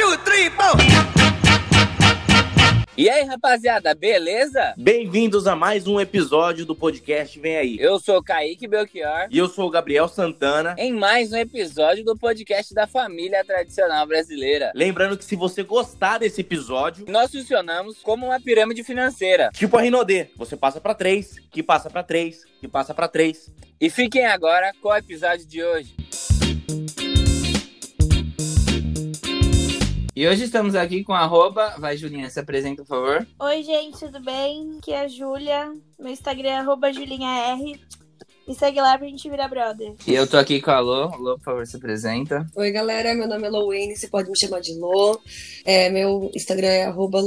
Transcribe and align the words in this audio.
two, 0.00 0.16
three, 0.24 0.48
four. 0.50 0.76
E 2.96 3.08
aí, 3.08 3.22
rapaziada, 3.24 3.94
beleza? 3.94 4.72
Bem-vindos 4.76 5.46
a 5.46 5.54
mais 5.54 5.86
um 5.86 6.00
episódio 6.00 6.64
do 6.64 6.74
podcast 6.74 7.38
Vem 7.38 7.56
Aí. 7.56 7.76
Eu 7.78 7.98
sou 7.98 8.16
o 8.16 8.22
Kaique 8.22 8.66
Belchior. 8.66 9.28
E 9.30 9.36
eu 9.36 9.46
sou 9.46 9.66
o 9.68 9.70
Gabriel 9.70 10.08
Santana. 10.08 10.74
Em 10.78 10.92
mais 10.92 11.32
um 11.32 11.36
episódio 11.36 12.02
do 12.02 12.16
podcast 12.16 12.72
da 12.72 12.86
família 12.86 13.44
tradicional 13.44 14.06
brasileira. 14.06 14.72
Lembrando 14.74 15.18
que 15.18 15.24
se 15.24 15.36
você 15.36 15.62
gostar 15.62 16.18
desse 16.18 16.40
episódio, 16.40 17.04
nós 17.06 17.30
funcionamos 17.30 17.98
como 18.02 18.26
uma 18.26 18.40
pirâmide 18.40 18.82
financeira. 18.82 19.50
Tipo 19.52 19.76
a 19.76 19.82
Rinodê, 19.82 20.28
você 20.34 20.56
passa 20.56 20.80
para 20.80 20.94
três, 20.94 21.38
que 21.50 21.62
passa 21.62 21.90
para 21.90 22.02
três, 22.02 22.44
que 22.58 22.68
passa 22.68 22.94
para 22.94 23.06
três. 23.06 23.52
E 23.78 23.90
fiquem 23.90 24.24
agora 24.24 24.72
com 24.80 24.88
o 24.88 24.96
episódio 24.96 25.46
de 25.46 25.62
hoje. 25.62 25.94
E 30.20 30.28
hoje 30.28 30.44
estamos 30.44 30.74
aqui 30.74 31.02
com 31.02 31.14
arroba. 31.14 31.76
Vai, 31.78 31.96
Julinha, 31.96 32.28
se 32.28 32.38
apresenta, 32.38 32.82
por 32.82 32.88
favor. 32.88 33.26
Oi, 33.38 33.62
gente, 33.62 34.00
tudo 34.00 34.20
bem? 34.20 34.76
Aqui 34.76 34.92
é 34.92 35.00
a 35.00 35.08
Júlia. 35.08 35.72
Meu 35.98 36.12
Instagram 36.12 36.50
é 36.50 36.58
arroba 36.58 36.92
julinhaR. 36.92 37.58
Me 38.50 38.56
segue 38.56 38.80
lá 38.80 38.98
pra 38.98 39.06
gente 39.06 39.30
virar 39.30 39.46
brother. 39.46 39.94
E 40.04 40.12
eu 40.12 40.26
tô 40.26 40.36
aqui 40.36 40.60
com 40.60 40.72
a 40.72 40.80
Lô. 40.80 41.06
Lô, 41.18 41.38
por 41.38 41.44
favor, 41.44 41.66
se 41.68 41.76
apresenta. 41.76 42.44
Oi, 42.56 42.72
galera. 42.72 43.14
Meu 43.14 43.28
nome 43.28 43.46
é 43.46 43.48
Lowayne. 43.48 43.94
Você 43.94 44.08
pode 44.08 44.28
me 44.28 44.36
chamar 44.36 44.58
de 44.58 44.76
Lô. 44.76 45.20
É, 45.64 45.88
meu 45.88 46.28
Instagram 46.34 46.66
é 46.66 46.84
arroba. 46.86 47.20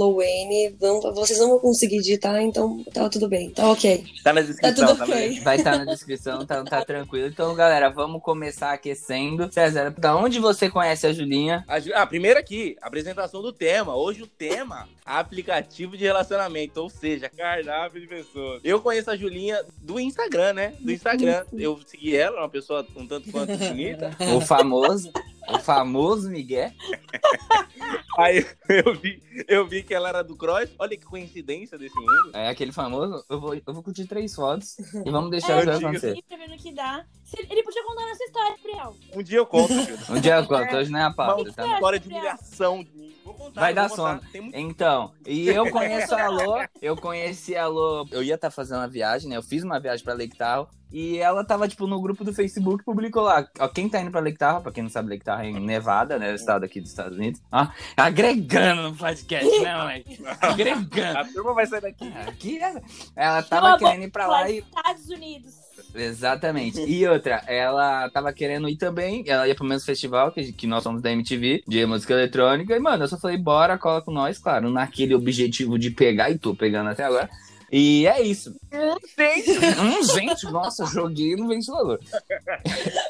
Vocês 1.16 1.40
não 1.40 1.48
vão 1.48 1.59
conseguir 1.59 2.00
digitar, 2.00 2.41
então 2.41 2.84
tá 2.94 3.08
tudo 3.08 3.30
bem. 3.30 3.52
Tá 3.52 3.72
ok. 3.72 4.04
Tá 4.22 4.34
na 4.34 4.41
descrição. 4.41 4.86
Tá 4.86 4.94
tudo 4.94 5.02
ok. 5.02 5.40
Vai 5.40 5.55
estar 5.55 5.72
tá 5.72 5.78
na 5.78 5.86
descrição, 5.86 6.45
tá, 6.45 6.62
tá 6.66 6.84
tranquilo. 6.84 7.30
Então, 7.30 7.55
galera, 7.55 7.90
vamos 7.90 8.22
começar 8.22 8.73
aquecendo. 8.73 9.50
César, 9.50 9.92
da 9.98 10.17
onde 10.17 10.40
você 10.40 10.70
conhece 10.70 11.08
a 11.08 11.14
Julinha? 11.14 11.64
A, 11.70 12.02
ah, 12.02 12.05
primeiro 12.05 12.38
aqui, 12.38 12.76
apresentação 12.81 13.42
do 13.42 13.53
tema. 13.53 13.95
Hoje 13.95 14.23
o 14.23 14.28
tema, 14.28 14.90
aplicativo 15.05 15.95
de 15.95 16.03
relacionamento. 16.03 16.81
Ou 16.81 16.89
seja, 16.89 17.30
cardápio 17.30 18.02
de 18.02 18.08
pessoas. 18.08 18.59
Eu 18.61 18.81
conheço 18.81 19.09
a 19.09 19.16
Julinha 19.16 19.64
do 19.81 19.98
Instagram, 19.98 20.52
né? 20.52 20.73
Do 20.81 20.92
Instagram. 20.92 21.12
Instagram. 21.16 21.45
Eu 21.53 21.80
segui 21.86 22.16
ela, 22.16 22.42
uma 22.42 22.50
pessoa 22.50 22.86
um 22.95 23.08
tanto 23.08 23.31
quanto 23.31 23.56
bonita. 23.58 24.11
O 24.36 24.42
famoso. 24.42 25.11
O 25.49 25.59
famoso 25.59 26.30
Miguel. 26.30 26.72
Aí 28.17 28.45
eu 28.69 28.94
vi, 28.95 29.23
eu 29.47 29.67
vi 29.67 29.81
que 29.81 29.94
ela 29.94 30.09
era 30.09 30.23
do 30.23 30.36
Cross. 30.36 30.69
Olha 30.77 30.95
que 30.95 31.05
coincidência 31.05 31.77
desse 31.77 31.95
mundo. 31.95 32.31
É 32.33 32.49
aquele 32.49 32.72
famoso. 32.72 33.23
Eu 33.27 33.39
vou, 33.39 33.55
eu 33.55 33.73
vou 33.73 33.81
curtir 33.81 34.05
três 34.05 34.36
fotos 34.36 34.77
e 34.80 35.09
vamos 35.09 35.31
deixar 35.31 35.53
é, 35.53 35.61
o 35.61 35.64
que 35.64 35.86
acontecer. 35.86 36.21
que 36.58 36.71
dá. 36.71 37.05
Ele 37.49 37.64
podia 37.64 37.83
contar 37.83 38.08
nossa 38.08 38.23
história, 38.23 38.55
Gabriel. 38.58 38.95
Um 39.16 39.23
dia 39.23 39.38
eu 39.39 39.45
conto, 39.45 39.73
Um 40.09 40.19
dia 40.19 40.36
eu 40.36 40.45
conto, 40.45 40.75
hoje 40.75 40.91
não 40.91 40.99
é 40.99 41.03
a 41.03 41.11
pauta. 41.11 41.41
Uma 41.41 41.52
tá? 41.52 41.73
história 41.73 41.99
de 41.99 42.08
humilhação 42.08 42.83
de 42.83 42.91
mim. 42.95 43.16
Vou 43.25 43.33
contar, 43.33 43.61
Vai 43.61 43.73
dar 43.73 43.89
sono. 43.89 44.21
Muito... 44.36 44.55
Então, 44.55 45.11
e 45.25 45.47
eu 45.47 45.71
conheço 45.71 46.14
a 46.14 46.27
Lô, 46.27 46.64
eu 46.81 46.95
conheci 46.95 47.55
a 47.55 47.66
Lô. 47.66 48.05
Eu 48.11 48.21
ia 48.21 48.36
estar 48.36 48.49
tá 48.49 48.52
fazendo 48.52 48.80
uma 48.80 48.88
viagem, 48.88 49.30
né? 49.30 49.38
Eu 49.38 49.44
fiz 49.44 49.64
uma 49.64 49.80
viagem 49.80 50.03
pra 50.03 50.14
Lake 50.14 50.38
Tahoe. 50.38 50.67
E 50.91 51.17
ela 51.17 51.44
tava, 51.44 51.67
tipo, 51.67 51.88
no 51.88 51.99
grupo 51.99 52.23
do 52.23 52.31
Facebook, 52.31 52.83
publicou 52.83 53.23
lá. 53.23 53.47
Ó, 53.59 53.67
quem 53.67 53.89
tá 53.89 53.99
indo 53.99 54.11
pra 54.11 54.21
Lake 54.21 54.38
Tahoe, 54.38 54.61
pra 54.61 54.71
quem 54.71 54.83
não 54.83 54.91
sabe, 54.91 55.09
Lake 55.09 55.25
Tahoe 55.25 55.33
é 55.42 55.48
em 55.48 55.59
Nevada, 55.59 56.17
né? 56.17 56.34
Estado 56.34 56.66
aqui 56.66 56.81
dos 56.81 56.89
Estados 56.89 57.17
Unidos. 57.17 57.42
Ó, 57.52 57.67
agregando 57.95 58.84
no 58.84 58.95
podcast, 58.95 59.59
né, 59.59 59.78
moleque? 59.78 60.20
Agregando. 60.42 61.20
A 61.20 61.26
turma 61.26 61.53
vai 61.53 61.66
sair 61.66 61.81
daqui. 61.81 62.14
Aqui, 62.28 62.59
é. 62.59 62.81
ela 63.16 63.44
tava 63.44 63.78
querendo 63.78 64.04
ir 64.04 64.11
pra 64.11 64.28
lá 64.28 64.50
e... 64.50 64.59
Estados 64.59 65.09
Unidos. 65.09 65.64
Exatamente. 65.95 66.81
E 66.81 67.08
outra, 67.08 67.44
ela 67.48 68.09
tava 68.09 68.34
querendo 68.34 68.67
ir 68.67 68.78
também. 68.78 69.23
Ela 69.28 69.48
ia 69.48 69.56
pro 69.56 69.66
mesmo 69.66 69.86
festival, 69.86 70.31
que, 70.31 70.52
que 70.52 70.67
nós 70.67 70.84
somos 70.84 71.02
da 71.02 71.11
MTV, 71.11 71.64
de 71.67 71.86
música 71.86 72.14
eletrônica. 72.14 72.76
E, 72.76 72.80
mano, 72.80 73.04
eu 73.04 73.08
só 73.08 73.17
falei, 73.17 73.38
bora, 73.38 73.78
cola 73.78 74.02
com 74.02 74.11
nós, 74.11 74.38
claro, 74.39 74.70
naquele 74.70 75.14
objetivo 75.14 75.78
de 75.78 75.92
pegar, 75.92 76.30
e 76.30 76.38
tô 76.38 76.56
pegando 76.56 76.89
até 76.89 77.04
agora. 77.04 77.30
E 77.76 78.06
é 78.06 78.22
isso. 78.22 78.56
Um 78.72 78.98
gente! 79.18 79.80
Um 79.82 80.04
gente, 80.04 80.45
nossa, 80.52 80.86
joguei 80.86 81.36
no 81.36 81.48
ventilador. 81.48 82.00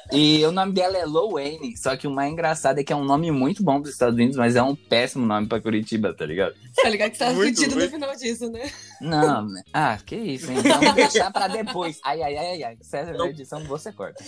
e 0.09 0.46
o 0.46 0.53
nome 0.53 0.72
dela 0.72 0.97
é 0.97 1.06
Lowane, 1.06 1.75
só 1.75 1.97
que 1.97 2.07
o 2.07 2.12
mais 2.12 2.31
engraçado 2.31 2.79
é 2.79 2.84
que 2.84 2.94
é 2.94 2.96
um 2.96 3.03
nome 3.03 3.29
muito 3.29 3.62
bom 3.62 3.81
dos 3.81 3.91
Estados 3.91 4.16
Unidos, 4.16 4.38
mas 4.38 4.56
é 4.56 4.63
um 4.63 4.73
péssimo 4.73 5.25
nome 5.25 5.47
pra 5.47 5.59
Curitiba, 5.59 6.13
tá 6.13 6.25
ligado? 6.25 6.56
Tá 6.81 6.88
ligado 6.88 7.12
que 7.12 7.18
tá 7.18 7.34
fudido 7.34 7.75
no 7.75 7.90
final 7.90 8.16
disso, 8.16 8.50
né? 8.50 8.72
Não, 9.02 9.50
né? 9.50 9.63
ah, 9.73 9.97
que 9.97 10.16
isso, 10.16 10.50
hein? 10.50 10.59
Vamos 10.62 10.94
deixar 10.94 11.29
pra 11.29 11.50
depois. 11.50 12.00
Ai, 12.02 12.23
ai, 12.23 12.38
ai, 12.38 12.63
ai. 12.63 12.78
César, 12.79 13.18
na 13.18 13.28
edição 13.28 13.62
você 13.66 13.91
corta. 13.91 14.23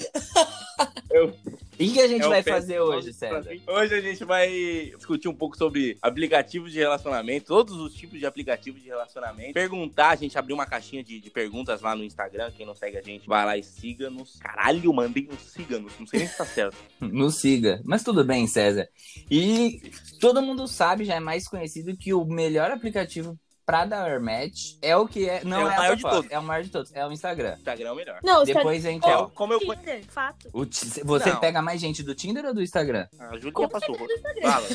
Eu... 1.10 1.34
E 1.78 1.90
o 1.90 1.94
que 1.94 2.00
a 2.00 2.08
gente 2.08 2.24
é 2.24 2.28
vai 2.30 2.44
fazer 2.44 2.80
hoje, 2.80 3.12
César? 3.14 3.50
Hoje 3.68 3.94
a 3.94 4.02
gente 4.02 4.24
vai 4.24 4.50
discutir 4.96 5.28
um 5.28 5.34
pouco 5.34 5.58
sobre 5.58 5.98
aplicativos 6.02 6.72
de 6.72 6.80
relacionamento, 6.80 7.48
todos 7.48 7.76
os 7.78 7.94
tipos 7.94 8.18
de 8.18 8.26
aplicativos 8.26 8.82
de 8.82 8.88
relacionamento. 8.88 9.54
Perguntar, 9.54 10.10
a 10.10 10.16
gente 10.16 10.38
abriu 10.38 10.56
uma 10.56 10.66
caixinha 10.66 11.04
de, 11.04 11.20
de 11.20 11.30
perguntas 11.30 11.82
lá 11.82 11.96
no 11.96 12.04
Instagram. 12.04 12.52
Quem 12.56 12.66
não 12.66 12.76
segue 12.76 12.98
a 12.98 13.02
gente, 13.02 13.28
vai 13.28 13.46
lá 13.46 13.58
e 13.58 13.64
siga-nos. 13.64 14.38
Caralho, 14.38 14.94
mandei 14.94 15.28
um 15.32 15.38
siga-nos. 15.38 15.92
Não 16.00 16.08
sei 16.08 16.20
nem 16.20 16.28
se 16.28 16.38
tá 16.38 16.46
certo. 16.46 16.78
nos 17.00 17.40
siga. 17.40 17.82
Mas 17.84 18.04
tudo 18.04 18.24
bem, 18.24 18.48
César. 18.48 18.88
E 19.30 19.82
todo 20.20 20.42
mundo 20.42 20.68
sabe, 20.68 21.04
já 21.04 21.16
é 21.16 21.20
mais 21.20 21.48
conhecido, 21.48 21.98
que 21.98 22.14
o 22.14 22.26
melhor 22.26 22.72
aplicativo 22.72 23.38
pra 23.66 23.86
dar 23.86 24.20
match 24.20 24.76
é 24.82 24.96
o 24.96 25.08
que 25.08 25.28
é. 25.28 25.44
Não 25.44 25.62
é, 25.62 25.66
o 25.66 25.70
é 25.70 25.78
maior 25.78 25.96
de 25.96 26.02
todos. 26.04 26.32
É 26.32 26.40
o 26.40 26.44
maior 26.44 26.64
de 26.64 26.70
todos. 26.70 26.96
É 26.96 27.06
o 27.06 27.12
Instagram. 27.12 27.56
Instagram 27.58 27.88
é 27.88 27.92
o 27.92 27.96
melhor. 27.96 28.20
Não, 28.24 28.44
Depois 28.44 28.86
a 28.86 28.90
gente. 28.90 29.08
É, 29.08 29.28
como 29.34 29.54
eu 29.54 29.60
Tinder, 29.60 30.04
fato. 30.06 30.50
O 30.54 30.66
você 30.66 31.30
não. 31.30 31.40
pega 31.40 31.62
mais 31.62 31.82
gente 31.82 32.04
do 32.04 32.14
Tinder 32.14 32.46
ou 32.46 32.54
do 32.54 32.62
Instagram? 32.62 33.08
Ah, 33.20 33.30
a 33.32 33.40
Júlia 33.40 33.68
passou. 33.68 33.98
Do 33.98 34.14
Instagram. 34.14 34.52
Fala. 34.52 34.68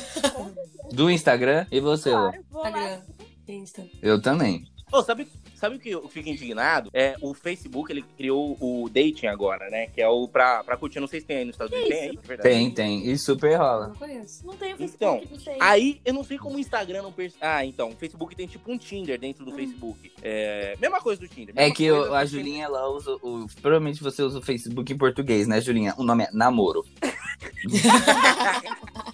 do 0.92 1.10
Instagram 1.10 1.66
e 1.70 1.80
você, 1.80 2.10
claro, 2.10 2.44
Instagram. 2.52 3.02
Insta. 3.48 3.86
Eu 4.02 4.20
também. 4.20 4.64
Oh, 4.92 5.02
sabe, 5.02 5.28
sabe 5.60 5.76
o 5.76 5.78
que 5.78 5.90
eu 5.90 6.08
fico 6.08 6.28
indignado? 6.28 6.90
É 6.94 7.14
o 7.20 7.34
Facebook, 7.34 7.92
ele 7.92 8.02
criou 8.16 8.56
o 8.58 8.88
dating 8.88 9.26
agora, 9.26 9.68
né? 9.68 9.86
Que 9.88 10.00
é 10.00 10.08
o 10.08 10.26
pra, 10.26 10.64
pra 10.64 10.76
curtir. 10.76 11.00
Não 11.00 11.06
sei 11.06 11.20
se 11.20 11.26
tem 11.26 11.38
aí 11.38 11.44
nos 11.44 11.54
Estados 11.54 11.72
Unidos. 11.72 11.90
Tem 11.90 12.08
aí? 12.08 12.18
Verdade. 12.22 12.42
Tem, 12.42 12.70
tem. 12.70 13.06
E 13.10 13.18
super 13.18 13.56
rola. 13.56 13.88
Não 13.88 13.94
conheço. 13.94 14.46
Não 14.46 14.56
tem 14.56 14.72
o 14.74 14.78
Facebook, 14.78 15.24
então, 15.24 15.30
não 15.30 15.38
sei. 15.38 15.56
Aí, 15.60 16.00
eu 16.04 16.14
não 16.14 16.24
sei 16.24 16.38
como 16.38 16.56
o 16.56 16.58
Instagram 16.58 17.02
não 17.02 17.12
percebe. 17.12 17.44
Ah, 17.44 17.64
então. 17.64 17.90
O 17.90 17.96
Facebook 17.96 18.34
tem 18.34 18.46
tipo 18.46 18.72
um 18.72 18.78
Tinder 18.78 19.18
dentro 19.18 19.44
do 19.44 19.52
hum. 19.52 19.56
Facebook. 19.56 20.10
É... 20.22 20.76
Mesma 20.80 21.00
coisa 21.00 21.20
do 21.20 21.28
Tinder. 21.28 21.54
É 21.56 21.70
que 21.70 21.90
o, 21.90 22.14
a 22.14 22.24
Julinha, 22.24 22.64
ela 22.64 22.88
usa. 22.88 23.12
O, 23.16 23.46
provavelmente 23.60 24.02
você 24.02 24.22
usa 24.22 24.38
o 24.38 24.42
Facebook 24.42 24.90
em 24.90 24.96
português, 24.96 25.46
né, 25.46 25.60
Julinha? 25.60 25.94
O 25.98 26.02
nome 26.02 26.24
é 26.24 26.30
Namoro. 26.32 26.86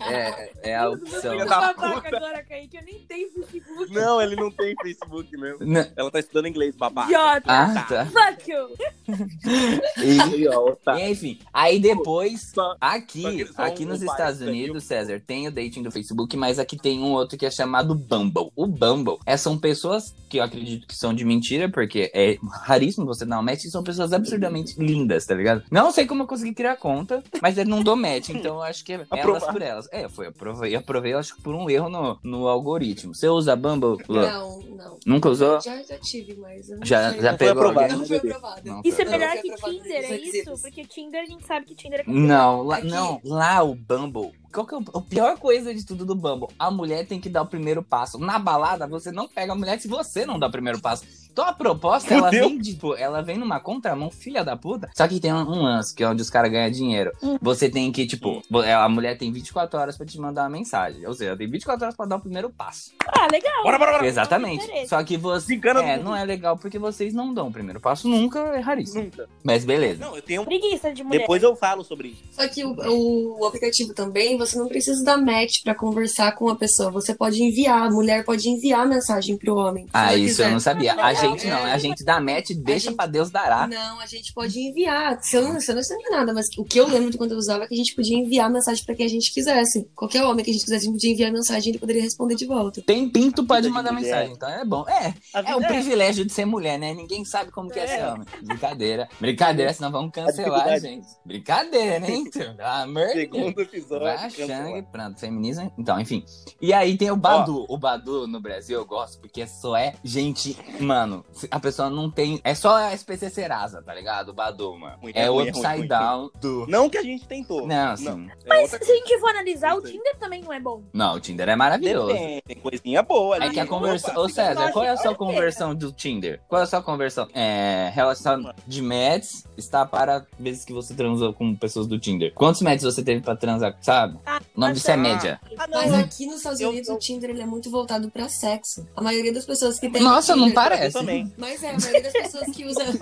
é, 0.01 0.71
é 0.71 0.77
a 0.77 0.89
opção. 0.89 1.41
agora, 1.41 2.43
Kaique, 2.45 2.77
eu 2.77 2.83
nem 2.83 2.99
tenho 3.01 3.31
Facebook. 3.33 3.93
Não, 3.93 4.21
ele 4.21 4.37
não 4.37 4.51
tem 4.51 4.75
Facebook 4.83 5.37
mesmo. 5.37 5.65
Não. 5.65 5.87
Ela 5.97 6.11
tá 6.11 6.19
estudando 6.19 6.36
inglês, 6.45 6.75
babaca. 6.77 7.09
Idiota. 7.09 7.45
Ah, 7.47 7.87
tá. 7.89 8.07
Fuck 8.07 8.51
you. 8.51 8.69
e, 10.03 10.45
e, 10.45 11.11
enfim, 11.11 11.39
aí 11.53 11.79
depois, 11.79 12.53
aqui, 12.81 13.47
aqui 13.57 13.85
nos 13.85 14.03
Estados 14.03 14.41
Unidos, 14.41 14.85
César, 14.85 15.23
tem 15.25 15.47
o 15.47 15.53
dating 15.53 15.83
do 15.83 15.91
Facebook, 15.91 16.37
mas 16.37 16.59
aqui 16.59 16.77
tem 16.77 16.99
um 16.99 17.13
outro 17.13 17.39
que 17.39 17.47
é 17.47 17.51
chamado 17.51 17.95
Bumble. 17.95 18.51
O 18.57 18.67
Bumble 18.67 19.19
é, 19.25 19.37
são 19.37 19.57
pessoas 19.57 20.15
que 20.29 20.39
eu 20.39 20.43
acredito 20.43 20.87
que 20.87 20.97
são 20.97 21.15
de 21.15 21.25
mentira, 21.25 21.69
porque 21.69 22.11
é 22.15 22.37
raríssimo 22.63 23.07
você 23.07 23.25
dar 23.25 23.39
um 23.39 23.43
match, 23.43 23.65
e 23.65 23.71
são 23.71 23.83
pessoas 23.83 24.13
absurdamente 24.13 24.75
lindas, 24.79 25.25
tá 25.25 25.35
ligado? 25.35 25.63
Não 25.71 25.93
sei 25.93 26.07
como 26.07 26.23
eu 26.23 26.27
consegui 26.27 26.55
criar 26.55 26.77
conta, 26.77 27.23
mas 27.41 27.57
ele 27.57 27.71
não 27.71 27.83
dou 27.83 27.97
match, 27.97 28.31
então 28.31 28.57
eu 28.57 28.63
acho 28.63 28.85
que 28.85 28.93
é 28.93 29.07
elas 29.13 29.45
por 29.45 29.63
elas. 29.63 29.89
É, 29.93 30.09
foi, 30.09 30.27
aprovei, 30.27 30.75
aprovei, 30.75 31.13
acho 31.15 31.37
que 31.37 31.43
por 31.43 31.55
um 31.55 31.71
erro 31.71 31.89
no, 31.89 32.19
no 32.23 32.49
algoritmo. 32.49 33.15
Você 33.15 33.29
usa 33.29 33.55
Bumble? 33.55 33.99
Não, 34.09 34.61
não. 34.61 34.99
Nunca 35.07 35.29
usou? 35.29 35.61
Já, 35.61 35.83
já 35.83 35.99
tive, 35.99 36.26
mas. 36.35 36.69
já, 36.85 37.13
já 37.13 37.37
pegou 37.37 37.53
aprovado. 37.53 37.99
Não 37.99 38.07
foi 38.07 38.17
aprovado. 38.17 38.63
Não, 38.65 38.83
isso 38.85 39.03
é 39.03 39.05
melhor 39.05 39.33
que 39.37 39.55
Tinder, 39.55 40.05
é 40.05 40.17
isso? 40.17 40.63
Porque 40.63 40.85
Tinder 40.85 41.23
a 41.23 41.27
gente 41.27 41.47
sabe 41.47 41.67
que 41.67 41.75
Tinder 41.75 42.01
é 42.01 42.05
Não, 42.07 42.63
lá, 42.63 42.81
não, 42.81 43.21
lá 43.25 43.63
o 43.63 43.75
Bumble 43.75 44.33
qual 44.57 44.67
que 44.67 44.75
é 44.75 44.79
a 44.79 45.01
pior 45.03 45.39
coisa 45.39 45.75
de 45.75 45.85
tudo 45.85 46.07
do 46.07 46.15
Bumble? 46.15 46.49
A 46.59 46.71
mulher 46.71 47.07
tem 47.07 47.21
que 47.21 47.29
dar 47.29 47.43
o 47.43 47.47
primeiro 47.47 47.83
passo. 47.83 48.19
Na 48.19 48.39
balada, 48.39 48.87
você 48.87 49.13
não 49.13 49.29
pega 49.29 49.53
a 49.53 49.57
mulher 49.57 49.79
se 49.79 49.87
você 49.87 50.25
não 50.25 50.39
dá 50.39 50.47
o 50.47 50.51
primeiro 50.51 50.81
passo. 50.81 51.05
Então 51.31 51.45
a 51.45 51.53
proposta, 51.53 52.15
ela 52.15 52.31
vem, 52.31 52.59
tipo, 52.59 52.95
ela 52.95 53.21
vem 53.21 53.37
numa 53.37 53.61
contramão, 53.61 54.11
filha 54.11 54.43
da 54.43 54.57
puta. 54.57 54.89
Só 54.97 55.07
que 55.07 55.21
tem 55.21 55.35
um, 55.35 55.41
um 55.41 55.63
lance, 55.63 55.95
que 55.95 56.03
é 56.03 56.09
onde 56.09 56.23
os 56.23 56.31
caras 56.31 56.51
ganham 56.51 56.71
dinheiro. 56.71 57.13
Hum. 57.23 57.37
Você 57.43 57.69
tem 57.69 57.93
que, 57.93 58.07
tipo, 58.07 58.41
a 58.51 58.89
mulher 58.89 59.19
tem 59.19 59.31
24 59.31 59.79
horas 59.79 59.99
pra 59.99 60.07
te 60.07 60.19
mandar 60.19 60.45
uma 60.45 60.49
mensagem. 60.49 61.07
Ou 61.07 61.13
seja, 61.13 61.37
tem 61.37 61.47
24 61.47 61.85
horas 61.85 61.95
pra 61.95 62.07
dar 62.07 62.17
o 62.17 62.21
primeiro 62.21 62.49
passo. 62.49 62.93
Ah, 63.07 63.29
legal. 63.31 63.63
Bora, 63.65 63.79
bora, 63.79 63.93
bora. 63.93 64.07
Exatamente. 64.07 64.67
Só 64.89 65.05
que 65.05 65.19
você. 65.19 65.61
É, 65.85 65.99
não 65.99 66.17
é 66.17 66.25
legal 66.25 66.57
porque 66.57 66.79
vocês 66.79 67.13
não 67.13 67.35
dão 67.35 67.49
o 67.49 67.53
primeiro 67.53 67.81
passo 67.81 68.09
nunca, 68.09 68.39
é 68.39 68.61
raríssimo. 68.61 69.05
Nunca. 69.05 69.29
Mas 69.45 69.63
beleza. 69.63 70.03
Não, 70.03 70.17
eu 70.17 70.23
tenho. 70.23 70.43
Preguiça 70.43 70.91
de 70.91 71.05
mulher. 71.05 71.19
Depois 71.19 71.43
eu 71.43 71.55
falo 71.55 71.85
sobre 71.85 72.09
isso. 72.09 72.23
Só 72.33 72.49
que 72.49 72.65
o, 72.65 73.39
o, 73.41 73.47
aplicativo 73.47 73.93
também, 73.93 74.07
também, 74.17 74.39
você 74.47 74.59
não 74.59 74.69
precisa 74.69 75.03
dar 75.05 75.17
match 75.19 75.63
pra 75.63 75.75
conversar 75.75 76.33
com 76.37 76.49
a 76.49 76.57
pessoa. 76.57 76.91
Você 76.91 77.15
pode 77.15 77.43
enviar, 77.43 77.83
a 77.87 77.91
mulher 77.91 78.25
pode 78.25 78.49
enviar 78.49 78.87
mensagem 78.87 79.37
pro 79.37 79.57
homem. 79.57 79.87
Ah, 79.93 80.15
isso 80.15 80.41
eu 80.43 80.47
quiser. 80.47 80.51
não 80.53 80.61
sabia. 80.61 80.95
A 80.95 81.13
gente 81.15 81.47
não, 81.47 81.67
É. 81.67 81.73
a 81.73 81.79
gente 81.79 82.05
dá 82.05 82.21
match, 82.21 82.51
deixa 82.57 82.87
gente- 82.91 82.97
pra 82.97 83.07
Deus 83.07 83.31
dará. 83.31 83.67
Não, 83.67 84.01
a 84.01 84.07
gente 84.07 84.33
pode 84.33 84.59
enviar. 84.59 85.19
Se 85.23 85.37
eu, 85.37 85.43
não, 85.43 85.61
se 85.61 85.71
eu 85.71 85.75
não 85.77 86.11
nada, 86.11 86.33
mas 86.33 86.47
o 86.57 86.65
que 86.65 86.79
eu 86.79 86.87
lembro 86.89 87.11
de 87.11 87.19
quando 87.19 87.33
eu 87.33 87.39
usava 87.39 87.65
é 87.65 87.67
que 87.67 87.75
a 87.75 87.77
gente 87.77 87.95
podia 87.95 88.17
enviar 88.17 88.51
mensagem 88.51 88.85
pra 88.85 88.95
quem 88.95 89.07
a 89.07 89.09
gente 89.09 89.33
quisesse. 89.33 89.89
Qualquer 89.95 90.23
homem 90.25 90.45
que 90.45 90.51
a 90.51 90.55
gente 90.55 90.63
quisesse, 90.65 90.85
a 90.85 90.87
gente 90.87 90.95
podia 90.95 91.13
enviar 91.13 91.33
mensagem 91.33 91.69
e 91.69 91.71
ele 91.73 91.79
poderia 91.79 92.03
responder 92.03 92.35
de 92.35 92.47
volta. 92.47 92.83
Tem 92.83 93.09
pinto, 93.09 93.45
pode 93.47 93.69
mandar 93.69 93.93
mensagem, 93.93 94.33
então 94.33 94.49
é 94.49 94.65
bom. 94.65 94.85
É, 94.89 95.15
A 95.35 95.53
é 95.53 95.57
o 95.57 95.61
privilégio 95.67 96.25
de 96.25 96.33
ser 96.33 96.45
mulher, 96.45 96.79
né? 96.79 96.95
Ninguém 96.95 97.25
sabe 97.25 97.51
como 97.51 97.71
que 97.71 97.79
é, 97.79 97.85
É. 97.85 97.87
ser 97.87 98.05
homem. 98.07 98.27
Brincadeira. 98.43 99.09
Brincadeira, 99.21 99.73
senão 99.73 99.91
vamos 99.91 100.13
cancelar, 100.13 100.79
gente. 100.81 101.07
Brincadeira, 101.25 102.11
hein? 102.11 102.25
Ah, 102.61 102.87
merda. 102.87 103.13
Segundo 103.13 103.61
episódio. 103.61 104.05
Vai 104.07 104.17
que 104.37 104.83
pronto, 104.91 105.19
feminismo. 105.19 105.73
Então, 105.79 105.99
enfim. 106.01 106.25
E 106.61 106.73
aí 106.73 106.97
tem 106.97 107.11
o 107.11 107.17
Badu. 107.17 107.65
O 107.69 107.79
Badu 107.79 108.27
no 108.27 108.41
Brasil 108.41 108.79
eu 108.79 108.85
gosto 108.85 109.21
porque 109.21 109.47
só 109.47 109.77
é 109.77 109.95
gente. 110.05 110.57
Mano, 110.81 111.25
a 111.51 111.61
pessoa 111.61 111.89
não 111.91 112.11
tem. 112.11 112.41
É 112.45 112.55
só 112.55 112.77
a 112.77 112.93
SPC 112.93 113.31
Serasa, 113.31 113.83
tá 113.83 113.95
ligado? 113.95 114.31
O 114.31 114.33
Badu, 114.33 114.77
mano. 114.79 114.99
Ruim, 115.01 115.13
é 115.15 115.25
é 115.25 115.31
o 115.31 115.35
ruim, 115.35 115.47
é 115.47 115.51
upside 115.51 115.69
ruim, 115.69 115.85
é 115.85 115.89
down 115.89 116.31
do. 116.41 116.67
Não 116.69 116.89
que 116.89 116.99
a 116.99 117.03
gente 117.03 117.27
tentou. 117.27 117.67
Não, 117.67 117.93
assim. 117.93 118.05
Não. 118.05 118.31
É 118.31 118.49
Mas 118.49 118.71
se 118.71 118.77
a 118.77 118.85
gente 118.85 119.19
for 119.19 119.31
analisar, 119.31 119.75
o. 119.77 119.83
Tinder 119.83 120.17
também 120.19 120.43
não 120.43 120.53
é 120.53 120.61
bom. 120.61 120.83
Não, 120.93 121.15
o 121.15 121.21
Tinder 121.21 121.49
é 121.49 121.57
maravilhoso. 121.57 122.13
Depende, 122.13 122.43
tem 122.43 122.57
coisinha 122.57 123.03
boa 123.03 123.37
ali. 123.37 123.47
É 123.47 123.51
que 123.51 123.61
a 123.61 123.65
Opa, 123.65 123.75
conversão. 123.75 124.17
Ô, 124.17 124.29
César, 124.29 124.73
qual 124.73 124.85
é 124.85 124.91
a 124.91 124.97
sua 124.97 125.15
conversão 125.15 125.75
do 125.75 125.93
Tinder? 125.93 126.41
Qual 126.49 126.61
é 126.61 126.65
a 126.65 126.67
sua 126.67 126.83
conversão? 126.83 127.29
É. 127.35 127.91
Relação 127.95 128.53
de 128.67 128.83
matches 128.83 129.47
está 129.57 129.85
para 129.85 130.27
vezes 130.39 130.65
que 130.65 130.73
você 130.73 130.95
transou 130.95 131.33
com 131.33 131.55
pessoas 131.55 131.87
do 131.87 131.99
Tinder. 131.99 132.33
Quantos 132.35 132.63
matches 132.63 132.83
você 132.83 133.03
teve 133.03 133.21
pra 133.21 133.37
transar, 133.37 133.77
sabe? 133.81 134.19
Ah, 134.29 134.41
O 134.57 134.61
nome 134.61 134.75
disso 134.75 134.91
é 134.91 134.97
média. 134.97 135.41
Ah, 135.57 135.67
não, 135.69 135.79
Mas 135.79 135.95
aqui 135.95 136.27
nos 136.27 136.39
Estados 136.39 136.61
Unidos 136.61 136.89
eu- 136.89 136.97
o 136.97 136.99
Tinder 136.99 137.31
ele 137.31 137.43
é 137.43 137.47
muito 137.47 137.71
voltado 137.71 138.11
pra 138.11 138.29
sexo. 138.29 138.85
A 138.97 139.01
maioria 139.01 139.33
das 139.33 139.45
pessoas 139.47 139.79
que 139.79 139.89
tem 139.89 140.03
Nossa, 140.03 140.33
o 140.33 140.37
não 140.37 140.49
Tinder, 140.49 140.55
parece. 140.63 140.93
também. 140.99 141.33
Mas 141.39 141.63
é, 141.63 141.71
a 141.71 141.79
maioria 141.79 142.03
das 142.03 142.13
pessoas 142.13 142.47
que 142.55 142.65
usam. 142.65 142.85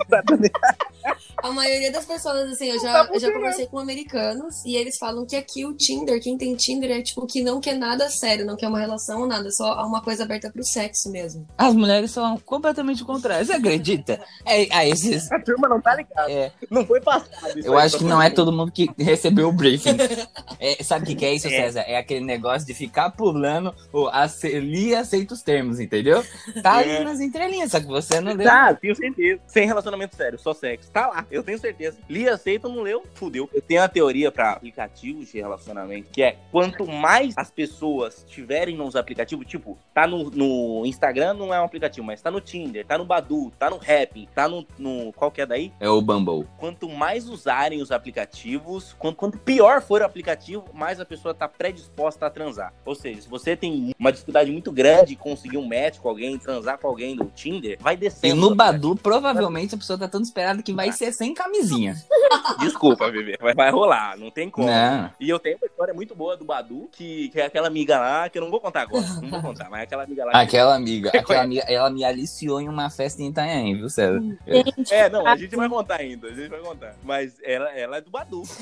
A 1.43 1.51
maioria 1.51 1.91
das 1.91 2.05
pessoas, 2.05 2.49
assim, 2.51 2.67
eu 2.69 2.75
Não 2.77 2.81
já, 2.83 3.05
tá 3.05 3.13
eu 3.13 3.19
já 3.19 3.31
conversei 3.31 3.67
com 3.67 3.77
americanos 3.77 4.63
e 4.65 4.75
eles 4.75 4.97
falam 4.97 5.25
que 5.27 5.35
aqui 5.35 5.63
o 5.65 5.73
Tinder, 5.75 6.19
quem 6.19 6.35
tem 6.37 6.55
Tinder 6.55 6.89
é 6.89 7.01
tipo 7.03 7.27
que 7.27 7.43
não 7.43 7.59
quer 7.59 7.75
nada 7.77 8.09
sério, 8.09 8.45
não 8.45 8.55
quer 8.55 8.67
uma 8.67 8.79
relação 8.79 9.21
ou 9.21 9.27
nada, 9.27 9.51
só 9.51 9.85
uma 9.85 10.01
coisa 10.01 10.23
aberta 10.23 10.49
pro 10.49 10.63
sexo 10.63 11.11
mesmo. 11.11 11.45
As 11.57 11.75
mulheres 11.75 12.09
são 12.09 12.37
completamente 12.39 13.03
contrárias. 13.03 13.47
Você 13.47 13.53
acredita? 13.53 14.19
É, 14.43 14.63
é 14.85 14.89
esses. 14.89 15.31
A 15.31 15.39
turma 15.39 15.67
não 15.67 15.79
tá 15.79 15.93
ligada. 15.95 16.31
É, 16.31 16.51
Não 16.71 16.83
foi 16.85 16.99
passado. 17.01 17.59
eu 17.63 17.77
acho 17.77 17.97
que 17.99 18.03
não 18.03 18.19
é 18.21 18.29
todo 18.31 18.51
mundo 18.51 18.71
que 18.71 18.89
recebeu 18.97 19.49
o 19.49 19.51
briefing. 19.53 19.97
É, 20.59 20.81
sabe 20.83 21.04
o 21.05 21.07
que, 21.07 21.15
que 21.15 21.25
é 21.25 21.33
isso, 21.33 21.47
É. 21.47 21.51
César? 21.51 21.81
É 21.87 21.97
aquele 21.97 22.25
negócio 22.25 22.67
de 22.67 22.73
ficar 22.73 23.09
pulando 23.11 23.73
o 23.93 24.09
ace- 24.09 24.59
li 24.59 24.89
e 24.89 24.95
aceita 24.95 25.33
os 25.33 25.41
termos, 25.41 25.79
entendeu? 25.79 26.23
Tá 26.61 26.77
ali 26.77 26.89
É. 26.91 27.03
nas 27.03 27.19
entrelinhas, 27.19 27.71
só 27.71 27.79
que 27.79 27.85
você 27.85 28.19
não 28.19 28.33
leu. 28.33 28.47
Tá, 28.47 28.73
tenho 28.73 28.95
certeza. 28.95 29.39
Sem 29.47 29.65
relacionamento 29.67 30.15
sério, 30.15 30.37
só 30.39 30.53
sexo. 30.53 30.89
Tá 30.91 31.07
lá, 31.07 31.25
eu 31.31 31.43
tenho 31.43 31.59
certeza. 31.59 31.97
Li, 32.09 32.27
aceita, 32.27 32.67
não 32.67 32.81
leu, 32.81 33.03
fudeu. 33.13 33.49
Eu 33.53 33.61
tenho 33.61 33.81
a 33.83 33.87
teoria 33.87 34.31
pra 34.31 34.51
aplicativos 34.51 35.31
de 35.31 35.39
relacionamento, 35.39 36.09
que 36.11 36.21
é 36.23 36.37
quanto 36.51 36.85
mais 36.87 37.33
as 37.37 37.49
pessoas 37.51 38.25
tiverem 38.27 38.75
nos 38.75 38.95
aplicativos, 38.95 39.45
tipo, 39.45 39.77
tá 39.93 40.07
no, 40.07 40.29
no 40.31 40.85
Instagram, 40.85 41.33
não 41.35 41.53
é 41.53 41.61
um 41.61 41.65
aplicativo, 41.65 42.05
mas 42.05 42.21
tá 42.21 42.31
no 42.31 42.41
Tinder, 42.41 42.85
tá 42.85 42.97
no 42.97 43.05
Badu, 43.05 43.51
tá 43.59 43.69
no 43.69 43.77
Rap, 43.77 44.27
tá 44.33 44.47
no, 44.47 44.65
no 44.77 45.13
qual 45.13 45.31
que 45.31 45.41
é 45.41 45.45
daí? 45.45 45.71
É 45.79 45.89
o 45.89 46.01
Bumble. 46.01 46.47
Quanto 46.57 46.89
mais 46.89 47.27
usarem 47.29 47.81
os 47.81 47.91
aplicativos, 47.91 48.93
quanto, 48.97 49.15
quanto 49.17 49.37
pior 49.37 49.81
for 49.81 50.01
o 50.01 50.05
aplicativo, 50.05 50.65
mais 50.73 50.94
a 50.99 51.05
pessoa 51.05 51.33
tá 51.33 51.47
predisposta 51.47 52.25
a 52.25 52.29
transar. 52.29 52.73
Ou 52.85 52.95
seja, 52.95 53.21
se 53.21 53.29
você 53.29 53.55
tem 53.55 53.93
uma 53.99 54.11
dificuldade 54.11 54.51
muito 54.51 54.71
grande 54.71 55.07
de 55.09 55.15
conseguir 55.15 55.57
um 55.57 55.65
match 55.67 55.99
com 55.99 56.09
alguém, 56.09 56.37
transar 56.37 56.77
com 56.77 56.87
alguém 56.87 57.15
no 57.15 57.25
Tinder, 57.25 57.77
vai 57.79 57.93
E 57.93 57.97
descendo. 57.97 58.35
no 58.35 58.41
o 58.47 58.51
aplicativo. 58.51 58.73
Badu, 58.73 58.95
provavelmente 58.95 59.75
a 59.75 59.77
pessoa 59.77 59.97
tá 59.99 60.07
tão 60.07 60.21
esperada 60.21 60.61
que 60.63 60.73
vai 60.73 60.91
ser 60.91 61.11
sem 61.13 61.33
camisinha. 61.33 61.95
Desculpa, 62.59 63.09
bebê. 63.11 63.37
Vai, 63.39 63.53
vai 63.53 63.71
rolar, 63.71 64.17
não 64.17 64.29
tem 64.31 64.49
como. 64.49 64.67
Não. 64.67 65.11
E 65.19 65.29
eu 65.29 65.39
tenho 65.39 65.57
uma 65.57 65.67
história 65.67 65.93
muito 65.93 66.15
boa 66.15 66.35
do 66.37 66.45
Badu, 66.45 66.89
que, 66.91 67.29
que 67.29 67.39
é 67.39 67.45
aquela 67.45 67.67
amiga 67.67 67.99
lá, 67.99 68.29
que 68.29 68.37
eu 68.37 68.41
não 68.43 68.49
vou 68.51 68.59
contar 68.59 68.81
agora. 68.83 69.05
Não 69.21 69.29
vou 69.29 69.41
contar, 69.41 69.69
mas 69.69 69.81
é 69.81 69.83
aquela 69.83 70.03
amiga 70.03 70.25
lá. 70.25 70.31
que- 70.31 70.37
Aquela 70.37 70.75
amiga, 70.75 71.09
aquela 71.13 71.41
amiga, 71.41 71.61
ela 71.67 71.89
me 71.89 72.03
aliciou 72.03 72.61
em 72.61 72.69
uma 72.69 72.89
festa 72.89 73.21
em 73.21 73.27
Itanhaém, 73.29 73.75
viu, 73.75 73.89
César? 73.89 74.19
Gente, 74.47 74.93
É, 74.93 75.09
não, 75.09 75.25
a 75.27 75.35
gente 75.35 75.55
vai 75.55 75.67
contar 75.69 75.99
ainda, 75.99 76.27
a 76.27 76.33
gente 76.33 76.47
vai 76.49 76.59
contar. 76.59 76.95
Mas 77.03 77.35
ela, 77.43 77.69
ela 77.77 77.97
é 77.97 78.01
do 78.01 78.09
Badu. 78.09 78.43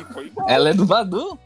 E 0.00 0.12
foi 0.12 0.26
igual. 0.26 0.48
Ela 0.48 0.70
é 0.70 0.74
do 0.74 0.84
Badu? 0.86 1.38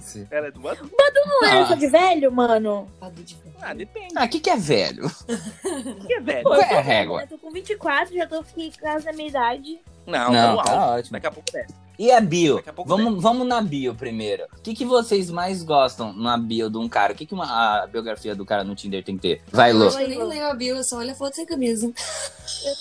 Ser. 0.00 0.26
Ela 0.30 0.48
é 0.48 0.50
do 0.50 0.60
Badu. 0.60 0.90
não 1.24 1.44
é 1.48 1.60
essa 1.60 1.76
de 1.76 1.86
velho, 1.86 2.30
mano? 2.32 2.88
Badu 3.00 3.22
de 3.22 3.34
velho. 3.36 3.54
Ah, 3.60 3.72
depende. 3.74 4.14
Ah, 4.16 4.24
o 4.24 4.28
que, 4.28 4.40
que 4.40 4.50
é 4.50 4.56
velho? 4.56 5.06
O 5.06 5.10
que 6.06 6.14
é 6.14 6.20
velho? 6.20 6.42
Qual 6.42 6.60
é 6.60 6.64
a 6.64 6.72
eu 6.72 6.76
tô 6.76 6.82
régua? 6.82 7.22
Eu 7.22 7.28
tô 7.28 7.38
com 7.38 7.50
24, 7.50 8.14
já 8.14 8.26
tô 8.26 8.40
aqui 8.40 8.72
quase 8.78 9.04
da 9.06 9.12
minha 9.12 9.28
idade. 9.28 9.78
Não, 10.06 10.32
Não, 10.32 10.56
tá 10.56 10.62
tá 10.64 10.72
alto. 10.72 10.98
ótimo. 10.98 11.12
Daqui 11.12 11.26
a 11.26 11.30
pouco 11.30 11.52
desce. 11.52 11.74
E 11.98 12.10
a 12.10 12.20
bio? 12.20 12.62
A 12.66 12.72
Vamos, 12.84 13.22
vamos 13.22 13.46
na 13.46 13.60
bio 13.62 13.94
primeiro. 13.94 14.42
O 14.58 14.62
que, 14.62 14.74
que 14.74 14.84
vocês 14.84 15.30
mais 15.30 15.62
gostam 15.62 16.12
na 16.12 16.36
bio 16.36 16.68
de 16.68 16.76
um 16.78 16.88
cara? 16.88 17.12
O 17.12 17.16
que, 17.16 17.24
que 17.24 17.34
uma, 17.34 17.82
a 17.82 17.86
biografia 17.86 18.34
do 18.34 18.44
cara 18.44 18.64
no 18.64 18.74
Tinder 18.74 19.04
tem 19.04 19.14
que 19.16 19.22
ter? 19.22 19.42
Vai, 19.52 19.72
Lô. 19.72 19.84
Eu 19.84 20.08
nem 20.08 20.24
leio 20.24 20.46
a 20.46 20.54
bio, 20.54 20.74
eu 20.76 20.82
só 20.82 20.96
olho 20.98 21.12
a 21.12 21.14
foto 21.14 21.36
sem 21.36 21.46
camisa. 21.46 21.86
Eu 21.86 21.92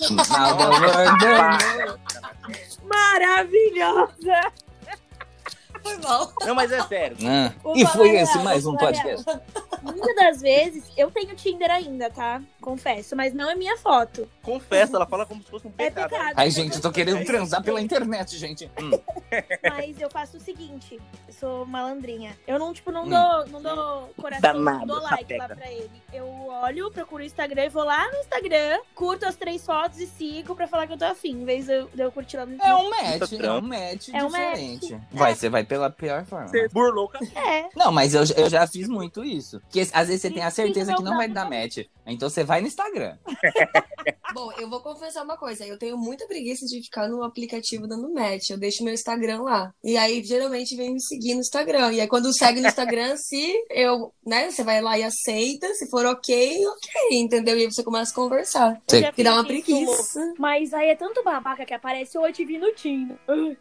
tô 0.07 0.16
maravilhosa. 2.88 4.52
Foi 5.83 5.98
mal. 5.98 6.31
Não, 6.45 6.56
mas 6.56 6.72
é 6.72 6.81
sério. 6.83 7.18
Ah, 7.25 7.51
E 7.75 7.86
foi 7.88 8.10
esse 8.18 8.38
mais 8.39 8.66
um 8.66 8.75
podcast. 8.75 9.25
Muitas 9.81 10.16
das 10.16 10.42
vezes, 10.42 10.83
eu 10.95 11.10
tenho 11.12 11.36
Tinder 11.36 11.72
ainda, 11.72 12.10
tá? 12.10 12.42
Confesso, 12.62 13.16
mas 13.16 13.34
não 13.34 13.50
é 13.50 13.56
minha 13.56 13.75
foto. 13.78 14.28
Confessa, 14.44 14.96
ela 14.96 15.06
fala 15.08 15.25
como 15.25 15.44
se 15.44 15.50
fosse 15.50 15.68
um 15.68 15.74
É 15.78 15.90
pecado. 15.90 16.10
pecado. 16.10 16.34
Ai, 16.38 16.50
gente, 16.52 16.75
eu 16.75 16.81
tô 16.81 16.92
querendo 16.92 17.25
transar 17.25 17.62
pela 17.63 17.81
internet, 17.81 18.38
gente. 18.38 18.69
Hum. 18.80 18.92
Mas 19.63 20.00
eu 20.00 20.10
faço 20.10 20.38
o 20.38 20.40
seguinte, 20.40 21.00
eu 21.28 21.34
sou 21.34 21.66
malandrinha. 21.66 22.38
Eu 22.46 22.60
não, 22.60 22.74
tipo, 22.74 22.92
não 22.92 23.06
Hum. 23.06 23.10
dou, 23.10 23.48
não 23.48 23.62
dou 23.62 24.13
coração, 24.16 24.42
Danada, 24.54 24.80
não 24.80 24.86
dou 24.88 25.02
like 25.02 25.38
lá 25.38 25.48
pra 25.48 25.72
ele. 25.72 25.90
Eu 26.13 26.28
olho, 26.48 26.92
procuro 26.92 27.24
o 27.24 27.25
Instagram 27.25 27.66
e 27.66 27.69
vou 27.69 27.84
lá 27.84 28.10
no 28.12 28.18
Instagram, 28.19 28.80
curto 28.94 29.25
as 29.25 29.36
três 29.36 29.66
fotos 29.66 30.00
e 30.00 30.06
sigo 30.07 30.56
pra 30.56 30.68
falar 30.68 30.86
que 30.88 30.94
eu 30.94 30.98
tô 30.98 31.06
afim, 31.06 31.31
em 31.42 31.46
vez 31.46 31.66
de 31.66 31.74
eu, 31.74 31.88
de 31.88 32.02
eu 32.02 32.12
curtir 32.12 32.38
lá 32.38 32.46
no 32.46 32.62
É 32.62 32.75
um 32.75 32.90
match, 32.90 33.31
é 33.34 33.52
um 33.52 33.62
match 33.62 34.10
É 34.14 34.24
um 34.24 34.28
diferente. 34.28 34.92
match. 34.94 35.02
Vai, 35.12 35.36
você 35.36 35.50
vai 35.50 35.64
pela 35.64 35.90
pior 35.90 36.25
forma. 36.25 36.48
Você 36.48 36.68
burlou, 36.69 37.07
cara. 37.07 37.25
É, 37.36 37.69
Não, 37.75 37.92
mas 37.92 38.14
eu, 38.14 38.24
eu 38.36 38.50
já 38.50 38.68
fiz 38.68 38.88
muito 38.88 39.24
isso. 39.24 39.60
Porque 39.62 39.81
às 39.94 40.07
vezes 40.07 40.22
você 40.22 40.30
tem 40.30 40.44
a 40.44 40.52
certeza 40.52 40.94
que 40.94 41.04
não 41.04 41.16
vai 41.18 41.28
dar 41.30 41.50
match. 41.50 41.80
Então 42.06 42.30
você 42.30 42.44
vai 42.44 42.50
no 42.59 42.68
Instagram. 42.68 43.18
Bom, 44.33 44.51
eu 44.57 44.69
vou 44.69 44.80
confessar 44.81 45.24
uma 45.24 45.38
coisa. 45.38 45.65
Eu 45.65 45.77
tenho 45.77 45.98
muita 45.98 46.25
preguiça 46.25 46.65
de 46.65 46.81
ficar 46.81 47.07
no 47.07 47.21
aplicativo 47.24 47.88
dando 47.88 48.13
match. 48.13 48.50
Eu 48.50 48.57
deixo 48.57 48.83
meu 48.83 48.94
Instagram 48.94 49.42
lá. 49.42 49.74
E 49.83 49.98
aí, 49.98 50.24
geralmente, 50.24 50.75
vem 50.75 50.94
me 50.94 51.01
seguir 51.01 51.33
no 51.36 51.42
Instagram. 51.42 51.92
E 51.92 52.00
aí, 52.01 52.07
quando 52.07 52.33
segue 52.36 52.62
no 52.62 52.68
Instagram, 52.68 53.15
se 53.18 53.53
eu, 53.69 54.13
né, 54.25 54.50
você 54.50 54.63
vai 54.63 54.81
lá 54.81 54.98
e 54.98 55.03
aceita. 55.03 55.74
Se 55.75 55.90
for 55.90 56.06
ok, 56.06 56.66
ok, 56.66 57.19
entendeu? 57.19 57.57
E 57.57 57.61
aí 57.66 57.71
você 57.71 57.83
começa 57.83 58.11
a 58.11 58.16
conversar. 58.16 58.81
Que 59.14 59.23
dá 59.23 59.33
uma 59.33 59.45
preguiça. 59.45 60.33
Mas 60.40 60.73
aí 60.73 60.90
é 60.90 60.95
tanto 60.95 61.23
babaca 61.23 61.66
que 61.66 61.73
aparece, 61.73 62.18
ou 62.18 62.26
eu 62.26 62.33
te 62.33 62.45
vi 62.45 62.57
no 62.57 62.73
Tinder. 62.73 63.18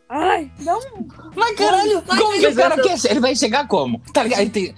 Ai, 0.09 0.51
não. 0.61 0.81
Mas 1.35 1.57
caralho, 1.57 2.03
Mas- 2.07 2.19
como 2.19 2.33
que 2.39 2.47
o 2.47 2.55
cara 2.55 2.81
quer? 2.81 3.11
Ele 3.11 3.21
vai 3.21 3.35
chegar 3.37 3.67
como? 3.67 4.01
Tá 4.13 4.23
ligado? 4.23 4.49
Tem- 4.51 4.75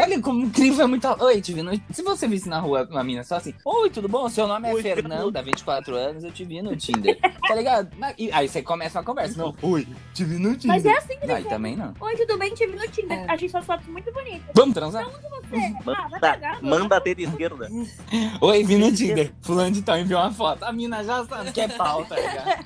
Olha 0.00 0.20
como 0.20 0.44
incrível 0.44 0.84
é 0.84 0.86
muito. 0.88 1.06
Oi, 1.20 1.40
te 1.40 1.52
vi 1.52 1.62
no... 1.62 1.72
Se 1.92 2.02
você 2.02 2.26
visse 2.28 2.48
na 2.48 2.60
rua 2.60 2.86
uma 2.90 3.02
mina 3.02 3.24
só 3.24 3.36
assim, 3.36 3.51
oi, 3.64 3.90
tudo 3.90 4.08
bom? 4.08 4.28
Seu 4.28 4.46
nome 4.46 4.68
é 4.68 4.74
Oi, 4.74 4.82
Fernanda, 4.82 5.42
24 5.42 5.94
anos, 5.94 6.24
eu 6.24 6.32
te 6.32 6.44
vi 6.44 6.62
no 6.62 6.76
Tinder. 6.76 7.18
Tá 7.42 7.56
ligado? 7.56 7.90
E 8.16 8.30
aí 8.32 8.48
você 8.48 8.62
começa 8.62 8.98
uma 8.98 9.04
conversa. 9.04 9.36
Não, 9.36 9.54
oi, 9.60 9.86
te 10.14 10.24
vi 10.24 10.38
no 10.38 10.56
Tinder. 10.56 10.68
Mas 10.68 10.86
é 10.86 10.96
assim 10.96 11.18
que 11.18 11.26
Não, 11.26 11.42
também 11.42 11.76
não. 11.76 11.92
Oi, 12.00 12.16
tudo 12.16 12.38
bem? 12.38 12.54
Te 12.54 12.66
vi 12.66 12.76
no 12.76 12.88
Tinder. 12.88 13.18
É. 13.18 13.26
Achei 13.28 13.48
suas 13.48 13.66
fotos 13.66 13.86
muito 13.88 14.10
bonitas. 14.12 14.42
Vamos 14.54 14.72
transar? 14.72 15.04
Você, 15.04 15.74
ah, 15.88 16.08
vai 16.08 16.20
Manda, 16.20 16.58
manda 16.62 16.96
a 16.96 17.00
teta 17.00 17.20
esquerda. 17.20 17.68
Oi, 18.40 18.64
vi 18.64 18.76
no 18.76 18.94
Tinder. 18.94 19.32
Fulano 19.42 19.72
de 19.72 19.82
tal 19.82 19.98
enviou 19.98 20.20
uma 20.20 20.32
foto. 20.32 20.62
A 20.62 20.72
mina 20.72 21.02
já 21.04 21.24
sabe 21.26 21.52
que 21.52 21.60
é 21.60 21.68
pau, 21.68 22.04
tá 22.06 22.16
ligado? 22.16 22.64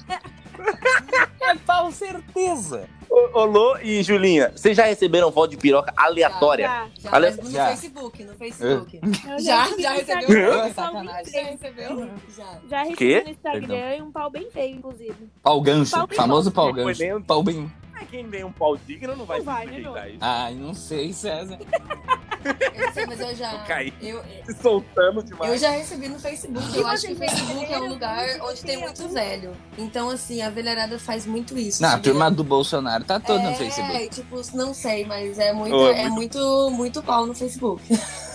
É 1.50 1.54
pau, 1.54 1.92
certeza. 1.92 2.88
Ô, 3.08 3.40
ô, 3.40 3.44
Lô 3.44 3.78
e 3.78 4.02
Julinha, 4.02 4.50
vocês 4.54 4.76
já 4.76 4.84
receberam 4.84 5.30
foto 5.30 5.50
de 5.50 5.56
piroca 5.56 5.92
aleatória? 5.96 6.66
Já. 6.66 6.88
Já, 6.98 7.10
mas 7.20 7.36
no 7.38 7.50
já. 7.50 7.66
Facebook, 7.68 8.24
no 8.24 8.34
Facebook. 8.34 9.00
Eu 9.02 9.38
Já, 9.38 9.66
já 9.78 9.90
no 9.92 9.96
recebeu? 9.98 10.52
Ah, 10.52 10.66
um 10.66 10.72
pau 10.72 10.92
sacanagem. 10.92 11.32
bem 11.32 11.44
Já 11.44 11.50
recebeu? 11.50 12.10
Já. 12.36 12.58
Já 12.68 12.82
recebi 12.82 13.24
no 13.24 13.30
Instagram 13.30 13.96
e 13.96 14.02
um 14.02 14.10
pau 14.12 14.30
bem 14.30 14.50
feio, 14.50 14.76
inclusive. 14.76 15.14
Pau 15.42 15.60
gancho. 15.60 15.92
Pau 15.92 16.06
bem 16.06 16.16
famoso 16.16 16.50
pau 16.50 16.72
gancho. 16.72 16.98
dentro. 16.98 17.24
Pau 17.24 17.42
bem. 17.42 17.70
Ah, 17.94 18.04
Quem 18.10 18.28
tem 18.28 18.44
um 18.44 18.52
pau 18.52 18.76
digno 18.76 19.16
não 19.16 19.24
vai 19.24 19.38
Não 19.38 19.44
se 19.44 19.50
vai, 19.50 19.66
né, 19.66 19.72
sujeitar 19.76 20.02
a 20.02 20.08
isso. 20.08 20.18
Ai, 20.20 20.54
não 20.54 20.74
sei, 20.74 21.12
César. 21.12 21.58
Eu 22.74 22.92
sei, 22.92 23.06
mas 23.06 23.20
eu 23.20 23.34
já. 23.34 23.54
O 23.54 23.66
Kaique. 23.66 24.08
Eu, 24.08 24.22
Se 24.46 24.54
soltando 24.62 25.22
demais. 25.22 25.52
eu 25.52 25.58
já 25.58 25.70
recebi 25.70 26.08
no 26.08 26.18
Facebook. 26.18 26.76
Eu 26.76 26.86
acho 26.86 27.06
que 27.06 27.12
o 27.12 27.16
Facebook 27.16 27.72
é 27.72 27.78
um 27.78 27.88
lugar 27.88 28.26
onde 28.42 28.62
tem 28.62 28.78
muito 28.78 29.08
velho. 29.08 29.52
Então, 29.76 30.08
assim, 30.10 30.40
a 30.40 30.50
velharada 30.50 30.98
faz 30.98 31.26
muito 31.26 31.58
isso. 31.58 31.82
Não, 31.82 31.90
a 31.90 31.98
turma 31.98 32.30
do 32.30 32.42
Bolsonaro 32.42 33.04
tá 33.04 33.20
toda 33.20 33.42
no 33.42 33.50
é, 33.50 33.54
Facebook. 33.54 34.08
tipo, 34.08 34.40
não 34.54 34.72
sei, 34.72 35.04
mas 35.04 35.38
é 35.38 35.52
muito, 35.52 35.76
Ô, 35.76 35.88
é 35.88 36.06
é 36.06 36.08
muito, 36.08 36.70
muito 36.70 37.02
pau 37.02 37.26
no 37.26 37.34
Facebook. 37.34 37.82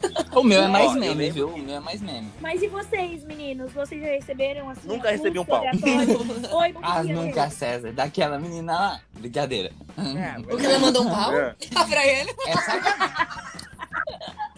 O 0.34 0.42
meu 0.42 0.62
é 0.62 0.68
mais 0.68 0.94
meme, 0.94 1.30
viu? 1.30 1.48
O 1.48 1.58
meu 1.58 1.76
é 1.76 1.80
mais 1.80 2.00
meme. 2.00 2.30
Mas 2.40 2.62
e 2.62 2.68
vocês, 2.68 3.24
meninos? 3.24 3.72
Vocês 3.72 4.00
já 4.00 4.08
receberam 4.08 4.68
assim? 4.70 4.86
Nunca 4.88 5.10
recebi 5.10 5.38
um 5.38 5.44
pau. 5.44 5.62
Oi, 6.52 6.74
Ah, 6.82 7.02
nunca, 7.02 7.50
César. 7.50 7.92
Daquela 7.92 8.38
menina 8.38 8.72
lá. 8.72 9.00
Brincadeira. 9.12 9.70
É, 9.98 10.38
O 10.54 10.56
que 10.56 10.66
ela 10.66 10.78
mandou 10.78 11.02
um 11.04 11.10
pau 11.10 11.32
É. 11.34 11.54
pra 11.88 12.06
ele? 12.06 12.34
É 12.46 12.52
sacanagem. 12.56 13.60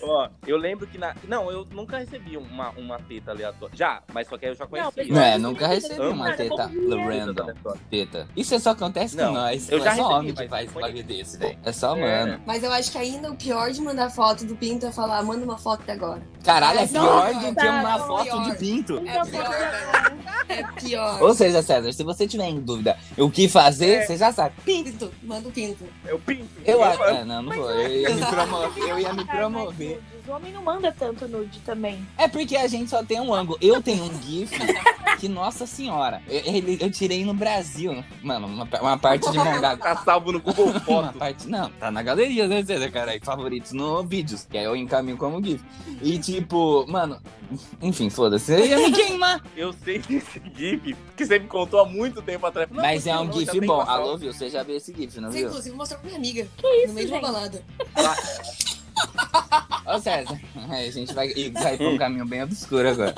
Ó, 0.02 0.28
eu 0.46 0.56
lembro 0.56 0.86
que 0.86 0.98
na. 0.98 1.14
Não, 1.28 1.50
eu 1.50 1.66
nunca 1.70 1.98
recebi 1.98 2.36
uma, 2.36 2.70
uma 2.70 2.98
teta 2.98 3.30
aleatória. 3.30 3.74
Já, 3.76 4.02
mas 4.12 4.26
só 4.28 4.36
que 4.36 4.46
eu 4.46 4.54
já 4.54 4.66
conhecia. 4.66 4.92
pessoal, 4.92 5.14
Não, 5.16 5.22
é, 5.22 5.38
nunca 5.38 5.68
não 5.68 5.74
recebi 5.74 6.00
uma 6.06 6.32
teta 6.32 6.66
random. 6.66 7.46
Teta. 7.90 8.28
Isso 8.36 8.58
só 8.58 8.70
acontece 8.70 9.16
com 9.16 9.22
Não, 9.22 9.32
nós. 9.34 9.70
eu 9.70 9.78
é 9.78 9.80
já 9.80 9.94
só 9.94 10.02
recebi, 10.02 10.14
homem 10.14 10.34
que 10.34 10.48
faz 10.48 10.72
foi- 10.72 10.82
bagulho 10.82 11.04
desse, 11.04 11.38
velho. 11.38 11.58
É 11.64 11.72
só 11.72 11.96
É. 11.96 12.00
mano. 12.26 12.42
Mas 12.46 12.62
eu 12.64 12.72
acho 12.72 12.90
que 12.90 12.98
ainda 12.98 13.30
o 13.30 13.36
pior 13.36 13.70
de 13.70 13.80
mandar 13.80 14.10
foto 14.10 14.44
do 14.44 14.56
pinto 14.56 14.86
é 14.86 14.92
falar, 14.92 15.22
manda 15.22 15.44
uma 15.44 15.56
foto 15.58 15.88
agora. 15.90 16.20
Caralho, 16.44 16.80
é 16.80 16.86
pior 16.88 17.32
do 17.34 17.40
que 17.40 17.54
tá, 17.54 17.70
uma 17.70 17.98
não, 17.98 18.06
foto 18.06 18.24
pior. 18.24 18.50
de 18.50 18.56
pinto. 18.58 18.98
É 19.06 19.24
pior. 19.24 20.12
É 20.48 20.62
pior. 20.80 21.22
Ou 21.22 21.34
seja, 21.34 21.62
César, 21.62 21.92
se 21.92 22.02
você 22.02 22.26
tiver 22.26 22.46
em 22.46 22.60
dúvida 22.60 22.96
o 23.16 23.30
que 23.30 23.48
fazer, 23.48 24.04
você 24.04 24.16
já 24.16 24.32
sabe. 24.32 24.54
Pinto, 24.64 25.10
manda 25.22 25.48
o 25.48 25.52
pinto. 25.52 25.84
Eu 26.04 26.18
pinto. 26.18 26.48
Eu 26.64 26.82
acho. 26.82 27.02
É, 27.04 27.24
não, 27.24 27.42
não 27.42 27.52
vou. 27.54 27.70
Eu 27.70 28.98
ia 28.98 29.12
me 29.12 29.24
promover. 29.24 29.91
Promover. 29.94 30.20
Os 30.22 30.28
homens 30.28 30.54
não 30.54 30.62
mandam 30.62 30.92
tanto 30.92 31.26
nude 31.28 31.58
também. 31.60 32.06
É 32.16 32.28
porque 32.28 32.56
a 32.56 32.66
gente 32.68 32.88
só 32.90 33.02
tem 33.02 33.20
um 33.20 33.34
ângulo. 33.34 33.58
Eu 33.60 33.82
tenho 33.82 34.04
um 34.04 34.22
GIF 34.22 34.52
que, 35.18 35.28
nossa 35.28 35.66
senhora, 35.66 36.22
eu, 36.28 36.42
eu 36.80 36.90
tirei 36.90 37.24
no 37.24 37.34
Brasil. 37.34 38.04
Mano, 38.22 38.46
uma, 38.46 38.68
uma 38.80 38.98
parte 38.98 39.30
de 39.30 39.38
Mongaguá. 39.38 39.76
Tá 39.82 39.96
salvo 39.96 40.30
no 40.32 40.40
Google 40.40 40.66
Uma 40.66 40.80
Foto. 40.80 41.18
parte. 41.18 41.48
Não, 41.48 41.68
tá 41.72 41.90
na 41.90 42.02
galeria, 42.02 42.46
né, 42.46 42.64
César, 42.64 42.90
cara? 42.90 43.18
Favoritos 43.22 43.72
no 43.72 44.02
vídeos, 44.04 44.46
que 44.48 44.56
aí 44.56 44.64
eu 44.64 44.76
encaminho 44.76 45.16
como 45.16 45.42
GIF. 45.44 45.62
E 46.00 46.18
tipo, 46.18 46.86
mano, 46.88 47.20
enfim, 47.80 48.08
foda-se. 48.08 48.52
Eu 48.52 48.64
ia 48.66 48.76
me 48.78 48.92
queimar. 48.92 49.42
Eu 49.56 49.72
sei 49.72 49.98
desse 49.98 50.40
GIF, 50.56 50.96
que 51.16 51.26
você 51.26 51.38
me 51.38 51.46
contou 51.48 51.80
há 51.80 51.84
muito 51.84 52.22
tempo 52.22 52.46
atrás. 52.46 52.68
Não, 52.70 52.80
Mas 52.82 53.06
é 53.06 53.16
um 53.18 53.24
não, 53.24 53.32
GIF 53.32 53.60
bom. 53.66 53.74
uma 53.82 53.90
Alô, 53.90 54.16
viu? 54.16 54.32
Você 54.32 54.48
já 54.48 54.62
viu 54.62 54.76
esse 54.76 54.94
GIF, 54.94 55.20
não 55.20 55.30
Você, 55.30 55.38
viu? 55.38 55.48
inclusive, 55.48 55.76
mostrou 55.76 56.00
pra 56.00 56.06
minha 56.08 56.18
amiga. 56.18 56.42
isso, 56.62 56.88
no 56.88 56.94
meio 56.94 57.06
de 57.08 57.12
uma 57.12 57.20
gente? 57.20 57.32
balada. 57.32 57.64
Ô, 59.84 59.98
César, 59.98 60.40
a 60.70 60.90
gente 60.90 61.12
vai, 61.12 61.28
vai 61.50 61.76
pra 61.76 61.88
um 61.88 61.98
caminho 61.98 62.24
bem 62.24 62.42
obscuro 62.42 62.88
agora. 62.88 63.14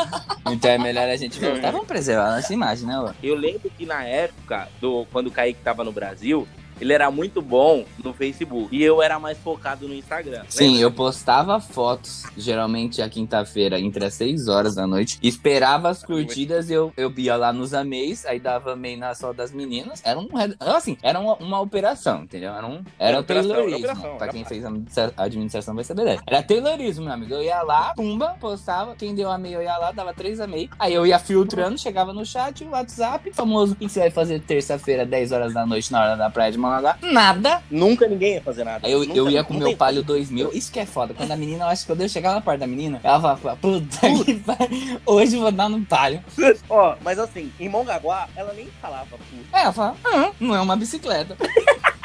Então 0.50 0.70
é 0.70 0.78
melhor 0.78 1.08
a 1.08 1.16
gente 1.16 1.38
voltar. 1.38 1.70
Vamos 1.70 1.86
preservar 1.86 2.32
a 2.32 2.36
nossa 2.36 2.52
imagem, 2.52 2.86
né, 2.86 2.98
ô? 2.98 3.10
Eu 3.22 3.36
lembro 3.36 3.70
que 3.70 3.86
na 3.86 4.02
época, 4.04 4.68
do, 4.80 5.06
quando 5.12 5.28
o 5.28 5.30
Kaique 5.30 5.60
tava 5.62 5.84
no 5.84 5.92
Brasil, 5.92 6.48
ele 6.80 6.92
era 6.92 7.10
muito 7.10 7.40
bom 7.42 7.84
no 8.02 8.12
Facebook. 8.12 8.68
E 8.74 8.82
eu 8.82 9.02
era 9.02 9.18
mais 9.18 9.38
focado 9.38 9.86
no 9.88 9.94
Instagram. 9.94 10.42
Sim, 10.48 10.66
Lembra? 10.72 10.80
eu 10.82 10.90
postava 10.92 11.60
fotos, 11.60 12.24
geralmente 12.36 13.00
à 13.02 13.08
quinta-feira, 13.08 13.78
entre 13.80 14.04
as 14.04 14.14
6 14.14 14.48
horas 14.48 14.74
da 14.74 14.86
noite. 14.86 15.18
Esperava 15.22 15.88
as 15.88 16.02
curtidas, 16.04 16.70
eu, 16.70 16.92
eu 16.96 17.12
ia 17.16 17.36
lá 17.36 17.52
nos 17.52 17.74
ameis, 17.74 18.24
aí 18.26 18.38
dava 18.38 18.72
amei 18.72 18.96
na 18.96 19.14
só 19.14 19.32
das 19.32 19.52
meninas. 19.52 20.00
Era 20.04 20.18
um. 20.18 20.28
Assim, 20.60 20.96
era 21.02 21.18
uma, 21.18 21.34
uma 21.36 21.60
operação, 21.60 22.22
entendeu? 22.24 22.52
Era 22.52 22.66
um. 22.66 22.82
Era 22.98 23.14
Era 23.14 23.20
o 23.20 23.22
Taylorismo. 23.24 23.78
operação, 23.78 24.16
pra 24.16 24.28
quem 24.28 24.44
fez 24.44 24.64
a 24.64 24.68
administra- 24.68 25.12
a 25.16 25.22
administração 25.24 25.74
vai 25.74 25.84
saber 25.84 26.04
dessa. 26.04 26.22
Era 26.26 26.42
Taylorismo, 26.42 27.04
meu 27.04 27.14
amigo. 27.14 27.34
Eu 27.34 27.42
ia 27.42 27.62
lá, 27.62 27.92
pumba, 27.94 28.36
postava. 28.40 28.94
Quem 28.96 29.14
deu 29.14 29.30
amei, 29.30 29.54
eu 29.54 29.62
ia 29.62 29.76
lá, 29.78 29.92
dava 29.92 30.12
três 30.12 30.40
amei. 30.40 30.68
Aí 30.78 30.92
eu 30.94 31.06
ia 31.06 31.18
filtrando, 31.18 31.78
chegava 31.78 32.12
no 32.12 32.24
chat, 32.24 32.64
o 32.64 32.70
WhatsApp, 32.70 33.32
famoso. 33.32 33.72
O 33.72 33.76
que 33.76 33.88
você 33.88 34.00
vai 34.00 34.10
fazer 34.10 34.40
terça-feira, 34.40 35.04
10 35.06 35.32
horas 35.32 35.54
da 35.54 35.64
noite, 35.66 35.90
na 35.92 36.00
hora 36.02 36.16
da 36.16 36.30
praia 36.30 36.52
de 36.52 36.58
Managuá? 36.64 36.98
Nada. 37.02 37.62
Nunca 37.70 38.06
ninguém 38.06 38.34
ia 38.34 38.42
fazer 38.42 38.64
nada. 38.64 38.86
Aí 38.86 38.92
eu, 38.92 39.00
Nunca, 39.00 39.14
eu 39.14 39.30
ia 39.30 39.44
com 39.44 39.54
meu 39.54 39.76
palio 39.76 40.02
2000. 40.02 40.50
Isso 40.52 40.72
que 40.72 40.80
é 40.80 40.86
foda. 40.86 41.14
Quando 41.14 41.30
a 41.30 41.36
menina, 41.36 41.64
eu 41.64 41.68
acho 41.68 41.82
que 41.82 41.92
quando 41.92 42.00
eu 42.00 42.08
chegava 42.08 42.36
na 42.36 42.40
parte 42.40 42.60
da 42.60 42.66
menina, 42.66 43.00
ela 43.02 43.20
falava, 43.20 43.56
puta 43.56 44.24
que 44.24 44.34
pariu, 44.34 45.00
hoje 45.06 45.36
eu 45.36 45.40
vou 45.40 45.52
dar 45.52 45.68
no 45.68 45.84
palio. 45.84 46.22
Ó, 46.68 46.96
mas 47.02 47.18
assim, 47.18 47.52
em 47.58 47.68
Mongaguá, 47.68 48.28
ela 48.36 48.52
nem 48.52 48.68
falava 48.80 49.06
puta. 49.10 49.44
Aí 49.52 49.62
ela 49.62 49.72
fala, 49.72 49.96
ah, 50.04 50.30
não 50.40 50.54
é 50.54 50.60
uma 50.60 50.76
bicicleta. 50.76 51.36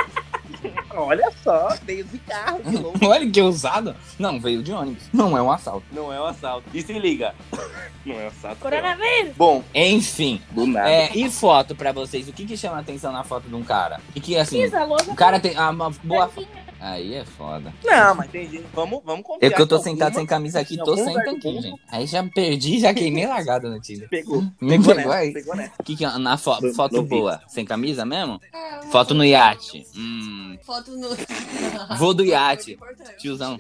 Olha 0.92 1.32
só, 1.44 1.76
veio 1.84 2.04
de 2.06 2.18
carro, 2.20 2.60
que 2.60 2.76
louco. 2.76 3.06
Olha 3.06 3.30
que 3.30 3.42
ousado. 3.42 3.96
Não, 4.18 4.40
veio 4.40 4.64
de 4.64 4.72
ônibus. 4.72 5.04
Não 5.14 5.38
é 5.38 5.42
um 5.42 5.52
assalto. 5.52 5.86
Não 5.92 6.12
é 6.12 6.20
um 6.20 6.26
assalto. 6.26 6.68
E 6.74 6.82
se 6.82 6.94
liga. 6.94 7.34
Não 8.06 8.16
é 8.20 8.26
um 8.26 8.28
assalto. 8.28 8.58
Coronavírus! 8.62 9.36
Bom, 9.36 9.64
Enfim. 9.76 10.42
do 10.52 10.66
nada. 10.66 10.90
É, 10.90 11.12
e 11.14 11.30
foto 11.30 11.76
pra 11.76 11.92
vocês? 11.92 12.28
O 12.28 12.34
que 12.34 12.46
que 12.46 12.58
chama 12.58 12.80
atenção 12.80 13.12
na 13.12 13.24
foto 13.24 13.48
de 13.48 13.56
um 13.56 13.64
cara? 13.64 14.00
E 14.16 14.22
que 14.22 14.38
assim, 14.38 14.62
Pisa, 14.62 14.86
o 14.86 15.16
cara 15.16 15.40
tem 15.40 15.52
uma 15.58 15.92
boa... 16.04 16.28
branquinha. 16.28 16.69
Aí 16.80 17.14
é 17.16 17.26
foda. 17.26 17.74
Não, 17.84 18.16
mas 18.16 18.32
tem 18.32 18.50
gente. 18.50 18.66
Vamos, 18.74 19.02
vamos 19.04 19.26
confiar. 19.26 19.50
Eu 19.50 19.56
que 19.56 19.62
eu 19.62 19.68
tô 19.68 19.78
que 19.78 19.84
sentado 19.84 20.08
alguma- 20.08 20.20
sem 20.22 20.26
camisa 20.28 20.60
aqui, 20.60 20.78
tô 20.78 20.96
sem 20.96 21.14
tanquinho, 21.14 21.62
gente. 21.62 21.82
Aí 21.92 22.08
já 22.08 22.24
perdi, 22.24 22.80
já 22.80 22.94
queimei 22.94 23.28
largada 23.28 23.70
no 23.70 23.80
Tinder. 23.82 24.08
Pegou. 24.10 24.42
Me 24.62 24.78
Pegou 24.78 24.96
pegou 24.96 25.12
aí. 25.12 25.34
Pegou 25.34 25.56
nessa. 25.56 25.74
Que 25.84 25.96
que 25.96 26.06
é 26.06 26.18
na 26.18 26.38
fo 26.38 26.58
No- 26.62 26.74
foto 26.74 26.96
no 26.96 27.04
boa? 27.04 27.42
Sem 27.48 27.66
camisa 27.66 28.06
mesmo? 28.06 28.40
É, 28.54 28.82
Foto 28.88 29.14
no 29.14 29.26
iate. 29.26 29.86
Hum, 29.96 30.58
Foto 30.66 30.92
no. 30.92 31.10
Vou 31.98 32.14
do 32.14 32.24
iate. 32.24 32.78
Tiozão. 33.18 33.58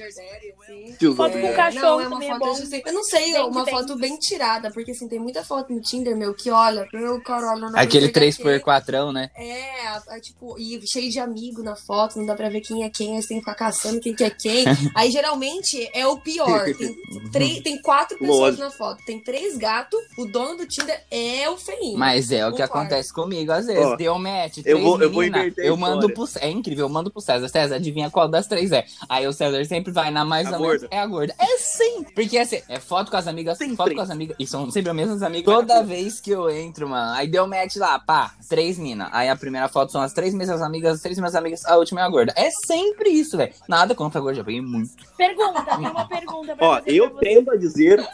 Tiozão. 0.97 1.15
Foto 1.15 1.39
com 1.39 1.53
cachorro 1.53 2.09
não, 2.09 2.21
é 2.21 2.25
é 2.25 2.29
foto, 2.29 2.39
bom. 2.39 2.51
assim, 2.51 2.81
Eu 2.85 2.93
não 2.93 3.03
sei, 3.03 3.35
é 3.35 3.41
uma 3.43 3.65
foto 3.65 3.95
bem 3.97 4.17
tirada, 4.17 4.71
porque 4.71 4.91
assim, 4.91 5.07
tem 5.07 5.19
muita 5.19 5.43
foto 5.43 5.73
no 5.73 5.81
Tinder, 5.81 6.15
meu, 6.15 6.33
que 6.33 6.49
olha, 6.51 6.87
meu 6.93 7.21
dá 7.21 7.81
Aquele 7.81 8.09
pra 8.09 8.21
ver 8.21 8.33
quem 8.33 8.51
é 8.51 8.59
3x4, 8.59 9.11
né? 9.11 9.29
É, 9.35 10.19
tipo, 10.19 10.57
e 10.59 10.79
cheio 10.87 11.09
de 11.11 11.19
amigo 11.19 11.63
na 11.63 11.75
foto, 11.75 12.17
não 12.17 12.25
dá 12.25 12.35
pra 12.35 12.49
ver 12.49 12.61
quem 12.61 12.83
é 12.83 12.89
quem, 12.89 13.08
aí 13.15 13.21
você 13.21 13.27
tem 13.29 13.37
que 13.37 13.41
ficar 13.43 13.55
caçando 13.55 13.99
quem 13.99 14.13
que 14.15 14.23
é 14.23 14.29
quem. 14.29 14.65
Aí 14.95 15.09
geralmente 15.11 15.89
é 15.93 16.05
o 16.07 16.17
pior. 16.17 16.65
Tem, 16.75 16.97
três, 17.31 17.61
tem 17.61 17.81
quatro 17.81 18.17
pessoas 18.17 18.39
Lógico. 18.57 18.63
na 18.63 18.71
foto. 18.71 19.03
Tem 19.05 19.19
três 19.19 19.57
gatos, 19.57 19.99
o 20.17 20.25
dono 20.25 20.57
do 20.57 20.65
Tinder 20.67 20.99
é 21.11 21.49
o 21.49 21.57
feinho. 21.57 21.97
Mas 21.97 22.31
é 22.31 22.45
o 22.47 22.51
que 22.51 22.61
Concordo. 22.61 22.79
acontece 22.79 23.13
comigo 23.13 23.51
às 23.51 23.65
vezes. 23.65 23.85
Ó, 23.85 23.95
Deu 23.95 24.17
match, 24.19 24.57
eu 24.57 24.63
três 24.63 24.81
vou- 24.83 25.01
eu 25.01 25.11
vou 25.11 25.23
inverter 25.23 25.63
a 25.63 25.67
eu 25.67 25.77
mando 25.77 26.09
pro... 26.13 26.25
É 26.39 26.49
incrível, 26.49 26.85
eu 26.85 26.89
mando 26.89 27.11
pro 27.11 27.21
César. 27.21 27.47
César, 27.47 27.75
adivinha 27.75 28.09
qual 28.09 28.27
das 28.27 28.47
três 28.47 28.71
é? 28.71 28.85
Aí 29.07 29.27
o 29.27 29.33
César 29.33 29.63
sempre 29.65 29.91
vai 29.91 30.11
na 30.11 30.23
mais 30.25 30.47
A 30.47 30.51
ou 30.57 30.59
menos. 30.61 30.81
gorda. 30.81 30.87
É 30.95 30.99
a 30.99 31.05
gorda. 31.05 31.35
É 31.39 31.57
sim! 31.57 32.03
Porque 32.15 32.37
assim, 32.37 32.61
é 32.67 32.79
foto 32.79 33.09
com 33.11 33.17
as 33.17 33.27
amigas, 33.27 33.57
Sempre. 33.57 33.75
foto 33.75 33.93
com 33.95 34.01
as 34.01 34.09
amigas. 34.09 34.35
E 34.39 34.45
são 34.47 34.69
sempre 34.71 34.89
as 34.91 34.95
mesmas 34.95 35.21
amigas. 35.23 35.53
Toda 35.53 35.83
vez 35.83 36.19
que 36.19 36.31
eu 36.31 36.49
entro, 36.49 36.87
mano. 36.89 37.13
Aí 37.13 37.27
deu 37.27 37.47
match 37.47 37.75
lá, 37.77 37.97
pá, 37.99 38.33
três 38.47 38.77
mina. 38.77 39.09
Aí 39.11 39.29
a 39.29 39.35
primeira 39.35 39.67
foto 39.67 39.91
são 39.91 40.01
as 40.01 40.13
três 40.13 40.33
mesmas 40.33 40.61
amigas, 40.61 40.95
as 40.95 41.01
três 41.01 41.17
mesmas 41.17 41.35
amigas, 41.35 41.65
a 41.65 41.77
última 41.77 42.01
é 42.01 42.03
a 42.03 42.09
gorda. 42.09 42.33
É 42.35 42.49
sempre 42.65 42.98
isso, 43.07 43.37
velho. 43.37 43.53
Nada 43.67 43.95
contra 43.95 44.19
a 44.19 44.21
gorda, 44.21 44.37
já 44.37 44.43
peguei 44.43 44.61
muito. 44.61 44.91
Pergunta, 45.17 45.63
tem 45.63 45.87
uma 45.87 46.07
pergunta 46.07 46.55
pra 46.55 46.67
Ó, 46.67 46.75
fazer 46.75 46.91
eu 46.93 47.09
pra 47.11 47.19
tendo 47.21 47.51
a 47.51 47.55
dizer. 47.55 48.05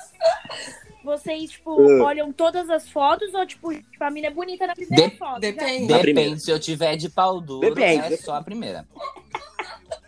Vocês, 1.04 1.52
tipo, 1.52 1.80
Ah. 2.02 2.04
olham 2.06 2.34
todas 2.34 2.68
as 2.70 2.90
fotos 2.90 3.32
ou, 3.34 3.46
tipo, 3.46 3.72
tipo, 3.74 4.04
a 4.04 4.10
mina 4.10 4.28
é 4.28 4.32
bonita 4.32 4.66
na 4.66 4.74
primeira 4.74 5.10
De- 5.10 5.18
foto? 5.18 5.40
Depende. 5.40 5.86
Depende, 5.88 6.00
primeira. 6.02 6.38
se 6.40 6.50
eu 6.50 6.60
tiver 6.60 6.96
de 6.96 7.10
pau 7.10 7.40
duro, 7.40 7.62
Depende, 7.74 8.00
é 8.00 8.10
depende. 8.10 8.22
só 8.24 8.36
a 8.36 8.42
primeira. 8.44 8.88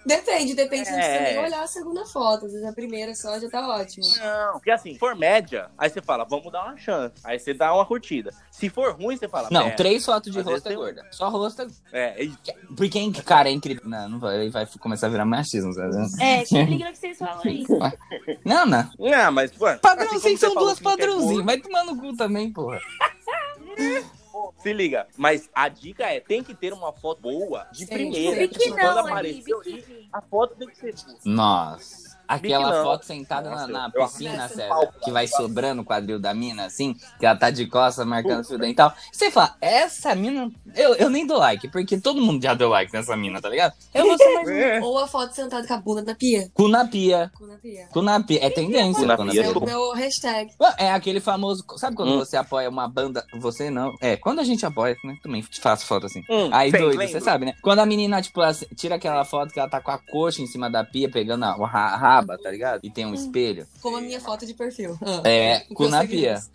Depende, 0.08 0.56
depende. 0.56 0.90
Não 0.90 0.98
É. 0.98 1.02
precisa 1.02 1.24
nem 1.24 1.38
olhar 1.46 1.64
a 1.64 1.68
segunda 1.68 2.06
foto. 2.06 2.46
Às 2.46 2.54
vezes 2.54 2.66
a 2.68 2.72
primeira 2.72 3.14
só 3.14 3.38
já 3.40 3.50
tá 3.50 3.68
ótimo. 3.68 4.06
Não, 4.18 4.54
porque 4.54 4.72
assim, 4.72 4.94
se 4.94 5.00
for 5.00 5.16
média, 5.16 5.70
aí 5.78 5.90
você 5.90 6.02
fala, 6.02 6.24
vamos 6.24 6.50
dar 6.52 6.64
uma 6.64 6.78
chance. 6.78 7.16
Aí 7.24 7.38
você 7.38 7.54
dá 7.54 7.74
uma 7.74 7.86
curtida. 7.86 8.34
Se 8.50 8.70
for 8.70 8.94
ruim, 8.96 9.18
você 9.18 9.28
fala, 9.28 9.50
Não, 9.52 9.70
três 9.76 10.06
fotos 10.06 10.32
de 10.32 10.40
rosto 10.40 10.68
é 10.68 10.70
tem 10.70 10.78
gorda. 10.78 11.06
Só 11.12 11.28
rosto 11.30 11.62
é 11.64 11.68
É, 11.92 12.22
é 12.22 12.24
isso. 12.24 12.38
Porque, 12.76 13.12
cara, 13.24 13.50
é 13.50 13.52
incrível. 13.52 13.84
Não, 13.86 14.08
não 14.10 14.20
vai, 14.20 14.50
vai 14.50 14.66
começar 14.80 15.08
a 15.08 15.10
virar 15.10 15.26
machismo, 15.26 15.74
sabe? 15.74 15.94
É, 16.22 16.44
que 16.46 16.64
liga 16.64 16.92
que 16.92 16.98
vocês 16.98 17.18
falam 17.18 17.46
isso. 17.46 17.78
Não, 18.46 18.66
não. 18.66 18.90
Não, 18.98 19.32
mas, 19.32 19.52
pô. 19.52 19.66
assim 19.66 19.80
Padrãozinho 19.80 20.22
você 20.22 20.38
são 20.38 20.54
duas 20.56 20.80
não 20.80 20.92
gordo, 20.96 21.44
Vai 21.46 21.58
tomar 21.60 21.84
no 21.84 21.98
cu 21.98 22.16
também, 22.16 22.52
porra. 22.52 22.80
Se 24.58 24.74
liga. 24.74 25.08
Mas 25.18 25.50
a 25.54 25.68
dica 25.70 26.06
é, 26.06 26.20
tem 26.20 26.44
que 26.44 26.54
ter 26.54 26.74
uma 26.74 26.92
foto 26.94 27.22
boa 27.22 27.68
de 27.72 27.86
primeira. 27.86 28.42
Sim. 28.42 28.48
Tipo, 28.48 28.58
Biquinão 28.60 28.94
quando 28.94 28.98
ali, 29.00 29.10
apareceu, 29.40 29.62
biquíni. 29.64 30.10
a 30.12 30.22
foto 30.22 30.56
tem 30.56 30.68
que 30.68 30.78
ser. 30.78 30.96
Nossa. 31.26 32.07
Aquela 32.28 32.84
foto 32.84 33.06
sentada 33.06 33.50
Nossa, 33.50 33.68
na, 33.68 33.84
na 33.84 33.90
piscina, 33.90 34.50
palco. 34.70 34.94
que 35.04 35.12
vai 35.12 35.28
sobrando 35.28 35.82
o 35.82 35.86
quadril 35.86 36.20
da 36.20 36.34
mina, 36.34 36.66
assim, 36.66 36.94
que 37.20 37.26
ela 37.26 37.36
tá 37.38 37.50
de 37.50 37.66
costas 37.68 38.06
marcando 38.06 38.44
fio 38.44 38.58
dental. 38.58 38.94
Você 39.12 39.32
fala, 39.32 39.56
essa 39.62 40.14
mina. 40.16 40.52
Eu, 40.76 40.96
eu 40.96 41.10
nem 41.10 41.26
dou 41.26 41.38
like, 41.38 41.68
porque 41.70 41.98
todo 42.00 42.22
mundo 42.22 42.44
já 42.44 42.54
deu 42.54 42.70
like 42.70 42.92
nessa 42.94 43.16
mina, 43.16 43.42
tá 43.42 43.50
ligado? 43.50 43.74
Eu 43.94 44.06
vou 44.06 44.18
ser 44.18 44.34
mais 44.34 44.48
um. 44.50 44.52
É. 44.58 44.82
Ou 44.82 44.98
a 44.98 45.08
foto 45.08 45.34
sentada 45.34 45.66
com 45.68 45.74
a 45.74 45.78
bunda 45.78 46.02
na 46.02 46.16
pia. 46.16 46.50
Cu 46.54 46.68
na 46.68 46.86
pia. 46.86 47.32
Cu 47.38 47.46
na 47.48 47.56
pia. 47.58 47.88
Cu 47.92 48.02
na 48.02 48.20
pia. 48.24 48.46
É 48.46 48.50
tendência. 48.50 49.02
Cu 49.02 49.08
na 49.08 49.18
pia. 49.18 49.42
Esse 49.42 49.54
é 49.54 49.58
o 49.58 49.64
meu 49.64 49.92
hashtag. 49.94 50.52
É 50.78 50.92
aquele 50.92 51.20
famoso. 51.20 51.64
Sabe 51.78 51.96
quando 51.96 52.14
Hum. 52.14 52.20
você 52.20 52.36
apoia 52.36 52.70
uma 52.70 52.88
banda? 52.88 53.26
Você 53.36 53.70
não. 53.70 53.94
É, 54.02 54.18
quando 54.18 54.40
a 54.40 54.44
gente 54.44 54.66
apoia, 54.66 54.96
né? 55.04 55.16
Também 55.24 55.42
faço 55.42 55.86
foto 55.86 56.06
assim. 56.08 56.24
Hum, 56.30 56.50
Aí, 56.52 56.72
sei, 56.72 56.80
doido, 56.82 56.98
lembro. 56.98 57.14
você 57.14 57.22
sabe, 57.22 57.46
né? 57.46 57.54
Quando 57.62 57.80
a 57.80 57.86
menina, 57.86 58.22
tipo, 58.22 58.42
ela 58.42 58.54
tira 58.76 58.96
aquela 58.96 59.24
foto 59.24 59.54
que 59.54 59.60
ela 59.60 59.70
tá 59.70 59.80
com 59.80 59.92
a 59.92 59.98
coxa 59.98 60.42
em 60.42 60.48
cima 60.48 60.70
da 60.70 60.84
pia, 60.84 61.10
pegando 61.10 61.46
a 61.46 61.54
ra- 61.68 61.98
raba, 62.18 62.38
tá 62.38 62.52
ligado? 62.52 62.82
E 62.84 62.90
tem 62.90 63.06
um 63.06 63.14
espelho. 63.14 63.68
Como 63.82 63.98
a 63.98 64.02
minha 64.02 64.20
foto 64.20 64.46
de 64.46 64.54
perfil. 64.54 64.98
Ah. 65.02 65.22
É, 65.28 65.60
cu 65.74 65.88
na 65.88 66.06
pia. 66.06 66.38
seguidores. 66.38 66.52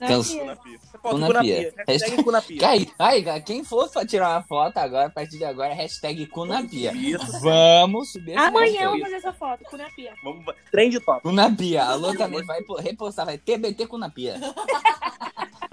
Canso- 0.00 0.38
Cu 0.38 0.44
na 0.44 0.56
pia. 0.56 0.78
Foto 0.90 1.00
Cu 1.10 1.18
na 1.18 1.26
cu 1.26 1.32
na 1.32 1.40
pia. 1.40 1.72
pia. 1.72 1.84
Hashtag 1.88 2.22
cu 2.24 2.30
na 2.32 2.42
pia. 2.42 2.68
Aí, 2.68 2.92
aí, 2.98 3.40
quem 3.42 3.64
for 3.64 3.88
pra 3.90 4.06
tirar 4.06 4.30
uma 4.30 4.42
foto 4.42 4.76
agora, 4.78 5.06
a 5.06 5.10
partir 5.10 5.38
de 5.38 5.44
agora, 5.44 5.74
hashtag 5.74 6.26
cu 6.26 6.44
na 6.44 6.62
pia. 6.64 6.92
Isso. 6.92 7.40
Vamos 7.40 8.12
subir 8.12 8.32
essa 8.32 8.46
Amanhã 8.48 8.82
eu 8.82 8.90
vou 8.90 9.00
fazer 9.00 9.14
essa 9.16 9.32
foto 9.32 9.64
com 9.64 9.76
a 9.76 9.90
pia. 9.94 10.12
Vamos... 10.24 10.44
Trend 10.70 10.98
top. 11.00 11.22
Cu 11.22 11.32
na 11.32 11.50
pia. 11.54 11.84
A 11.84 11.94
Lô 11.94 12.14
também 12.14 12.44
vai 12.44 12.60
repostar, 12.80 13.26
vai 13.26 13.38
TBT 13.38 13.86
cu 13.86 13.98
na 13.98 14.10
pia. 14.10 14.40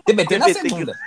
TBT 0.05 0.37
na 0.37 0.53
segunda. 0.53 0.97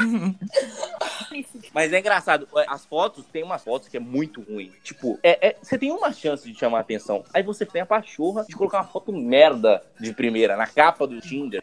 Mas 1.72 1.92
é 1.92 1.98
engraçado, 2.00 2.48
é, 2.56 2.64
as 2.68 2.84
fotos, 2.84 3.24
tem 3.32 3.42
umas 3.44 3.62
fotos 3.62 3.88
que 3.88 3.96
é 3.96 4.00
muito 4.00 4.40
ruim. 4.42 4.72
Tipo, 4.82 5.18
é, 5.22 5.48
é- 5.48 5.56
você 5.62 5.78
tem 5.78 5.92
uma 5.92 6.12
chance 6.12 6.50
de 6.50 6.58
chamar 6.58 6.78
a 6.78 6.80
atenção. 6.80 7.24
Aí 7.32 7.42
você 7.42 7.64
tem 7.64 7.80
a 7.80 7.86
pachorra 7.86 8.44
de 8.48 8.54
colocar 8.54 8.78
uma 8.78 8.86
foto 8.88 9.12
merda 9.12 9.82
de 9.98 10.12
primeira 10.12 10.56
na 10.56 10.66
capa 10.66 11.06
do 11.06 11.20
Tinder. 11.20 11.62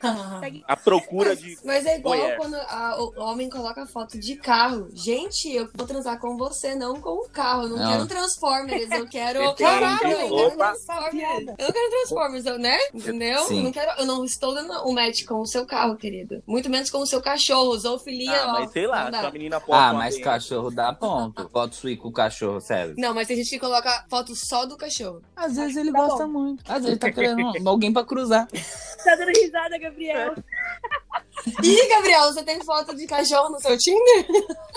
A 0.67 0.77
procura 0.77 1.36
de. 1.36 1.58
Mas 1.65 1.86
é 1.86 1.98
igual 1.98 2.17
Mulher. 2.17 2.38
quando 2.38 2.56
a- 2.56 2.98
o 3.00 3.22
homem 3.22 3.50
coloca 3.50 3.86
foto 3.88 4.17
de 4.20 4.36
carro. 4.38 4.88
Gente, 4.94 5.51
eu 5.53 5.70
vou 5.74 5.86
transar 5.86 6.20
com 6.20 6.38
você, 6.38 6.74
não 6.75 7.00
com 7.01 7.25
o 7.25 7.29
carro. 7.29 7.63
Eu 7.63 7.70
não, 7.70 7.77
Não. 7.77 7.91
quero 7.91 8.08
Transformers, 8.08 8.91
eu 8.91 9.08
quero. 9.10 9.39
Caralho, 9.56 10.12
eu 10.12 10.29
não 10.29 10.38
quero. 10.38 10.58
Transformers. 10.58 11.48
Eu 11.58 11.65
não 11.65 11.72
quero 11.74 11.89
Transformers, 11.89 12.46
eu- 12.46 12.60
né? 12.60 12.77
Entendeu? 12.94 13.48
Eu 13.50 13.63
não, 13.63 13.72
quero, 13.72 14.00
eu 14.00 14.06
não 14.06 14.24
estou 14.24 14.53
dando 14.53 14.88
um 14.88 14.94
match 14.94 15.25
com 15.25 15.41
o 15.41 15.46
seu 15.46 15.65
carro, 15.65 15.96
querido. 15.98 16.41
Muito 16.48 16.70
menos 16.70 16.89
com 16.89 17.00
o 17.00 17.06
seu 17.08 17.22
cachorro. 17.22 17.77
Zoofilia, 17.77 18.26
Ah, 18.34 18.46
ó, 18.48 18.51
mas 18.53 18.72
sei 18.72 18.88
lá, 18.88 19.10
se 19.12 19.15
a 19.25 19.31
menina 19.31 19.60
posta. 19.60 19.84
Ah, 19.84 19.93
mas 19.93 20.17
cachorro 20.19 20.69
dá 20.72 20.93
ponto. 20.93 21.50
Foto 21.50 21.75
sua 21.75 21.96
com 21.98 22.07
o 22.10 22.12
cachorro, 22.12 22.60
sério. 22.62 22.96
Não, 22.98 23.13
mas 23.13 23.27
tem 23.27 23.38
gente 23.38 23.50
que 23.50 23.60
coloca 23.60 24.05
foto 24.10 24.36
só 24.36 24.65
do 24.65 24.75
cachorro. 24.77 25.22
Às 25.36 25.55
vezes 25.55 25.77
ele 25.77 25.91
Tá 25.91 26.00
gosta 26.00 26.27
muito. 26.27 26.63
Às 26.67 26.84
vezes 26.84 26.88
ele 26.89 26.98
tá 27.00 27.12
querendo 27.12 27.41
alguém 27.69 27.91
pra 27.93 28.03
cruzar. 28.03 28.48
Tá 29.03 29.15
dando 29.15 29.29
risada, 29.38 29.77
Gabriel. 29.77 30.36
Ih, 31.63 31.88
Gabriel, 31.89 32.24
você 32.34 32.43
tem 32.43 32.62
foto 32.63 32.96
de 32.96 33.05
cachorro 33.05 33.50
no 33.51 33.60
seu 33.60 33.77
Tinder? 33.77 34.25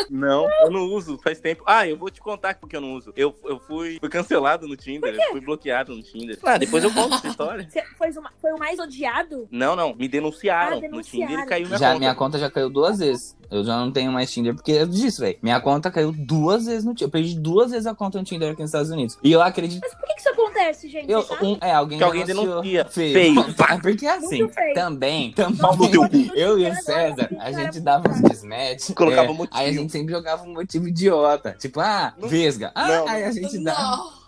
Não, 0.08 0.48
eu 0.62 0.70
não 0.70 0.82
uso, 0.84 1.18
faz 1.18 1.40
tempo. 1.40 1.64
Ah, 1.66 1.86
eu 1.88 1.96
vou 1.96 2.10
te 2.10 2.20
contar 2.20 2.54
porque 2.56 2.76
eu 2.76 2.80
não 2.80 2.94
uso. 2.94 3.12
Eu, 3.16 3.34
eu 3.44 3.58
fui, 3.58 3.98
fui 3.98 4.08
cancelado 4.08 4.68
no 4.68 4.76
Tinder, 4.76 5.14
eu 5.14 5.30
fui 5.32 5.40
bloqueado 5.40 5.96
no 5.96 6.02
Tinder. 6.02 6.38
Ah, 6.44 6.58
depois 6.58 6.84
eu 6.84 6.92
conto 6.92 7.14
essa 7.14 7.26
história. 7.28 7.66
Você 7.68 7.82
foi, 7.96 8.10
uma- 8.12 8.30
foi 8.40 8.52
o 8.52 8.58
mais 8.58 8.78
odiado? 8.78 9.48
Não, 9.50 9.74
não, 9.74 9.94
me 9.94 10.06
denunciaram, 10.06 10.72
Ah, 10.72 10.74
no 10.76 10.80
denunciaram. 10.82 11.28
Tinder 11.28 11.44
e 11.44 11.48
caiu 11.48 11.66
minha 11.66 11.78
Já, 11.78 11.88
conta. 11.88 11.98
minha 11.98 12.14
conta 12.14 12.38
já 12.38 12.50
caiu 12.50 12.70
duas 12.70 12.98
vezes. 12.98 13.36
Eu 13.50 13.64
já 13.64 13.76
não 13.78 13.90
tenho 13.90 14.12
mais 14.12 14.30
Tinder 14.32 14.54
porque 14.54 14.72
é 14.72 14.86
disso, 14.86 15.20
velho. 15.22 15.36
Minha 15.42 15.60
conta 15.60 15.90
caiu 15.90 16.12
duas 16.12 16.66
vezes 16.66 16.84
no 16.84 16.92
Tinder. 16.94 17.06
Eu 17.08 17.10
perdi 17.10 17.38
duas 17.38 17.70
vezes 17.70 17.86
a 17.86 17.94
conta 17.94 18.18
no 18.18 18.24
Tinder 18.24 18.52
aqui 18.52 18.60
nos 18.60 18.68
Estados 18.70 18.90
Unidos. 18.90 19.18
E 19.22 19.32
eu 19.32 19.42
acredito. 19.42 19.80
Mas 19.82 19.94
por 19.94 20.06
que, 20.06 20.14
que 20.14 20.20
isso 20.20 20.28
acontece, 20.28 20.88
gente? 20.88 21.10
Eu, 21.10 21.22
Tá? 21.24 21.38
um, 21.44 21.58
é, 21.60 21.72
alguém 21.72 21.98
Que 21.98 22.04
alguém 22.04 22.24
denuncia. 22.24 22.84
Feio. 22.86 23.12
Feio. 23.12 23.40
É 23.68 23.76
Porque 23.78 24.06
assim, 24.06 24.48
feio. 24.48 24.74
também, 24.74 25.32
Pau 25.60 25.76
no 25.76 25.88
teu 25.90 26.02
também. 26.02 26.28
cu. 26.28 26.34
Eu 26.34 26.58
e 26.58 26.70
o 26.70 26.74
César, 26.76 27.28
a 27.40 27.50
gente 27.52 27.80
dava 27.80 28.08
uns 28.08 28.20
desmatch. 28.20 28.92
Colocava 28.94 29.30
é, 29.30 29.34
motivo. 29.34 29.58
Aí 29.58 29.68
a 29.68 29.72
gente 29.72 29.90
sempre 29.92 30.12
jogava 30.14 30.42
um 30.44 30.52
motivo 30.52 30.86
idiota. 30.88 31.56
Tipo, 31.58 31.80
ah, 31.80 32.14
Não- 32.18 32.28
vesga. 32.28 32.70
Ah, 32.74 32.88
não. 32.88 33.08
aí 33.08 33.24
a 33.24 33.32
gente 33.32 33.58
dava. 33.64 33.96
Não. 33.96 34.19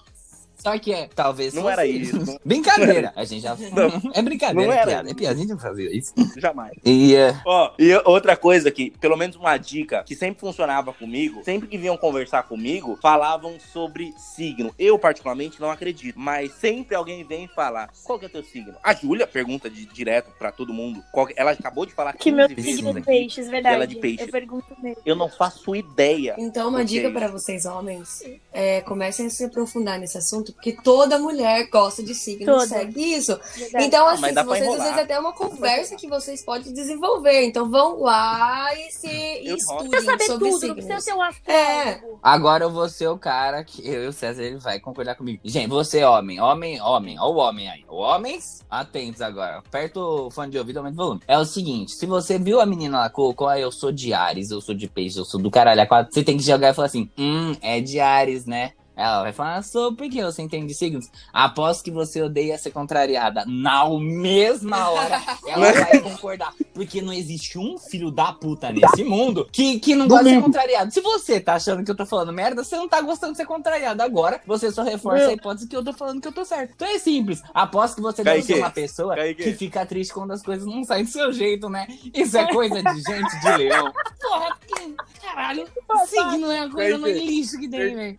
Só 0.63 0.79
que 0.79 0.93
é, 0.93 1.09
talvez 1.15 1.53
Não 1.55 1.69
era 1.69 1.85
isso. 1.87 2.13
Brincadeira. 2.45 3.13
A 3.17 3.25
gente 3.25 3.43
já. 3.43 3.57
Não. 3.57 4.13
É 4.15 4.23
brincadeira, 4.23 4.67
Não 4.67 4.73
é 4.73 4.77
era 4.77 4.87
piada. 4.87 5.09
É 5.09 5.11
isso. 5.11 5.17
piada, 5.17 5.35
a 5.35 5.39
gente 5.39 5.49
não 5.51 5.59
fazia 5.59 5.97
isso. 5.97 6.13
Jamais. 6.37 6.73
E 6.85 7.15
é. 7.17 7.37
Ó, 7.45 7.73
e 7.79 7.93
outra 8.05 8.37
coisa 8.37 8.71
que, 8.71 8.91
pelo 9.01 9.17
menos 9.17 9.37
uma 9.37 9.57
dica 9.57 10.05
que 10.05 10.15
sempre 10.15 10.41
funcionava 10.41 10.93
comigo, 10.93 11.43
sempre 11.45 11.69
que 11.69 11.77
vinham 11.77 11.97
conversar 11.97 12.45
comigo, 12.45 12.99
falavam 13.03 13.57
sobre 13.73 14.15
signo. 14.17 14.73
Eu, 14.79 14.99
particularmente, 14.99 15.61
não 15.61 15.71
acredito, 15.71 16.19
mas 16.19 16.53
sempre 16.53 16.95
alguém 16.95 17.25
vem 17.25 17.49
falar: 17.49 17.91
qual 18.05 18.19
que 18.19 18.27
é 18.27 18.29
teu 18.29 18.45
signo? 18.45 18.75
A 18.83 18.95
Júlia 18.95 19.27
pergunta 19.27 19.69
de, 19.69 19.87
direto 19.87 20.31
pra 20.39 20.53
todo 20.53 20.73
mundo. 20.73 21.03
qual 21.13 21.27
que- 21.27 21.35
ela 21.37 21.51
acabou 21.53 21.85
de 21.87 21.93
falar 21.93 22.13
Que 22.13 22.31
meu 22.31 22.47
15 22.49 22.55
vezes 22.61 22.77
signo 22.77 22.89
é 22.91 22.93
aqui. 22.93 23.03
peixes, 23.07 23.49
verdade. 23.49 23.75
Ela 23.75 23.85
é 23.85 23.87
de 23.87 23.97
peixe. 23.97 24.23
Eu 24.25 24.29
pergunto 24.29 24.67
mesmo. 24.83 25.03
Eu 25.05 25.17
não 25.17 25.29
faço 25.29 25.75
ideia. 25.75 26.35
Então, 26.39 26.69
uma 26.69 26.85
dica 26.85 27.11
para 27.11 27.29
vocês, 27.29 27.65
homens, 27.65 28.23
é, 28.53 28.81
comecem 28.83 29.27
a 29.27 29.31
se 29.31 29.45
aprofundar 29.45 29.99
nesse 29.99 30.17
assunto, 30.19 30.52
porque 30.53 30.73
toda 30.73 31.19
mulher 31.19 31.69
gosta 31.71 32.03
de 32.03 32.15
signo 32.15 32.47
Toda. 32.47 32.67
segue 32.67 33.01
isso. 33.15 33.39
Verdade. 33.57 33.85
Então, 33.87 34.07
Ah, 34.07 34.13
assim, 34.13 34.27
se 34.35 34.43
vocês 34.43 34.69
às 34.69 34.83
vezes 34.83 34.99
até 34.99 35.19
uma 35.19 35.33
conversa 35.33 35.97
que 35.97 36.07
vocês 36.07 36.45
podem 36.45 36.73
desenvolver. 36.73 37.45
Então, 37.45 37.71
vão 37.71 38.01
lá 38.01 38.69
e 38.75 38.91
se 38.93 39.09
Eu 39.45 39.57
estudem 39.57 39.91
Precisa 39.91 40.11
saber 40.13 40.25
sobre 40.25 40.51
tudo, 40.51 40.67
não 40.69 40.75
precisa 40.75 41.01
signos. 41.01 41.05
ser 41.05 41.15
um 41.51 41.53
É. 41.53 42.01
Agora 42.23 42.65
eu 42.65 42.71
vou 42.71 42.89
ser 42.89 43.09
o 43.09 43.19
cara 43.19 43.65
que 43.65 43.87
eu 43.87 44.05
e 44.05 44.07
o 44.09 44.13
César 44.13 44.43
ele 44.43 44.57
vai 44.59 44.79
concordar 44.79 45.15
comigo. 45.15 45.41
Gente, 45.45 45.69
você 45.69 46.01
é 46.01 46.09
homem, 46.09 46.41
homem, 46.41 46.81
homem, 46.81 47.17
ó 47.19 47.31
o 47.31 47.37
homem 47.37 47.69
aí. 47.69 47.85
Homens, 47.89 48.65
atentos 48.71 49.21
agora. 49.21 49.59
Aperta 49.59 50.01
o 50.01 50.31
fone 50.31 50.51
de 50.51 50.59
ouvido, 50.59 50.79
aumenta 50.79 50.95
o 50.95 51.05
volume. 51.05 51.21
É 51.27 51.39
o 51.39 51.45
seguinte, 51.45 51.93
se 51.93 52.07
você 52.07 52.39
viu 52.39 52.61
a 52.61 52.67
menina 52.67 52.99
lá, 53.01 53.11
colocou, 53.11 53.49
ah, 53.49 53.59
eu 53.59 53.71
sou 53.73 53.91
de 53.93 54.13
Ares, 54.13 54.51
eu 54.51 54.61
sou 54.61 54.75
de 54.75 54.89
peixe, 54.89 55.19
eu 55.19 55.25
sou 55.25 55.41
do 55.41 55.51
caralho, 55.51 55.81
a 55.81 55.87
quatro, 55.87 56.13
você 56.13 56.23
tem 56.23 56.37
que 56.37 56.43
jogar 56.43 56.71
e 56.71 56.75
falar 56.75 56.87
assim, 56.87 57.11
hum, 57.19 57.55
é 57.61 57.81
de 57.81 57.99
Ares, 58.01 58.47
né? 58.47 58.73
Ela 58.95 59.23
vai 59.23 59.33
falar, 59.33 59.57
ah, 59.57 59.63
sou, 59.63 59.95
por 59.95 60.09
que 60.09 60.23
você 60.23 60.43
entende 60.43 60.67
de 60.67 60.75
signos? 60.75 61.11
Aposto 61.33 61.83
que 61.83 61.91
você 61.91 62.21
odeia 62.21 62.59
ser 62.59 62.71
contrariada. 62.71 63.45
Na 63.47 63.89
mesma 63.99 64.91
hora, 64.91 65.21
ela 65.47 65.73
vai 65.73 66.01
concordar. 66.01 66.53
Porque 66.75 67.01
não 67.01 67.13
existe 67.13 67.59
um 67.59 67.79
filho 67.79 68.11
da 68.11 68.33
puta 68.33 68.71
nesse 68.71 69.03
mundo 69.03 69.49
que, 69.51 69.81
que 69.81 69.95
não 69.95 70.07
gosta 70.07 70.25
de 70.25 70.31
ser 70.31 70.43
contrariado. 70.43 70.93
Se 70.93 71.01
você 71.01 71.41
tá 71.41 71.55
achando 71.55 71.85
que 71.85 71.91
eu 71.91 71.97
tô 71.97 72.05
falando 72.05 72.33
merda, 72.33 72.63
você 72.63 72.77
não 72.77 72.89
tá 72.89 73.01
gostando 73.01 73.33
de 73.33 73.39
ser 73.39 73.47
contrariado. 73.47 74.03
Agora, 74.03 74.41
você 74.47 74.71
só 74.71 74.83
reforça 74.83 75.29
a 75.29 75.33
hipótese 75.33 75.69
que 75.69 75.77
eu 75.77 75.85
tô 75.85 75.93
falando 75.93 76.21
que 76.21 76.29
eu 76.29 76.33
tô 76.33 76.45
certo. 76.45 76.73
Então 76.77 76.89
é 76.89 76.99
simples. 76.99 77.43
Aposto 77.55 77.97
que 77.97 78.03
você 78.03 78.23
deve 78.23 78.43
ser 78.43 78.59
uma 78.59 78.71
pessoa 78.71 79.15
Kaique. 79.15 79.43
que 79.43 79.53
fica 79.55 79.87
triste 79.87 80.13
quando 80.13 80.33
as 80.33 80.43
coisas 80.43 80.67
não 80.67 80.85
saem 80.85 81.05
do 81.05 81.11
seu 81.11 81.33
jeito, 81.33 81.69
né? 81.69 81.87
Isso 82.15 82.37
é 82.37 82.53
coisa 82.53 82.83
de 82.83 83.01
gente 83.01 83.41
de 83.41 83.57
leão. 83.57 83.93
Porra, 84.21 84.57
porque, 84.61 84.95
caralho, 85.21 85.67
signo 86.07 86.51
é 86.51 86.61
a 86.61 86.71
coisa 86.71 86.99
mais 86.99 87.17
lixo 87.17 87.59
que 87.59 87.69
tem, 87.69 87.95
velho. 87.95 88.17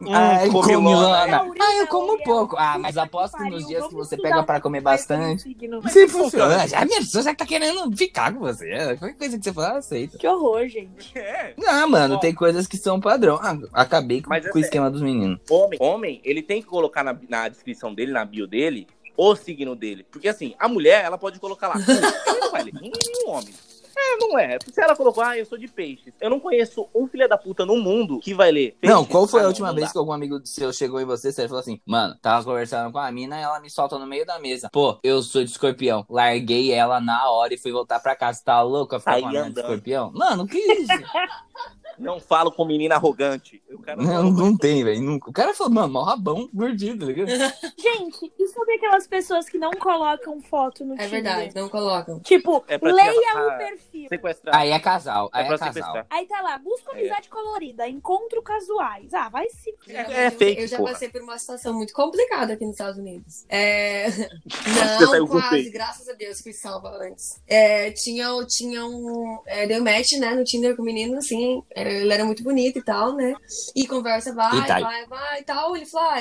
Hum, 0.00 0.08
Ai, 0.12 0.48
comilona. 0.48 0.74
comilona. 0.76 1.38
Taurina, 1.38 1.64
Ah, 1.64 1.74
eu 1.76 1.86
como 1.86 2.12
Uriel. 2.12 2.24
pouco. 2.24 2.56
Ah, 2.58 2.78
mas 2.78 2.96
aposto 2.96 3.36
que 3.36 3.50
nos 3.50 3.66
dias 3.66 3.86
que 3.86 3.94
você 3.94 4.14
estudar 4.14 4.28
pega 4.30 4.42
um 4.42 4.44
pra 4.44 4.60
comer 4.60 4.80
bastante. 4.80 5.56
Se 5.90 6.08
funciona. 6.08 6.66
Já 6.66 6.80
a 6.80 6.84
minha 6.84 6.98
pessoa 7.00 7.22
já 7.24 7.34
tá 7.34 7.44
querendo 7.46 7.96
ficar 7.96 8.32
com 8.32 8.40
você. 8.40 8.96
Qualquer 8.98 9.16
coisa 9.18 9.38
que 9.38 9.44
você 9.44 9.52
falar, 9.52 9.70
eu 9.72 9.76
aceito. 9.78 10.18
Que 10.18 10.26
horror, 10.26 10.66
gente. 10.68 11.16
É. 11.18 11.54
Não, 11.56 11.88
mano, 11.88 12.18
tem 12.20 12.34
coisas 12.34 12.66
que 12.66 12.76
são 12.76 13.00
padrão. 13.00 13.38
Ah, 13.42 13.56
acabei 13.72 14.22
com, 14.22 14.30
Mas 14.30 14.46
é 14.46 14.50
com 14.50 14.58
o 14.58 14.60
esquema 14.60 14.90
dos 14.90 15.02
meninos. 15.02 15.38
Homem, 15.50 15.78
homem, 15.80 16.20
ele 16.24 16.42
tem 16.42 16.60
que 16.62 16.68
colocar 16.68 17.02
na, 17.04 17.16
na 17.28 17.48
descrição 17.48 17.94
dele, 17.94 18.12
na 18.12 18.24
bio 18.24 18.46
dele, 18.46 18.86
o 19.16 19.34
signo 19.36 19.76
dele. 19.76 20.04
Porque 20.10 20.28
assim, 20.28 20.54
a 20.58 20.66
mulher, 20.68 21.04
ela 21.04 21.18
pode 21.18 21.38
colocar 21.38 21.68
lá. 21.68 21.74
Ele 22.26 22.40
não 22.40 22.50
vai 22.50 22.62
ler. 22.62 22.72
Nenhum 22.74 23.28
homem. 23.30 23.52
É, 23.96 24.16
não 24.18 24.38
é. 24.38 24.58
Se 24.72 24.80
ela 24.80 24.94
colocou, 24.96 25.22
ah, 25.22 25.36
eu 25.36 25.44
sou 25.46 25.58
de 25.58 25.68
peixes. 25.68 26.12
Eu 26.20 26.30
não 26.30 26.40
conheço 26.40 26.88
um 26.94 27.06
filho 27.06 27.28
da 27.28 27.36
puta 27.38 27.64
no 27.66 27.76
mundo 27.76 28.20
que 28.20 28.34
vai 28.34 28.50
ler. 28.50 28.76
Não, 28.82 28.98
peixes. 28.98 29.10
qual 29.12 29.26
foi 29.26 29.40
Ah, 29.40 29.42
a 29.42 29.44
não, 29.44 29.50
última 29.50 29.68
não 29.68 29.74
vez 29.74 29.92
que 29.92 29.98
algum 29.98 30.12
amigo 30.12 30.40
seu 30.44 30.72
chegou 30.72 31.00
em 31.00 31.04
você 31.04 31.32
você 31.32 31.46
falou 31.46 31.60
assim, 31.60 31.80
mano, 31.86 32.16
tava 32.20 32.44
conversando 32.44 32.90
com 32.92 32.98
a 32.98 33.10
mina 33.12 33.38
e 33.38 33.42
ela 33.42 33.60
me 33.60 33.70
solta 33.70 33.98
no 33.98 34.06
meio 34.06 34.24
da 34.26 34.38
mesa. 34.38 34.68
Pô, 34.72 34.98
eu 35.02 35.22
sou 35.22 35.44
de 35.44 35.50
escorpião. 35.50 36.04
Larguei 36.08 36.72
ela 36.72 37.00
na 37.00 37.30
hora 37.30 37.54
e 37.54 37.58
fui 37.58 37.72
voltar 37.72 38.00
pra 38.00 38.16
casa. 38.16 38.42
Tá 38.44 38.62
louca 38.62 38.98
ficar 38.98 39.20
com 39.20 39.26
a 39.26 39.30
mina 39.32 39.50
de 39.50 39.60
escorpião? 39.60 40.10
Mano, 40.14 40.46
que 40.46 40.58
isso? 40.58 40.92
Não 42.00 42.18
falo 42.20 42.50
com 42.50 42.64
menina 42.64 42.94
arrogante. 42.96 43.62
O 43.70 43.78
cara 43.78 44.02
não, 44.02 44.30
não 44.30 44.56
tem, 44.56 44.82
velho. 44.82 45.00
Nunca. 45.02 45.30
O 45.30 45.32
cara 45.32 45.54
falou, 45.54 45.72
mano, 45.72 45.92
mó 45.92 46.02
rabão 46.02 46.48
gordinho, 46.52 46.98
tá 46.98 47.06
ligado? 47.06 47.28
Gente, 47.78 48.32
e 48.38 48.46
sobre 48.48 48.74
aquelas 48.74 49.06
pessoas 49.06 49.48
que 49.48 49.58
não 49.58 49.70
colocam 49.72 50.40
foto 50.42 50.84
no 50.84 50.94
É 50.94 50.96
Tinder? 51.04 51.10
verdade, 51.10 51.54
não 51.54 51.68
colocam. 51.68 52.18
Tipo, 52.20 52.64
É 52.66 52.78
pra 52.78 52.92
leia 52.92 53.12
o 53.12 53.58
perfil. 53.58 54.08
Sequestrar. 54.08 54.56
Aí 54.56 54.70
é 54.70 54.78
casal, 54.78 55.28
aí 55.32 55.42
é 55.42 55.44
é, 55.44 55.48
pra 55.48 55.58
casal. 55.58 55.72
sequestrar. 55.74 56.06
Aí 56.10 56.26
tá 56.26 56.40
lá, 56.40 56.58
busca 56.58 56.92
amizade 56.92 57.28
colorida, 57.28 57.88
encontro 57.88 58.42
casuais. 58.42 59.12
Ah, 59.14 59.28
vai 59.28 59.48
se... 59.50 59.74
É- 59.88 60.26
é 60.26 60.30
fake, 60.30 60.62
Eu 60.62 60.68
já 60.68 60.76
porra. 60.78 60.92
passei 60.92 61.08
por 61.08 61.20
uma 61.22 61.38
situação 61.38 61.74
muito 61.74 61.92
complicada 61.92 62.54
aqui 62.54 62.64
nos 62.64 62.74
Estados 62.74 62.98
Unidos. 62.98 63.44
É... 63.48 64.10
Você 64.48 65.06
saiu 65.06 65.20
Não, 65.22 65.26
com 65.26 65.32
quase, 65.40 65.48
fake. 65.56 65.70
graças 65.70 66.08
a 66.08 66.12
Deus, 66.12 66.40
fui 66.40 66.52
salva 66.52 66.90
antes. 67.02 67.40
É, 67.46 67.90
tinha, 67.92 68.26
tinha 68.46 68.84
um. 68.86 69.38
É, 69.46 69.66
deu 69.66 69.82
match, 69.82 70.12
né, 70.18 70.34
no 70.34 70.44
Tinder 70.44 70.74
com 70.76 70.82
o 70.82 70.84
menino, 70.84 71.18
assim. 71.18 71.62
é, 71.70 71.89
ele 71.92 72.12
era 72.12 72.24
muito 72.24 72.42
bonito 72.42 72.78
e 72.78 72.82
tal, 72.82 73.14
né? 73.14 73.34
E 73.74 73.86
conversa, 73.86 74.32
vai, 74.34 74.58
E 74.58 74.66
tá. 74.66 74.80
vai, 74.80 75.06
vai 75.06 75.40
e 75.40 75.44
tal. 75.44 75.76
Ele 75.76 75.86
falou, 75.86 76.08
ah, 76.10 76.20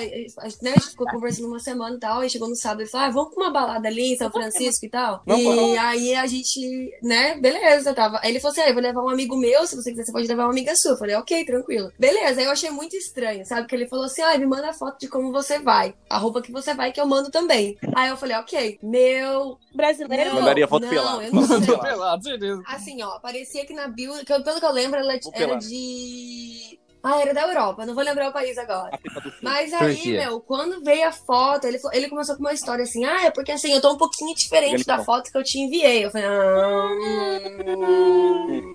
né? 0.62 0.72
A 0.72 0.80
gente 0.80 0.90
ficou 0.90 1.08
conversando 1.08 1.48
uma 1.48 1.60
semana 1.60 1.96
e 1.96 2.00
tal. 2.00 2.20
Aí 2.22 2.30
chegou 2.30 2.48
no 2.50 2.56
sábado, 2.56 2.82
ele 2.82 2.90
falou, 2.90 3.08
ah, 3.08 3.10
vamos 3.12 3.34
pra 3.34 3.44
uma 3.44 3.52
balada 3.52 3.88
ali 3.88 4.14
em 4.14 4.18
São 4.18 4.32
Francisco 4.32 4.86
e 4.86 4.90
tal. 4.90 5.22
Vamos, 5.26 5.42
e 5.42 5.56
vamos. 5.56 5.78
aí 5.78 6.16
a 6.16 6.26
gente, 6.28 6.92
né, 7.02 7.36
beleza, 7.40 7.94
tava. 7.94 8.20
Aí 8.24 8.30
ele 8.32 8.40
falou 8.40 8.52
assim, 8.52 8.62
ah, 8.62 8.70
eu 8.70 8.74
vou 8.74 8.84
levar 8.84 9.04
um 9.04 9.10
amigo 9.10 9.36
meu, 9.38 9.66
se 9.68 9.76
você 9.76 9.92
quiser, 9.92 10.06
você 10.06 10.12
pode 10.12 10.28
levar 10.28 10.44
uma 10.46 10.52
amiga 10.52 10.74
sua. 10.76 10.92
Eu 10.92 10.98
falei, 10.98 11.16
ok, 11.16 11.46
tranquilo. 11.46 11.92
Beleza, 12.00 12.40
aí 12.40 12.46
eu 12.46 12.52
achei 12.52 12.70
muito 12.70 12.96
estranho, 12.96 13.46
sabe? 13.46 13.68
Que 13.68 13.76
ele 13.76 13.88
falou 13.88 14.06
assim, 14.06 14.22
ah, 14.22 14.38
me 14.38 14.46
manda 14.46 14.74
foto 14.74 15.00
de 15.00 15.08
como 15.08 15.32
você 15.32 15.60
vai. 15.60 15.94
A 16.10 16.18
roupa 16.18 16.42
que 16.42 16.52
você 16.52 16.74
vai, 16.74 16.92
que 16.92 17.00
eu 17.00 17.06
mando 17.06 17.30
também. 17.30 17.78
Aí 17.96 18.10
eu 18.10 18.18
falei, 18.18 18.38
ok, 18.38 18.80
meu 18.82 19.58
Brasileiro. 19.74 20.30
Não, 20.30 20.40
Mandaria 20.40 20.68
foto 20.68 20.84
não, 20.84 20.90
pelada. 20.90 21.24
eu 21.24 21.34
não 21.34 21.48
sei. 21.48 21.60
Pelado. 21.80 22.64
Assim, 22.68 23.02
ó, 23.02 23.20
parecia 23.20 23.66
que 23.66 23.74
na 23.74 23.88
bio, 23.88 24.14
que 24.26 24.34
eu- 24.34 24.44
pelo 24.44 24.60
que 24.60 24.66
eu 24.66 24.72
lembro, 24.72 25.00
ela 25.00 25.14
era. 25.34 25.59
De. 25.60 26.80
Ah, 27.02 27.22
era 27.22 27.34
da 27.34 27.44
Europa, 27.48 27.86
não 27.86 27.96
vou 27.96 28.04
lembrar 28.04 28.30
o 28.30 28.34
país 28.34 28.58
agora. 28.58 29.00
Mas 29.42 29.72
aí, 29.72 30.12
meu, 30.18 30.42
quando 30.42 30.84
veio 30.84 31.08
a 31.08 31.14
foto, 31.14 31.66
ele, 31.66 31.80
falou- 31.80 31.96
ele 31.96 32.10
começou 32.10 32.36
com 32.36 32.42
uma 32.42 32.52
história 32.54 32.84
assim: 32.84 33.06
ah, 33.06 33.26
é 33.26 33.32
porque 33.32 33.54
assim, 33.54 33.72
eu 33.72 33.80
tô 33.80 33.94
um 33.94 33.98
pouquinho 33.98 34.36
diferente 34.36 34.86
da 34.86 34.98
foto 35.06 35.32
que 35.32 35.38
eu 35.38 35.44
te 35.44 35.60
enviei. 35.60 36.04
Eu 36.06 36.12
falei, 36.12 36.28
ah. 36.28 36.90
hum, 36.92 38.74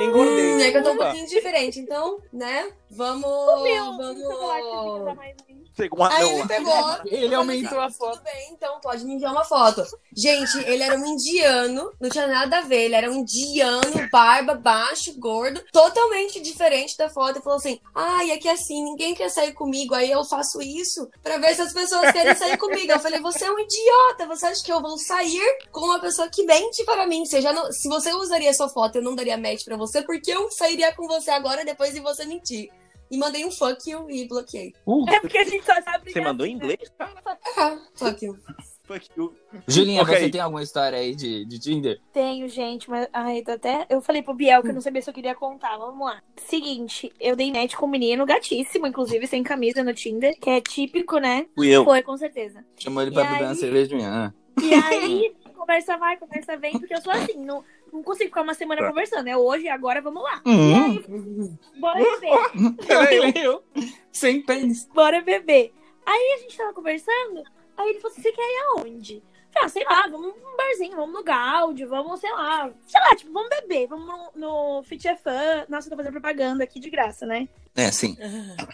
Engordei. 0.00 0.54
hum, 0.54 0.60
é 0.60 0.70
que 0.70 0.76
eu 0.76 0.82
tô 0.82 0.92
um 0.92 0.96
pouquinho 0.96 1.26
diferente, 1.26 1.80
então, 1.80 2.18
né? 2.32 2.70
Vamos. 2.90 3.62
Meu, 3.62 3.96
vamos. 3.96 4.20
chocolate 4.22 4.64
que 4.64 4.70
tem 4.82 4.98
que 4.98 5.04
dar 5.04 5.14
mais 5.14 5.36
um. 5.48 5.60
Chegou 5.76 6.00
um 6.00 6.04
Aí 6.04 6.28
ele 6.28 6.48
pegou. 6.48 6.96
Ele 7.06 7.34
aumentou 7.34 7.80
assim, 7.80 7.94
a 7.94 7.98
foto. 7.98 8.18
Tudo 8.18 8.24
bem, 8.24 8.52
então 8.52 8.80
pode 8.80 9.04
me 9.04 9.14
enviar 9.14 9.32
uma 9.32 9.44
foto. 9.44 9.82
Gente, 10.14 10.58
ele 10.66 10.82
era 10.82 10.98
um 10.98 11.06
indiano, 11.06 11.92
não 12.00 12.10
tinha 12.10 12.26
nada 12.26 12.58
a 12.58 12.62
ver. 12.62 12.82
Ele 12.86 12.94
era 12.96 13.10
um 13.10 13.14
indiano, 13.14 14.08
barba, 14.10 14.54
baixo, 14.54 15.14
gordo, 15.18 15.62
totalmente 15.72 16.40
diferente 16.40 16.96
da 16.98 17.08
foto. 17.08 17.38
E 17.38 17.42
falou 17.42 17.58
assim: 17.58 17.80
ai, 17.94 18.32
é 18.32 18.38
que 18.38 18.48
assim, 18.48 18.82
ninguém 18.82 19.14
quer 19.14 19.30
sair 19.30 19.52
comigo, 19.52 19.94
aí 19.94 20.10
eu 20.10 20.24
faço 20.24 20.60
isso 20.60 21.08
pra 21.22 21.38
ver 21.38 21.54
se 21.54 21.62
as 21.62 21.72
pessoas 21.72 22.10
querem 22.10 22.34
sair 22.34 22.58
comigo. 22.58 22.90
Eu 22.92 22.98
falei: 23.00 23.20
você 23.20 23.44
é 23.44 23.50
um 23.52 23.58
idiota, 23.58 24.26
você 24.26 24.46
acha 24.46 24.64
que 24.64 24.72
eu 24.72 24.82
vou 24.82 24.98
sair 24.98 25.58
com 25.70 25.80
uma 25.80 26.00
pessoa 26.00 26.28
que 26.28 26.44
mente 26.44 26.84
para 26.84 27.06
mim? 27.06 27.24
Você 27.24 27.40
já 27.40 27.52
não- 27.52 27.70
se 27.72 27.88
você 27.88 28.12
usaria 28.12 28.52
sua 28.52 28.68
foto, 28.68 28.96
eu 28.96 29.02
não 29.02 29.14
daria 29.14 29.38
match 29.38 29.64
pra 29.64 29.76
você, 29.76 30.02
porque 30.02 30.32
eu 30.32 30.50
sairia 30.50 30.92
com 30.94 31.06
você 31.06 31.30
agora 31.30 31.64
depois 31.64 31.94
de 31.94 32.00
você 32.00 32.26
mentir. 32.26 32.68
E 33.10 33.18
mandei 33.18 33.44
um 33.44 33.50
fuck 33.50 33.90
you 33.90 34.08
e 34.10 34.26
bloqueei. 34.28 34.72
Uh, 34.86 35.04
É 35.08 35.18
porque 35.20 35.38
a 35.38 35.44
gente 35.44 35.64
só 35.64 35.74
sabe. 35.82 36.12
Você 36.12 36.20
mandou 36.20 36.46
em 36.46 36.54
assim, 36.56 36.66
né? 36.66 36.72
inglês, 36.74 36.90
cara? 36.98 37.38
Ah, 37.56 37.78
fuck 37.94 38.24
you. 38.24 38.38
Fuck 38.84 39.08
you. 39.16 39.34
Julinha, 39.68 40.02
Ok. 40.02 40.16
você 40.16 40.30
tem 40.30 40.40
alguma 40.40 40.62
história 40.62 40.98
aí 40.98 41.14
de, 41.14 41.44
de 41.44 41.58
Tinder? 41.58 42.00
Tenho, 42.12 42.48
gente, 42.48 42.88
mas 42.90 43.08
ai, 43.12 43.42
tô 43.42 43.52
até. 43.52 43.86
Eu 43.88 44.00
falei 44.00 44.22
pro 44.22 44.34
Biel 44.34 44.62
que 44.62 44.68
eu 44.68 44.74
não 44.74 44.80
sabia 44.80 45.00
se 45.02 45.10
eu 45.10 45.14
queria 45.14 45.34
contar. 45.34 45.76
Vamos 45.76 46.04
lá. 46.06 46.20
Seguinte, 46.36 47.12
eu 47.20 47.34
dei 47.36 47.52
match 47.52 47.74
com 47.74 47.86
um 47.86 47.90
menino 47.90 48.24
gatíssimo, 48.26 48.86
inclusive 48.86 49.26
sem 49.26 49.42
camisa 49.42 49.82
no 49.84 49.94
Tinder, 49.94 50.36
que 50.40 50.50
é 50.50 50.60
típico, 50.60 51.18
né? 51.18 51.46
Fui 51.54 51.68
eu. 51.68 51.84
Foi, 51.84 52.02
com 52.02 52.16
certeza. 52.16 52.64
Chamou 52.76 53.02
ele 53.02 53.10
E 53.10 53.14
pra 53.14 53.24
beber 53.24 53.42
uma 53.44 53.50
aí? 53.50 53.56
cerveja 53.56 53.88
de 53.88 53.94
manhã. 53.96 54.34
E 54.62 54.74
aí, 54.74 55.32
conversa 55.60 55.96
vai, 55.96 56.16
conversa 56.16 56.56
vem, 56.56 56.72
porque 56.78 56.94
eu 56.94 57.00
sou 57.00 57.12
assim, 57.12 57.36
não, 57.36 57.64
não 57.92 58.02
consigo 58.02 58.28
ficar 58.30 58.42
uma 58.42 58.54
semana 58.54 58.80
Tá. 58.82 58.88
conversando. 58.88 59.28
É 59.28 59.36
hoje, 59.36 59.68
agora, 59.68 60.00
vamos 60.00 60.22
lá. 60.22 60.40
Hum, 60.46 61.56
Bora 61.78 61.98
beber. 61.98 62.30
Era 62.88 63.38
eu. 63.38 63.62
Sem 64.12 64.42
pênis. 64.42 64.86
Bora 64.92 65.20
beber. 65.20 65.72
Aí 66.06 66.34
a 66.36 66.42
gente 66.42 66.56
tava 66.56 66.72
conversando, 66.72 67.42
aí 67.76 67.90
ele 67.90 68.00
falou 68.00 68.12
assim: 68.12 68.22
você 68.22 68.32
quer 68.32 68.42
ir 68.42 68.62
aonde? 68.78 69.22
Ah, 69.56 69.68
sei 69.68 69.82
lá, 69.84 70.02
vamos 70.08 70.28
num 70.36 70.56
barzinho, 70.56 70.94
vamos 70.96 71.12
no 71.12 71.24
Gaudi, 71.24 71.84
vamos, 71.84 72.20
sei 72.20 72.30
lá, 72.30 72.70
sei 72.86 73.00
lá, 73.00 73.16
tipo, 73.16 73.32
vamos 73.32 73.48
beber, 73.50 73.88
vamos 73.88 74.06
no, 74.06 74.76
no 74.76 74.82
Fit 74.84 75.08
é 75.08 75.16
Fã. 75.16 75.64
Nossa, 75.68 75.88
eu 75.88 75.90
tô 75.90 75.96
fazendo 75.96 76.12
propaganda 76.12 76.62
aqui 76.62 76.78
de 76.78 76.88
graça, 76.88 77.26
né? 77.26 77.48
É, 77.74 77.90
sim. 77.90 78.16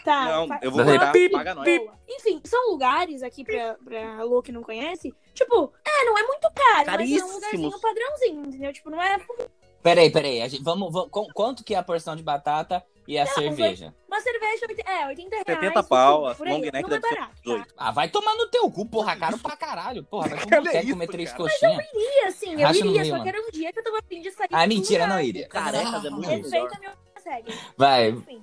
Tá. 0.04 0.24
Não, 0.26 0.48
fa- 0.48 0.60
eu 0.62 0.70
vou 0.70 0.84
pip, 1.12 1.32
paga 1.32 1.54
nós. 1.54 1.66
Enfim, 2.08 2.40
são 2.44 2.70
lugares 2.70 3.22
aqui 3.22 3.42
pra, 3.42 3.74
pra 3.82 4.22
Lu 4.24 4.42
que 4.42 4.52
não 4.52 4.62
conhece. 4.62 5.14
Tipo, 5.36 5.72
é, 5.86 6.04
não 6.04 6.18
é 6.18 6.22
muito 6.24 6.50
caro, 6.54 6.76
mas 6.78 6.88
é 6.88 6.90
um 6.90 6.96
Caríssimos. 6.96 7.34
lugarzinho 7.34 7.80
padrãozinho, 7.80 8.46
entendeu? 8.46 8.72
Tipo, 8.72 8.90
não 8.90 9.00
é 9.02 9.18
Peraí, 9.82 10.10
peraí. 10.10 10.42
A 10.42 10.48
gente, 10.48 10.64
vamos, 10.64 10.92
vamos, 10.92 11.10
qu- 11.10 11.32
quanto 11.32 11.62
que 11.62 11.74
é 11.74 11.78
a 11.78 11.82
porção 11.82 12.16
de 12.16 12.22
batata 12.22 12.82
e 13.06 13.16
a 13.16 13.24
cerveja? 13.26 13.94
uma 14.08 14.20
cerveja, 14.20 14.66
é, 14.84 15.06
80 15.06 15.30
reais. 15.36 15.46
70 15.46 15.82
pau, 15.84 16.34
por 16.34 16.48
long 16.48 16.58
neck 16.58 16.72
não 16.72 16.78
é 16.80 16.82
deve 16.82 17.06
ser 17.08 17.14
barato, 17.14 17.32
tá? 17.34 17.40
18. 17.44 17.74
Ah, 17.76 17.90
vai 17.92 18.08
tomar 18.08 18.34
no 18.34 18.48
teu 18.48 18.68
cu, 18.70 18.84
porra. 18.86 19.14
Caro 19.14 19.38
pra 19.38 19.56
caralho. 19.56 20.02
Porra, 20.04 20.28
vai 20.30 20.38
boteco 20.60 20.78
isso, 20.84 20.92
comer 20.94 21.06
três 21.06 21.30
cara? 21.30 21.42
coxinhas. 21.44 21.84
iria, 21.94 22.26
assim, 22.28 22.52
eu 22.54 22.66
Racha 22.66 22.78
iria, 22.84 23.04
só 23.04 23.22
que 23.22 23.28
era 23.28 23.40
um 23.40 23.50
dia 23.52 23.72
que 23.72 23.78
eu 23.78 23.84
tava 23.84 23.98
afim 23.98 24.20
de 24.22 24.30
sair. 24.32 24.48
Ah, 24.50 24.66
mentira, 24.66 25.04
lugar. 25.04 25.14
não 25.16 25.22
iria. 25.22 25.48
Carecas 25.48 26.04
é 26.04 26.10
muito 26.10 26.28
melhor. 26.28 26.42
Respeita 26.42 26.78
meu 26.80 26.90
segue. 27.22 27.54
Vai. 27.76 28.08
Enfim. 28.08 28.42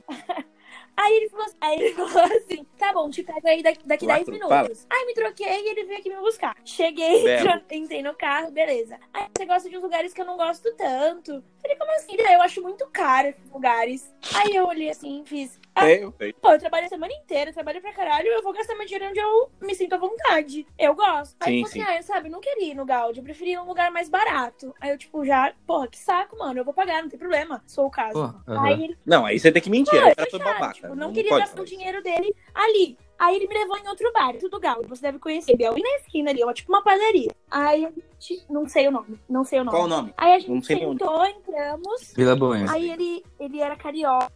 Aí 0.95 1.15
ele, 1.15 1.29
falou, 1.29 1.45
aí 1.60 1.79
ele 1.79 1.93
falou 1.95 2.38
assim: 2.38 2.65
tá 2.77 2.93
bom, 2.93 3.10
te 3.10 3.23
pego 3.23 3.47
aí 3.47 3.63
daqui, 3.63 3.86
daqui 3.86 4.06
Quatro, 4.06 4.32
10 4.32 4.43
minutos. 4.43 4.88
Aí 4.89 5.06
me 5.06 5.13
troquei 5.13 5.47
e 5.47 5.69
ele 5.69 5.84
veio 5.86 5.99
aqui 5.99 6.10
me 6.10 6.17
buscar. 6.17 6.56
Cheguei, 6.63 7.23
entrei 7.71 8.01
no 8.01 8.13
carro, 8.15 8.51
beleza. 8.51 8.99
Aí 9.13 9.27
você 9.36 9.45
gosta 9.45 9.69
de 9.69 9.77
uns 9.77 9.84
lugares 9.84 10.13
que 10.13 10.21
eu 10.21 10.25
não 10.25 10.38
gosto 10.38 10.73
tanto. 10.75 11.43
Falei, 11.62 11.77
como 11.77 11.91
assim? 11.93 12.15
Eu 12.17 12.41
acho 12.41 12.62
muito 12.62 12.88
caro 12.88 13.29
esses 13.29 13.49
lugares. 13.51 14.13
Aí 14.36 14.56
eu 14.56 14.67
olhei 14.67 14.89
assim, 14.89 15.23
fiz. 15.25 15.60
É, 15.75 16.03
eu 16.03 16.13
sei. 16.17 16.33
Pô, 16.33 16.51
eu 16.51 16.59
trabalho 16.59 16.86
a 16.86 16.89
semana 16.89 17.12
inteira, 17.13 17.51
trabalho 17.51 17.81
pra 17.81 17.91
caralho, 17.93 18.27
eu 18.27 18.43
vou 18.43 18.53
gastar 18.53 18.75
meu 18.75 18.86
dinheiro 18.86 19.09
onde 19.09 19.19
eu 19.19 19.49
me 19.62 19.73
sinto 19.73 19.93
à 19.93 19.97
vontade. 19.97 20.65
Eu 20.77 20.93
gosto. 20.93 21.36
Aí 21.39 21.59
Sim, 21.63 21.65
sim. 21.65 21.81
assim, 21.81 21.91
ah, 21.91 21.97
eu, 21.97 22.03
sabe, 22.03 22.29
não 22.29 22.39
queria 22.39 22.71
ir 22.71 22.75
no 22.75 22.86
Gaudi, 22.86 23.19
eu 23.19 23.23
preferia 23.23 23.53
ir 23.53 23.57
num 23.57 23.67
lugar 23.67 23.89
mais 23.91 24.07
barato. 24.07 24.73
Aí 24.79 24.91
eu, 24.91 24.97
tipo, 24.97 25.25
já, 25.25 25.51
porra, 25.65 25.88
que 25.88 25.97
saco, 25.97 26.38
mano, 26.38 26.59
eu 26.59 26.63
vou 26.65 26.73
pagar, 26.73 27.01
não 27.01 27.09
tem 27.09 27.17
problema, 27.19 27.63
sou 27.65 27.86
o 27.88 27.91
caso. 27.91 28.13
Pô, 28.13 28.51
aham. 28.51 28.65
Aí 28.65 28.83
ele, 28.83 28.97
Não, 29.05 29.25
aí 29.25 29.39
você 29.39 29.51
tem 29.51 29.62
que 29.62 29.69
mentir. 29.69 29.93
não, 29.93 30.01
Aí 30.03 30.09
eu 30.09 30.13
o 30.13 30.15
cara 30.15 30.29
fui 30.29 30.39
foi 30.39 30.47
chato, 30.47 30.59
babaca. 30.59 30.73
tipo, 30.75 30.88
não, 30.89 30.95
não 31.07 31.13
queria 31.13 31.38
gastar 31.39 31.62
o 31.62 31.65
dinheiro 31.65 32.03
dele 32.03 32.36
ali. 32.53 32.97
Aí 33.17 33.36
ele 33.38 33.47
me 33.47 33.53
levou 33.53 33.77
em 33.77 33.88
outro 33.88 34.12
bar, 34.12 34.36
tudo 34.38 34.59
Gaudi, 34.59 34.88
você 34.88 35.01
deve 35.01 35.17
conhecer, 35.17 35.55
Biel, 35.55 35.77
e 35.77 35.81
na 35.81 35.89
esquina 35.97 36.29
ali, 36.31 36.43
ó, 36.43 36.51
tipo 36.51 36.71
uma 36.71 36.83
padaria. 36.83 37.31
Aí 37.49 37.86
a 37.86 37.89
gente, 38.19 38.43
não 38.49 38.67
sei 38.67 38.88
o 38.88 38.91
nome, 38.91 39.19
não 39.29 39.43
sei 39.45 39.59
o 39.59 39.63
nome. 39.63 39.77
Qual 39.77 39.86
o 39.86 39.88
nome? 39.88 40.13
Aí 40.17 40.33
a 40.33 40.39
gente 40.39 40.51
Não 40.51 40.62
sei 40.62 40.75
nem 40.75 40.86
onde. 40.88 40.99
sentou, 41.03 41.25
entramos, 41.25 42.13
Vila 42.15 42.36
Boêmia. 42.36 42.71
aí 42.71 42.91
ele, 42.91 43.23
ele 43.39 43.59
era 43.62 43.75
carioca. 43.75 44.31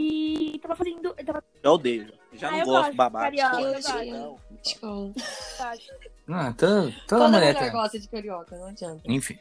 E 0.00 0.58
tava 0.60 0.74
fazendo. 0.76 1.14
Tava 1.24 1.44
Já 1.62 1.70
odeio. 1.72 2.12
Já 2.32 2.48
Ah, 2.48 2.50
não 2.52 2.58
eu 2.58 2.64
gosto 2.64 2.78
gosto, 2.78 2.90
de 2.92 2.96
babaca. 2.96 3.24
carioca, 3.24 3.60
eu 3.60 3.72
gosto. 3.72 4.04
Não. 4.06 4.36
Tipo, 4.62 5.14
baixo. 5.58 5.90
Ah, 6.28 6.52
tô, 6.56 6.66
toda 6.66 6.92
toda 7.08 7.28
mulher 7.28 7.54
tá. 7.54 7.68
gosta 7.70 7.98
de 7.98 8.08
carioca, 8.08 8.56
não 8.56 8.66
adianta. 8.68 9.02
Enfim. 9.04 9.38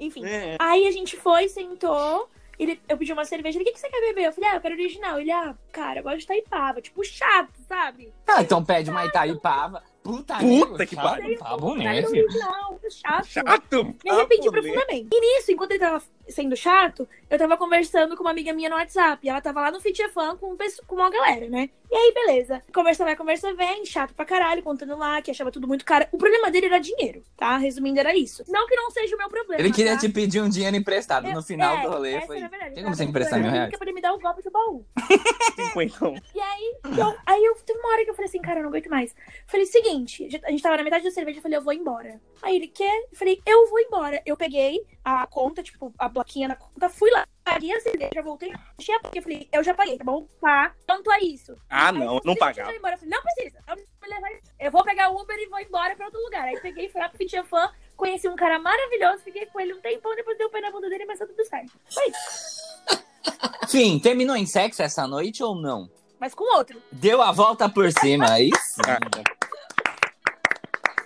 Enfim. 0.00 0.24
É. 0.24 0.56
Aí 0.58 0.86
a 0.86 0.90
gente 0.90 1.16
foi, 1.16 1.48
sentou. 1.48 2.28
Ele, 2.58 2.80
eu 2.88 2.96
pedi 2.98 3.12
uma 3.12 3.24
cerveja. 3.24 3.56
Ele, 3.56 3.62
o 3.62 3.66
que, 3.66 3.72
que 3.72 3.80
você 3.80 3.88
quer 3.88 4.00
beber? 4.00 4.24
Eu 4.26 4.32
falei, 4.32 4.50
ah, 4.50 4.54
eu 4.56 4.60
quero 4.60 4.74
original. 4.74 5.20
Ele, 5.20 5.30
ah, 5.30 5.54
cara, 5.70 6.00
eu 6.00 6.02
gosto 6.02 6.18
de 6.18 6.26
Taipava. 6.26 6.80
Tipo, 6.80 7.04
chato, 7.04 7.52
sabe? 7.68 8.12
Ah, 8.26 8.42
então 8.42 8.64
pede 8.64 8.90
uma 8.90 9.04
Itaipava. 9.06 9.82
Puta, 10.02 10.38
Puta 10.38 10.86
que 10.86 10.96
pariu. 10.96 11.38
Quero 11.38 12.08
filho. 12.08 12.24
original, 12.24 12.80
chato. 12.90 13.26
Chato. 13.26 13.84
Me 14.02 14.10
arrependi 14.10 14.46
papo, 14.46 14.56
né? 14.56 14.62
profundamente. 14.62 15.08
E 15.12 15.20
nisso, 15.20 15.52
enquanto 15.52 15.70
ele 15.72 15.80
tava 15.80 16.02
sendo 16.28 16.56
chato, 16.56 17.08
eu 17.28 17.38
tava 17.38 17.56
conversando 17.56 18.16
com 18.16 18.22
uma 18.22 18.30
amiga 18.30 18.52
minha 18.52 18.68
no 18.68 18.76
WhatsApp. 18.76 19.26
E 19.26 19.30
ela 19.30 19.40
tava 19.40 19.60
lá 19.60 19.70
no 19.70 19.80
Fit 19.80 20.00
é 20.02 20.08
Fun 20.08 20.36
com, 20.36 20.56
com 20.86 20.94
uma 20.94 21.10
galera, 21.10 21.48
né? 21.48 21.70
E 21.90 21.94
aí, 21.96 22.12
beleza. 22.12 22.62
Conversa 22.72 23.04
vai, 23.04 23.16
conversa 23.16 23.54
vem. 23.54 23.84
Chato 23.86 24.14
pra 24.14 24.24
caralho, 24.24 24.62
contando 24.62 24.96
lá 24.96 25.22
que 25.22 25.30
achava 25.30 25.50
tudo 25.50 25.66
muito 25.66 25.84
caro. 25.84 26.06
O 26.12 26.18
problema 26.18 26.50
dele 26.50 26.66
era 26.66 26.78
dinheiro, 26.78 27.22
tá? 27.36 27.56
Resumindo, 27.56 27.98
era 27.98 28.14
isso. 28.14 28.44
Não 28.46 28.66
que 28.66 28.76
não 28.76 28.90
seja 28.90 29.14
o 29.14 29.18
meu 29.18 29.28
problema. 29.28 29.60
Ele 29.62 29.72
queria 29.72 29.92
tá? 29.92 30.00
te 30.00 30.08
pedir 30.10 30.42
um 30.42 30.48
dinheiro 30.48 30.76
emprestado. 30.76 31.26
Eu- 31.26 31.34
No 31.34 31.42
final 31.42 31.78
é, 31.78 31.82
do 31.82 31.88
rolê 31.88 32.14
essa 32.14 32.26
foi. 32.26 32.40
Tem 32.74 32.82
como 32.84 32.94
você 32.94 33.04
emprestar 33.04 33.40
mil 33.40 33.50
reais? 33.50 33.70
pra 33.70 33.86
ele 33.86 33.94
me 33.94 34.00
dar 34.02 34.12
o 34.12 34.18
golpe 34.18 34.42
do 34.42 34.50
baú. 34.50 34.84
Cinquentão. 35.56 36.14
E 36.34 36.40
aí, 36.40 36.76
eu, 36.84 37.14
aí 37.26 37.44
eu 37.44 37.54
teve 37.64 37.78
uma 37.78 37.88
hora 37.90 38.04
que 38.04 38.10
eu 38.10 38.14
falei 38.14 38.28
assim, 38.28 38.40
cara, 38.40 38.58
eu 38.58 38.62
não 38.64 38.70
aguento 38.70 38.90
mais. 38.90 39.14
Falei, 39.46 39.66
seguinte, 39.66 40.28
a 40.44 40.50
gente 40.50 40.62
tava 40.62 40.76
na 40.76 40.82
metade 40.82 41.04
da 41.04 41.10
cerveja, 41.10 41.38
eu 41.38 41.42
falei, 41.42 41.58
eu 41.58 41.62
vou 41.62 41.72
embora. 41.72 42.20
Aí 42.42 42.56
ele, 42.56 42.68
quer? 42.68 42.94
Eu 43.10 43.16
falei, 43.16 43.40
eu 43.46 43.68
vou 43.70 43.80
embora. 43.80 44.20
Eu 44.26 44.36
peguei 44.36 44.84
a 45.04 45.26
conta, 45.26 45.62
tipo, 45.62 45.92
a 45.98 46.08
plaquinha 46.18 46.48
na 46.48 46.56
conta, 46.56 46.88
fui 46.88 47.10
lá, 47.10 47.26
paguei 47.44 47.72
a 47.72 47.80
cerveja, 47.80 48.22
voltei, 48.22 48.52
achei 48.78 48.94
a 48.94 49.00
plaquinha, 49.00 49.20
eu 49.20 49.22
falei, 49.22 49.48
eu 49.52 49.62
já 49.64 49.74
paguei, 49.74 49.96
tá 49.98 50.04
bom? 50.04 50.26
Tá, 50.40 50.74
quanto 50.86 51.12
é 51.12 51.20
isso? 51.20 51.54
Ah, 51.70 51.86
Aí 51.88 51.92
não, 51.92 52.00
falou, 52.06 52.14
não 52.24 52.34
"Deixa 52.34 52.38
eu 52.50 52.54
pagava. 52.54 52.72
ir 52.72 52.76
embora." 52.78 52.94
Eu 52.94 52.98
falei, 52.98 53.14
não 53.14 53.22
precisa, 53.22 53.58
eu, 53.68 53.76
vou 53.76 54.08
levar- 54.10 54.40
eu 54.58 54.70
vou 54.72 54.84
pegar 54.84 55.10
o 55.10 55.20
Uber 55.20 55.36
e 55.38 55.46
vou 55.48 55.60
embora 55.60 55.94
pra 55.96 56.06
outro 56.06 56.20
lugar. 56.22 56.44
Aí 56.44 56.58
peguei, 56.60 56.88
fui 56.88 57.00
lá 57.00 57.08
pro 57.08 57.18
Fitia 57.18 57.44
Fã, 57.44 57.70
conheci 57.96 58.28
um 58.28 58.36
cara 58.36 58.58
maravilhoso, 58.58 59.22
fiquei 59.22 59.46
com 59.46 59.60
ele 59.60 59.74
um 59.74 59.80
tempão, 59.80 60.14
depois 60.16 60.36
dei 60.36 60.46
o 60.46 60.50
pé 60.50 60.60
na 60.60 60.70
bunda 60.70 60.88
dele, 60.88 61.04
mas 61.06 61.18
tá 61.18 61.26
tudo 61.26 61.44
certo. 61.44 61.72
Foi 61.92 62.08
isso. 62.08 62.58
Sim, 63.68 63.98
terminou 64.00 64.34
em 64.36 64.46
sexo 64.46 64.82
essa 64.82 65.06
noite 65.06 65.42
ou 65.42 65.54
não? 65.54 65.88
Mas 66.18 66.34
com 66.34 66.44
outro. 66.56 66.82
Deu 66.90 67.22
a 67.22 67.30
volta 67.32 67.68
por 67.68 67.90
cima, 67.92 68.36
é 68.38 68.42
isso? 68.44 68.80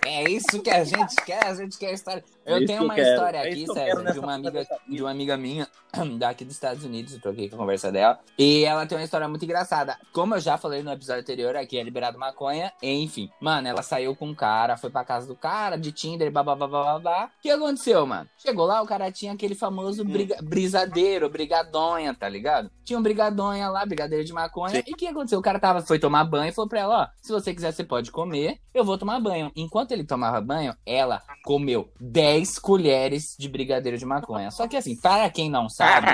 É 0.05 0.29
isso 0.29 0.61
que 0.61 0.69
a 0.69 0.83
gente 0.83 1.15
quer, 1.25 1.45
a 1.45 1.55
gente 1.55 1.77
quer 1.77 1.93
história. 1.93 2.23
Eu 2.45 2.57
isso 2.57 2.67
tenho 2.67 2.79
eu 2.79 2.83
uma 2.85 2.99
história 2.99 3.37
É 3.37 3.49
aqui, 3.49 3.63
isso 3.63 3.71
eu 3.71 3.75
César, 3.75 4.11
de 4.13 4.19
uma 4.19 4.33
amiga, 4.33 4.67
de 4.87 5.01
uma 5.01 5.11
amiga 5.11 5.37
minha, 5.37 5.67
daqui 6.17 6.43
dos 6.43 6.53
Estados 6.55 6.83
Unidos, 6.83 7.13
eu 7.13 7.21
troquei 7.21 7.49
com 7.49 7.55
a 7.55 7.59
conversa 7.59 7.91
dela. 7.91 8.19
E 8.37 8.63
ela 8.65 8.85
tem 8.85 8.97
uma 8.97 9.03
história 9.03 9.27
muito 9.27 9.45
engraçada. 9.45 9.97
Como 10.11 10.35
eu 10.35 10.39
já 10.39 10.57
falei 10.57 10.83
no 10.83 10.91
episódio 10.91 11.21
anterior, 11.21 11.55
aqui 11.55 11.77
é 11.77 11.83
liberado 11.83 12.17
maconha, 12.19 12.71
enfim. 12.81 13.29
Mano, 13.39 13.67
ela 13.67 13.81
saiu 13.81 14.15
com 14.15 14.27
um 14.27 14.35
cara, 14.35 14.75
foi 14.77 14.89
pra 14.89 15.03
casa 15.05 15.27
do 15.27 15.35
cara, 15.35 15.77
de 15.77 15.91
Tinder, 15.91 16.31
babá, 16.31 16.55
babá, 16.55 16.83
babá. 16.99 17.25
O 17.39 17.41
que 17.41 17.49
aconteceu, 17.49 18.05
mano? 18.05 18.27
Chegou 18.37 18.65
lá, 18.65 18.81
o 18.81 18.85
cara 18.87 19.11
tinha 19.11 19.31
aquele 19.33 19.55
famoso 19.55 20.03
briga- 20.03 20.37
brisadeiro, 20.41 21.29
brigadonha, 21.29 22.13
tá 22.13 22.27
ligado? 22.27 22.69
Tinha 22.83 22.97
um 22.99 23.03
brigadonha 23.03 23.69
lá, 23.69 23.85
brigadeiro 23.85 24.25
de 24.25 24.33
maconha. 24.33 24.75
Sim. 24.75 24.83
E 24.87 24.93
o 24.93 24.97
que 24.97 25.07
aconteceu? 25.07 25.39
O 25.39 25.41
cara 25.43 25.59
tava, 25.59 25.81
foi 25.81 25.99
tomar 25.99 26.23
banho 26.25 26.49
e 26.49 26.53
falou 26.53 26.67
pra 26.67 26.79
ela, 26.81 27.03
ó, 27.03 27.07
se 27.21 27.31
você 27.31 27.53
quiser, 27.53 27.71
você 27.71 27.83
pode 27.83 28.11
comer, 28.11 28.59
eu 28.73 28.83
vou 28.83 28.97
tomar 28.97 29.19
banho. 29.19 29.51
Enquanto 29.55 29.91
ele 29.91 30.03
tomava 30.03 30.41
banho, 30.41 30.75
ela 30.85 31.21
comeu 31.45 31.91
10 31.99 32.32
colheres 32.59 33.35
de 33.37 33.47
brigadeiro 33.47 33.97
de 33.97 34.05
maconha. 34.05 34.51
Só 34.51 34.67
que 34.67 34.75
assim, 34.75 34.95
para 34.95 35.29
quem 35.29 35.49
não 35.49 35.69
sabe, 35.69 36.07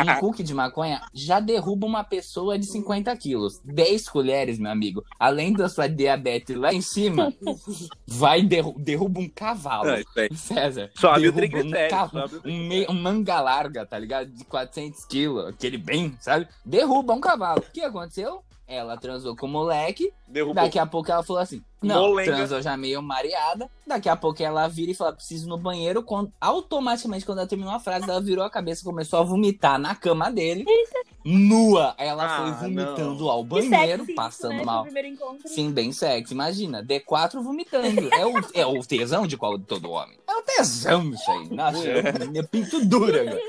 um 0.00 0.14
cookie 0.20 0.42
de 0.42 0.54
maconha 0.54 1.00
já 1.12 1.40
derruba 1.40 1.86
uma 1.86 2.04
pessoa 2.04 2.58
de 2.58 2.66
50 2.66 3.14
quilos. 3.16 3.60
10 3.64 4.08
colheres, 4.08 4.58
meu 4.58 4.70
amigo, 4.70 5.04
além 5.18 5.52
da 5.52 5.68
sua 5.68 5.88
diabetes 5.88 6.56
lá 6.56 6.72
em 6.72 6.80
cima, 6.80 7.32
vai 8.06 8.42
derru 8.42 8.74
derruba 8.78 9.20
um 9.20 9.28
cavalo. 9.28 9.86
Não, 9.86 9.94
aí. 9.94 10.04
César. 10.34 10.90
Sobe 10.94 11.28
o 11.28 11.32
um, 11.32 11.88
cavalo, 11.88 12.42
um, 12.44 12.92
um 12.92 12.94
manga 12.94 13.40
larga, 13.40 13.86
tá 13.86 13.98
ligado? 13.98 14.30
De 14.30 14.44
400 14.44 15.04
quilos, 15.04 15.46
aquele 15.46 15.78
bem, 15.78 16.16
sabe? 16.20 16.48
Derruba 16.64 17.12
um 17.12 17.20
cavalo. 17.20 17.60
O 17.60 17.72
que 17.72 17.82
aconteceu? 17.82 18.42
Ela 18.66 18.96
transou 18.96 19.34
com 19.34 19.46
o 19.46 19.48
moleque, 19.48 20.12
Derrubou. 20.28 20.54
Daqui 20.54 20.78
a 20.78 20.86
pouco 20.86 21.10
ela 21.10 21.24
falou 21.24 21.42
assim: 21.42 21.60
Não, 21.82 22.08
Molenga. 22.08 22.36
transou 22.36 22.60
já 22.62 22.76
meio 22.76 23.00
mareada. 23.02 23.70
Daqui 23.86 24.08
a 24.08 24.14
pouco 24.16 24.42
ela 24.42 24.68
vira 24.68 24.90
e 24.90 24.94
fala: 24.94 25.12
Preciso 25.12 25.46
ir 25.46 25.48
no 25.48 25.56
banheiro. 25.58 26.02
Quando, 26.02 26.30
automaticamente, 26.40 27.24
quando 27.24 27.38
ela 27.38 27.46
terminou 27.48 27.72
a 27.72 27.80
frase, 27.80 28.08
ela 28.08 28.20
virou 28.20 28.44
a 28.44 28.50
cabeça 28.50 28.82
e 28.82 28.84
começou 28.84 29.18
a 29.18 29.22
vomitar 29.22 29.78
na 29.78 29.94
cama 29.94 30.30
dele. 30.30 30.64
Nua. 31.24 31.94
Aí 31.98 32.08
ela 32.08 32.24
Ah, 32.24 32.36
foi 32.56 32.68
vomitando 32.68 33.20
não. 33.24 33.30
ao 33.30 33.44
banheiro, 33.44 34.04
sexy 34.04 34.14
passando 34.14 34.50
isso, 34.54 34.58
né, 34.60 34.64
mal. 34.64 34.86
Sim, 35.44 35.70
bem 35.70 35.92
sexy. 35.92 36.32
Imagina, 36.32 36.82
D4 36.82 37.42
vomitando. 37.42 38.08
É 38.12 38.26
o, 38.26 38.32
é 38.54 38.66
o 38.66 38.80
tesão 38.84 39.26
de 39.26 39.36
qual 39.36 39.58
de 39.58 39.64
todo 39.64 39.90
homem. 39.90 40.18
É 40.28 40.34
o 40.34 40.42
tesão 40.42 41.10
isso 41.10 41.30
aí. 41.30 41.48
Nossa, 41.50 41.78
eu, 41.86 42.30
minha 42.30 42.44
pinto 42.44 42.84
dura. 42.84 43.24
cara. 43.24 43.40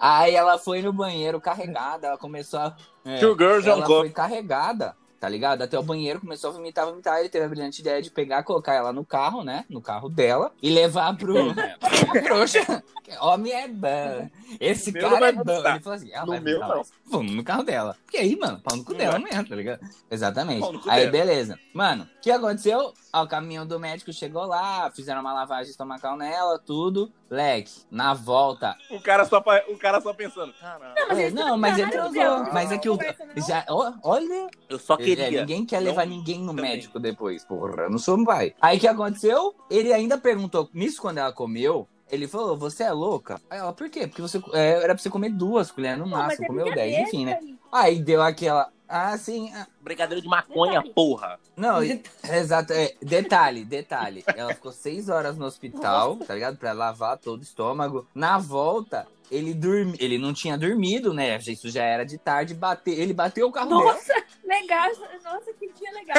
Aí 0.00 0.34
ela 0.34 0.58
foi 0.58 0.82
no 0.82 0.92
banheiro 0.92 1.40
carregada, 1.40 2.08
ela 2.08 2.18
começou 2.18 2.60
a. 2.60 2.76
é, 3.04 3.18
Two 3.18 3.36
girls, 3.36 3.68
ela 3.68 3.82
cup. 3.86 3.96
foi 3.96 4.10
carregada, 4.10 4.94
tá 5.20 5.28
ligado? 5.28 5.62
Até 5.62 5.78
o 5.78 5.82
banheiro, 5.82 6.20
começou 6.20 6.50
a 6.50 6.52
vomitar, 6.52 6.86
vomitar. 6.86 7.18
Ele 7.20 7.28
teve 7.28 7.44
a 7.44 7.48
brilhante 7.48 7.80
ideia 7.80 8.00
de 8.02 8.10
pegar, 8.10 8.42
colocar 8.42 8.74
ela 8.74 8.92
no 8.92 9.04
carro, 9.04 9.42
né? 9.44 9.64
No 9.68 9.80
carro 9.80 10.08
dela 10.08 10.52
e 10.62 10.70
levar 10.70 11.16
pro. 11.16 11.34
Trouxa. 12.24 12.82
Homem 13.20 13.52
é 13.52 13.68
bom. 13.68 14.28
Esse 14.58 14.90
No 14.90 15.00
cara 15.00 15.28
é 15.28 15.32
bom. 15.32 15.42
Ele 15.64 15.80
falou 15.80 15.96
assim: 15.96 16.12
ela 16.12 16.26
No 16.26 16.32
vai 16.32 16.40
meu, 16.40 16.58
não. 16.58 16.82
Vamos 17.06 17.32
no 17.32 17.44
carro 17.44 17.62
dela. 17.62 17.96
Porque 18.04 18.16
aí, 18.16 18.36
mano, 18.36 18.60
pau 18.60 18.76
no 18.76 18.84
cu 18.84 18.92
Não 18.92 18.98
dela 18.98 19.12
vai. 19.12 19.22
mesmo, 19.22 19.48
tá 19.48 19.54
ligado? 19.54 19.80
Exatamente. 20.10 20.66
Aí, 20.88 21.00
dela. 21.08 21.12
beleza. 21.12 21.58
Mano, 21.72 22.04
o 22.04 22.20
que 22.20 22.30
aconteceu? 22.30 22.92
Ó, 23.12 23.22
o 23.22 23.28
caminhão 23.28 23.64
do 23.66 23.78
médico 23.78 24.12
chegou 24.12 24.44
lá, 24.44 24.90
fizeram 24.90 25.20
uma 25.20 25.32
lavagem 25.32 25.70
estomacal 25.70 26.16
nela, 26.16 26.58
tudo. 26.58 27.10
Leque, 27.28 27.72
na 27.90 28.14
volta. 28.14 28.76
O 28.90 29.00
cara 29.00 29.24
só, 29.24 29.42
o 29.68 29.76
cara 29.78 30.00
só 30.00 30.12
pensando. 30.14 30.52
Caralho. 30.60 30.94
mas 31.08 31.18
É, 31.18 31.30
não, 31.30 31.58
mas 31.58 31.78
ele 31.78 31.90
transou. 31.90 32.22
não, 32.22 32.52
Mas 32.52 32.70
é 32.72 32.78
que 32.78 32.88
o. 32.88 32.96
não? 32.96 33.46
Já, 33.46 33.64
olha, 33.68 34.48
Eu 34.68 34.78
só 34.78 34.94
é, 34.94 34.96
queria. 34.98 35.30
ninguém 35.40 35.64
quer 35.66 35.80
Não- 35.80 35.88
levar 35.88 36.06
ninguém 36.06 36.40
no 36.40 36.48
também. 36.54 36.64
médico 36.72 36.98
depois, 37.00 37.44
porra. 37.44 37.82
Eu 37.82 37.90
não 37.90 37.98
sou 37.98 38.16
um 38.16 38.24
pai. 38.24 38.54
Aí 38.60 38.76
o 38.76 38.80
que 38.80 38.86
aconteceu? 38.88 39.54
Ele 39.70 39.92
ainda 39.92 40.16
perguntou, 40.18 40.68
nisso 40.72 41.00
quando 41.02 41.18
ela 41.18 41.32
comeu, 41.32 41.88
ele 42.10 42.28
falou, 42.28 42.56
você 42.56 42.84
é 42.84 42.92
louca? 42.92 43.40
Aí 43.50 43.58
ela, 43.58 43.72
por 43.72 43.90
quê? 43.90 44.06
Porque 44.06 44.22
você 44.22 44.40
é, 44.52 44.82
era 44.84 44.94
pra 44.94 44.98
você 44.98 45.10
comer 45.10 45.30
duas 45.30 45.70
colheres 45.72 45.98
no 45.98 46.06
máximo, 46.06 46.44
é 46.44 46.46
comeu 46.48 46.64
dez, 46.66 46.76
brincadeira, 46.76 47.02
enfim, 47.08 47.24
né? 47.24 47.40
Aí 47.72 47.98
deu 47.98 48.22
aquela. 48.22 48.68
Ah, 48.88 49.16
sim. 49.18 49.52
ah, 49.54 49.66
Brigadeiro 49.80 50.22
de 50.22 50.28
maconha, 50.28 50.74
Detalhe. 50.80 50.94
porra. 50.94 51.40
Não, 51.56 51.82
exato. 52.24 52.72
É, 52.72 52.94
detalhe, 53.02 53.64
detalhe. 53.64 54.24
Ela 54.34 54.54
ficou 54.54 54.72
seis 54.72 55.08
horas 55.08 55.36
no 55.36 55.44
hospital, 55.44 56.16
tá 56.16 56.34
ligado? 56.34 56.56
Pra 56.56 56.72
lavar 56.72 57.18
todo 57.18 57.40
o 57.40 57.42
estômago. 57.42 58.06
Na 58.14 58.38
volta, 58.38 59.06
ele 59.30 59.52
dormi... 59.54 59.96
ele 59.98 60.18
não 60.18 60.32
tinha 60.32 60.56
dormido, 60.56 61.12
né? 61.12 61.36
Isso 61.38 61.68
já 61.68 61.82
era 61.82 62.04
de 62.04 62.16
tarde. 62.18 62.54
Bate... 62.54 62.90
Ele 62.90 63.12
bateu 63.12 63.48
o 63.48 63.52
carro 63.52 63.68
dela. 63.70 63.92
Nossa, 63.94 64.14
legal. 64.44 64.88
Nossa, 65.24 65.52
que 65.54 65.72
dia 65.72 65.90
legal. 65.92 66.16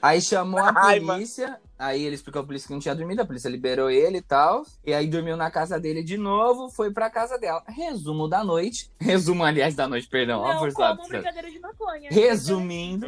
Aí 0.00 0.22
chamou 0.22 0.60
a 0.60 0.72
polícia. 0.72 1.60
Aí 1.78 2.02
ele 2.04 2.16
explicou 2.16 2.42
a 2.42 2.44
polícia 2.44 2.66
que 2.66 2.72
não 2.72 2.80
tinha 2.80 2.94
dormido. 2.94 3.22
A 3.22 3.26
polícia 3.26 3.48
liberou 3.48 3.88
ele 3.88 4.18
e 4.18 4.22
tal. 4.22 4.64
E 4.84 4.92
aí 4.92 5.06
dormiu 5.06 5.36
na 5.36 5.50
casa 5.50 5.78
dele 5.78 6.02
de 6.02 6.16
novo. 6.16 6.68
Foi 6.68 6.90
pra 6.90 7.08
casa 7.08 7.38
dela. 7.38 7.62
Resumo 7.68 8.26
da 8.26 8.42
noite. 8.42 8.90
Resumo, 9.00 9.44
aliás, 9.44 9.74
da 9.74 9.86
noite, 9.86 10.08
perdão. 10.08 10.42
Não, 10.42 10.58
forçado. 10.58 10.96
como 10.96 11.08
brincadeira 11.08 11.50
de 11.50 11.60
maconha. 11.60 12.10
Resumindo. 12.10 13.06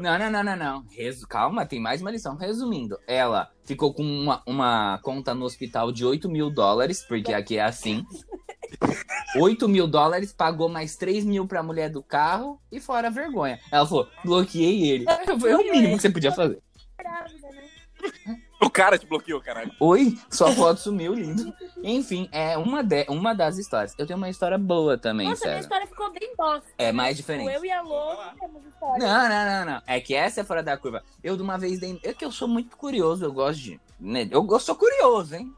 Não, 0.00 0.18
Não, 0.18 0.30
não, 0.30 0.42
não, 0.42 0.56
não. 0.56 0.84
Resu... 0.90 1.26
Calma, 1.28 1.66
tem 1.66 1.80
mais 1.80 2.00
uma 2.00 2.10
lição. 2.10 2.36
Resumindo, 2.36 2.98
ela 3.06 3.50
ficou 3.64 3.92
com 3.92 4.02
uma, 4.02 4.42
uma 4.46 4.98
conta 5.02 5.34
no 5.34 5.44
hospital 5.44 5.92
de 5.92 6.04
8 6.04 6.28
mil 6.30 6.48
dólares, 6.48 7.04
porque 7.06 7.34
aqui 7.34 7.58
é 7.58 7.64
assim. 7.64 8.04
8 9.36 9.68
mil 9.68 9.86
dólares, 9.86 10.32
pagou 10.32 10.68
mais 10.68 10.96
3 10.96 11.24
mil 11.24 11.46
pra 11.46 11.62
mulher 11.62 11.90
do 11.90 12.02
carro 12.02 12.60
e 12.70 12.80
fora 12.80 13.08
a 13.08 13.10
vergonha. 13.10 13.60
Ela 13.70 13.86
falou, 13.86 14.08
bloqueei 14.24 14.90
ele. 14.90 15.04
É 15.46 15.56
o 15.56 15.70
mínimo 15.70 15.96
que 15.96 16.02
você 16.02 16.10
podia 16.10 16.32
fazer. 16.32 16.62
Né? 18.26 18.40
O 18.58 18.70
cara 18.70 18.98
te 18.98 19.06
bloqueou, 19.06 19.38
caralho. 19.38 19.70
Oi, 19.78 20.18
sua 20.30 20.50
foto 20.50 20.80
sumiu, 20.80 21.12
lindo. 21.12 21.52
Enfim, 21.84 22.26
é 22.32 22.56
uma, 22.56 22.82
de... 22.82 23.04
uma 23.06 23.34
das 23.34 23.58
histórias. 23.58 23.94
Eu 23.98 24.06
tenho 24.06 24.16
uma 24.16 24.30
história 24.30 24.56
boa 24.56 24.96
também, 24.96 25.28
Nossa, 25.28 25.44
minha 25.44 25.56
César. 25.56 25.60
história 25.60 25.86
ficou 25.86 26.10
bem 26.10 26.32
bosta. 26.36 26.66
É 26.78 26.90
mais 26.90 27.18
diferente. 27.18 27.52
Eu 27.52 27.62
e 27.64 27.70
a 27.70 27.82
Lô 27.82 28.16
temos 28.40 28.64
história. 28.64 28.98
Não, 28.98 29.28
não, 29.28 29.44
não, 29.44 29.74
não. 29.74 29.82
É 29.86 30.00
que 30.00 30.14
essa 30.14 30.40
é 30.40 30.44
fora 30.44 30.62
da 30.62 30.74
curva. 30.74 31.04
Eu 31.22 31.36
de 31.36 31.42
uma 31.42 31.58
vez 31.58 31.78
dei. 31.78 32.00
É 32.02 32.14
que 32.14 32.24
eu 32.24 32.32
sou 32.32 32.48
muito 32.48 32.78
curioso, 32.78 33.26
eu 33.26 33.32
gosto 33.32 33.60
de. 33.60 33.80
Né? 34.00 34.26
Eu, 34.30 34.46
eu 34.50 34.58
sou 34.58 34.74
curioso, 34.74 35.34
hein? 35.34 35.54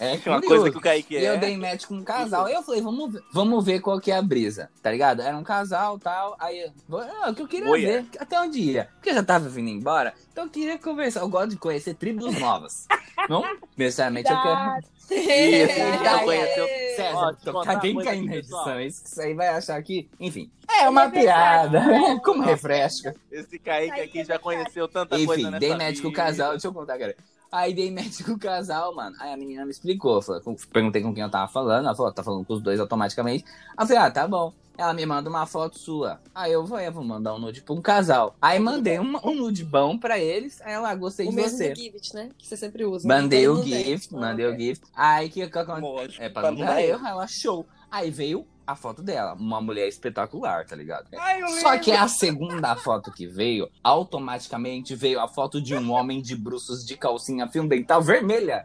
É 0.00 0.12
uma 0.28 0.40
curioso. 0.40 0.46
coisa 0.48 0.70
que 0.72 0.76
o 0.78 0.80
Kaique 0.80 1.16
é. 1.16 1.30
eu 1.30 1.38
dei 1.38 1.56
match 1.56 1.86
com 1.86 1.94
um 1.94 2.02
casal. 2.04 2.46
Aí 2.46 2.54
eu 2.54 2.62
falei, 2.62 2.80
vamos 2.82 3.12
ver, 3.12 3.22
vamos 3.32 3.64
ver 3.64 3.80
qual 3.80 4.00
que 4.00 4.10
é 4.10 4.16
a 4.16 4.22
brisa, 4.22 4.68
tá 4.82 4.90
ligado? 4.90 5.22
Era 5.22 5.36
um 5.36 5.44
casal 5.44 5.98
tal. 5.98 6.36
Aí, 6.40 6.60
eu- 6.60 6.98
ah, 6.98 7.30
o 7.30 7.34
que 7.34 7.42
eu 7.42 7.48
queria 7.48 7.66
Boia. 7.68 8.02
ver, 8.02 8.06
até 8.18 8.40
onde 8.40 8.58
ia. 8.58 8.88
Porque 8.94 9.10
eu 9.10 9.14
já 9.14 9.22
tava 9.22 9.48
vindo 9.48 9.68
embora, 9.68 10.12
então 10.32 10.44
eu 10.44 10.50
queria 10.50 10.78
conversar. 10.78 11.20
Eu 11.20 11.28
gosto 11.28 11.50
de 11.50 11.56
conhecer 11.56 11.94
tribos 11.94 12.36
novas. 12.38 12.86
Não 13.28 13.44
necessariamente 13.76 14.30
eu 14.30 14.42
quero. 14.42 14.92
Isso, 15.10 16.04
já 16.04 16.18
conheceu. 16.24 16.66
César, 16.96 17.36
tá 17.44 17.50
uma 17.52 17.76
bem 17.76 17.96
caindo 18.02 18.26
na 18.30 18.36
edição. 18.36 18.80
Isso 18.80 19.02
que 19.02 19.08
isso 19.10 19.20
aí 19.20 19.34
vai 19.34 19.48
achar 19.48 19.76
aqui. 19.76 20.08
Enfim, 20.18 20.50
é 20.80 20.88
uma 20.88 21.10
piada. 21.10 21.82
Como 22.24 22.42
refresca. 22.42 23.14
Esse 23.30 23.58
Kaique 23.58 24.00
aqui 24.00 24.20
é 24.20 24.24
já 24.24 24.38
conheceu 24.38 24.88
tanta 24.88 25.16
coisa 25.16 25.34
Enfim, 25.34 25.44
nessa 25.50 25.58
dei 25.60 25.70
match 25.76 26.00
com 26.00 26.08
o 26.08 26.10
vida. 26.10 26.22
casal, 26.22 26.50
deixa 26.52 26.66
eu 26.66 26.72
contar, 26.72 26.98
cara. 26.98 27.14
Aí 27.52 27.74
dei 27.74 27.90
match 27.90 28.22
com 28.24 28.32
o 28.32 28.38
casal, 28.38 28.94
mano. 28.94 29.14
Aí 29.20 29.30
a 29.32 29.36
menina 29.36 29.64
me 29.64 29.70
explicou. 29.70 30.22
falou- 30.22 30.56
perguntei 30.72 31.02
com 31.02 31.12
quem 31.12 31.22
eu 31.22 31.30
tava 31.30 31.52
falando. 31.52 31.84
Ela 31.86 31.94
falou, 31.94 32.10
tá 32.12 32.22
falando 32.24 32.44
com 32.46 32.54
os 32.54 32.62
dois 32.62 32.80
automaticamente. 32.80 33.44
Aí 33.76 33.84
eu 33.84 33.86
falei, 33.86 34.02
ah, 34.02 34.10
tá 34.10 34.26
bom. 34.26 34.52
Ela 34.78 34.94
me 34.94 35.04
manda 35.04 35.28
uma 35.28 35.44
foto 35.44 35.78
sua. 35.78 36.18
Aí 36.34 36.50
eu 36.50 36.64
vou, 36.64 36.80
eu 36.80 36.90
vou 36.90 37.04
mandar 37.04 37.34
um 37.34 37.38
nude 37.38 37.60
pra 37.60 37.74
um 37.74 37.82
casal. 37.82 38.34
Aí 38.40 38.58
mandei 38.58 38.98
um, 38.98 39.18
um 39.22 39.34
nude 39.34 39.62
bom 39.66 39.98
pra 39.98 40.18
eles. 40.18 40.62
Aí 40.62 40.72
ela, 40.72 40.88
ah, 40.88 40.94
gostei 40.94 41.26
O 41.26 41.30
de 41.30 41.36
mesmo 41.36 41.58
você. 41.58 41.74
gift, 41.74 42.14
né? 42.14 42.30
Que 42.38 42.46
você 42.48 42.56
sempre 42.56 42.86
usa. 42.86 43.06
Mandei 43.06 43.44
Todo 43.44 43.52
o 43.52 43.58
mundo 43.58 43.70
tem. 43.70 43.84
gift, 43.84 44.14
Ah, 44.14 44.18
mandei 44.18 44.46
o 44.46 44.52
ok. 44.54 44.60
gift. 44.66 44.86
Aí 44.96 45.28
que 45.28 45.46
que 45.46 45.58
aconteceu? 45.58 45.88
Lógico, 45.90 46.22
É 46.24 46.28
pra 46.30 46.50
não 46.50 46.58
dar 46.64 46.80
erro, 46.82 47.06
ela 47.06 47.26
show. 47.26 47.66
Aí 47.90 48.10
veio 48.10 48.46
a 48.66 48.76
foto 48.76 49.02
dela, 49.02 49.34
uma 49.34 49.60
mulher 49.60 49.88
espetacular, 49.88 50.64
tá 50.66 50.76
ligado? 50.76 51.06
Ai, 51.18 51.42
Só 51.60 51.78
que 51.78 51.92
a 51.92 52.08
segunda 52.08 52.74
foto 52.76 53.12
que 53.12 53.26
veio, 53.26 53.68
automaticamente 53.82 54.94
veio 54.94 55.20
a 55.20 55.28
foto 55.28 55.60
de 55.60 55.74
um 55.74 55.90
homem 55.90 56.22
de 56.22 56.36
bruços 56.36 56.84
de 56.84 56.96
calcinha 56.96 57.48
fio 57.48 57.66
dental 57.66 58.02
vermelha 58.02 58.64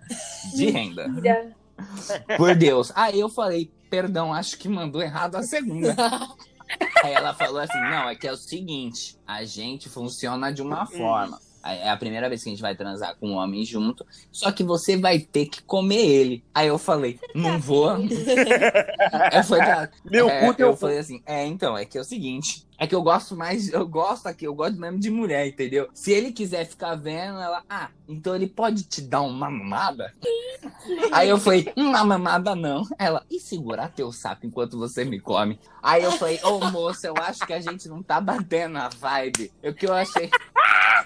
de 0.56 0.70
renda. 0.70 1.08
Mentira. 1.08 1.56
Por 2.38 2.56
Deus. 2.56 2.92
Aí 2.96 3.20
eu 3.20 3.30
falei, 3.30 3.72
perdão, 3.90 4.34
acho 4.34 4.58
que 4.58 4.68
mandou 4.68 5.02
errado 5.02 5.36
a 5.36 5.44
segunda. 5.44 5.96
Aí 7.04 7.14
ela 7.14 7.34
falou 7.34 7.60
assim: 7.60 7.80
não, 7.80 8.10
é 8.10 8.16
que 8.16 8.28
é 8.28 8.32
o 8.32 8.38
seguinte, 8.38 9.18
a 9.26 9.44
gente 9.46 9.90
funciona 9.90 10.52
de 10.52 10.62
uma 10.62 10.86
forma. 10.86 11.40
É 11.76 11.90
a 11.90 11.98
primeira 11.98 12.30
vez 12.30 12.44
que 12.44 12.50
a 12.50 12.52
gente 12.52 12.62
vai 12.62 12.76
transar 12.76 13.16
com 13.18 13.30
um 13.30 13.36
homem 13.36 13.64
junto, 13.66 14.06
só 14.32 14.52
que 14.52 14.64
você 14.64 14.98
vai 14.98 15.20
ter 15.20 15.48
que 15.48 15.62
comer 15.64 16.06
ele. 16.06 16.44
Aí 16.54 16.68
eu 16.68 16.78
falei, 16.78 17.20
não 17.34 17.60
vou. 17.60 17.98
Eu 19.34 19.44
falei, 19.44 19.90
Meu 20.06 20.30
é, 20.30 20.46
cu, 20.46 20.54
teu 20.54 20.68
eu 20.70 20.78
falei 20.78 20.98
assim, 20.98 21.22
é, 21.26 21.46
então, 21.46 21.78
é 21.78 21.86
que 21.86 21.98
é 21.98 22.02
o 22.02 22.04
seguinte, 22.04 22.68
é 22.78 22.86
que 22.86 22.94
eu 22.94 23.02
gosto 23.02 23.36
mais, 23.36 23.72
eu 23.74 23.88
gosto 23.88 24.28
aqui, 24.28 24.46
eu 24.46 24.54
gosto 24.54 24.80
mesmo 24.80 25.00
de 25.00 25.10
mulher, 25.10 25.48
entendeu? 25.48 25.90
Se 25.94 26.12
ele 26.12 26.32
quiser 26.32 26.66
ficar 26.66 26.94
vendo, 26.96 27.40
ela, 27.40 27.64
ah, 27.68 27.90
então 28.08 28.36
ele 28.36 28.48
pode 28.48 28.84
te 28.84 29.02
dar 29.02 29.22
uma 29.22 29.50
mamada? 29.50 30.14
Aí 31.12 31.28
eu 31.28 31.40
falei, 31.40 31.72
uma 31.76 32.04
mamada 32.04 32.56
não. 32.56 32.84
Ela, 33.00 33.26
e 33.32 33.40
segurar 33.40 33.90
teu 33.90 34.12
saco 34.12 34.46
enquanto 34.46 34.78
você 34.78 35.04
me 35.04 35.20
come? 35.20 35.60
Aí 35.82 36.04
eu 36.04 36.12
falei, 36.12 36.40
ô 36.44 36.60
moça, 36.70 37.08
eu 37.08 37.16
acho 37.18 37.48
que 37.48 37.54
a 37.54 37.60
gente 37.60 37.90
não 37.90 38.04
tá 38.04 38.22
batendo 38.22 38.78
a 38.78 38.90
vibe. 38.90 39.52
O 39.64 39.74
que 39.74 39.88
eu 39.88 39.94
achei. 39.94 40.30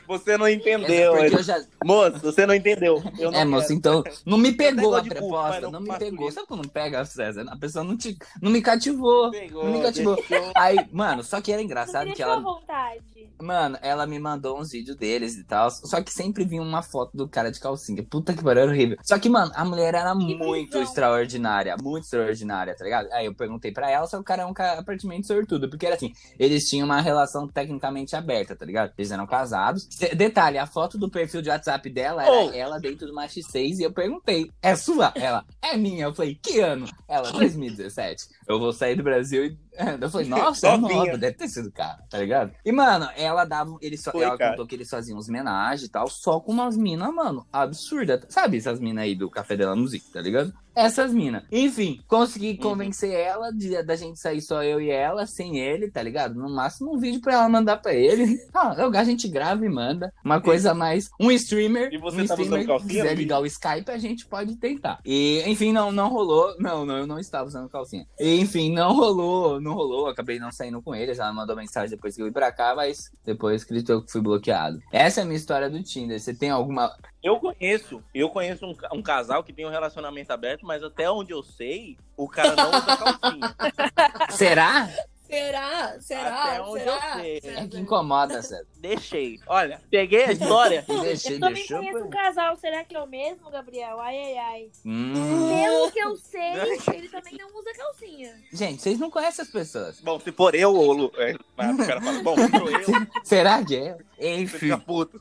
Você 0.08 0.38
não 0.38 0.48
entendeu. 0.48 1.16
É 1.18 1.30
já... 1.44 1.64
Moço, 1.84 2.20
você 2.20 2.46
não 2.46 2.54
entendeu. 2.54 3.02
Eu 3.18 3.32
não 3.32 3.40
é, 3.40 3.46
moço, 3.46 3.68
quero. 3.68 3.78
então 3.78 4.04
não 4.26 4.38
me 4.38 4.52
pegou 4.52 4.96
a 4.96 5.04
proposta, 5.04 5.62
não 5.62 5.72
não 5.72 5.82
me 5.82 5.98
pegou. 5.98 6.28
isso. 6.28 6.36
Sabe 6.36 6.48
quando 6.48 6.64
não 6.64 6.70
pega, 6.70 7.06
César? 7.06 7.46
A 7.48 7.58
pessoa 7.58 7.84
não, 7.84 7.98
te, 7.98 8.18
não 8.42 8.52
me 8.52 8.62
cativou. 8.62 9.32
Pegou, 9.32 9.66
não 9.66 9.72
me 9.72 9.82
cativou. 9.82 10.16
deixou. 10.16 10.52
Aí, 10.56 10.78
mano, 10.92 11.24
só 11.24 11.42
que 11.42 11.52
era 11.52 11.62
engraçado 11.62 12.12
que 12.14 12.22
ela. 12.22 12.40
vontade. 12.40 13.02
Mano, 13.42 13.78
ela 13.82 14.06
me 14.06 14.20
mandou 14.20 14.60
uns 14.60 14.72
vídeos 14.72 14.96
deles 14.98 15.36
e 15.38 15.44
tal. 15.44 15.70
Só 15.72 16.02
que 16.02 16.12
sempre 16.14 16.46
vinha 16.46 16.62
uma 16.62 16.82
foto 16.82 17.16
do 17.16 17.28
cara 17.28 17.52
de 17.52 17.60
calcinha. 17.60 18.04
Puta 18.04 18.34
que 18.34 18.44
pariu, 18.44 18.64
era 18.64 18.72
horrível. 18.72 18.98
Só 19.04 19.18
que, 19.20 19.30
mano, 19.30 19.52
a 19.56 19.66
mulher 19.66 19.94
era 19.94 20.14
muito 20.16 20.44
visão. 20.68 20.82
extraordinária. 20.82 21.76
Muito 21.82 22.04
extraordinária, 22.06 22.76
tá 22.76 22.84
ligado? 22.84 23.12
Aí 23.12 23.26
eu 23.26 23.34
perguntei 23.36 23.72
pra 23.72 23.90
ela, 23.90 24.06
só 24.08 24.18
que 24.18 24.22
o 24.22 24.26
cara 24.26 24.44
é 24.44 24.46
um 24.46 24.54
cara 24.54 24.84
sortudo. 25.24 25.70
Porque 25.70 25.86
era 25.86 25.96
assim, 25.96 26.14
eles 26.40 26.64
tinham 26.70 26.86
uma 26.86 27.02
relação 27.02 27.48
tecnicamente 27.48 28.16
aberta, 28.16 28.56
tá 28.56 28.66
ligado? 28.66 28.92
Eles 28.98 29.12
eram 29.12 29.26
casados. 29.28 29.88
Se- 29.90 30.16
Detalhe, 30.16 30.58
a 30.58 30.66
foto 30.68 30.98
do 30.98 31.10
perfil 31.10 31.42
de 31.42 31.50
WhatsApp 31.50 31.90
dela 31.90 32.24
era 32.24 32.32
Oh. 32.32 32.52
ela 32.54 32.80
dentro 32.80 33.08
do 33.08 33.14
Max 33.14 33.34
6 33.50 33.80
e 33.80 33.84
eu 33.84 33.92
perguntei, 33.92 34.50
é 34.62 34.76
sua? 34.76 35.12
Ela, 35.16 35.46
é 35.62 35.76
minha. 35.78 36.06
Eu 36.06 36.14
falei, 36.14 36.36
que 36.42 36.60
ano? 36.60 36.88
Ela, 37.08 37.32
2017. 37.32 38.26
Eu 38.48 38.60
vou 38.60 38.72
sair 38.74 38.96
do 38.96 39.04
Brasil 39.04 39.46
e. 39.46 39.58
Eu 40.02 40.10
falei, 40.10 40.28
nossa, 40.30 40.68
é 40.68 40.78
nova, 40.78 41.18
deve 41.18 41.34
ter 41.34 41.48
sido 41.48 41.72
cara, 41.72 42.04
tá 42.10 42.18
ligado? 42.18 42.52
E, 42.66 42.72
mano, 42.72 43.10
ela 43.16 43.46
dava. 43.46 43.78
Ele 43.82 43.98
só, 43.98 44.12
Foi, 44.12 44.24
ela 44.24 44.38
cara. 44.38 44.52
contou 44.52 44.68
que 44.68 44.76
eles 44.76 44.90
faziam 44.90 45.18
uns 45.18 45.30
homenagens 45.30 45.88
e 45.88 45.92
tal, 45.92 46.08
só 46.08 46.40
com 46.40 46.52
umas 46.52 46.78
minas, 46.78 47.14
mano, 47.14 47.46
absurda. 47.52 48.22
Sabe 48.30 48.58
essas 48.58 48.80
minas 48.80 49.04
aí 49.04 49.16
do 49.16 49.30
Café 49.30 49.56
Della 49.56 49.76
Music, 49.76 50.06
tá 50.12 50.22
ligado? 50.22 50.54
Essas 50.76 51.14
minas. 51.14 51.44
Enfim, 51.52 52.02
consegui 52.08 52.52
Uhum. 52.52 52.58
convencer 52.58 53.12
ela 53.12 53.52
de, 53.52 53.82
da 53.84 53.96
gente 53.96 54.20
sair 54.20 54.42
só 54.42 54.64
eu 54.64 54.80
e 54.82 54.90
ela, 54.90 55.26
sem 55.26 55.60
ele, 55.60 55.90
tá 55.92 56.02
ligado? 56.02 56.36
No 56.36 56.50
máximo 56.50 56.96
um 56.96 57.00
vídeo 57.00 57.22
pra 57.22 57.34
ela 57.34 57.50
mandar 57.50 57.78
pra 57.78 57.94
ele. 57.94 58.40
Ah, 58.54 58.76
a 59.02 59.04
gente 59.04 59.28
grava 59.28 59.66
e 59.66 59.70
manda. 59.70 60.14
Uma 60.24 60.40
coisa 60.40 60.74
mais. 60.74 61.10
Um 61.20 61.32
streamer. 61.32 61.92
E 61.92 61.98
você 61.98 62.22
um 62.22 62.28
tava 62.28 62.42
streamer 62.42 62.60
usando 62.66 62.68
calcinha 62.68 62.90
quiser 63.02 63.16
no 63.16 63.20
ligar 63.20 63.40
o 63.42 63.46
Skype, 63.46 63.90
a 63.90 63.98
gente 63.98 64.26
pode 64.26 64.56
tentar. 64.58 65.00
E, 65.06 65.42
enfim, 65.48 65.72
não, 65.72 65.92
não 65.92 66.10
rolou. 66.10 66.56
Não, 66.60 66.86
não, 66.86 66.98
eu 66.98 67.08
não 67.08 67.18
estava 67.20 67.48
usando 67.48 67.70
calcinha. 67.70 68.06
E, 68.20 68.40
enfim, 68.40 68.72
não 68.72 68.94
rolou, 68.94 69.60
não 69.60 69.74
rolou. 69.74 70.08
Acabei 70.08 70.38
não 70.40 70.52
saindo 70.52 70.82
com 70.82 70.94
ele. 70.94 71.14
Já 71.14 71.32
mandou 71.34 71.56
mensagem 71.56 71.90
depois 71.90 72.16
que 72.16 72.22
eu 72.22 72.26
vim 72.28 72.32
pra 72.32 72.52
cá, 72.52 72.76
mas 72.76 73.12
depois 73.26 73.64
acreditou 73.64 74.02
que 74.04 74.12
fui 74.12 74.22
bloqueado. 74.22 74.80
Essa 74.92 75.22
é 75.22 75.24
a 75.24 75.26
minha 75.26 75.38
história 75.38 75.70
do 75.70 75.82
Tinder. 75.82 76.20
Você 76.20 76.34
tem 76.34 76.50
alguma. 76.50 76.94
Eu 77.24 77.40
conheço, 77.40 78.04
eu 78.14 78.30
conheço 78.30 78.66
um, 78.66 78.76
um 78.98 79.02
casal 79.02 79.44
que 79.44 79.54
tem 79.54 79.66
um 79.66 79.70
relacionamento 79.70 80.32
aberto, 80.34 80.66
mas 80.66 80.84
até 80.84 81.10
onde 81.10 81.32
eu 81.32 81.44
sei, 81.44 81.98
o 82.18 82.28
cara 82.28 82.56
não 82.56 82.70
usa 82.70 82.98
calcinha. 82.98 83.56
Será? 84.32 84.90
Será? 85.32 85.98
Será? 86.02 86.44
Até 86.44 86.62
onde 86.62 86.86
eu 86.86 87.00
sei. 87.14 87.38
É 87.38 87.42
Será? 87.42 87.68
que 87.68 87.80
incomoda, 87.80 88.42
César. 88.42 88.66
Deixei. 88.80 89.40
Olha, 89.48 89.80
peguei 89.90 90.26
a 90.26 90.32
história. 90.34 90.84
Deixei, 91.04 91.36
Eu 91.36 91.40
também 91.40 91.54
deixou. 91.56 91.78
conheço 91.78 92.00
um 92.00 92.10
casal. 92.10 92.58
Será 92.58 92.84
que 92.84 92.94
é 92.96 93.00
o 93.02 93.08
mesmo, 93.08 93.50
Gabriel? 93.50 94.02
Ai, 94.02 94.18
ai, 94.18 94.38
ai. 94.38 94.72
Hum. 94.86 95.14
Pelo 95.48 95.92
que 95.92 96.00
eu 96.00 96.18
sei, 96.18 96.42
ele 96.96 97.08
também 97.08 97.38
não 97.38 97.48
usa 97.58 97.72
calcinha. 97.78 98.36
Gente, 98.52 98.82
vocês 98.82 99.00
não 99.00 99.10
conhecem 99.10 99.44
as 99.44 99.50
pessoas. 99.50 100.02
Bom, 100.02 100.20
se 100.20 100.32
for 100.34 100.54
eu. 100.54 101.12
É, 101.16 101.34
o 101.34 101.78
cara 101.78 102.02
fala, 102.02 102.24
bom, 102.24 102.36
se 102.36 102.50
for 102.50 102.72
eu, 102.74 103.08
Será 103.24 103.64
que 103.64 103.78
é? 103.78 103.98
Enfim. 104.22 104.70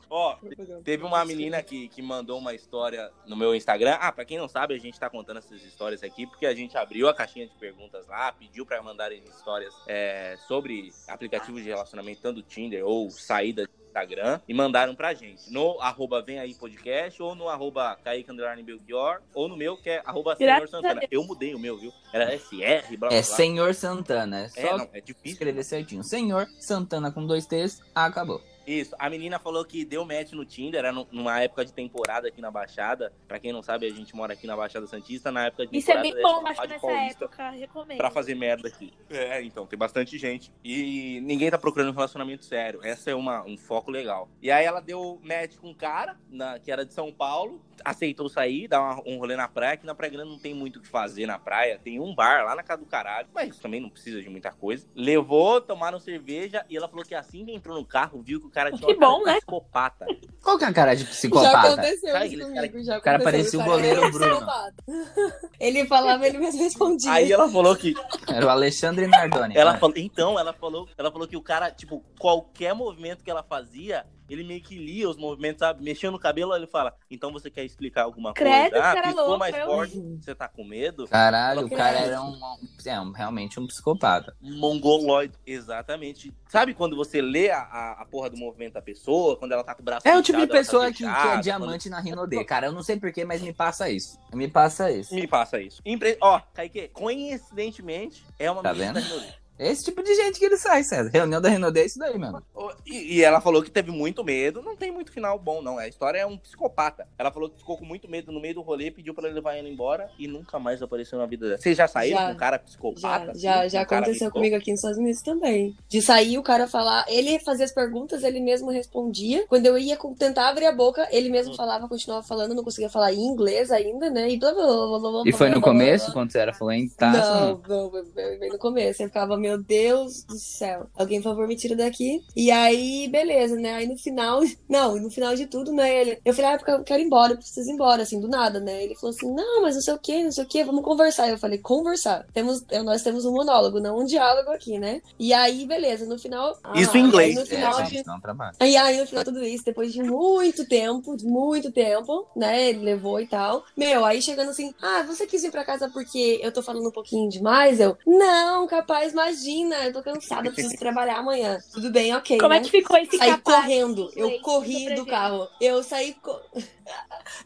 Ó, 0.09 0.37
teve 0.83 1.03
uma 1.03 1.25
menina 1.25 1.61
que, 1.63 1.87
que 1.89 2.01
mandou 2.01 2.37
uma 2.37 2.53
história 2.53 3.11
no 3.25 3.35
meu 3.35 3.55
Instagram. 3.55 3.97
Ah, 3.99 4.11
pra 4.11 4.23
quem 4.25 4.37
não 4.37 4.47
sabe, 4.47 4.73
a 4.75 4.77
gente 4.79 4.99
tá 4.99 5.09
contando 5.09 5.37
essas 5.37 5.61
histórias 5.63 6.03
aqui 6.03 6.27
porque 6.27 6.45
a 6.45 6.53
gente 6.53 6.77
abriu 6.77 7.09
a 7.09 7.13
caixinha 7.13 7.47
de 7.47 7.55
perguntas 7.55 8.07
lá, 8.07 8.31
pediu 8.31 8.65
pra 8.65 8.81
mandarem 8.81 9.23
histórias 9.23 9.73
é, 9.87 10.37
sobre 10.47 10.91
aplicativos 11.07 11.63
de 11.63 11.69
relacionamento, 11.69 12.21
tanto 12.21 12.41
Tinder 12.43 12.85
ou 12.85 13.09
saída 13.09 13.65
do 13.65 13.71
Instagram, 13.87 14.39
e 14.47 14.53
mandaram 14.53 14.95
pra 14.95 15.13
gente. 15.13 15.51
No 15.51 15.79
arroba 15.81 16.21
vem 16.21 16.39
aí 16.39 16.53
podcast, 16.55 17.21
ou 17.21 17.35
no 17.35 17.49
arroba 17.49 17.97
Kaique 18.01 18.31
Underline 18.31 18.63
Belchior, 18.63 19.21
ou 19.33 19.49
no 19.49 19.57
meu, 19.57 19.75
que 19.75 19.89
é 19.89 20.01
arroba 20.05 20.35
Senhor 20.35 20.67
Santana. 20.69 21.01
Eu 21.11 21.23
mudei 21.25 21.53
o 21.53 21.59
meu, 21.59 21.77
viu? 21.77 21.91
Era 22.13 22.33
SR, 22.37 22.97
blá 22.97 23.09
blá 23.09 23.17
É. 23.17 23.21
Senhor 23.21 23.73
Santana. 23.75 24.49
É 24.55 24.61
É, 24.61 24.67
só 24.69 24.77
não, 24.77 24.89
é 24.93 25.01
difícil. 25.01 25.31
escrever 25.33 25.63
certinho. 25.63 26.03
Senhor 26.03 26.47
Santana 26.59 27.11
com 27.11 27.25
dois 27.25 27.45
T's. 27.45 27.81
Acabou. 27.93 28.41
Isso, 28.65 28.95
a 28.99 29.09
menina 29.09 29.39
falou 29.39 29.65
que 29.65 29.83
deu 29.83 30.05
match 30.05 30.31
no 30.33 30.45
Tinder, 30.45 30.79
era 30.79 30.91
nu- 30.91 31.07
numa 31.11 31.41
época 31.41 31.65
de 31.65 31.73
temporada 31.73 32.27
aqui 32.27 32.39
na 32.41 32.51
Baixada. 32.51 33.11
Pra 33.27 33.39
quem 33.39 33.51
não 33.51 33.63
sabe, 33.63 33.85
a 33.87 33.89
gente 33.93 34.15
mora 34.15 34.33
aqui 34.33 34.45
na 34.45 34.55
Baixada 34.55 34.85
Santista, 34.87 35.31
na 35.31 35.47
época 35.47 35.65
de 35.67 35.77
Isso 35.77 35.91
é 35.91 35.95
temporada 36.01 36.13
bem 36.15 36.23
da 36.23 36.29
bom, 36.29 36.47
acho 36.47 36.61
nessa 36.67 36.79
Paulista 36.87 37.25
época, 37.25 37.49
recomendo. 37.51 37.97
pra 37.97 38.11
fazer 38.11 38.35
merda 38.35 38.67
aqui. 38.67 38.93
É, 39.09 39.41
então, 39.43 39.65
tem 39.65 39.77
bastante 39.77 40.17
gente. 40.17 40.51
E 40.63 41.19
ninguém 41.23 41.49
tá 41.49 41.57
procurando 41.57 41.89
um 41.89 41.93
relacionamento 41.95 42.45
sério. 42.45 42.79
Essa 42.83 43.11
é 43.11 43.15
uma, 43.15 43.43
um 43.43 43.57
foco 43.57 43.89
legal. 43.91 44.29
E 44.41 44.51
aí 44.51 44.63
ela 44.65 44.79
deu 44.79 45.19
match 45.23 45.55
com 45.57 45.69
um 45.69 45.73
cara, 45.73 46.15
na, 46.29 46.59
que 46.59 46.71
era 46.71 46.85
de 46.85 46.93
São 46.93 47.11
Paulo, 47.11 47.61
aceitou 47.83 48.27
sair, 48.29 48.67
dar 48.67 48.81
uma- 48.81 49.01
um 49.05 49.17
rolê 49.17 49.35
na 49.35 49.47
praia, 49.47 49.77
que 49.77 49.85
na 49.85 49.93
Praia 49.95 50.11
Grande 50.13 50.29
não 50.29 50.39
tem 50.39 50.53
muito 50.53 50.77
o 50.77 50.81
que 50.81 50.87
fazer 50.87 51.25
na 51.25 51.37
praia. 51.39 51.79
Tem 51.83 51.99
um 51.99 52.13
bar 52.15 52.43
lá 52.45 52.55
na 52.55 52.63
casa 52.63 52.81
do 52.81 52.87
caralho, 52.87 53.27
mas 53.33 53.57
também 53.59 53.79
não 53.81 53.89
precisa 53.89 54.21
de 54.21 54.29
muita 54.29 54.51
coisa. 54.51 54.85
Levou, 54.95 55.59
tomaram 55.61 55.99
cerveja 55.99 56.65
e 56.69 56.77
ela 56.77 56.87
falou 56.87 57.03
que 57.05 57.15
assim 57.15 57.45
que 57.45 57.51
entrou 57.53 57.77
no 57.77 57.85
carro, 57.85 58.21
viu 58.21 58.39
que 58.39 58.47
o 58.47 58.49
cara 58.49 58.69
tinha 58.71 58.85
Que 58.87 58.93
uma 58.93 58.99
cara 58.99 59.11
bom, 59.11 59.19
de 59.19 59.25
né? 59.25 59.33
psicopata. 59.35 60.05
Qual 60.43 60.57
que 60.57 60.63
é 60.63 60.67
a 60.67 60.73
cara 60.73 60.95
de 60.95 61.03
Já 61.03 61.09
psicopata? 61.09 61.57
aconteceu 61.73 62.11
Sabe 62.11 62.25
isso 62.27 62.39
comigo, 62.47 62.83
já 62.83 62.97
o 62.97 63.01
cara 63.01 63.17
aconteceu. 63.17 63.23
parecia 63.23 63.59
o 63.59 63.61
cara 63.63 63.71
goleiro 63.71 64.11
Bruno. 64.11 64.47
Ele 65.59 65.85
falava, 65.85 66.25
ele 66.27 66.37
mesmo 66.39 66.61
respondia. 66.61 67.11
Aí 67.11 67.31
ela 67.31 67.47
falou 67.49 67.75
que 67.75 67.93
Era 68.27 68.45
o 68.45 68.49
Alexandre 68.49 69.05
Nardoni. 69.07 69.55
Ela 69.55 69.71
Vai. 69.71 69.79
falou, 69.79 69.95
então, 69.97 70.39
ela 70.39 70.53
falou, 70.53 70.89
ela 70.97 71.11
falou 71.11 71.27
que 71.27 71.37
o 71.37 71.41
cara, 71.41 71.69
tipo, 71.71 72.03
qualquer 72.19 72.73
movimento 72.73 73.23
que 73.23 73.29
ela 73.29 73.43
fazia, 73.43 74.05
ele 74.31 74.43
meio 74.43 74.61
que 74.61 74.75
lia 74.77 75.09
os 75.09 75.17
movimentos, 75.17 75.59
sabe? 75.59 75.83
Mexendo 75.83 76.13
no 76.13 76.19
cabelo, 76.19 76.55
ele 76.55 76.67
fala, 76.67 76.93
então 77.09 77.31
você 77.31 77.49
quer 77.49 77.63
explicar 77.65 78.03
alguma 78.03 78.33
Credo, 78.33 78.71
coisa? 78.71 78.85
Ah, 78.85 78.93
cara 78.95 79.07
piscou 79.07 79.23
louco, 79.25 79.39
mais 79.39 79.55
eu- 79.55 79.65
forte, 79.65 79.99
você 80.21 80.33
tá 80.35 80.47
com 80.47 80.63
medo? 80.63 81.07
Caralho, 81.07 81.65
o 81.65 81.69
cara 81.69 81.99
era 81.99 82.21
um, 82.21 82.31
um- 82.33 82.57
é, 82.85 82.99
um- 82.99 83.11
realmente 83.11 83.59
um 83.59 83.67
psicopata. 83.67 84.35
Mongoloide. 84.41 85.33
Exatamente. 85.45 86.33
Sabe 86.47 86.73
quando 86.73 86.95
você 86.95 87.21
lê 87.21 87.49
a, 87.49 87.59
a, 87.61 88.01
a 88.01 88.05
porra 88.05 88.29
do 88.29 88.37
movimento 88.37 88.73
da 88.73 88.81
pessoa, 88.81 89.37
quando 89.37 89.51
ela 89.51 89.63
tá 89.63 89.73
com 89.75 89.81
o 89.81 89.85
braço 89.85 90.07
É 90.07 90.17
o 90.17 90.21
tipo 90.21 90.39
de 90.39 90.47
tá 90.47 90.53
pessoa 90.53 90.87
que, 90.87 90.97
que 90.97 91.03
fechada, 91.03 91.33
é 91.35 91.41
diamante 91.41 91.89
na 91.89 91.99
Rinodê. 91.99 92.43
Cara, 92.45 92.67
eu 92.67 92.71
não 92.71 92.83
sei 92.83 92.97
porquê, 92.99 93.23
mas 93.25 93.41
me 93.41 93.53
passa 93.53 93.89
isso. 93.89 94.19
Me 94.33 94.47
passa 94.47 94.91
isso. 94.91 95.09
quando- 95.09 95.21
Me 95.21 95.27
passa 95.27 95.59
isso. 95.61 95.81
Empre... 95.85 96.17
Ó, 96.21 96.39
Kaique, 96.53 96.87
coincidentemente, 96.89 98.23
é 98.39 98.49
uma 98.49 98.61
Tá 98.61 98.73
menina 98.73 98.99
vendo? 98.99 99.19
da. 99.19 99.41
Esse 99.59 99.83
tipo 99.85 100.01
de 100.01 100.15
gente 100.15 100.39
que 100.39 100.45
ele 100.45 100.57
sai, 100.57 100.83
César. 100.83 101.09
Reunião 101.13 101.39
da 101.39 101.47
Rinodê 101.47 101.81
é 101.81 101.85
isso 101.85 101.99
daí, 101.99 102.17
mano. 102.17 102.41
E, 102.85 103.17
e 103.17 103.23
ela 103.23 103.39
falou 103.39 103.61
que 103.61 103.69
teve 103.69 103.91
muito 103.91 104.23
medo. 104.23 104.61
Não 104.63 104.75
tem 104.75 104.91
muito 104.91 105.11
final 105.11 105.37
bom, 105.37 105.61
não. 105.61 105.77
A 105.77 105.87
história 105.87 106.17
é 106.17 106.25
um 106.25 106.35
psicopata. 106.37 107.07
Ela 107.17 107.31
falou 107.31 107.47
que 107.49 107.59
ficou 107.59 107.77
com 107.77 107.85
muito 107.85 108.09
medo 108.09 108.31
no 108.31 108.41
meio 108.41 108.55
do 108.55 108.61
rolê, 108.61 108.89
pediu 108.89 109.13
pra 109.13 109.25
ele 109.25 109.35
levar 109.35 109.55
ela 109.55 109.69
embora 109.69 110.09
e 110.17 110.27
nunca 110.27 110.57
mais 110.57 110.81
apareceu 110.81 111.19
na 111.19 111.27
vida 111.27 111.45
dela. 111.45 111.59
Vocês 111.59 111.77
já 111.77 111.87
saíram 111.87 112.17
Já. 112.19 112.27
com 112.27 112.33
um 112.33 112.37
cara 112.37 112.57
Já, 112.57 112.63
psicopata? 112.63 113.33
já, 113.37 113.59
assim? 113.59 113.69
já 113.69 113.81
Um 113.81 113.85
cara 113.85 114.01
aconteceu 114.01 114.25
meio 114.25 114.31
comigo 114.33 114.55
aqui 114.55 114.71
nos 114.71 114.79
Estados 114.79 114.97
Unidos 114.97 115.21
também. 115.21 115.75
De 115.87 116.01
sair, 116.01 116.37
o 116.39 116.43
cara 116.43 116.67
falar. 116.67 117.05
Ele 117.07 117.39
fazia 117.41 117.65
as 117.65 117.71
perguntas, 117.71 118.23
ele 118.23 118.39
mesmo 118.39 118.71
respondia. 118.71 119.45
Quando 119.47 119.67
eu 119.67 119.77
ia 119.77 119.95
tentar 120.17 120.49
abrir 120.49 120.65
a 120.65 120.71
boca, 120.71 121.07
ele 121.11 121.29
mesmo 121.29 121.53
Hum. 121.53 121.57
falava, 121.57 121.87
continuava 121.87 122.25
falando, 122.25 122.55
não 122.55 122.63
conseguia 122.63 122.89
falar 122.89 123.13
em 123.13 123.19
inglês 123.21 123.69
ainda, 123.71 124.09
né? 124.09 124.29
E 124.29 124.37
blá 124.39 124.53
blá 124.53 124.65
blá 124.65 124.99
blá 124.99 125.11
blá. 125.11 125.23
E 125.25 125.31
foi 125.31 125.47
blá, 125.47 125.55
no 125.55 125.61
blá, 125.61 125.71
começo, 125.71 126.05
blá. 126.05 126.13
quando 126.13 126.31
você 126.31 126.39
era 126.39 126.53
fluente, 126.53 126.95
tá? 126.95 127.11
Não, 127.11 127.61
não, 127.67 127.91
bem, 128.15 128.39
bem 128.39 128.49
no 128.49 128.57
começo. 128.57 129.03
Eu 129.03 129.07
ficava, 129.07 129.37
meu 129.51 129.61
Deus 129.63 130.23
do 130.23 130.37
céu. 130.37 130.87
Alguém, 130.97 131.21
por 131.21 131.29
favor, 131.29 131.47
me 131.47 131.55
tira 131.55 131.75
daqui. 131.75 132.23
E 132.35 132.49
aí, 132.51 133.07
beleza, 133.09 133.55
né? 133.55 133.73
Aí 133.73 133.87
no 133.87 133.97
final, 133.97 134.39
não, 134.69 134.95
no 134.97 135.09
final 135.11 135.35
de 135.35 135.45
tudo, 135.47 135.71
né? 135.73 136.01
Ele, 136.01 136.19
eu 136.23 136.33
falei, 136.33 136.51
ah, 136.51 136.57
porque 136.57 136.71
eu 136.71 136.83
quero 136.83 137.01
ir 137.01 137.05
embora, 137.05 137.33
eu 137.33 137.37
preciso 137.37 137.69
ir 137.69 137.73
embora, 137.73 138.03
assim, 138.03 138.19
do 138.19 138.27
nada, 138.27 138.59
né? 138.59 138.83
Ele 138.83 138.95
falou 138.95 139.15
assim, 139.15 139.33
não, 139.33 139.61
mas 139.61 139.75
não 139.75 139.81
sei 139.81 139.93
o 139.93 139.99
que, 139.99 140.23
não 140.23 140.31
sei 140.31 140.43
o 140.43 140.47
que, 140.47 140.63
vamos 140.63 140.83
conversar. 140.83 141.27
Eu 141.29 141.37
falei, 141.37 141.57
conversar. 141.57 142.25
Temos, 142.33 142.63
eu- 142.71 142.83
nós 142.83 143.01
temos 143.03 143.25
um 143.25 143.31
monólogo, 143.33 143.79
não 143.79 143.99
um 143.99 144.05
diálogo 144.05 144.51
aqui, 144.51 144.79
né? 144.79 145.01
E 145.19 145.33
aí, 145.33 145.65
beleza, 145.65 146.05
no 146.05 146.17
final. 146.17 146.51
Isso 146.75 146.91
ah, 146.95 146.99
em 146.99 147.03
inglês. 147.05 147.35
No 147.35 147.41
É, 147.41 147.45
final 147.45 147.83
de, 147.83 147.89
gente, 147.89 148.07
não 148.07 148.19
trabalha. 148.21 148.55
e 148.61 148.77
aí, 148.77 148.97
no 148.99 149.05
final 149.07 149.23
de 149.23 149.31
tudo 149.31 149.43
isso, 149.43 149.63
depois 149.65 149.91
de 149.91 150.01
muito 150.01 150.65
tempo, 150.67 151.15
de 151.17 151.25
muito 151.25 151.71
tempo, 151.71 152.25
né? 152.35 152.69
Ele 152.69 152.79
levou 152.79 153.19
e 153.19 153.27
tal. 153.27 153.63
Meu, 153.75 154.05
aí 154.05 154.21
chegando 154.21 154.49
assim, 154.51 154.73
ah, 154.81 155.03
você 155.03 155.25
quis 155.27 155.41
vir 155.41 155.51
pra 155.51 155.65
casa 155.65 155.89
porque 155.89 156.39
eu 156.41 156.51
tô 156.51 156.61
falando 156.61 156.87
um 156.87 156.91
pouquinho 156.91 157.29
demais? 157.29 157.79
Eu, 157.79 157.97
não, 158.05 158.67
capaz, 158.67 159.13
imagina, 159.31 159.75
eu 159.85 159.93
tô 159.93 160.03
cansada, 160.03 160.47
eu 160.47 160.53
preciso 160.53 160.75
trabalhar 160.77 161.17
amanhã. 161.17 161.57
Tudo 161.71 161.89
bem, 161.89 162.13
ok. 162.13 162.37
Como 162.37 162.49
né? 162.49 162.57
é 162.57 162.61
que 162.61 162.69
ficou 162.69 162.97
esse 162.97 163.17
Saí 163.17 163.29
capaz? 163.29 163.61
correndo, 163.61 164.11
eu 164.15 164.39
corri 164.41 164.93
do 164.93 165.05
carro. 165.05 165.47
Eu 165.59 165.81
saí. 165.83 166.13
Co... 166.21 166.39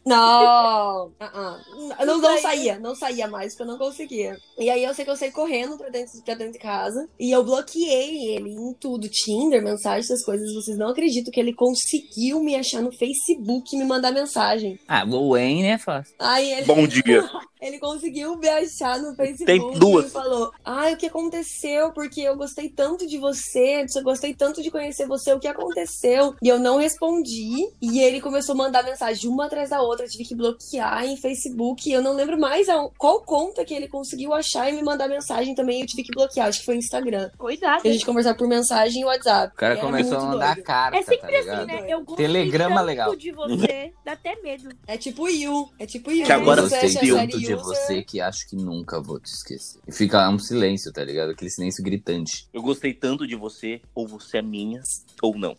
Não! 0.04 1.12
ah. 1.20 1.60
Eu 2.00 2.06
não, 2.06 2.20
não 2.20 2.30
Não 2.30 2.42
saía, 2.42 2.78
não 2.78 2.94
saía 2.94 3.28
mais, 3.28 3.52
porque 3.52 3.62
eu 3.62 3.66
não 3.72 3.78
conseguia. 3.78 4.36
E 4.58 4.68
aí 4.68 4.82
eu 4.82 4.92
sei 4.92 5.04
que 5.04 5.10
eu 5.10 5.16
saí 5.16 5.30
correndo 5.30 5.76
pra 5.76 5.88
dentro, 5.88 6.20
pra 6.22 6.34
dentro 6.34 6.54
de 6.54 6.58
casa. 6.58 7.08
E 7.18 7.30
eu 7.30 7.44
bloqueei 7.44 8.34
ele 8.34 8.50
em 8.50 8.72
tudo: 8.74 9.08
Tinder, 9.08 9.62
mensagem, 9.62 10.00
essas 10.00 10.24
coisas. 10.24 10.52
Vocês 10.52 10.76
não 10.76 10.88
acreditam 10.88 11.32
que 11.32 11.38
ele 11.38 11.52
conseguiu 11.52 12.42
me 12.42 12.56
achar 12.56 12.82
no 12.82 12.90
Facebook 12.90 13.74
e 13.74 13.78
me 13.78 13.84
mandar 13.84 14.10
mensagem. 14.10 14.78
Ah, 14.88 15.04
o 15.04 15.30
Wayne 15.30 15.66
é 15.66 15.78
fácil. 15.78 16.14
Aí 16.18 16.52
ele. 16.52 16.66
Bom 16.66 16.86
dia. 16.86 17.24
Ele 17.66 17.78
conseguiu 17.78 18.36
me 18.36 18.48
achar 18.48 18.98
no 19.00 19.14
Facebook 19.14 19.44
Tem 19.46 19.78
duas. 19.78 20.06
e 20.06 20.10
falou: 20.10 20.52
Ai, 20.64 20.94
o 20.94 20.96
que 20.96 21.06
aconteceu? 21.06 21.90
Porque 21.92 22.20
eu 22.20 22.36
gostei 22.36 22.68
tanto 22.68 23.06
de 23.06 23.18
você, 23.18 23.84
eu 23.94 24.02
gostei 24.02 24.34
tanto 24.34 24.62
de 24.62 24.70
conhecer 24.70 25.06
você, 25.06 25.32
o 25.32 25.38
que 25.40 25.48
aconteceu? 25.48 26.34
E 26.42 26.48
eu 26.48 26.58
não 26.58 26.78
respondi. 26.78 27.68
E 27.80 28.00
ele 28.00 28.20
começou 28.20 28.54
a 28.54 28.56
mandar 28.58 28.82
mensagem 28.84 29.28
uma 29.30 29.46
atrás 29.46 29.70
da 29.70 29.80
outra. 29.82 30.06
Eu 30.06 30.10
tive 30.10 30.24
que 30.24 30.34
bloquear 30.34 31.04
em 31.04 31.16
Facebook. 31.16 31.90
Eu 31.90 32.02
não 32.02 32.12
lembro 32.14 32.38
mais 32.38 32.68
a- 32.68 32.88
qual 32.98 33.20
conta 33.22 33.64
que 33.64 33.74
ele 33.74 33.88
conseguiu 33.88 34.32
achar 34.32 34.68
e 34.70 34.72
me 34.72 34.82
mandar 34.82 35.08
mensagem 35.08 35.54
também. 35.54 35.80
Eu 35.80 35.86
tive 35.86 36.02
que 36.04 36.12
bloquear, 36.12 36.48
acho 36.48 36.60
que 36.60 36.66
foi 36.66 36.76
Instagram. 36.76 37.30
Cuidado. 37.38 37.84
E 37.84 37.88
a 37.88 37.92
gente 37.92 38.06
conversava 38.06 38.36
por 38.36 38.48
mensagem 38.48 39.02
e 39.02 39.04
WhatsApp. 39.04 39.52
O 39.54 39.56
cara 39.56 39.74
Era 39.74 39.82
começou 39.82 40.18
a 40.18 40.20
mandar 40.22 40.54
doido. 40.54 40.64
carta, 40.66 40.96
É 40.98 41.02
sempre 41.02 41.18
tá 41.18 41.26
assim, 41.28 41.38
ligado? 41.38 41.66
né? 41.66 41.84
Eu 41.88 42.04
gostei 42.04 42.26
Telegrama 42.26 42.74
tanto 42.76 42.86
legal. 42.86 43.16
de 43.16 43.32
você, 43.32 43.92
dá 44.04 44.12
até 44.12 44.36
medo. 44.42 44.68
É 44.86 44.96
tipo 44.96 45.28
Yu. 45.28 45.68
É 45.78 45.86
tipo 45.86 46.10
Yu. 46.10 46.24
Que 46.26 46.32
agora 46.32 46.62
Você 46.62 46.80
tanto 46.80 46.92
série 46.92 47.26
de 47.26 47.55
Você 47.62 48.02
que 48.02 48.20
acho 48.20 48.48
que 48.48 48.56
nunca 48.56 49.00
vou 49.00 49.18
te 49.20 49.26
esquecer. 49.26 49.80
E 49.86 49.92
fica 49.92 50.28
um 50.28 50.38
silêncio, 50.38 50.92
tá 50.92 51.02
ligado? 51.04 51.30
Aquele 51.30 51.50
silêncio 51.50 51.82
gritante. 51.82 52.46
Eu 52.52 52.62
gostei 52.62 52.92
tanto 52.94 53.26
de 53.26 53.34
você, 53.36 53.80
ou 53.94 54.06
você 54.06 54.38
é 54.38 54.42
minha, 54.42 54.80
ou 55.22 55.36
não. 55.38 55.56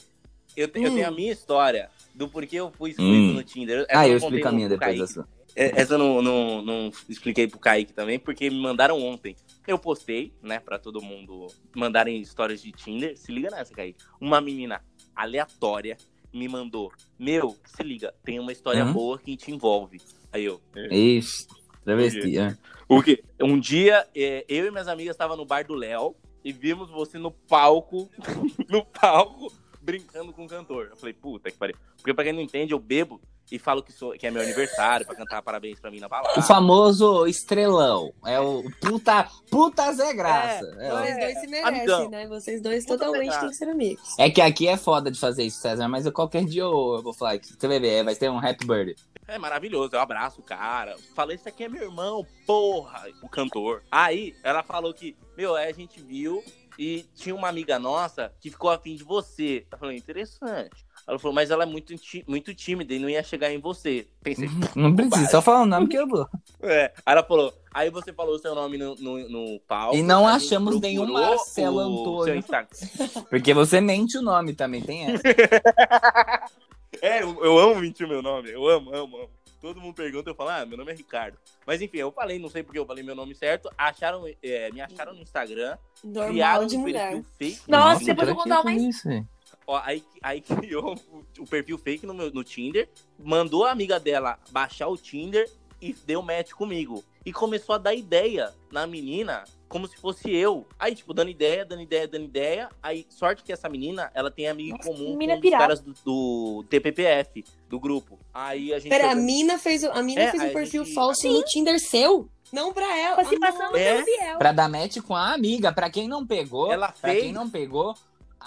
Eu, 0.56 0.68
te- 0.68 0.80
eu 0.82 0.90
Hum. 0.92 0.96
tenho 0.96 1.08
a 1.08 1.12
minha 1.12 1.32
história 1.32 1.90
do 2.16 2.28
porquê 2.28 2.56
eu 2.58 2.72
fui 2.72 2.92
excluído 2.92 3.32
Hum. 3.32 3.34
no 3.34 3.44
Tinder. 3.44 3.86
Essa 3.90 4.00
Ah, 4.02 4.08
eu 4.08 4.18
explico 4.18 4.48
a 4.48 4.52
minha 4.52 4.70
depois 4.70 5.12
sua. 5.12 5.28
É, 5.56 5.82
Essa 5.82 5.96
eu 5.96 5.98
não, 5.98 6.22
não, 6.22 6.62
não 6.62 6.92
expliquei 7.10 7.48
pro 7.48 7.60
Kaique 7.60 7.94
também, 7.94 8.20
porque 8.20 8.50
me 8.50 8.60
mandaram 8.60 9.02
ontem. 9.02 9.36
Eu 9.68 9.78
postei, 9.80 10.32
né, 10.42 10.60
pra 10.60 10.78
todo 10.80 11.02
mundo 11.02 11.48
mandarem 11.76 12.22
histórias 12.22 12.62
de 12.62 12.72
Tinder. 12.72 13.18
Se 13.18 13.32
liga 13.32 13.50
nessa, 13.50 13.74
Kaique. 13.74 13.98
Uma 14.22 14.40
menina 14.40 14.82
aleatória 15.16 15.98
me 16.34 16.48
mandou: 16.48 16.92
Meu, 17.20 17.56
se 17.66 17.84
liga, 17.84 18.14
tem 18.24 18.40
uma 18.40 18.52
história 18.52 18.86
Hum? 18.86 18.94
boa 18.94 19.18
que 19.20 19.36
te 19.36 19.52
envolve. 19.52 19.98
Aí 20.32 20.46
eu. 20.46 20.62
Ixi, 20.92 21.48
travesti, 21.88 22.38
né? 22.38 22.58
O? 22.90 23.02
Um 23.42 23.60
dia, 23.60 24.06
é, 24.16 24.46
eu 24.48 24.66
e 24.66 24.72
minhas 24.72 24.88
amigas 24.88 25.14
estavam 25.14 25.38
no 25.38 25.46
bar 25.46 25.66
do 25.66 25.74
Léo 25.74 26.16
e 26.44 26.52
vimos 26.52 26.90
você 26.90 27.18
no 27.18 27.32
palco, 27.32 28.10
no 28.70 28.86
palco, 28.86 29.52
brincando 29.92 30.34
com 30.34 30.44
o 30.44 30.48
cantor. 30.50 30.90
Eu 30.92 30.98
falei, 30.98 31.14
puta 31.14 31.50
que 31.50 31.58
pariu. 31.58 31.76
Porque 31.96 32.14
pra 32.14 32.26
quem 32.26 32.34
não 32.34 32.42
entende, 32.42 32.74
eu 32.74 32.80
bebo 32.80 33.22
e 33.50 33.58
falo 33.58 33.82
que, 33.82 33.94
sou, 33.94 34.12
que 34.12 34.28
é 34.28 34.30
meu 34.32 34.42
aniversário 34.42 35.06
pra 35.06 35.16
cantar 35.16 35.42
parabéns 35.42 35.80
pra 35.80 35.90
mim 35.90 36.02
na 36.02 36.10
balada. 36.10 36.38
O 36.38 36.44
famoso 36.44 37.26
estrelão. 37.26 38.12
É 38.26 38.38
o 38.38 38.62
puta, 38.82 39.26
puta 39.50 39.94
Zé 39.94 40.14
Graça. 40.14 40.66
É, 40.78 40.94
o- 40.94 40.98
Vocês 40.98 41.18
dois 41.18 41.40
se 41.40 41.48
merecem, 41.48 41.78
amigão. 41.78 42.10
né? 42.10 42.28
Vocês 42.28 42.62
dois 42.62 42.86
Puta 42.86 42.98
totalmente 43.06 43.40
têm 43.40 43.48
que 43.50 43.56
ser 43.56 43.70
amigos. 43.70 44.04
É 44.20 44.30
que 44.30 44.42
aqui 44.42 44.68
é 44.68 44.76
foda 44.76 45.10
de 45.10 45.18
fazer 45.18 45.44
isso, 45.44 45.62
César, 45.62 45.88
mas 45.88 46.06
eu, 46.06 46.12
qualquer 46.12 46.44
dia 46.44 46.64
eu, 46.64 46.96
eu 46.98 47.02
vou 47.02 47.14
falar 47.14 47.40
que 47.40 47.48
você 47.48 47.68
vai 47.68 47.80
ver, 47.80 48.04
vai 48.04 48.16
ter 48.16 48.30
um 48.30 48.38
happy 48.38 48.66
birthday. 48.66 48.96
É 49.30 49.38
maravilhoso, 49.38 49.90
eu 49.94 50.00
abraço 50.02 50.40
o 50.42 50.44
cara. 50.44 50.96
Falei, 51.16 51.36
isso 51.38 51.48
aqui 51.48 51.64
é 51.66 51.70
meu 51.70 51.84
irmão, 51.84 52.26
porra, 52.46 53.06
o 53.22 53.28
cantor. 53.30 53.82
Aí 53.92 54.36
ela 54.44 54.64
falou 54.64 54.94
que, 54.94 55.16
meu, 55.38 55.56
aí 55.56 55.70
a 55.70 55.74
gente 55.74 56.02
viu 56.02 56.42
e 56.78 57.06
tinha 57.16 57.34
uma 57.34 57.50
amiga 57.50 57.80
nossa 57.80 58.32
que 58.40 58.50
ficou 58.50 58.70
afim 58.70 58.96
de 58.96 59.04
você. 59.04 59.66
Eu 59.72 59.78
falei, 59.78 59.98
interessante. 59.98 60.86
Ela 61.08 61.18
falou, 61.18 61.34
mas 61.34 61.50
ela 61.50 61.64
é 61.64 61.66
muito, 61.66 61.94
muito 62.28 62.54
tímida 62.54 62.94
e 62.94 63.00
não 63.00 63.10
ia 63.10 63.24
chegar 63.24 63.52
em 63.52 63.60
você. 63.60 64.08
Pensei, 64.22 64.50
Não 64.76 64.96
precisa, 64.96 65.30
só 65.30 65.42
falar 65.42 65.62
o 65.62 65.66
nome 65.66 65.88
que 65.88 65.98
eu 65.98 66.08
vou. 66.08 66.28
é. 66.62 66.92
Aí 67.06 67.14
ela 67.14 67.24
falou, 67.24 67.54
aí 67.74 67.90
você 67.90 68.12
falou 68.12 68.36
o 68.36 68.40
seu 68.40 68.54
nome 68.54 68.78
no, 68.78 68.96
no, 68.96 69.30
no 69.30 69.60
palco. 69.62 69.96
E 69.96 70.04
não 70.04 70.28
achamos 70.28 70.80
nenhum 70.82 71.12
Marcelo 71.12 71.78
o 71.78 71.80
Antônio. 71.80 72.44
Porque 73.30 73.54
você 73.54 73.80
mente 73.80 74.18
o 74.18 74.22
nome 74.22 74.54
também, 74.54 74.82
tem 74.82 75.12
essa. 75.12 75.24
É, 77.02 77.22
eu, 77.22 77.44
eu 77.44 77.60
amo 77.60 77.82
mentir 77.82 78.08
meu 78.08 78.24
nome. 78.24 78.50
Eu 78.50 78.68
amo, 78.68 78.90
amo, 78.96 79.18
amo. 79.18 79.30
Todo 79.68 79.82
mundo 79.82 79.96
pergunta, 79.96 80.30
eu 80.30 80.34
falo, 80.34 80.52
ah, 80.52 80.66
meu 80.66 80.78
nome 80.78 80.94
é 80.94 80.96
Ricardo. 80.96 81.38
Mas 81.66 81.82
enfim, 81.82 81.98
eu 81.98 82.10
falei, 82.10 82.40
não 82.40 82.48
sei 82.48 82.64
porque 82.64 82.80
eu 82.80 82.86
falei 82.86 83.04
meu 83.04 83.14
nome 83.14 83.36
certo. 83.36 83.70
Acharam, 83.78 84.24
é, 84.42 84.72
me 84.72 84.80
acharam 84.80 85.14
no 85.14 85.22
Instagram, 85.22 85.78
Normal 86.02 86.30
criaram 86.30 86.66
de 86.68 86.78
um 86.78 86.80
mulher. 86.80 87.12
perfil 87.12 87.26
fake. 87.38 87.62
Nossa, 87.68 87.94
no 87.96 88.00
Tinder. 88.00 88.16
depois 88.16 88.30
eu 88.30 88.36
vou 88.36 88.44
contar 88.46 88.72
isso, 88.72 89.10
velho? 89.10 89.28
Ó, 89.68 89.82
aí, 89.84 90.06
aí 90.24 90.40
criou 90.40 90.96
o, 91.12 91.44
o 91.44 91.46
perfil 91.46 91.78
fake 91.78 92.06
no, 92.06 92.14
meu, 92.14 92.32
no 92.32 92.46
Tinder, 92.46 92.88
mandou 93.20 93.66
a 93.66 93.72
amiga 93.72 94.00
dela 94.00 94.40
baixar 94.52 94.88
o 94.88 94.96
Tinder 94.96 95.50
e 95.82 95.94
deu 96.06 96.22
match 96.22 96.52
comigo. 96.52 97.04
E 97.26 97.32
começou 97.34 97.76
a 97.76 97.78
dar 97.78 97.94
ideia 97.94 98.54
na 98.72 98.88
menina 98.88 99.44
como 99.68 99.86
se 99.86 99.98
fosse 99.98 100.34
eu. 100.34 100.66
Aí, 100.80 100.96
tipo, 100.96 101.14
dando 101.14 101.30
ideia, 101.30 101.66
dando 101.66 101.82
ideia, 101.82 102.08
dando 102.08 102.24
ideia. 102.24 102.70
Aí, 102.82 103.06
sorte 103.10 103.44
que 103.44 103.52
essa 103.52 103.68
menina, 103.68 104.10
ela 104.14 104.32
tem 104.32 104.48
amigo 104.48 104.70
em 104.70 104.78
Nossa, 104.78 104.90
comum 104.90 105.18
com 105.18 105.34
os 105.48 105.50
caras 105.52 105.82
do, 105.82 105.94
do 106.06 106.64
TPPF, 106.70 107.44
do 107.68 107.78
grupo. 107.80 108.18
Aí 108.34 108.74
a 108.74 108.80
gente... 108.80 108.90
Pera, 108.90 109.08
a 109.08 109.10
pegou- 109.10 109.24
mina 109.24 109.58
fez, 109.60 109.84
a 109.84 110.02
mina 110.02 110.22
É, 110.22 110.32
fez 110.32 110.42
um 110.44 110.48
a 110.48 110.50
perfil 110.52 110.86
gente- 110.86 110.94
falso 110.96 111.28
no 111.28 111.44
Tinder 111.44 111.80
seu? 111.82 112.30
Não 112.54 112.72
pra 112.72 112.98
ela. 112.98 113.18
Tava 113.18 113.28
se 113.28 113.36
Ah, 113.36 113.40
passando. 113.42 113.76
É? 113.76 113.94
pelo 113.96 114.06
Biel. 114.06 114.38
Pra 114.38 114.52
dar 114.54 114.70
match 114.70 115.02
com 115.02 115.14
a 115.14 115.34
amiga. 115.34 115.74
Pra 115.74 115.90
quem 115.90 116.08
não 116.08 116.26
pegou, 116.26 116.72
Ela 116.72 116.88
pra 116.94 117.12
fez. 117.12 117.24
quem 117.26 117.34
não 117.34 117.50
pegou, 117.50 117.94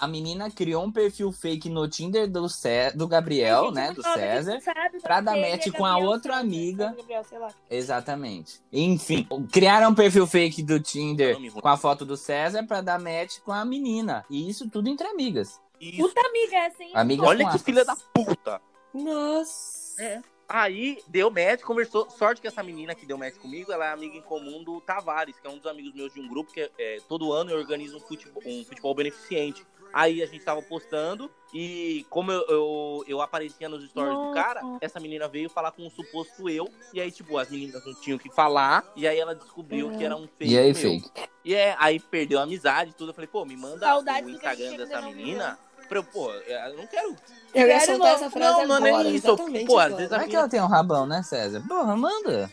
a 0.01 0.07
menina 0.07 0.49
criou 0.49 0.83
um 0.83 0.91
perfil 0.91 1.31
fake 1.31 1.69
no 1.69 1.87
Tinder 1.87 2.27
do, 2.29 2.49
Cé- 2.49 2.91
do 2.91 3.07
Gabriel, 3.07 3.65
Gente, 3.65 3.75
né? 3.75 3.91
Do 3.93 4.01
César. 4.01 4.59
sabe 4.59 4.99
pra 4.99 5.21
dar 5.21 5.37
match 5.37 5.67
é 5.67 5.71
com 5.71 5.85
a 5.85 5.97
outra 5.97 6.33
César, 6.33 6.43
amiga. 6.45 6.95
Gabriel, 6.97 7.23
sei 7.23 7.37
lá. 7.37 7.53
Exatamente. 7.69 8.59
Enfim, 8.73 9.27
criaram 9.51 9.91
um 9.91 9.95
perfil 9.95 10.25
fake 10.25 10.63
do 10.63 10.79
Tinder 10.79 11.37
com 11.53 11.67
a 11.67 11.77
foto 11.77 12.03
do 12.05 12.17
César 12.17 12.63
pra 12.65 12.81
dar 12.81 12.99
match 12.99 13.39
com 13.45 13.51
a 13.51 13.63
menina. 13.63 14.25
E 14.29 14.49
isso 14.49 14.67
tudo 14.69 14.89
entre 14.89 15.05
amigas. 15.07 15.59
Isso. 15.79 15.97
Puta 16.07 16.21
amiga 16.27 16.55
essa, 16.57 16.83
hein? 16.83 16.91
Amigas 16.93 17.27
Olha 17.27 17.45
com 17.45 17.51
que 17.51 17.59
filha 17.59 17.85
da 17.85 17.95
puta. 18.13 18.59
Nossa. 18.93 20.01
É. 20.01 20.21
Aí 20.53 21.01
deu 21.07 21.31
match, 21.31 21.61
conversou. 21.61 22.09
Sorte 22.09 22.41
que 22.41 22.47
essa 22.47 22.61
menina 22.61 22.93
que 22.93 23.05
deu 23.05 23.17
match 23.17 23.35
comigo, 23.35 23.71
ela 23.71 23.85
é 23.85 23.93
amiga 23.93 24.17
em 24.17 24.21
comum 24.21 24.61
do 24.63 24.81
Tavares, 24.81 25.39
que 25.39 25.47
é 25.47 25.49
um 25.49 25.57
dos 25.57 25.65
amigos 25.65 25.93
meus 25.93 26.13
de 26.13 26.19
um 26.19 26.27
grupo 26.27 26.51
que 26.51 26.59
é, 26.59 26.69
é, 26.77 26.97
todo 27.07 27.31
ano 27.31 27.51
eu 27.51 27.57
organizo 27.57 27.95
um 27.95 28.01
futebol, 28.01 28.43
um 28.45 28.65
futebol 28.65 28.93
beneficente. 28.93 29.65
Aí 29.93 30.21
a 30.23 30.25
gente 30.25 30.43
tava 30.43 30.61
postando 30.61 31.29
e 31.53 32.05
como 32.09 32.31
eu, 32.31 32.45
eu, 32.47 33.03
eu 33.07 33.21
aparecia 33.21 33.67
nos 33.67 33.83
stories 33.89 34.13
do 34.13 34.19
Nossa. 34.25 34.33
cara, 34.41 34.61
essa 34.79 34.99
menina 34.99 35.27
veio 35.27 35.49
falar 35.49 35.71
com 35.71 35.85
um 35.85 35.89
suposto 35.89 36.49
eu. 36.49 36.69
E 36.93 37.01
aí, 37.01 37.11
tipo, 37.11 37.37
as 37.37 37.49
meninas 37.49 37.85
não 37.85 37.93
tinham 37.95 38.15
o 38.15 38.19
que 38.19 38.29
falar. 38.29 38.85
E 38.95 39.07
aí 39.07 39.19
ela 39.19 39.35
descobriu 39.35 39.87
Uhum. 39.87 39.97
que 39.97 40.03
era 40.05 40.15
um 40.15 40.27
fake. 40.27 40.53
E 40.53 40.57
aí, 40.57 40.65
meu. 40.67 40.75
fake? 40.75 41.11
E 41.43 41.53
é, 41.53 41.75
aí 41.79 41.99
perdeu 41.99 42.39
a 42.39 42.43
amizade 42.43 42.91
e 42.91 42.93
tudo. 42.93 43.09
Eu 43.09 43.13
falei, 43.13 43.27
pô, 43.27 43.43
me 43.45 43.57
manda 43.57 43.79
Saudades 43.85 44.23
o 44.23 44.31
do 44.31 44.35
Instagram 44.37 44.77
dessa 44.77 45.01
não 45.01 45.11
menina. 45.11 45.59
Pra 45.89 45.97
eu, 45.99 46.03
pô, 46.05 46.31
eu 46.31 46.77
não 46.77 46.87
quero. 46.87 47.15
Eu 47.53 47.67
ia 47.67 47.79
Quero 47.79 47.85
soltar 47.85 47.97
não. 47.99 48.07
essa 48.15 48.29
frase 48.29 48.57
Não, 48.61 48.67
não, 48.67 48.79
não 48.79 48.87
é 48.87 49.03
isso. 49.09 49.35
Pô, 49.67 49.77
às 49.77 49.93
vezes 49.93 50.11
a 50.13 50.15
Como 50.15 50.25
é 50.25 50.29
que 50.29 50.35
ela 50.37 50.47
tem 50.47 50.61
um 50.61 50.67
rabão, 50.67 51.05
né, 51.05 51.21
César? 51.21 51.61
Porra, 51.67 51.95
manda. 51.97 52.49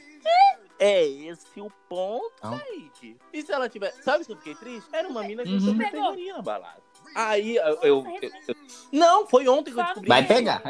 É 0.80 1.05
esse 1.05 1.61
o 1.61 1.68
ponto, 1.89 2.32
Não. 2.43 2.57
Kaique. 2.57 3.16
E 3.32 3.43
se 3.43 3.51
ela 3.53 3.68
tiver. 3.68 3.93
Sabe 4.03 4.24
que 4.24 4.30
eu 4.30 4.36
fiquei 4.36 4.55
triste? 4.55 4.89
Era 4.93 5.09
uma 5.09 5.24
mina 5.24 5.43
que 5.43 5.51
Uhum. 5.51 5.70
eu 5.72 5.76
Pegou. 5.76 5.91
pegaria 6.12 6.34
na 6.36 6.43
balada. 6.43 6.80
Aí 7.15 7.57
eu, 7.57 7.79
eu- 7.83 8.05
eu- 8.23 8.55
Não, 8.93 9.27
foi 9.27 9.49
ontem 9.49 9.73
que 9.73 9.79
eu 9.81 9.85
descobri. 9.85 10.09
Vai 10.09 10.27
pegar. 10.27 10.63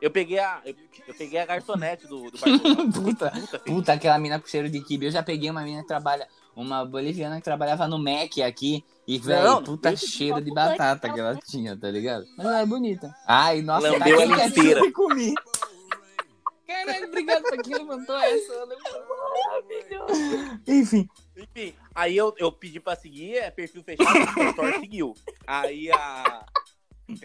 Eu 0.00 0.10
peguei 0.10 0.38
a. 0.38 0.60
Eu, 0.64 0.74
eu 1.08 1.14
peguei 1.14 1.38
a 1.40 1.44
garçonete 1.46 2.06
do, 2.06 2.30
do. 2.30 2.38
Puta. 2.92 3.30
Puta. 3.30 3.58
Puta, 3.60 3.92
aquela 3.92 4.18
mina 4.18 4.38
com 4.40 4.46
cheiro 4.46 4.68
de 4.70 4.80
kibe. 4.82 5.06
Eu 5.06 5.10
já 5.12 5.22
peguei 5.22 5.50
uma 5.50 5.62
mina 5.62 5.82
que 5.82 5.88
trabalha, 5.88 6.26
uma 6.56 6.84
boliviana 6.86 7.36
que 7.36 7.42
trabalhava 7.44 7.86
no 7.86 7.98
Mac 7.98 8.38
aqui. 8.46 8.84
E, 9.06 9.18
velho, 9.18 9.60
puta 9.62 9.94
cheiro 9.96 10.40
de 10.40 10.48
Só 10.50 10.54
batata 10.54 11.12
que 11.12 11.18
ela 11.18 11.36
tinha, 11.36 11.76
tá 11.76 11.90
ligado? 11.90 12.24
Mas 12.36 12.46
ela 12.46 12.60
é 12.60 12.66
bonita. 12.66 13.14
Ai, 13.26 13.60
nossa, 13.60 13.88
tá 13.92 13.98
Lambeu 14.06 14.18
que 14.36 14.42
inteira. 14.44 14.92
comi. 14.92 15.34
Caralho, 16.66 17.08
obrigado 17.08 17.42
por 17.42 17.58
quem 17.62 17.74
levantou 17.76 18.16
essa. 18.16 18.68
Enfim. 20.68 21.08
Enfim, 21.42 21.74
aí 21.94 22.16
eu, 22.16 22.34
eu 22.38 22.52
pedi 22.52 22.80
pra 22.80 22.96
seguir, 22.96 23.36
é 23.36 23.50
perfil 23.50 23.82
fechado, 23.82 24.18
o 24.50 24.54
Thor 24.54 24.72
seguiu. 24.80 25.14
Aí 25.46 25.90
a. 25.92 26.46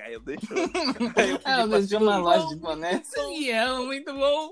Aí 0.01 0.13
eu 0.13 0.19
deixo. 0.19 0.47
Aí 1.15 1.29
eu 1.29 1.39
pedi 1.39 1.41
Ela 1.45 1.67
pra 1.67 1.79
deixou 1.79 1.81
seguir. 1.81 1.95
uma 2.03 2.17
loja 2.17 2.47
de 2.47 2.55
boné. 2.55 3.03
É 3.49 3.77
muito 3.79 4.13
bom. 4.13 4.51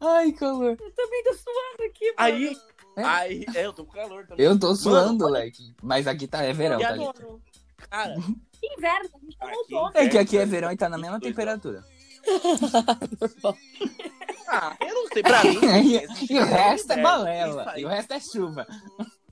Ai, 0.00 0.32
calor. 0.32 0.76
Eu 0.80 0.92
também 0.92 1.24
tô 1.24 1.34
suando 1.34 1.90
aqui, 1.90 2.04
mano. 2.06 2.14
Aí. 2.16 2.56
É? 2.96 3.02
Aí. 3.04 3.46
É, 3.54 3.66
eu 3.66 3.72
tô 3.72 3.84
com 3.84 3.92
calor 3.92 4.26
também. 4.26 4.44
Eu 4.44 4.58
tô 4.58 4.74
suando, 4.74 5.18
Mano, 5.18 5.18
moleque. 5.18 5.74
Mas 5.82 6.06
aqui 6.06 6.26
tá, 6.26 6.42
é 6.42 6.52
verão, 6.52 6.80
E 6.80 6.82
tá 6.82 6.92
ligado? 6.92 7.42
Cara, 7.90 8.14
Inverno, 8.62 9.08
a 9.14 9.18
gente 9.20 9.36
tá 9.38 9.46
Aqui. 9.46 9.98
É 9.98 10.08
que 10.08 10.18
aqui 10.18 10.38
é 10.38 10.44
verão 10.46 10.72
e 10.72 10.76
tá 10.76 10.88
na 10.88 10.98
mesma 10.98 11.20
temperatura. 11.20 11.84
ah, 14.48 14.76
eu 14.80 14.94
não 14.94 15.06
sei, 15.08 15.22
pra 15.22 15.44
mim. 15.44 15.58
E, 15.84 16.06
e 16.32 16.38
o 16.38 16.44
resto 16.44 16.92
é 16.92 17.02
balela. 17.02 17.78
E 17.78 17.84
o 17.84 17.88
resto 17.88 18.12
é 18.12 18.20
chuva. 18.20 18.66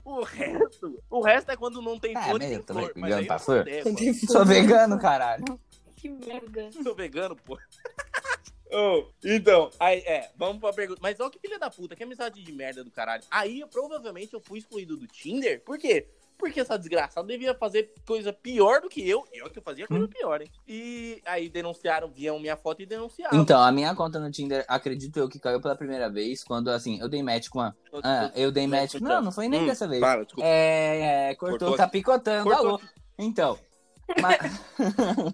O 0.03 0.23
resto, 0.23 1.03
o 1.09 1.21
resto 1.21 1.51
é 1.51 1.57
quando 1.57 1.81
não 1.81 1.99
tem 1.99 2.15
Ah, 2.15 2.23
flor 2.23 2.39
tem 2.39 2.61
flor. 2.61 2.93
Mas 2.95 3.43
flor. 3.43 3.65
não 3.85 3.95
Tem 3.95 4.13
Sou 4.13 4.45
vegano, 4.45 4.97
caralho. 4.97 5.43
Que 5.97 6.09
merda. 6.09 6.71
Sou 6.71 6.95
vegano, 6.95 7.35
pô. 7.35 7.57
Oh, 8.69 9.05
então, 9.23 9.69
aí, 9.79 9.99
é, 9.99 10.29
vamos 10.35 10.59
pra 10.59 10.73
pergunta. 10.73 10.99
Mas 11.01 11.19
olha 11.19 11.31
que 11.31 11.39
filha 11.39 11.57
da 11.57 11.69
puta, 11.69 11.95
que 11.95 12.03
amizade 12.03 12.43
de 12.43 12.51
merda 12.51 12.83
do 12.83 12.91
caralho. 12.91 13.23
Aí, 13.31 13.61
eu, 13.61 13.67
provavelmente, 13.67 14.33
eu 14.33 14.41
fui 14.41 14.59
excluído 14.59 14.97
do 14.97 15.07
Tinder, 15.07 15.63
por 15.63 15.77
quê? 15.77 16.07
Porque 16.37 16.59
essa 16.59 16.77
desgraçada 16.77 17.27
devia 17.27 17.53
fazer 17.55 17.91
coisa 18.05 18.31
pior 18.31 18.81
do 18.81 18.89
que 18.89 19.07
eu. 19.07 19.25
Eu 19.33 19.49
que 19.49 19.57
eu 19.59 19.63
fazia 19.63 19.87
coisa 19.87 20.05
Hum. 20.05 20.09
pior, 20.09 20.41
hein? 20.41 20.49
E 20.67 21.21
aí 21.25 21.49
denunciaram, 21.49 22.09
viam 22.09 22.39
minha 22.39 22.55
foto 22.55 22.81
e 22.81 22.85
denunciaram. 22.85 23.37
Então, 23.37 23.59
a 23.61 23.71
minha 23.71 23.93
conta 23.95 24.19
no 24.19 24.29
Tinder, 24.31 24.63
acredito 24.67 25.17
eu 25.17 25.27
que 25.27 25.39
caiu 25.39 25.59
pela 25.61 25.75
primeira 25.75 26.09
vez 26.09 26.43
quando, 26.43 26.69
assim, 26.69 26.99
eu 26.99 27.09
dei 27.09 27.23
match 27.23 27.49
com 27.49 27.59
a. 27.61 27.73
Ah, 28.03 28.31
eu 28.35 28.51
dei 28.51 28.67
match. 28.67 28.95
Não, 29.01 29.21
não 29.21 29.31
foi 29.31 29.47
nem 29.47 29.63
Hum, 29.63 29.65
dessa 29.65 29.87
vez. 29.87 30.01
Fala, 30.01 30.23
desculpa. 30.25 30.47
É, 30.47 31.29
é, 31.31 31.35
cortou, 31.35 31.57
Cortou 31.59 31.77
tá 31.77 31.87
picotando, 31.87 32.43
Cortou 32.49 32.67
alô. 32.69 32.81
Então. 33.17 33.59
ma- 34.21 34.37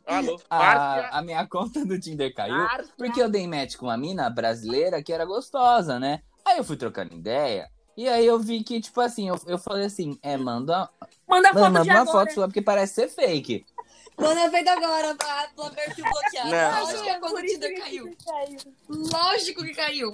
Alô, 0.05 0.41
a, 0.49 1.19
a 1.19 1.21
minha 1.21 1.45
conta 1.47 1.85
do 1.85 1.99
Tinder 1.99 2.33
caiu 2.33 2.55
Márcia. 2.55 2.93
porque 2.97 3.21
eu 3.21 3.29
dei 3.29 3.47
match 3.47 3.75
com 3.75 3.85
uma 3.85 3.97
mina 3.97 4.29
brasileira 4.29 5.01
que 5.03 5.13
era 5.13 5.25
gostosa, 5.25 5.99
né? 5.99 6.21
Aí 6.45 6.57
eu 6.57 6.63
fui 6.63 6.75
trocando 6.75 7.13
ideia. 7.13 7.69
E 7.95 8.07
aí 8.07 8.25
eu 8.25 8.39
vi 8.39 8.63
que, 8.63 8.81
tipo 8.81 8.99
assim, 9.01 9.29
eu, 9.29 9.39
eu 9.45 9.57
falei 9.57 9.85
assim, 9.85 10.17
é, 10.21 10.35
manda, 10.37 10.89
Manda 11.27 11.49
foto 11.49 11.59
manda 11.61 11.83
uma 11.83 11.93
agora. 12.01 12.05
foto 12.11 12.33
sua, 12.33 12.47
porque 12.47 12.61
parece 12.61 12.93
ser 12.95 13.07
fake. 13.09 13.65
Manda 14.17 14.49
feito 14.51 14.67
agora 14.67 15.15
pra, 15.15 15.47
pra 15.55 15.69
perfil 15.71 16.05
bloqueado. 16.05 16.49
Não. 16.49 16.81
Lógico 16.81 17.03
que 17.03 17.09
é 17.09 17.47
Tinder 17.47 17.73
que 17.73 17.81
caiu. 17.81 18.17
caiu. 18.25 18.57
Lógico 18.89 19.63
que 19.63 19.73
caiu. 19.73 20.13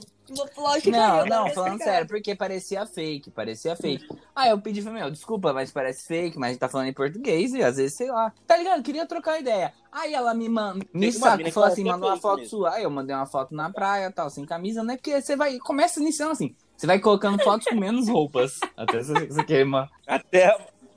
Lógico 0.58 0.82
que 0.84 0.92
Não, 0.92 1.18
caiu. 1.18 1.26
não, 1.26 1.44
né? 1.46 1.54
falando 1.54 1.84
sério, 1.84 2.08
porque 2.08 2.36
parecia 2.36 2.86
fake, 2.86 3.32
parecia 3.32 3.76
fake. 3.76 4.08
Aí 4.36 4.52
eu 4.52 4.62
pedi, 4.62 4.82
falei, 4.82 5.02
meu, 5.02 5.12
desculpa, 5.12 5.52
mas 5.52 5.72
parece 5.72 6.06
fake, 6.08 6.38
mas 6.38 6.48
a 6.48 6.52
gente 6.52 6.60
tá 6.62 6.70
falando 6.70 6.88
em 6.88 6.94
português 6.94 7.54
e 7.54 7.62
às 7.62 7.76
vezes, 7.78 7.96
sei 7.96 8.10
lá. 8.10 8.32
Tá 8.48 8.56
ligado? 8.56 8.82
Queria 8.84 9.06
trocar 9.06 9.40
ideia. 9.40 9.74
Aí 9.92 10.14
ela 10.14 10.34
me 10.34 10.48
manda, 10.48 10.86
me 10.94 11.12
que 11.12 11.52
falou 11.52 11.68
assim, 11.70 11.82
é 11.82 11.92
manda 11.92 12.06
uma 12.06 12.18
foto 12.18 12.38
mesmo. 12.38 12.50
sua. 12.50 12.76
Aí 12.76 12.84
eu 12.84 12.90
mandei 12.90 13.14
uma 13.16 13.26
foto 13.26 13.54
na 13.54 13.70
praia, 13.70 14.12
tal, 14.12 14.30
sem 14.30 14.46
camisa, 14.46 14.84
né? 14.84 14.96
Porque 14.96 15.20
você 15.20 15.36
vai, 15.36 15.58
começa 15.58 16.00
iniciando 16.00 16.32
assim, 16.32 16.56
você 16.80 16.88
vai 16.88 16.98
colocando 17.00 17.44
fotos 17.44 17.68
com 17.68 17.76
menos 17.76 18.08
roupas. 18.08 18.58
Até 18.78 19.04
você, 19.04 19.28
você 19.28 19.44
queima. 19.44 19.90
Até, 20.08 20.48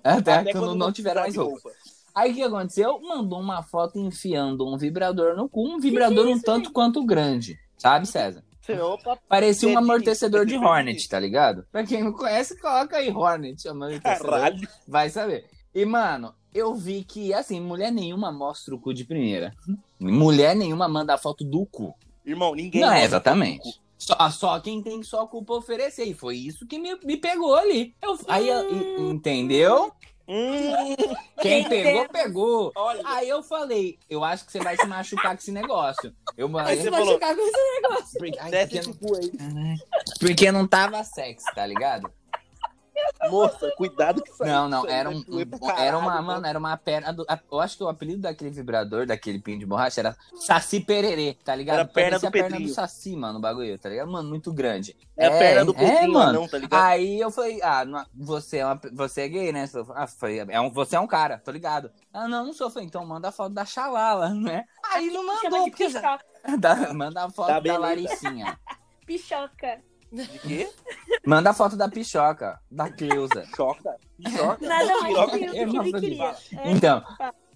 Até, 0.04 0.32
até 0.34 0.52
quando 0.52 0.76
não 0.76 0.92
tiver 0.92 1.14
mais 1.14 1.32
de 1.32 1.40
roupa. 1.40 1.70
Aí 2.14 2.30
o 2.30 2.34
que 2.34 2.42
aconteceu? 2.42 3.00
Mandou 3.00 3.40
uma 3.40 3.62
foto 3.64 3.98
enfiando 3.98 4.64
um 4.66 4.76
vibrador 4.76 5.34
no 5.34 5.48
cu, 5.48 5.66
um 5.66 5.80
vibrador 5.80 6.24
que 6.24 6.30
é 6.30 6.34
um 6.34 6.36
isso, 6.36 6.44
tanto 6.44 6.64
gente? 6.66 6.72
quanto 6.72 7.04
grande. 7.04 7.58
Sabe, 7.76 8.06
César? 8.06 8.44
Opa, 8.80 9.18
Parecia 9.28 9.68
um 9.68 9.72
Perdi, 9.72 9.84
amortecedor 9.90 10.46
de 10.46 10.52
perdi. 10.54 10.64
Hornet, 10.66 11.08
tá 11.08 11.18
ligado? 11.18 11.66
Pra 11.72 11.84
quem 11.84 12.04
não 12.04 12.12
conhece, 12.12 12.56
coloca 12.60 12.98
aí 12.98 13.10
Hornet, 13.10 13.66
amortecedor. 13.66 14.30
caralho. 14.30 14.68
Vai 14.86 15.10
saber. 15.10 15.46
E, 15.74 15.84
mano, 15.84 16.32
eu 16.54 16.74
vi 16.76 17.02
que, 17.02 17.34
assim, 17.34 17.60
mulher 17.60 17.90
nenhuma 17.90 18.30
mostra 18.30 18.72
o 18.74 18.78
cu 18.78 18.94
de 18.94 19.04
primeira. 19.04 19.52
Mulher 19.98 20.54
nenhuma 20.54 20.86
manda 20.86 21.14
a 21.14 21.18
foto 21.18 21.42
do 21.44 21.66
cu. 21.66 21.92
Irmão, 22.24 22.54
ninguém. 22.54 22.82
não, 22.82 22.92
é, 22.92 23.04
exatamente. 23.04 23.80
Só, 24.04 24.30
só 24.30 24.58
quem 24.60 24.82
tem 24.82 25.00
só 25.04 25.26
cu 25.28 25.44
pra 25.44 25.54
oferecer. 25.54 26.04
E 26.04 26.12
foi 26.14 26.36
isso 26.36 26.66
que 26.66 26.76
me, 26.78 26.96
me 27.04 27.16
pegou 27.16 27.54
ali. 27.54 27.94
Eu, 28.02 28.18
aí, 28.26 28.48
e- 28.48 29.00
entendeu? 29.10 29.92
Hum, 30.26 30.94
Quem 31.40 31.68
pegou, 31.68 32.08
pegou. 32.08 32.72
olha, 32.76 33.02
Aí 33.04 33.28
eu 33.28 33.42
falei, 33.42 33.98
eu 34.08 34.22
acho 34.24 34.44
que 34.46 34.52
você 34.52 34.60
vai 34.60 34.76
se 34.76 34.86
machucar 34.86 35.32
com 35.36 35.40
esse 35.42 35.52
negócio. 35.52 36.14
Eu 36.36 36.46
Aí 36.46 36.52
mandei. 36.52 36.76
você 36.76 36.90
falou- 36.90 37.12
chocar 37.14 37.34
com 37.34 37.42
esse 37.42 37.80
negócio. 37.80 38.18
Porque, 38.18 38.38
ai, 38.38 38.66
porque, 38.66 38.78
aí. 38.78 39.76
porque 40.20 40.52
não 40.52 40.66
tava 40.66 41.02
sexy, 41.04 41.44
tá 41.54 41.66
ligado? 41.66 42.10
Moça, 43.30 43.70
cuidado 43.76 44.22
que 44.22 44.32
sai. 44.32 44.48
Não, 44.48 44.68
não, 44.68 44.78
isso 44.80 44.88
era, 44.88 45.08
um, 45.10 45.24
era 45.78 45.96
uma, 45.98 46.20
mano, 46.22 46.46
era 46.46 46.58
uma 46.58 46.76
perna 46.76 47.12
do. 47.12 47.24
a- 47.28 47.38
Eu 47.50 47.60
acho 47.60 47.76
que 47.76 47.84
o 47.84 47.88
apelido 47.88 48.22
daquele 48.22 48.50
vibrador, 48.50 49.06
daquele 49.06 49.38
pino 49.38 49.58
de 49.60 49.66
borracha, 49.66 50.00
era 50.00 50.16
Saci 50.34 50.80
Pererê, 50.80 51.36
tá 51.44 51.54
ligado? 51.54 51.74
Era 51.74 51.82
a 51.82 51.86
perna 51.86 52.10
Parecia 52.20 52.30
do 52.30 52.36
a 52.36 52.42
perna 52.42 52.60
do. 52.60 52.68
Saci, 52.74 53.16
mano, 53.16 53.38
o 53.38 53.40
bagulho, 53.40 53.78
tá 53.78 53.88
ligado? 53.88 54.10
Mano, 54.10 54.28
muito 54.28 54.52
grande. 54.52 54.96
É 55.16 55.26
a 55.26 55.30
perna 55.30 55.64
do 55.64 55.72
é, 55.72 55.74
Pedrinho, 55.74 56.12
mano. 56.14 56.32
não, 56.40 56.48
tá 56.48 56.58
ligado? 56.58 56.82
Aí 56.82 57.20
eu 57.20 57.30
falei, 57.30 57.60
ah, 57.62 57.84
não- 57.84 58.04
você 58.14 58.58
é, 58.58 58.66
uma, 58.66 58.80
você 58.92 59.20
é 59.22 59.28
gay, 59.28 59.52
né? 59.52 59.66
Falei, 59.66 59.86
Ah, 59.94 60.06
foi, 60.06 60.38
é 60.38 60.60
um, 60.60 60.70
você 60.70 60.96
é 60.96 61.00
um 61.00 61.06
cara, 61.06 61.38
tô 61.38 61.50
ligado. 61.50 61.90
Ah, 62.12 62.26
não, 62.26 62.46
não 62.46 62.52
sou. 62.52 62.66
Eu 62.66 62.70
falei, 62.72 62.88
então 62.88 63.06
manda 63.06 63.28
a 63.28 63.32
foto 63.32 63.52
da 63.54 63.64
Xalala, 63.64 64.30
né? 64.34 64.64
Aí 64.92 65.10
não 65.10 65.26
mandou, 65.26 65.64
porque 65.64 65.88
já... 65.88 66.18
Da- 66.58 66.92
manda 66.92 67.24
a 67.24 67.30
foto 67.30 67.46
Tá, 67.46 67.54
da 67.54 67.60
beleza. 67.60 67.80
Laricinha. 67.80 68.58
Pichoca. 69.06 69.80
De 70.12 70.26
quê? 70.40 70.70
Manda 71.26 71.50
a 71.50 71.54
foto 71.54 71.74
da 71.74 71.88
Pichoca, 71.88 72.60
da 72.70 72.90
Cleusa. 72.90 73.46
Choca. 73.56 73.96
Choca. 74.36 74.66
Nada 74.66 75.00
mais 75.00 75.30
que 75.30 75.38
que 75.38 76.00
queria. 76.00 76.36
É. 76.58 76.70
Então, 76.70 77.02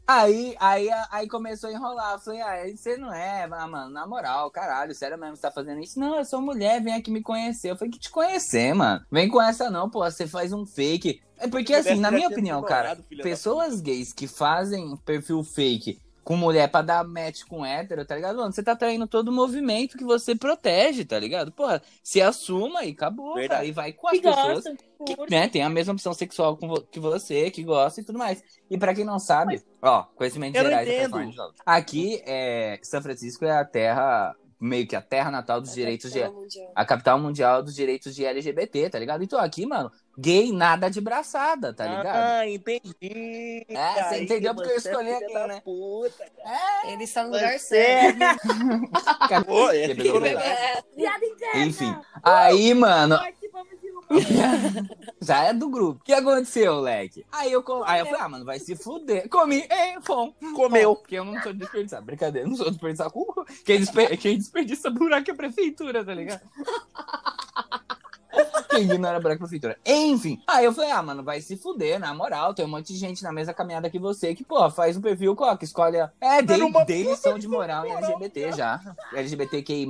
aí, 0.06 0.56
aí, 0.58 0.88
aí 1.10 1.28
começou 1.28 1.68
a 1.68 1.72
enrolar. 1.74 2.14
Eu 2.14 2.18
falei, 2.18 2.40
ah, 2.40 2.74
você 2.74 2.96
não 2.96 3.12
é, 3.12 3.44
ah, 3.44 3.66
mano, 3.66 3.90
na 3.90 4.06
moral, 4.06 4.50
caralho, 4.50 4.94
sério 4.94 5.18
mesmo, 5.18 5.36
você 5.36 5.42
tá 5.42 5.50
fazendo 5.50 5.82
isso? 5.82 6.00
Não, 6.00 6.16
eu 6.16 6.24
sou 6.24 6.40
mulher, 6.40 6.82
vem 6.82 6.94
aqui 6.94 7.10
me 7.10 7.22
conhecer. 7.22 7.70
Eu 7.70 7.76
falei, 7.76 7.92
que 7.92 7.98
te 7.98 8.10
conhecer, 8.10 8.74
mano. 8.74 9.04
Vem 9.10 9.28
com 9.28 9.42
essa 9.42 9.68
não, 9.68 9.90
pô, 9.90 10.00
você 10.00 10.26
faz 10.26 10.52
um 10.52 10.64
fake. 10.64 11.20
É 11.38 11.46
porque, 11.46 11.74
assim, 11.74 12.00
na 12.00 12.10
minha 12.10 12.28
opinião, 12.28 12.62
cara, 12.62 12.96
pessoas 13.22 13.82
gays 13.82 14.14
que 14.14 14.26
fazem 14.26 14.96
perfil 15.04 15.44
fake 15.44 16.00
com 16.26 16.34
mulher 16.36 16.68
pra 16.68 16.82
dar 16.82 17.04
match 17.04 17.44
com 17.44 17.64
hétero, 17.64 18.04
tá 18.04 18.16
ligado? 18.16 18.38
Mano, 18.38 18.52
você 18.52 18.60
tá 18.60 18.74
traindo 18.74 19.06
todo 19.06 19.28
o 19.28 19.32
movimento 19.32 19.96
que 19.96 20.02
você 20.02 20.34
protege, 20.34 21.04
tá 21.04 21.16
ligado? 21.20 21.52
Porra, 21.52 21.80
se 22.02 22.20
assuma 22.20 22.84
e 22.84 22.90
acabou, 22.90 23.34
Verdade. 23.36 23.48
cara. 23.60 23.64
E 23.64 23.70
vai 23.70 23.92
com 23.92 24.08
as 24.08 24.14
Que 24.14 24.22
pessoas 24.22 24.64
gosta, 24.64 24.76
que 25.06 25.30
né, 25.30 25.48
tem 25.48 25.62
a 25.62 25.68
mesma 25.70 25.92
opção 25.92 26.12
sexual 26.12 26.56
com 26.56 26.66
vo- 26.66 26.80
que 26.82 26.98
você, 26.98 27.48
que 27.48 27.62
gosta 27.62 28.00
e 28.00 28.04
tudo 28.04 28.18
mais. 28.18 28.42
E 28.68 28.76
pra 28.76 28.92
quem 28.92 29.04
não 29.04 29.20
sabe, 29.20 29.62
ó, 29.80 30.02
conhecimentos 30.02 30.58
Eu 30.58 30.64
não 30.64 30.70
gerais. 30.70 31.36
Aqui, 31.64 32.20
é, 32.26 32.76
São 32.82 33.00
Francisco 33.00 33.44
é 33.44 33.52
a 33.52 33.64
terra, 33.64 34.34
meio 34.58 34.84
que 34.84 34.96
a 34.96 35.00
terra 35.02 35.30
natal 35.30 35.60
dos 35.60 35.74
direitos 35.74 36.10
de... 36.10 36.24
Mundial. 36.28 36.72
A 36.74 36.84
capital 36.84 37.20
mundial 37.20 37.62
dos 37.62 37.76
direitos 37.76 38.12
de 38.16 38.24
LGBT, 38.24 38.90
tá 38.90 38.98
ligado? 38.98 39.22
Então 39.22 39.38
aqui, 39.38 39.64
mano, 39.64 39.92
gay 40.18 40.52
nada 40.52 40.88
de 40.90 41.00
braçada, 41.00 41.72
tá 41.72 41.86
ligado? 41.86 42.16
Ah, 42.16 42.48
entendi. 42.48 43.66
É, 43.68 43.94
você 44.02 44.14
Aí 44.14 44.24
entendeu 44.24 44.54
porque 44.54 44.72
eu 44.72 44.80
você 44.80 44.88
é 44.88 44.92
escolhi 44.92 45.12
aqui, 45.12 45.32
da 45.34 45.46
né? 45.46 45.60
Puta, 45.64 46.24
Ele 46.86 47.04
está 47.04 47.22
no 47.24 47.30
lugar 47.32 47.58
Você 47.58 47.76
é- 47.78 48.12
certo. 48.12 49.44
Pô, 49.46 49.70
é. 49.70 49.84
É. 51.52 51.62
Enfim, 51.62 51.96
aí, 52.22 52.74
mano, 52.74 53.18
já 55.20 55.44
é 55.44 55.52
do 55.52 55.68
grupo. 55.68 56.00
O 56.00 56.04
que 56.04 56.12
aconteceu, 56.12 56.80
leque? 56.80 57.24
Aí 57.32 57.50
eu, 57.52 57.62
co- 57.62 57.82
aí 57.84 58.00
eu 58.00 58.06
falei, 58.06 58.20
ah, 58.20 58.28
mano, 58.28 58.44
vai 58.44 58.58
se 58.58 58.76
fuder. 58.76 59.28
Comi, 59.28 59.66
é, 59.68 59.98
bom. 60.00 60.32
Comeu. 60.54 60.94
Bom, 60.94 61.00
Porque 61.00 61.16
eu 61.16 61.24
não 61.24 61.40
sou 61.42 61.52
de 61.52 61.58
desperdiçar. 61.60 62.02
Brincadeira, 62.02 62.48
não 62.48 62.56
sou 62.56 62.66
de 62.66 62.72
desperdiçar. 62.72 63.10
Quem, 63.64 63.80
desper... 63.80 64.16
Quem 64.18 64.38
desperdiça 64.38 64.90
buraco 64.90 65.28
é 65.30 65.32
a 65.32 65.36
prefeitura, 65.36 66.04
tá 66.04 66.14
ligado? 66.14 66.40
Quem 68.76 68.90
ignora 68.94 69.18
buraco 69.20 69.42
é 69.42 69.44
a 69.44 69.48
prefeitura. 69.48 69.78
Enfim. 69.84 70.40
Aí 70.46 70.64
eu 70.64 70.72
falei, 70.72 70.90
ah, 70.90 71.02
mano, 71.02 71.22
vai 71.22 71.40
se 71.40 71.56
fuder, 71.56 71.98
na 71.98 72.12
moral. 72.14 72.54
Tem 72.54 72.64
um 72.64 72.68
monte 72.68 72.92
de 72.92 72.98
gente 72.98 73.22
na 73.22 73.32
mesma 73.32 73.52
caminhada 73.54 73.88
que 73.90 73.98
você 73.98 74.34
que, 74.34 74.44
pô, 74.44 74.70
faz 74.70 74.96
um 74.96 75.00
perfil, 75.00 75.34
coloca, 75.34 75.64
escolhe. 75.64 75.98
a- 76.00 76.10
É, 76.20 76.42
dei, 76.42 76.58
dei 76.86 77.02
lição 77.04 77.38
de 77.38 77.48
moral 77.48 77.84
em 77.86 77.90
LGBT 77.92 78.52
já. 78.52 78.80
LGBTQI, 79.14 79.86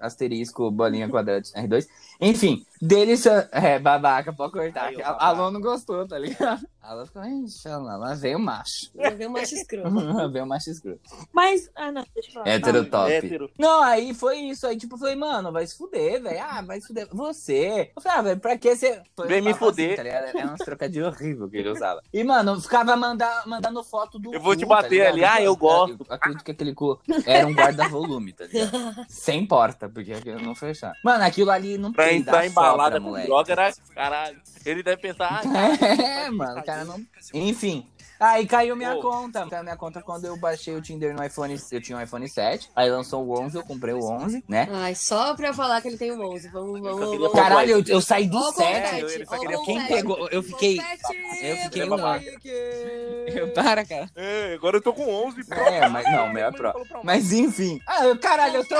asterisco, 0.00 0.70
bolinha 0.70 1.08
quadrada, 1.08 1.42
R2. 1.54 1.86
Enfim, 2.24 2.64
deles. 2.80 3.24
É, 3.52 3.78
babaca, 3.78 4.32
pode 4.32 4.52
cortar. 4.52 4.86
Aí, 4.86 5.02
a. 5.02 5.28
Alô 5.28 5.50
não 5.50 5.60
gostou, 5.60 6.06
tá 6.06 6.18
ligado? 6.18 6.66
Ela 6.82 7.06
ficou, 7.06 7.24
ixi, 7.24 7.66
lá, 7.66 7.96
lá 7.96 8.14
veio 8.14 8.36
o 8.36 8.40
macho. 8.40 8.90
eu 8.94 9.16
vi 9.16 9.26
um 9.26 9.30
macho 9.30 9.54
escroto. 9.54 9.90
veio 10.30 10.44
o 10.44 10.48
macho 10.48 10.70
escroto. 10.70 11.00
Mas. 11.32 11.70
Ah, 11.74 11.90
não, 11.90 12.04
deixa 12.14 12.28
eu 12.28 12.34
falar. 12.34 12.48
Hétero 12.48 12.84
top. 12.90 13.10
Hétero. 13.10 13.50
Não, 13.58 13.82
aí 13.82 14.12
foi 14.12 14.36
isso. 14.36 14.66
Aí, 14.66 14.76
tipo, 14.76 14.94
eu 14.94 14.98
falei, 14.98 15.16
mano, 15.16 15.50
vai 15.50 15.66
se 15.66 15.76
fuder, 15.78 16.22
velho. 16.22 16.42
Ah, 16.42 16.60
vai 16.60 16.80
se 16.80 16.88
fuder. 16.88 17.08
Você. 17.10 17.90
Eu 17.96 18.02
falei, 18.02 18.18
ah, 18.18 18.22
velho, 18.22 18.40
pra 18.40 18.58
que 18.58 18.76
você. 18.76 19.00
Foi 19.16 19.26
Vem 19.26 19.40
me 19.40 19.50
assim, 19.50 19.58
fuder. 19.58 19.96
tá 19.96 20.02
ligado? 20.02 20.36
Era 20.36 20.52
uns 20.52 20.58
trocadilhos 20.58 21.08
horríveis 21.08 21.50
que 21.50 21.56
ele 21.56 21.70
usava. 21.70 22.02
E, 22.12 22.22
mano, 22.22 22.52
eu 22.52 22.60
ficava 22.60 22.94
mandar, 22.96 23.44
mandando 23.46 23.82
foto 23.82 24.18
do. 24.18 24.32
Eu 24.32 24.40
vou 24.40 24.52
cu, 24.52 24.58
te 24.58 24.66
bater 24.66 25.04
tá 25.04 25.08
ali. 25.08 25.24
Ah, 25.24 25.42
eu 25.42 25.56
gosto. 25.56 26.06
Eu 26.08 26.14
acredito 26.14 26.44
que 26.44 26.52
aquele 26.52 26.72
cu 26.74 27.00
era 27.26 27.46
um 27.46 27.52
guarda-volume, 27.52 28.32
tá 28.32 28.44
ligado? 28.44 29.04
Sem 29.08 29.44
porta, 29.44 29.88
porque 29.88 30.12
aquilo 30.12 30.40
não 30.40 30.54
fechar. 30.54 30.92
Mano, 31.02 31.24
aquilo 31.24 31.50
ali 31.50 31.76
não 31.76 31.92
Pra 31.92 32.12
entrar 32.16 32.32
dá 32.38 32.46
embalada 32.46 33.00
com 33.00 33.06
moleque. 33.06 33.26
droga 33.26 33.52
era. 33.52 33.72
Caralho. 33.94 34.40
Ele 34.64 34.82
deve 34.82 35.00
pensar. 35.02 35.42
Ah, 35.44 35.84
É, 36.26 36.30
mano, 36.30 36.60
o 36.60 36.64
cara 36.64 36.84
não. 36.84 37.00
Enfim. 37.32 37.86
Aí 38.20 38.46
caiu 38.46 38.76
minha 38.76 38.94
Ô. 38.94 39.00
conta. 39.02 39.44
Caiu 39.50 39.64
minha 39.64 39.76
conta 39.76 40.00
quando 40.00 40.24
eu 40.24 40.36
baixei 40.38 40.74
o 40.74 40.80
Tinder 40.80 41.14
no 41.14 41.22
iPhone. 41.22 41.60
Eu 41.72 41.80
tinha 41.82 41.98
um 41.98 42.00
iPhone 42.00 42.26
7. 42.28 42.70
Aí 42.74 42.88
lançou 42.88 43.26
o 43.26 43.38
11, 43.42 43.56
eu 43.56 43.64
comprei 43.64 43.92
o 43.92 44.02
11, 44.02 44.42
né? 44.48 44.68
Ai, 44.72 44.94
só 44.94 45.34
pra 45.34 45.52
falar 45.52 45.82
que 45.82 45.88
ele 45.88 45.98
tem 45.98 46.12
um 46.12 46.24
11. 46.32 46.48
Vamos, 46.48 46.80
vamos, 46.80 47.18
vamos. 47.18 47.32
Caralho, 47.32 47.70
eu, 47.72 47.84
eu 47.86 48.00
saí 48.00 48.26
do 48.28 48.38
Ó 48.38 48.48
o 48.48 48.52
7. 48.52 48.80
confete, 48.82 49.00
eu- 49.02 49.08
ele 49.10 49.26
só 49.26 49.34
ó 49.34 49.36
o 49.36 49.40
queria- 49.40 49.56
Quem 49.64 49.74
confete. 49.74 49.92
pegou? 49.94 50.28
Eu 50.30 50.42
fiquei. 50.44 50.76
Confete. 50.78 51.46
Eu 51.46 51.56
fiquei 51.56 51.86
babaca. 51.86 52.24
Eu, 53.34 53.52
para, 53.52 53.84
cara. 53.84 54.08
É, 54.14 54.54
agora 54.54 54.76
eu 54.76 54.82
tô 54.82 54.92
com 54.92 55.08
11. 55.26 55.42
pronto. 55.44 55.62
É, 55.68 55.88
mas 55.88 56.04
não, 56.12 56.30
meu 56.32 56.44
é 56.44 56.50
Mas 56.50 56.56
pro. 56.60 56.72
Mas 57.02 57.32
enfim. 57.32 57.80
Ah, 57.86 58.04
eu, 58.04 58.16
caralho, 58.18 58.56
eu 58.56 58.68
tô. 58.68 58.76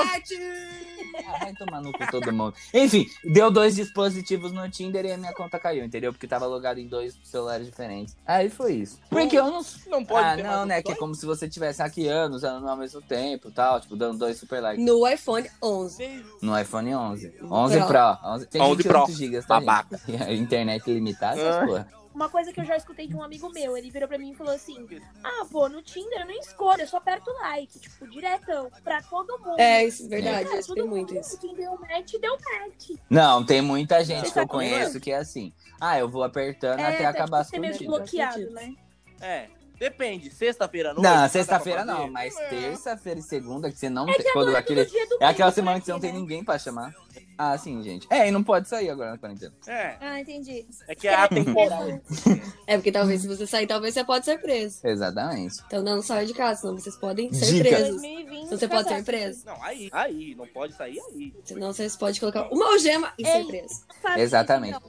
Ah, 1.27 1.37
vai 1.39 1.53
tomar 1.53 1.81
no 1.81 1.91
cu 1.91 1.99
todo 2.11 2.31
mundo. 2.33 2.53
Enfim, 2.73 3.05
deu 3.23 3.49
dois 3.51 3.75
dispositivos 3.75 4.51
no 4.51 4.69
Tinder 4.69 5.05
e 5.05 5.11
a 5.11 5.17
minha 5.17 5.33
conta 5.33 5.59
caiu, 5.59 5.83
entendeu? 5.83 6.11
Porque 6.11 6.27
tava 6.27 6.45
logado 6.45 6.79
em 6.79 6.87
dois 6.87 7.17
celulares 7.23 7.65
diferentes. 7.65 8.15
Aí 8.25 8.49
foi 8.49 8.73
isso. 8.73 8.99
Porque 9.09 9.37
eu 9.37 9.45
não. 9.45 9.61
Não 9.87 10.03
pode 10.05 10.27
ah, 10.27 10.35
ter 10.35 10.43
não, 10.43 10.51
mais 10.51 10.67
né? 10.67 10.81
Que 10.81 10.91
é 10.91 10.95
como 10.95 11.15
se 11.15 11.25
você 11.25 11.45
estivesse 11.45 11.81
hackeando, 11.81 12.35
usando 12.35 12.67
ao 12.67 12.77
mesmo 12.77 13.01
tempo 13.01 13.49
e 13.49 13.51
tal, 13.51 13.79
tipo, 13.79 13.95
dando 13.95 14.17
dois 14.19 14.37
super 14.37 14.61
likes. 14.61 14.85
No 14.85 15.07
iPhone 15.07 15.49
11. 15.61 16.25
No 16.41 16.59
iPhone 16.59 16.95
11. 16.95 17.33
11 17.43 17.77
Pro. 17.77 17.87
Pro. 17.87 18.17
11, 18.25 18.45
tem 18.47 18.61
11 18.61 18.75
28 18.83 18.87
Pro. 19.05 19.13
GB, 19.13 19.41
tá, 19.41 19.59
Babaca. 19.59 20.01
E 20.07 20.35
internet 20.35 20.91
limitada, 20.91 21.39
essas 21.39 21.55
Ah. 21.55 21.65
porra. 21.65 22.04
Uma 22.15 22.29
coisa 22.29 22.51
que 22.53 22.59
eu 22.59 22.65
já 22.65 22.77
escutei 22.77 23.07
de 23.07 23.15
um 23.15 23.21
amigo 23.21 23.49
meu, 23.51 23.75
ele 23.75 23.91
virou 23.91 24.07
pra 24.07 24.17
mim 24.17 24.31
e 24.31 24.35
falou 24.35 24.53
assim: 24.53 24.87
Ah, 25.23 25.45
pô, 25.51 25.67
no 25.67 25.81
Tinder 25.81 26.21
eu 26.21 26.25
não 26.25 26.33
escolho, 26.39 26.81
eu 26.81 26.87
só 26.87 26.97
aperto 26.97 27.29
like, 27.41 27.77
tipo, 27.79 28.07
diretão, 28.07 28.71
pra 28.83 29.01
todo 29.03 29.37
mundo. 29.39 29.59
É, 29.59 29.83
isso 29.85 30.05
é 30.05 30.07
verdade, 30.07 30.49
escutei 30.57 30.83
todo 30.83 30.87
muito 30.89 31.13
isso. 31.13 31.37
Quem 31.39 31.53
deu 31.53 31.77
match, 31.77 32.13
deu 32.19 32.37
match. 32.37 32.91
Não, 33.09 33.45
tem 33.45 33.61
muita 33.61 34.03
gente 34.03 34.27
Você 34.27 34.33
que 34.33 34.39
eu 34.39 34.47
comendo? 34.47 34.71
conheço 34.73 34.99
que 34.99 35.11
é 35.11 35.17
assim. 35.17 35.53
Ah, 35.79 35.99
eu 35.99 36.09
vou 36.09 36.23
apertando 36.23 36.79
É, 36.79 36.85
até 36.87 37.03
tá, 37.03 37.09
acabar 37.09 37.39
as 37.41 37.49
tipo, 37.49 37.61
ser 37.61 37.77
meio 37.77 37.85
bloqueado, 37.91 38.49
né? 38.51 38.73
É, 39.19 39.49
depende. 39.77 40.31
Sexta-feira. 40.31 40.93
Não, 40.93 41.01
nada 41.01 41.27
sexta-feira 41.27 41.83
não, 41.83 42.09
mas 42.09 42.35
É. 42.37 42.47
terça-feira 42.47 43.19
e 43.19 43.23
segunda 43.23 43.69
que 43.69 43.77
você 43.77 43.89
não 43.89 44.07
É 44.09 44.13
tem. 44.13 44.25
que 44.25 44.31
Quando 44.31 44.47
agora 44.49 44.57
é 44.57 44.61
aquele, 44.61 44.85
do 44.85 45.17
é 45.19 45.25
aquela 45.25 45.51
semana 45.51 45.75
né, 45.75 45.79
que 45.81 45.85
você 45.85 45.91
não 45.91 45.99
tem 45.99 46.13
né? 46.13 46.19
ninguém 46.19 46.43
pra 46.43 46.57
chamar. 46.57 46.93
Ah, 47.37 47.57
sim, 47.57 47.81
gente. 47.83 48.07
É, 48.09 48.27
e 48.27 48.31
não 48.31 48.43
pode 48.43 48.67
sair 48.69 48.89
agora 48.89 49.11
na 49.11 49.17
quarentena. 49.17 49.53
É, 49.67 49.95
Ah, 49.99 50.19
entendi. 50.21 50.65
é 50.87 50.95
que 50.95 51.07
é 51.07 51.15
atemporal. 51.15 51.85
É 52.67 52.77
porque 52.77 52.91
talvez 52.91 53.21
se 53.21 53.27
você 53.27 53.45
sair, 53.45 53.67
talvez 53.67 53.93
você 53.93 54.03
pode 54.03 54.25
ser 54.25 54.39
preso. 54.39 54.79
Exatamente. 54.83 55.55
Então 55.67 55.83
não 55.83 56.01
saia 56.01 56.25
de 56.25 56.33
casa, 56.33 56.61
senão 56.61 56.73
vocês 56.77 56.95
podem 56.97 57.31
ser 57.31 57.45
Dica. 57.45 57.69
presos. 57.69 58.01
2020. 58.01 58.43
Então 58.45 58.57
você 58.57 58.67
pode 58.67 58.89
ser 58.89 59.03
preso. 59.03 59.45
Não, 59.45 59.63
aí, 59.63 59.89
aí, 59.91 60.33
não 60.35 60.47
pode 60.47 60.73
sair 60.73 60.99
aí. 61.11 61.33
Senão 61.43 61.71
vocês 61.73 61.95
podem 61.95 62.19
colocar 62.19 62.47
uma 62.51 62.71
algema 62.71 63.13
e 63.19 63.23
ser 63.25 63.37
Ei. 63.37 63.45
preso. 63.45 63.83
Faz 64.01 64.21
Exatamente. 64.21 64.79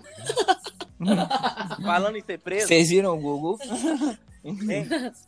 Falando 1.83 2.17
em 2.17 2.23
ser 2.25 2.39
preso, 2.39 2.67
Vocês 2.69 2.89
viram 2.89 3.15
o 3.17 3.21
Google? 3.21 3.59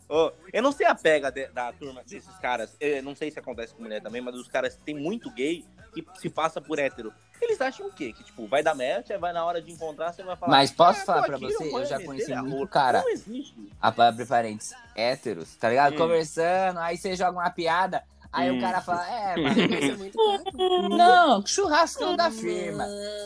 Ô, 0.08 0.32
eu 0.52 0.62
não 0.62 0.72
sei 0.72 0.86
a 0.86 0.94
pega 0.94 1.30
de- 1.30 1.48
da 1.48 1.72
turma 1.72 2.02
desses 2.04 2.34
caras. 2.38 2.76
Eu 2.80 3.02
não 3.02 3.14
sei 3.14 3.30
se 3.30 3.38
acontece 3.38 3.74
com 3.74 3.82
mulher 3.82 4.00
também, 4.02 4.20
mas 4.20 4.34
os 4.36 4.48
caras 4.48 4.74
que 4.74 4.82
tem 4.82 4.94
muito 4.94 5.30
gay 5.30 5.64
que 5.94 6.04
se 6.20 6.28
passa 6.30 6.60
por 6.60 6.78
hétero. 6.78 7.12
Eles 7.40 7.60
acham 7.60 7.86
o 7.86 7.92
quê? 7.92 8.12
Que, 8.12 8.24
tipo, 8.24 8.46
vai 8.48 8.62
dar 8.64 8.74
match, 8.74 9.10
aí 9.10 9.18
vai 9.18 9.32
na 9.32 9.44
hora 9.44 9.62
de 9.62 9.70
encontrar, 9.72 10.12
você 10.12 10.22
vai 10.24 10.36
falar. 10.36 10.50
Mas 10.50 10.72
posso 10.72 11.02
"Ah, 11.02 11.04
falar 11.04 11.22
pra 11.22 11.38
você? 11.38 11.72
Eu 11.72 11.84
já 11.84 12.00
conheci 12.02 12.32
a 12.32 12.42
muito 12.42 12.56
roupa." 12.56 12.72
cara. 12.72 13.00
Não 13.00 13.08
existe. 13.10 13.54
abre 13.80 14.26
parênteses, 14.26 14.74
héteros, 14.96 15.54
tá 15.56 15.68
ligado? 15.68 15.94
Hum. 15.94 15.98
Conversando, 15.98 16.78
aí 16.80 16.96
você 16.96 17.14
joga 17.14 17.38
uma 17.38 17.50
piada, 17.50 18.02
aí 18.32 18.50
Hum. 18.50 18.58
o 18.58 18.60
cara 18.60 18.80
fala, 18.80 19.06
é, 19.10 19.34
Isso 19.40 19.92
é 19.92 19.96
muito 19.96 20.16
caro. 20.18 20.88
não, 20.90 21.46
churrascão 21.46 22.16
da 22.16 22.30
firma. 22.30 22.84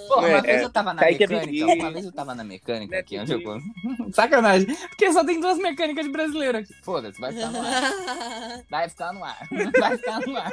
Porra, 0.08 0.28
uma 0.28 0.38
É, 0.38 0.40
vez 0.42 0.60
é. 0.60 0.64
eu 0.64 0.70
tava 0.70 0.94
na 0.94 1.02
que 1.04 1.24
é 1.24 1.26
mecânica, 1.26 1.74
uma 1.74 1.90
vez 1.92 2.04
eu 2.06 2.12
tava 2.12 2.34
na 2.34 2.44
mecânica 2.44 2.96
É 2.96 2.98
aqui, 3.00 3.18
onde 3.18 3.32
eu... 3.32 3.38
bebida. 3.38 4.12
Sacanagem, 4.12 4.74
porque 4.88 5.12
só 5.12 5.24
tem 5.24 5.40
duas 5.40 5.58
mecânicas 5.58 6.04
de 6.04 6.12
brasileiro 6.12 6.58
aqui. 6.58 6.74
Foda-se, 6.82 7.20
vai 7.20 7.32
ficar 7.32 7.50
no 7.50 7.60
ar. 7.62 8.62
Vai 8.70 8.88
ficar 8.88 9.12
no 9.12 9.24
ar. 9.24 9.48
Vai 9.80 9.96
ficar 9.96 10.20
no 10.20 10.36
ar. 10.36 10.52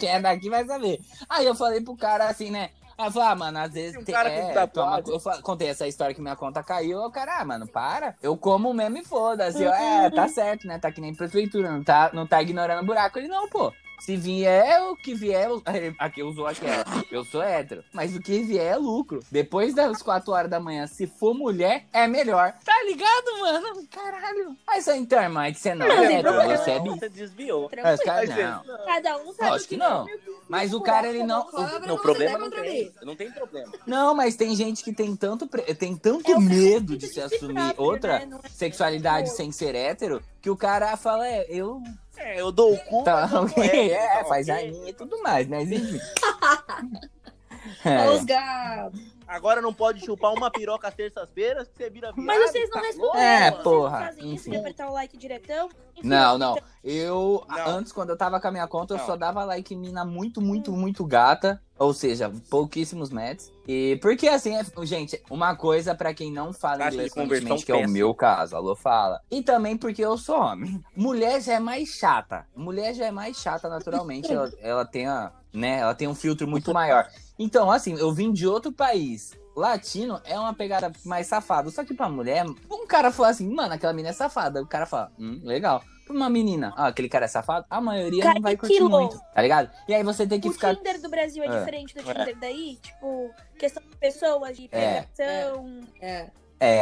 Quem 0.00 0.08
é 0.08 0.20
daqui 0.20 0.50
vai 0.50 0.64
saber. 0.66 0.98
Aí 1.28 1.46
eu 1.46 1.54
falei 1.54 1.80
pro 1.80 1.96
cara 1.96 2.28
assim, 2.28 2.50
né? 2.50 2.70
Eu 2.98 3.22
ah, 3.22 3.34
mano, 3.34 3.58
às 3.58 3.72
vezes 3.72 3.96
um 3.96 4.04
tem. 4.04 4.14
cara 4.14 4.30
com 4.30 4.36
É, 4.50 4.52
tatuagem. 4.52 5.04
toma- 5.04 5.36
eu 5.36 5.42
contei 5.42 5.68
essa 5.68 5.86
história 5.88 6.14
que 6.14 6.20
minha 6.20 6.36
conta 6.36 6.62
caiu. 6.62 6.98
O 7.00 7.10
cara, 7.10 7.40
ah, 7.40 7.44
mano, 7.44 7.66
para. 7.66 8.14
Eu 8.22 8.36
como 8.36 8.72
mesmo 8.72 8.98
e 8.98 9.04
foda-se. 9.04 9.62
Eu, 9.62 9.72
É, 9.72 10.10
tá 10.10 10.28
certo, 10.28 10.66
né? 10.66 10.78
Tá 10.78 10.90
que 10.92 11.00
nem 11.00 11.14
prefeitura, 11.14 11.70
não 11.72 11.82
tá, 11.82 12.10
não 12.12 12.26
tá 12.26 12.40
ignorando 12.42 12.82
o 12.82 12.86
buraco. 12.86 13.18
Ele, 13.18 13.28
não, 13.28 13.48
pô. 13.48 13.72
Se 14.04 14.16
vier 14.16 14.82
o 14.90 14.96
que 14.96 15.14
vier, 15.14 15.48
eu- 15.50 15.62
aqui 15.98 16.22
usou 16.22 16.46
aquela. 16.46 16.84
Eu 17.10 17.24
sou 17.24 17.42
hétero. 17.42 17.84
Mas 17.92 18.14
o 18.16 18.20
que 18.20 18.42
vier 18.42 18.72
é 18.72 18.76
lucro. 18.76 19.20
Depois 19.30 19.74
das 19.74 20.02
4 20.02 20.32
horas 20.32 20.50
da 20.50 20.58
manhã, 20.58 20.86
se 20.86 21.06
for 21.06 21.34
mulher, 21.34 21.84
é 21.92 22.06
melhor. 22.08 22.52
Tá 22.64 22.74
ligado, 22.84 23.38
mano? 23.40 23.86
Caralho. 23.90 24.56
Mas 24.66 24.88
então, 24.88 25.22
irmã, 25.22 25.46
é 25.46 25.52
que 25.52 25.60
você 25.60 25.74
não 25.74 25.86
Não, 25.86 25.94
é 25.94 26.14
hétero, 26.14 26.34
você 26.58 26.70
é 26.72 26.80
bi. 26.80 26.88
Você 26.90 27.08
desviou. 27.08 27.70
Mas, 27.82 28.00
cara, 28.02 28.26
Tranquilo. 28.26 28.48
não. 28.66 28.84
Cada 28.86 29.16
um 29.18 29.32
sabe 29.34 29.50
Lógico 29.50 29.64
o 29.66 29.68
que 29.68 29.76
não. 29.76 30.08
é, 30.08 30.14
Mas 30.48 30.74
o 30.74 30.80
cara, 30.80 31.08
ele 31.08 31.22
não- 31.22 31.42
é 31.42 31.44
No 31.44 31.50
preconceito 31.50 32.00
problema 32.02 32.38
não 32.38 32.50
tem. 32.50 32.92
Não 33.02 33.16
tem 33.16 33.30
problema. 33.30 33.72
Não, 33.86 34.14
mas 34.14 34.34
tem 34.36 34.54
gente 34.56 34.82
que 34.82 34.92
tem 34.92 35.14
tanto, 35.14 35.46
pre- 35.46 35.74
tem 35.74 35.96
tanto 35.96 36.30
É 36.32 36.34
o 36.36 36.40
medo 36.40 36.96
de 36.96 37.06
se 37.06 37.20
assumir 37.20 37.54
próprio, 37.54 37.84
outra 37.84 38.18
né? 38.18 38.26
Não 38.26 38.38
é- 38.42 38.48
sexualidade 38.48 39.30
sem 39.30 39.52
ser 39.52 39.74
hétero, 39.74 40.20
que 40.40 40.50
o 40.50 40.56
cara 40.56 40.96
fala, 40.96 41.26
é, 41.28 41.46
eu. 41.48 41.80
É, 42.18 42.40
eu 42.40 42.52
dou 42.52 42.74
o 42.74 42.78
cu. 42.78 43.04
Tá, 43.04 43.24
ok, 43.24 43.56
não 43.56 43.64
é, 43.96 44.18
tá 44.18 44.24
faz 44.24 44.48
a 44.48 44.54
ok. 44.54 44.70
minha 44.70 44.90
e 44.90 44.92
tudo 44.92 45.20
mais, 45.22 45.48
mas 45.48 45.68
os 48.14 48.22
É. 48.22 48.24
gatos. 48.24 49.12
Agora 49.26 49.62
não 49.62 49.72
pode 49.72 50.04
chupar 50.04 50.34
uma 50.34 50.50
piroca 50.50 50.88
às 50.88 50.94
terças-feiras 50.94 51.66
que 51.68 51.76
você 51.78 51.88
vira 51.88 52.12
viado. 52.12 52.26
Mas 52.26 52.50
vocês 52.50 52.68
não 52.68 52.80
tá 52.82 52.86
respondem. 52.86 53.22
É, 53.22 53.50
vocês 53.50 53.62
porra, 53.62 53.98
Não 54.00 54.06
fazem 54.06 54.34
isso 54.34 54.50
de 54.50 54.56
apertar 54.56 54.90
o 54.90 54.92
like 54.92 55.16
diretão. 55.16 55.70
Enfim, 55.96 56.08
Não, 56.08 56.32
eu- 56.32 56.38
não. 56.38 56.56
Eu, 56.84 57.44
Não. 57.48 57.66
antes, 57.68 57.92
quando 57.92 58.10
eu 58.10 58.16
tava 58.16 58.38
com 58.40 58.48
a 58.48 58.50
minha 58.50 58.66
conta, 58.66 58.92
eu 58.94 58.98
Não. 58.98 59.06
só 59.06 59.16
dava 59.16 59.44
like 59.44 59.72
em 59.72 59.78
mina 59.78 60.04
muito, 60.04 60.40
muito, 60.42 60.72
muito 60.72 61.04
gata. 61.06 61.62
Ou 61.78 61.94
seja, 61.94 62.30
pouquíssimos 62.50 63.10
matches. 63.10 63.50
E 63.66 63.98
porque 64.02 64.28
assim, 64.28 64.54
é, 64.56 64.64
gente, 64.84 65.20
uma 65.30 65.56
coisa 65.56 65.94
pra 65.94 66.12
quem 66.12 66.30
não 66.30 66.52
fala 66.52 66.78
Taxa 66.78 66.90
de 66.90 66.96
inglês 66.96 67.12
conversão 67.14 67.46
fluentemente, 67.46 67.66
que 67.66 67.72
é 67.72 67.86
o 67.86 67.88
meu 67.90 68.14
caso, 68.14 68.54
alô 68.54 68.76
fala. 68.76 69.20
E 69.30 69.42
também 69.42 69.76
porque 69.76 70.04
eu 70.04 70.18
sou 70.18 70.38
homem. 70.38 70.80
Mulher 70.94 71.40
já 71.40 71.54
é 71.54 71.58
mais 71.60 71.88
chata. 71.88 72.46
Mulher 72.54 72.92
já 72.94 73.06
é 73.06 73.10
mais 73.10 73.36
chata 73.38 73.68
naturalmente. 73.68 74.30
ela, 74.32 74.52
ela 74.60 74.84
tem 74.84 75.06
a, 75.08 75.32
né, 75.52 75.78
ela 75.80 75.94
tem 75.94 76.08
um 76.08 76.14
filtro 76.14 76.46
muito 76.46 76.72
maior. 76.72 77.08
Então, 77.38 77.70
assim, 77.70 77.94
eu 77.98 78.12
vim 78.12 78.32
de 78.32 78.46
outro 78.46 78.72
país. 78.72 79.32
Latino 79.54 80.20
é 80.24 80.38
uma 80.38 80.54
pegada 80.54 80.90
mais 81.04 81.26
safada. 81.26 81.70
Só 81.70 81.84
que 81.84 81.92
pra 81.92 82.08
mulher, 82.08 82.46
um 82.70 82.86
cara 82.86 83.10
fala 83.12 83.28
assim, 83.28 83.48
mano, 83.52 83.74
aquela 83.74 83.92
menina 83.92 84.10
é 84.10 84.12
safada. 84.14 84.62
O 84.62 84.66
cara 84.66 84.86
fala, 84.86 85.12
hum, 85.18 85.40
legal. 85.44 85.82
Pra 86.06 86.16
uma 86.16 86.28
menina, 86.28 86.72
ah, 86.76 86.88
aquele 86.88 87.08
cara 87.08 87.26
é 87.26 87.28
safado, 87.28 87.64
a 87.70 87.80
maioria 87.80 88.22
Cara, 88.22 88.34
não 88.34 88.42
vai 88.42 88.54
que 88.56 88.60
curtir 88.60 88.80
muito, 88.82 89.16
tá 89.32 89.40
ligado? 89.40 89.70
E 89.86 89.94
aí 89.94 90.02
você 90.02 90.26
tem 90.26 90.40
que 90.40 90.48
O 90.48 90.52
ficar. 90.52 90.74
Tinder 90.74 91.00
do 91.00 91.08
Brasil 91.08 91.44
é, 91.44 91.46
É. 91.46 91.58
diferente 91.60 91.94
do 91.94 92.02
Tinder 92.02 92.36
daí? 92.40 92.76
Tipo, 92.82 93.30
questão 93.56 93.82
de 93.88 93.96
pessoas, 93.98 94.56
de 94.56 94.64
É. 94.72 95.02
pegação. 95.02 95.80
É. 96.00 96.10
É, 96.22 96.30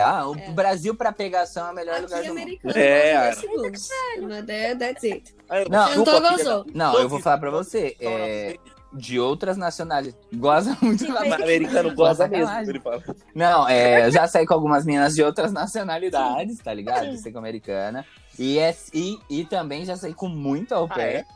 ah, 0.00 0.28
o 0.28 0.36
É. 0.36 0.50
Brasil 0.50 0.94
pra 0.94 1.12
pegação 1.12 1.68
é 1.68 1.70
o 1.70 1.74
melhor 1.74 1.94
Aqui 1.94 2.02
lugar 2.04 2.22
do 2.22 2.28
mundo. 2.28 2.38
americano 2.38 2.74
É, 2.76 2.80
é, 2.80 3.12
é. 3.14 3.32
segundos. 3.32 3.88
Mas 4.22 4.48
é, 4.48 4.74
that's 4.74 5.04
it. 5.04 5.34
Não, 5.70 5.88
chupa, 5.88 6.00
então 6.00 6.16
avançou. 6.16 6.64
da- 6.64 6.70
Não, 6.74 6.98
eu 7.00 7.08
vou 7.08 7.20
falar 7.20 7.38
pra 7.38 7.50
você, 7.50 7.96
é, 8.00 8.56
de 8.92 9.18
outras 9.20 9.56
nacionalidades. 9.56 10.18
Goza 10.34 10.76
muito 10.82 11.04
O 11.10 11.16
americano 11.16 11.94
gosta 11.94 12.26
mesmo. 12.28 12.52
Não, 13.34 13.68
é, 13.68 14.06
eu 14.06 14.10
já 14.10 14.26
saí 14.28 14.44
com 14.46 14.54
algumas 14.54 14.84
meninas 14.84 15.14
de 15.14 15.22
outras 15.22 15.52
nacionalidades, 15.52 16.58
tá 16.58 16.74
ligado? 16.74 17.04
Sim. 17.04 17.10
De 17.12 17.18
ser 17.18 17.36
americana. 17.36 18.04
E, 18.38 18.58
é, 18.58 18.74
e, 18.92 19.18
e 19.30 19.44
também 19.44 19.84
já 19.84 19.96
saí 19.96 20.12
com 20.14 20.28
muito 20.28 20.74
au 20.74 20.84
Ah, 20.90 20.94
pair. 20.94 21.26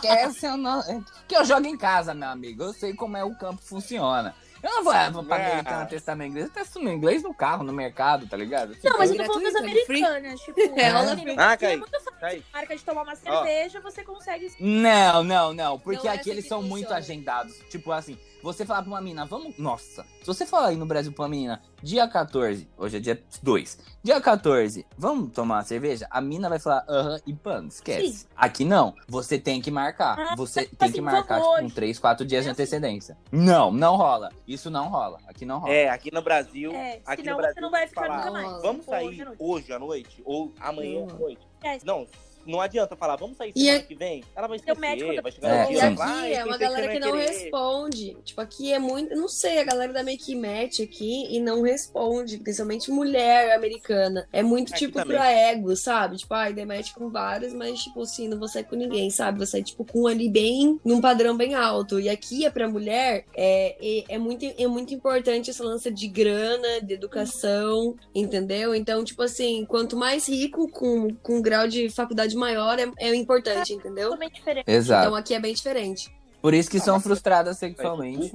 que, 0.00 0.06
essa 0.08 0.46
eu 0.48 0.56
não, 0.56 0.80
é, 0.80 1.00
que 1.28 1.36
eu 1.36 1.44
jogo 1.44 1.66
em 1.66 1.76
casa, 1.76 2.12
meu 2.14 2.28
amigo. 2.28 2.62
Eu 2.64 2.72
sei 2.72 2.92
como 2.94 3.16
é 3.16 3.22
o 3.24 3.34
campo 3.36 3.62
funciona. 3.62 4.34
Eu 4.62 4.70
não 4.70 4.84
vou, 4.84 4.92
ah, 4.92 5.10
vou 5.10 5.24
pra 5.24 5.36
Ah. 5.36 5.46
americana 5.50 5.86
testar 5.86 6.14
meu 6.14 6.26
inglês. 6.26 6.46
Eu 6.46 6.52
testo 6.52 6.80
meu 6.80 6.92
inglês 6.92 7.22
no 7.22 7.34
carro, 7.34 7.64
no 7.64 7.72
mercado, 7.72 8.26
tá 8.28 8.36
ligado? 8.36 8.76
Não, 8.84 8.98
mas 8.98 9.10
eu 9.10 9.16
tô 9.16 9.22
gratuito, 9.24 9.26
falando 9.26 9.44
das 9.44 9.54
é 9.80 9.84
free. 9.86 10.04
americanas. 10.04 10.40
Tipo, 10.42 10.60
É, 10.78 10.82
ela 10.84 11.00
assim, 11.12 11.34
Ah, 11.36 11.52
é 11.52 11.56
Kai. 11.56 11.76
muito 11.76 11.90
fácil. 12.20 12.44
Marca 12.52 12.76
de 12.76 12.84
tomar 12.84 13.02
uma 13.02 13.16
cerveja, 13.16 13.80
você 13.80 14.04
consegue. 14.04 14.52
Não, 14.60 15.24
não, 15.24 15.52
não. 15.52 15.78
Porque 15.78 16.06
Não 16.06 16.12
é 16.12 16.16
aqui 16.16 16.20
assim 16.20 16.30
eles 16.30 16.46
são 16.46 16.58
funciona. 16.60 16.78
muito 16.80 16.94
agendados. 16.94 17.58
Tipo 17.68 17.90
assim, 17.90 18.16
você 18.42 18.66
falar 18.66 18.82
pra 18.82 18.90
uma 18.90 19.00
menina, 19.00 19.24
vamos. 19.26 19.56
Nossa, 19.58 20.04
se 20.20 20.26
você 20.26 20.44
falar 20.46 20.68
aí 20.68 20.76
no 20.76 20.86
Brasil 20.86 21.12
pra 21.12 21.22
uma 21.22 21.28
menina, 21.28 21.62
dia 21.82 22.06
14, 22.08 22.68
hoje 22.76 22.96
é 22.96 23.00
dia 23.00 23.22
2, 23.42 23.78
dia 24.02 24.20
14, 24.20 24.84
vamos 24.96 25.32
tomar 25.32 25.56
uma 25.56 25.64
cerveja? 25.64 26.06
A 26.10 26.20
mina 26.20 26.48
vai 26.48 26.58
falar, 26.58 26.84
aham, 26.88 27.20
e 27.26 27.32
pano, 27.32 27.68
esquece. 27.68 28.12
Sim. 28.18 28.26
Aqui 28.36 28.64
não. 28.64 28.94
Você 29.08 29.38
tem 29.38 29.60
que 29.60 29.70
marcar. 29.70 30.18
Ah, 30.18 30.36
Você 30.36 30.64
tipo 30.64 30.76
tem 30.76 30.86
assim, 30.86 30.94
que 30.94 31.00
marcar, 31.00 31.38
vamos 31.38 31.48
tipo, 31.48 31.58
com 31.60 31.64
hoje. 31.66 31.74
3, 31.74 31.98
4 31.98 32.26
dias 32.26 32.44
de 32.44 32.50
assim. 32.50 32.62
antecedência. 32.62 33.16
Não, 33.30 33.70
não 33.70 33.96
rola. 33.96 34.30
Isso 34.46 34.70
não 34.70 34.88
rola. 34.88 35.18
Aqui 35.26 35.44
não 35.44 35.58
rola. 35.58 35.72
É, 35.72 35.88
aqui 35.88 36.12
no 36.12 36.22
Brasil. 36.22 36.72
É, 36.72 37.00
aqui 37.06 37.22
senão 37.22 37.36
no 37.36 37.42
Brasil, 37.42 37.54
você 37.54 37.60
não 37.60 37.70
vai 37.70 37.86
ficar 37.86 38.02
falar, 38.06 38.16
nunca 38.16 38.28
"Ah, 38.28 38.32
mais. 38.32 38.62
Vamos 38.62 38.88
Hoje 38.88 39.16
sair 39.18 39.28
hoje 39.38 39.72
à 39.72 39.78
noite 39.78 40.22
ou 40.24 40.52
amanhã 40.60 41.06
à 41.08 41.14
noite. 41.14 41.40
Não, 41.84 42.06
não 42.46 42.60
adianta 42.60 42.96
falar, 42.96 43.16
vamos 43.16 43.36
sair 43.36 43.52
E 43.54 43.60
semana 43.60 43.78
é- 43.78 43.82
que 43.82 43.94
vem. 43.94 44.22
Ela 44.34 44.46
vai 44.48 44.58
Seu 44.58 44.76
médico 44.76 45.10
esquecer, 45.12 45.16
tá- 45.16 45.22
vai 45.22 45.32
chegar 45.32 45.48
É, 45.48 45.64
E 45.64 45.68
dia, 45.74 45.90
vai, 45.90 46.08
aqui 46.08 46.12
é 46.12 46.28
pensei 46.28 46.42
uma 46.44 46.52
você 46.52 46.58
galera 46.64 46.86
vai 46.86 46.94
que 46.94 47.00
não 47.00 47.12
querer. 47.12 47.28
responde. 47.30 48.16
Tipo, 48.24 48.40
aqui 48.40 48.72
é 48.72 48.78
muito. 48.78 49.14
Não 49.16 49.28
sei, 49.28 49.58
a 49.58 49.64
galera 49.64 49.92
da 49.92 50.02
Make 50.02 50.34
Match 50.34 50.80
aqui 50.80 51.26
e 51.34 51.40
não 51.40 51.62
responde. 51.62 52.38
Principalmente 52.38 52.90
mulher 52.90 53.52
americana. 53.54 54.26
É 54.32 54.42
muito 54.42 54.70
Aqui 54.72 54.86
tipo 54.86 54.98
também. 54.98 55.16
pra 55.16 55.30
ego, 55.30 55.74
sabe? 55.76 56.16
Tipo, 56.16 56.34
ai, 56.34 56.52
dei 56.52 56.64
match 56.64 56.92
com 56.92 57.10
vários, 57.10 57.52
mas 57.52 57.80
tipo 57.82 58.02
assim, 58.02 58.28
não 58.28 58.38
vou 58.38 58.48
sair 58.48 58.64
com 58.64 58.76
ninguém, 58.76 59.10
sabe? 59.10 59.38
Vou 59.38 59.46
sair, 59.46 59.62
tipo, 59.62 59.84
com 59.84 60.06
ali 60.06 60.28
bem. 60.28 60.80
num 60.84 61.00
padrão 61.00 61.36
bem 61.36 61.54
alto. 61.54 61.98
E 62.00 62.08
aqui 62.08 62.44
é 62.44 62.50
pra 62.50 62.68
mulher, 62.68 63.24
é, 63.34 63.76
é, 63.80 64.04
é 64.14 64.18
muito, 64.18 64.44
é 64.44 64.66
muito 64.66 64.92
importante 64.94 65.50
essa 65.50 65.64
lança 65.64 65.90
de 65.90 66.06
grana, 66.08 66.80
de 66.82 66.94
educação, 66.94 67.96
entendeu? 68.14 68.74
Então, 68.74 69.04
tipo 69.04 69.22
assim, 69.22 69.64
quanto 69.66 69.96
mais 69.96 70.28
rico, 70.28 70.68
com, 70.70 71.08
com 71.22 71.40
grau 71.40 71.66
de 71.66 71.88
faculdade 71.90 72.31
maior, 72.36 72.78
é, 72.78 72.90
é 72.98 73.14
importante, 73.14 73.72
entendeu? 73.72 74.04
Totalmente 74.10 74.34
diferente. 74.34 74.64
Exato. 74.70 75.06
Então 75.06 75.14
aqui 75.16 75.34
é 75.34 75.40
bem 75.40 75.54
diferente. 75.54 76.12
Por 76.40 76.54
isso 76.54 76.70
que 76.70 76.80
são 76.80 76.94
mas- 76.94 77.02
frustradas 77.04 77.58
sexualmente. 77.58 78.32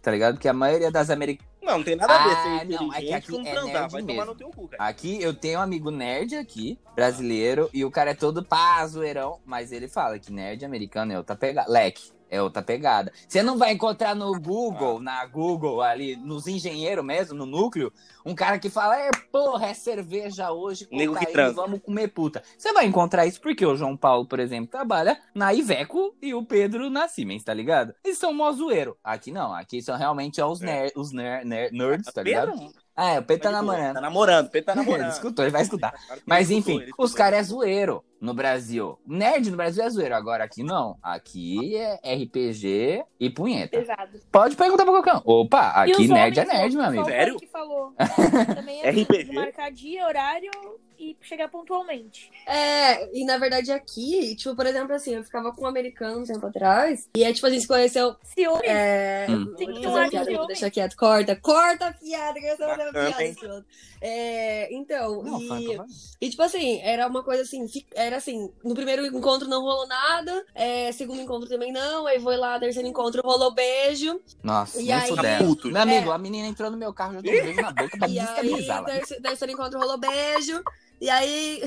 Tá 0.00 0.12
ligado? 0.12 0.34
Porque 0.34 0.48
a 0.48 0.52
maioria 0.52 0.90
das 0.92 1.10
americanas. 1.10 1.48
Não, 1.60 1.78
não 1.78 1.84
tem 1.84 1.96
nada 1.96 2.14
a 2.14 2.24
ver 2.24 2.34
Ah, 2.34 2.64
não, 2.64 2.94
é 2.94 3.00
que 3.00 3.12
aqui 3.12 3.32
com 3.32 3.40
é 3.40 3.50
transar. 3.50 3.64
nerd 3.74 3.92
Vai 3.92 4.00
tomar 4.02 4.12
mesmo. 4.14 4.24
no 4.26 4.34
teu 4.34 4.48
cu, 4.50 4.68
cara. 4.68 4.84
Aqui 4.84 5.20
eu 5.20 5.34
tenho 5.34 5.58
um 5.58 5.62
amigo 5.62 5.90
nerd 5.90 6.34
aqui, 6.36 6.78
brasileiro, 6.94 7.68
e 7.74 7.84
o 7.84 7.90
cara 7.90 8.12
é 8.12 8.14
todo 8.14 8.42
pá, 8.44 8.86
zoeirão, 8.86 9.38
mas 9.44 9.72
ele 9.72 9.88
fala 9.88 10.18
que 10.18 10.32
nerd 10.32 10.64
americano 10.64 11.12
é 11.12 11.18
outra 11.18 11.34
pegada. 11.36 11.70
Leque. 11.70 12.10
É 12.30 12.42
outra 12.42 12.62
pegada. 12.62 13.12
Você 13.26 13.42
não 13.42 13.56
vai 13.56 13.72
encontrar 13.72 14.14
no 14.14 14.38
Google, 14.38 15.00
na 15.00 15.24
Google 15.26 15.80
ali, 15.80 16.16
nos 16.16 16.46
engenheiros 16.46 17.04
mesmo, 17.04 17.34
no 17.34 17.46
núcleo, 17.46 17.92
um 18.24 18.34
cara 18.34 18.58
que 18.58 18.68
fala, 18.68 18.98
é, 18.98 19.10
porra, 19.32 19.68
é 19.68 19.74
cerveja 19.74 20.52
hoje, 20.52 20.86
Nego 20.92 21.14
que 21.18 21.50
vamos 21.52 21.80
comer 21.80 22.08
puta. 22.08 22.42
Você 22.56 22.72
vai 22.72 22.86
encontrar 22.86 23.26
isso 23.26 23.40
porque 23.40 23.64
o 23.64 23.76
João 23.76 23.96
Paulo, 23.96 24.26
por 24.26 24.40
exemplo, 24.40 24.70
trabalha 24.70 25.18
na 25.34 25.54
Iveco 25.54 26.14
e 26.20 26.34
o 26.34 26.44
Pedro 26.44 26.90
na 26.90 27.08
Siemens, 27.08 27.44
tá 27.44 27.54
ligado? 27.54 27.94
Eles 28.04 28.18
são 28.18 28.32
mó 28.32 28.52
zoeiro. 28.52 28.96
Aqui 29.02 29.32
não, 29.32 29.54
aqui 29.54 29.80
são 29.80 29.96
realmente 29.96 30.40
os, 30.42 30.60
É. 30.62 30.66
ner 30.66 30.92
os 30.94 31.12
ner 31.12 31.44
ner 31.44 31.72
nerds, 31.72 32.12
tá 32.12 32.22
ligado? 32.22 32.52
Pedro? 32.52 32.72
Ah, 33.00 33.10
é, 33.12 33.18
o 33.20 33.22
Pedro 33.22 33.44
tá 33.44 33.50
Tá 33.50 33.56
namorando. 33.56 34.00
namorando, 34.00 34.50
Pedro 34.50 34.66
tá 34.66 34.72
Ele 34.80 34.80
namorando. 34.90 35.12
escutou, 35.12 35.44
ele 35.44 35.52
vai 35.52 35.62
escutar. 35.62 35.92
Claro 35.92 36.06
que 36.06 36.12
ele 36.14 36.22
Mas 36.26 36.50
escutou, 36.50 36.58
enfim, 36.58 36.72
ele 36.80 36.84
escutou. 36.90 37.04
os 37.06 37.14
caras 37.14 37.38
é 37.38 37.42
zoeiro 37.44 38.04
no 38.20 38.34
Brasil. 38.34 38.98
Nerd 39.06 39.50
no 39.52 39.56
Brasil 39.56 39.84
é 39.84 39.88
zoeiro. 39.90 40.16
Agora 40.16 40.42
aqui 40.42 40.64
não. 40.64 40.98
Aqui 41.00 41.76
é 41.76 42.00
RPG 42.24 43.04
e 43.20 43.30
punheta. 43.30 43.78
Pesado. 43.78 44.18
Pode 44.32 44.56
perguntar 44.56 44.82
pra 44.84 44.92
qualquer 44.94 45.14
um. 45.14 45.20
Opa, 45.24 45.68
aqui 45.68 46.08
nerd 46.08 46.40
é 46.40 46.44
nerd, 46.44 46.74
meu 46.76 46.84
amigo. 46.84 47.02
o 47.02 47.06
Sério? 47.06 47.34
Kaique 47.34 47.52
falou. 47.52 47.92
Também 48.56 48.82
é 48.82 48.90
RPG? 48.90 49.32
marcar 49.32 49.70
dia, 49.70 50.04
horário 50.04 50.50
e 50.98 51.16
chegar 51.22 51.48
pontualmente. 51.48 52.30
É, 52.46 53.16
e 53.16 53.24
na 53.24 53.38
verdade 53.38 53.70
aqui, 53.70 54.34
tipo, 54.36 54.54
por 54.56 54.66
exemplo, 54.66 54.94
assim, 54.94 55.14
eu 55.14 55.24
ficava 55.24 55.52
com 55.52 55.62
um 55.64 55.66
americano 55.66 56.20
um 56.20 56.24
tempo 56.24 56.46
atrás, 56.46 57.08
e 57.16 57.22
é 57.24 57.32
tipo, 57.32 57.46
a 57.46 57.50
gente 57.50 57.62
se 57.62 57.68
conheceu. 57.68 58.16
Ciúme. 58.22 58.62
É. 58.64 59.26
Hum. 59.28 59.44
Vou 59.58 59.58
Sim, 59.58 59.82
fazer 59.82 60.10
piada, 60.10 60.24
vou 60.26 60.34
homem. 60.36 60.46
deixar 60.48 60.70
quieto. 60.70 60.96
Corta, 60.96 61.36
corta 61.36 61.88
a 61.88 61.92
piada, 61.92 62.40
que 62.40 62.46
eu 62.46 62.58
Bacana, 62.58 62.92
piada. 62.92 63.66
É, 64.00 64.72
então, 64.72 65.22
Não, 65.22 65.40
e, 65.40 65.48
fala, 65.48 65.60
fala. 65.76 65.86
e 66.20 66.30
tipo 66.30 66.42
assim, 66.42 66.80
era 66.82 67.06
uma 67.06 67.22
coisa 67.22 67.42
assim, 67.42 67.66
era 67.94 68.16
assim, 68.16 68.50
no 68.64 68.74
primeiro 68.74 69.04
encontro 69.06 69.48
não 69.48 69.60
rolou 69.60 69.86
nada, 69.88 70.44
é, 70.54 70.92
segundo 70.92 71.20
encontro 71.20 71.48
também 71.48 71.72
não, 71.72 72.06
aí 72.06 72.20
foi 72.20 72.36
lá, 72.36 72.58
terceiro 72.60 72.86
encontro 72.88 73.20
rolou 73.24 73.52
beijo, 73.52 74.20
Nossa, 74.42 74.80
E 74.80 74.92
aí-. 74.92 75.08
Puto. 75.38 75.68
Meu 75.68 75.82
amigo, 75.82 76.10
a 76.12 76.18
menina 76.18 76.46
entrou 76.48 76.70
no 76.70 76.76
meu 76.76 76.92
carro, 76.92 77.14
já 77.14 77.22
tô 77.22 77.28
um 77.28 77.32
beijo 77.32 77.60
na 77.60 77.72
boca 77.72 77.98
pra 77.98 78.08
e 78.08 78.18
aí 78.18 78.26
desestabilizar. 78.26 78.82
lá. 78.82 78.86
terceiro, 78.86 79.22
terceiro 79.22 79.52
encontro 79.52 79.78
rolou 79.80 79.98
beijo, 79.98 80.62
e 81.00 81.08
aí 81.10 81.62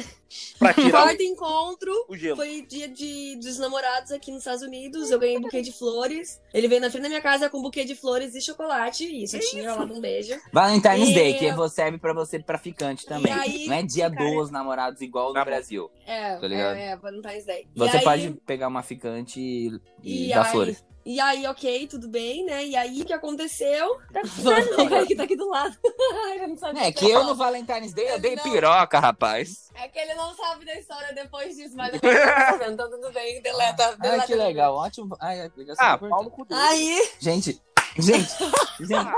Pra 0.60 0.74
tirar 0.74 0.92
quarto 1.04 1.22
encontro 1.24 1.92
o 2.08 2.16
gelo. 2.16 2.38
Foi 2.38 2.62
dia 2.62 2.88
de, 2.88 3.36
dos 3.38 3.58
namorados 3.60 4.12
aqui 4.12 4.32
nos 4.32 4.40
Estados 4.42 4.62
Unidos. 4.62 5.12
Eu 5.12 5.20
ganhei 5.20 5.38
um 5.38 5.42
buquê 5.42 5.62
de 5.62 5.72
flores. 5.72 6.40
Ele 6.54 6.68
veio 6.68 6.80
na 6.82 6.90
frente 6.90 7.04
da 7.04 7.10
minha 7.10 7.22
casa 7.22 7.50
com 7.50 7.58
um 7.60 7.62
buquê 7.62 7.84
de 7.84 7.96
flores 7.96 8.34
e 8.36 8.42
chocolate. 8.42 9.04
E 9.06 9.24
isso, 9.24 9.36
eu 9.36 9.42
tinha 9.42 9.74
lá 9.76 9.84
um 9.84 10.00
beijo. 10.00 10.40
Valentine's 10.54 11.10
E- 11.10 11.14
Day, 11.14 11.34
que 11.36 11.70
serve 11.70 11.98
pra 11.98 12.14
você 12.14 12.40
traficante 12.42 13.06
também. 13.06 13.32
aí, 13.34 13.68
não 13.68 13.76
é 13.76 13.84
dia 13.84 14.10
cara, 14.10 14.30
dos 14.32 14.50
namorados 14.52 15.02
igual 15.02 15.30
no 15.30 15.34
Tá 15.34 15.42
bom. 15.42 15.46
Brasil. 15.52 15.92
É, 16.06 16.36
Tá 16.38 16.48
ligado? 16.48 16.76
é, 16.78 16.86
é, 16.92 16.96
Valentine's 16.98 17.46
Day. 17.46 17.68
E 17.76 17.80
Você 17.80 17.98
aí- 17.98 18.04
pode 18.04 18.32
pegar 18.46 18.68
uma 18.68 18.84
ficante 18.84 19.40
e, 19.40 19.80
e 20.04 20.26
E 20.28 20.30
dar 20.30 20.46
aí, 20.46 20.52
flores. 20.52 20.84
E 21.04 21.20
aí, 21.20 21.48
ok, 21.48 21.88
tudo 21.88 22.08
bem, 22.08 22.46
né? 22.46 22.64
E 22.66 22.76
aí, 22.76 23.02
o 23.02 23.06
que 23.06 23.14
aconteceu? 23.14 23.98
Tá 24.14 24.22
O 24.22 24.90
cara 24.90 25.06
que 25.06 25.16
tá 25.16 25.24
aqui 25.24 25.36
do 25.36 25.50
lado. 25.50 25.76
Ai, 26.28 26.48
não 26.48 26.56
sabia. 26.58 26.84
É 26.84 26.92
que 26.92 27.10
eu 27.10 27.24
no 27.24 27.34
Valentine's 27.36 27.94
Day 27.94 28.10
eu 28.12 28.20
dei 28.20 28.36
Não. 28.36 28.44
piroca, 28.44 29.00
rapaz. 29.00 29.70
É 29.74 29.88
que 29.88 29.98
ele 29.98 30.14
não 30.14 30.36
sabe 30.36 30.64
da 30.66 30.76
história 30.76 31.14
depois 31.14 31.56
disso, 31.56 31.76
mas 31.76 31.94
eu 31.96 32.00
tô 32.00 32.08
sabendo, 32.08 32.74
então 32.74 32.90
tudo 32.92 33.12
bem, 33.12 33.42
deleta. 33.42 33.90
Ai, 33.90 33.96
deleta 33.98 34.26
que 34.28 34.36
legal, 34.36 34.76
ótimo. 34.76 35.18
Ai, 35.20 35.42
a 35.42 35.50
Ah, 35.80 35.98
foi 35.98 36.10
pau 36.10 36.22
no 36.24 36.30
importante. 36.30 36.36
cu 36.36 36.46
dele. 36.46 36.62
Aí, 36.62 37.10
Gente, 37.20 37.62
gente, 37.98 38.30
gente. 38.80 39.12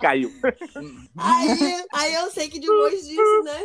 Caiu. 0.00 0.32
Aí, 1.16 1.84
aí 1.92 2.14
eu 2.14 2.30
sei 2.30 2.48
que 2.48 2.60
depois 2.60 3.06
disso, 3.06 3.42
né? 3.44 3.60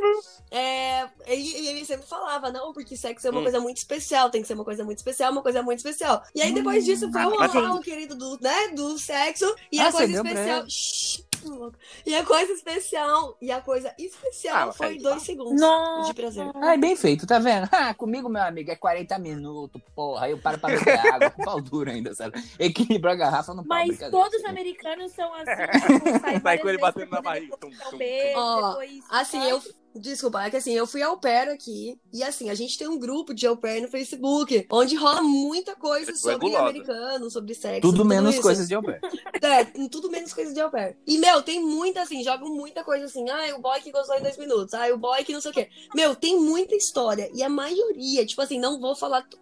É, 0.51 1.09
ele, 1.27 1.67
ele 1.67 1.85
sempre 1.85 2.05
falava, 2.07 2.51
não, 2.51 2.73
porque 2.73 2.95
sexo 2.95 3.27
é 3.27 3.29
uma 3.31 3.39
Hum. 3.39 3.43
coisa 3.43 3.59
muito 3.59 3.77
especial, 3.77 4.29
tem 4.29 4.41
que 4.41 4.47
ser 4.47 4.53
uma 4.53 4.63
coisa 4.65 4.83
muito 4.83 4.97
especial, 4.99 5.31
uma 5.31 5.41
coisa 5.41 5.61
muito 5.63 5.79
especial. 5.79 6.23
E 6.35 6.41
aí 6.41 6.53
depois 6.53 6.85
disso 6.85 7.11
foi 7.11 7.21
tem- 7.21 7.31
rolar, 7.31 7.75
o 7.75 7.81
querido 7.81 8.15
do, 8.15 8.37
né, 8.41 8.69
do 8.69 8.97
sexo, 8.97 9.53
e 9.71 9.79
Ah, 9.79 9.87
a 9.87 9.91
coisa 9.91 10.13
especial. 10.15 10.63
Shhh, 10.69 11.23
tá 11.49 11.55
louco. 11.55 11.77
e 12.05 12.15
a 12.15 12.23
coisa 12.25 12.51
especial, 12.53 13.37
e 13.41 13.51
a 13.51 13.61
coisa 13.61 13.93
especial 13.97 14.69
Ah, 14.69 14.73
foi 14.73 14.97
dois 14.97 15.21
segundos 15.23 15.59
Nossa. 15.61 16.07
de 16.07 16.13
prazer. 16.13 16.51
Ai, 16.55 16.77
bem 16.77 16.95
feito, 16.95 17.25
tá 17.27 17.39
vendo? 17.39 17.67
Ah, 17.73 17.93
comigo, 17.93 18.29
meu 18.29 18.41
amigo, 18.41 18.71
é 18.71 18.75
40 18.75 19.17
minutos, 19.19 19.81
porra. 19.95 20.25
Aí 20.25 20.31
eu 20.31 20.37
paro 20.37 20.57
pra 20.59 20.69
beber 20.69 20.99
água 21.13 21.29
com 21.31 21.43
pau 21.43 21.59
duro 21.61 21.89
ainda, 21.91 22.13
sabe? 22.15 22.41
Equilibra 22.57 23.11
a 23.11 23.15
garrafa 23.15 23.53
no 23.53 23.65
pau. 23.65 23.77
Mas 23.77 23.87
brincadeira. 23.89 24.11
todos 24.23 24.39
os 24.39 24.45
americanos 24.45 25.11
são 25.11 25.33
assim, 25.33 25.43
tipo, 25.99 26.19
sai, 26.19 26.39
várias 26.39 26.61
com 26.61 26.69
ele 26.69 26.77
batendo 26.77 27.11
na 27.11 27.21
barriga. 27.21 27.57
Tum, 27.57 27.67
um 27.69 28.37
Ó, 28.39 28.77
Assim, 29.09 29.43
eu. 29.49 29.61
Desculpa, 29.95 30.43
é 30.43 30.49
que 30.49 30.57
assim, 30.57 30.73
eu 30.73 30.87
fui 30.87 31.01
au 31.01 31.17
pair 31.17 31.49
aqui, 31.49 31.97
e 32.11 32.23
assim, 32.23 32.49
a 32.49 32.55
gente 32.55 32.77
tem 32.77 32.87
um 32.87 32.97
grupo 32.99 33.33
de 33.33 33.45
au 33.45 33.55
pair 33.55 33.81
no 33.81 33.87
Facebook, 33.87 34.65
onde 34.71 34.95
rola 34.95 35.21
muita 35.21 35.75
coisa 35.75 36.11
é 36.11 36.15
sobre 36.15 36.55
americano, 36.55 37.29
sobre 37.29 37.53
sexo. 37.53 37.81
Tudo 37.81 38.03
menos 38.03 38.33
isso. 38.33 38.41
coisas 38.41 38.67
de 38.67 38.75
Albert. 38.75 39.01
É, 39.43 39.65
tem 39.65 39.89
tudo 39.89 40.09
menos 40.09 40.31
coisa 40.33 40.53
de 40.53 40.61
au 40.61 40.71
pair. 40.71 40.95
E, 41.05 41.17
meu, 41.17 41.41
tem 41.41 41.59
muita, 41.59 42.01
assim, 42.01 42.23
jogam 42.23 42.47
muita 42.55 42.81
coisa 42.81 43.05
assim. 43.05 43.29
Ah, 43.29 43.53
o 43.57 43.59
boy 43.61 43.81
que 43.81 43.91
gostou 43.91 44.15
em 44.17 44.21
dois 44.21 44.37
minutos. 44.37 44.73
Ah, 44.73 44.87
o 44.93 44.97
boy 44.97 45.21
que 45.25 45.33
não 45.33 45.41
sei 45.41 45.51
o 45.51 45.53
quê. 45.53 45.67
Meu, 45.93 46.15
tem 46.15 46.39
muita 46.39 46.73
história. 46.75 47.29
E 47.33 47.43
a 47.43 47.49
maioria, 47.49 48.25
tipo 48.25 48.41
assim, 48.41 48.57
não 48.57 48.79
vou 48.79 48.95
falar 48.95 49.21
to- 49.23 49.37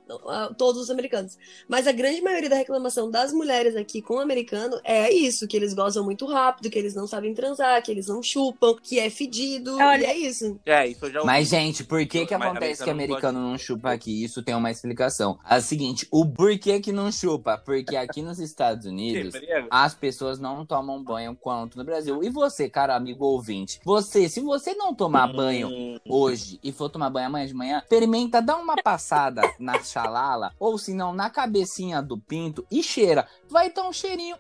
todos 0.58 0.82
os 0.82 0.90
americanos. 0.90 1.38
Mas 1.68 1.86
a 1.86 1.92
grande 1.92 2.20
maioria 2.20 2.50
da 2.50 2.56
reclamação 2.56 3.12
das 3.12 3.32
mulheres 3.32 3.76
aqui 3.76 4.02
com 4.02 4.16
o 4.16 4.20
americano 4.20 4.80
é 4.84 5.14
isso: 5.14 5.48
que 5.48 5.56
eles 5.56 5.74
gozam 5.76 6.04
muito 6.04 6.26
rápido, 6.26 6.70
que 6.72 6.80
eles 6.80 6.96
não 6.96 7.06
sabem 7.06 7.36
transar, 7.36 7.84
que 7.84 7.92
eles 7.92 8.08
não 8.08 8.24
chupam, 8.24 8.76
que 8.82 9.00
é 9.00 9.08
fedido. 9.10 9.76
Olha- 9.78 10.02
e 10.02 10.06
é 10.06 10.18
isso. 10.18 10.41
É, 10.66 10.88
isso 10.88 11.06
eu 11.06 11.12
já 11.12 11.20
ouvi. 11.20 11.32
Mas, 11.32 11.48
gente, 11.50 11.84
por 11.84 12.06
que 12.06 12.26
que 12.26 12.38
Mas 12.38 12.48
acontece 12.48 12.84
que 12.84 12.90
americano 12.90 13.12
americano 13.12 13.40
não 13.40 13.58
chupa 13.58 13.92
aqui? 13.92 14.24
Isso 14.24 14.44
tem 14.44 14.56
uma 14.56 14.72
explicação. 14.72 15.40
É 15.48 15.58
o 15.58 15.62
seguinte, 15.62 16.08
o 16.12 16.26
porquê 16.26 16.80
que 16.80 16.92
não 16.92 17.12
chupa? 17.12 17.58
Porque 17.58 17.96
aqui 17.96 18.22
nos 18.22 18.40
Estados 18.40 18.86
Unidos, 18.86 19.34
as 19.70 19.94
pessoas 19.94 20.40
não 20.40 20.66
tomam 20.66 21.04
banho 21.04 21.36
quanto 21.36 21.78
no 21.78 21.84
Brasil. 21.84 22.24
E 22.24 22.30
você, 22.30 22.70
cara 22.70 22.96
amigo 22.96 23.26
ouvinte, 23.26 23.80
você, 23.84 24.28
se 24.28 24.42
você 24.42 24.74
não 24.74 24.94
tomar 24.94 25.28
banho 25.28 25.70
hum, 25.70 26.00
hoje 26.08 26.60
e 26.64 26.72
for 26.72 26.90
tomar 26.90 27.10
banho 27.10 27.28
amanhã 27.28 27.48
de 27.48 27.54
manhã, 27.54 27.80
experimenta 27.80 28.42
dar 28.42 28.58
uma 28.58 28.76
passada 28.82 29.42
na 29.60 29.82
xalala, 29.82 30.54
ou 30.60 30.78
se 30.78 30.94
não, 30.94 31.14
na 31.14 31.30
cabecinha 31.30 32.02
do 32.02 32.18
pinto 32.18 32.66
e 32.72 32.82
cheira. 32.84 33.28
Vai 33.50 33.70
ter 33.70 33.82
um 33.82 33.94
cheirinho. 33.94 34.36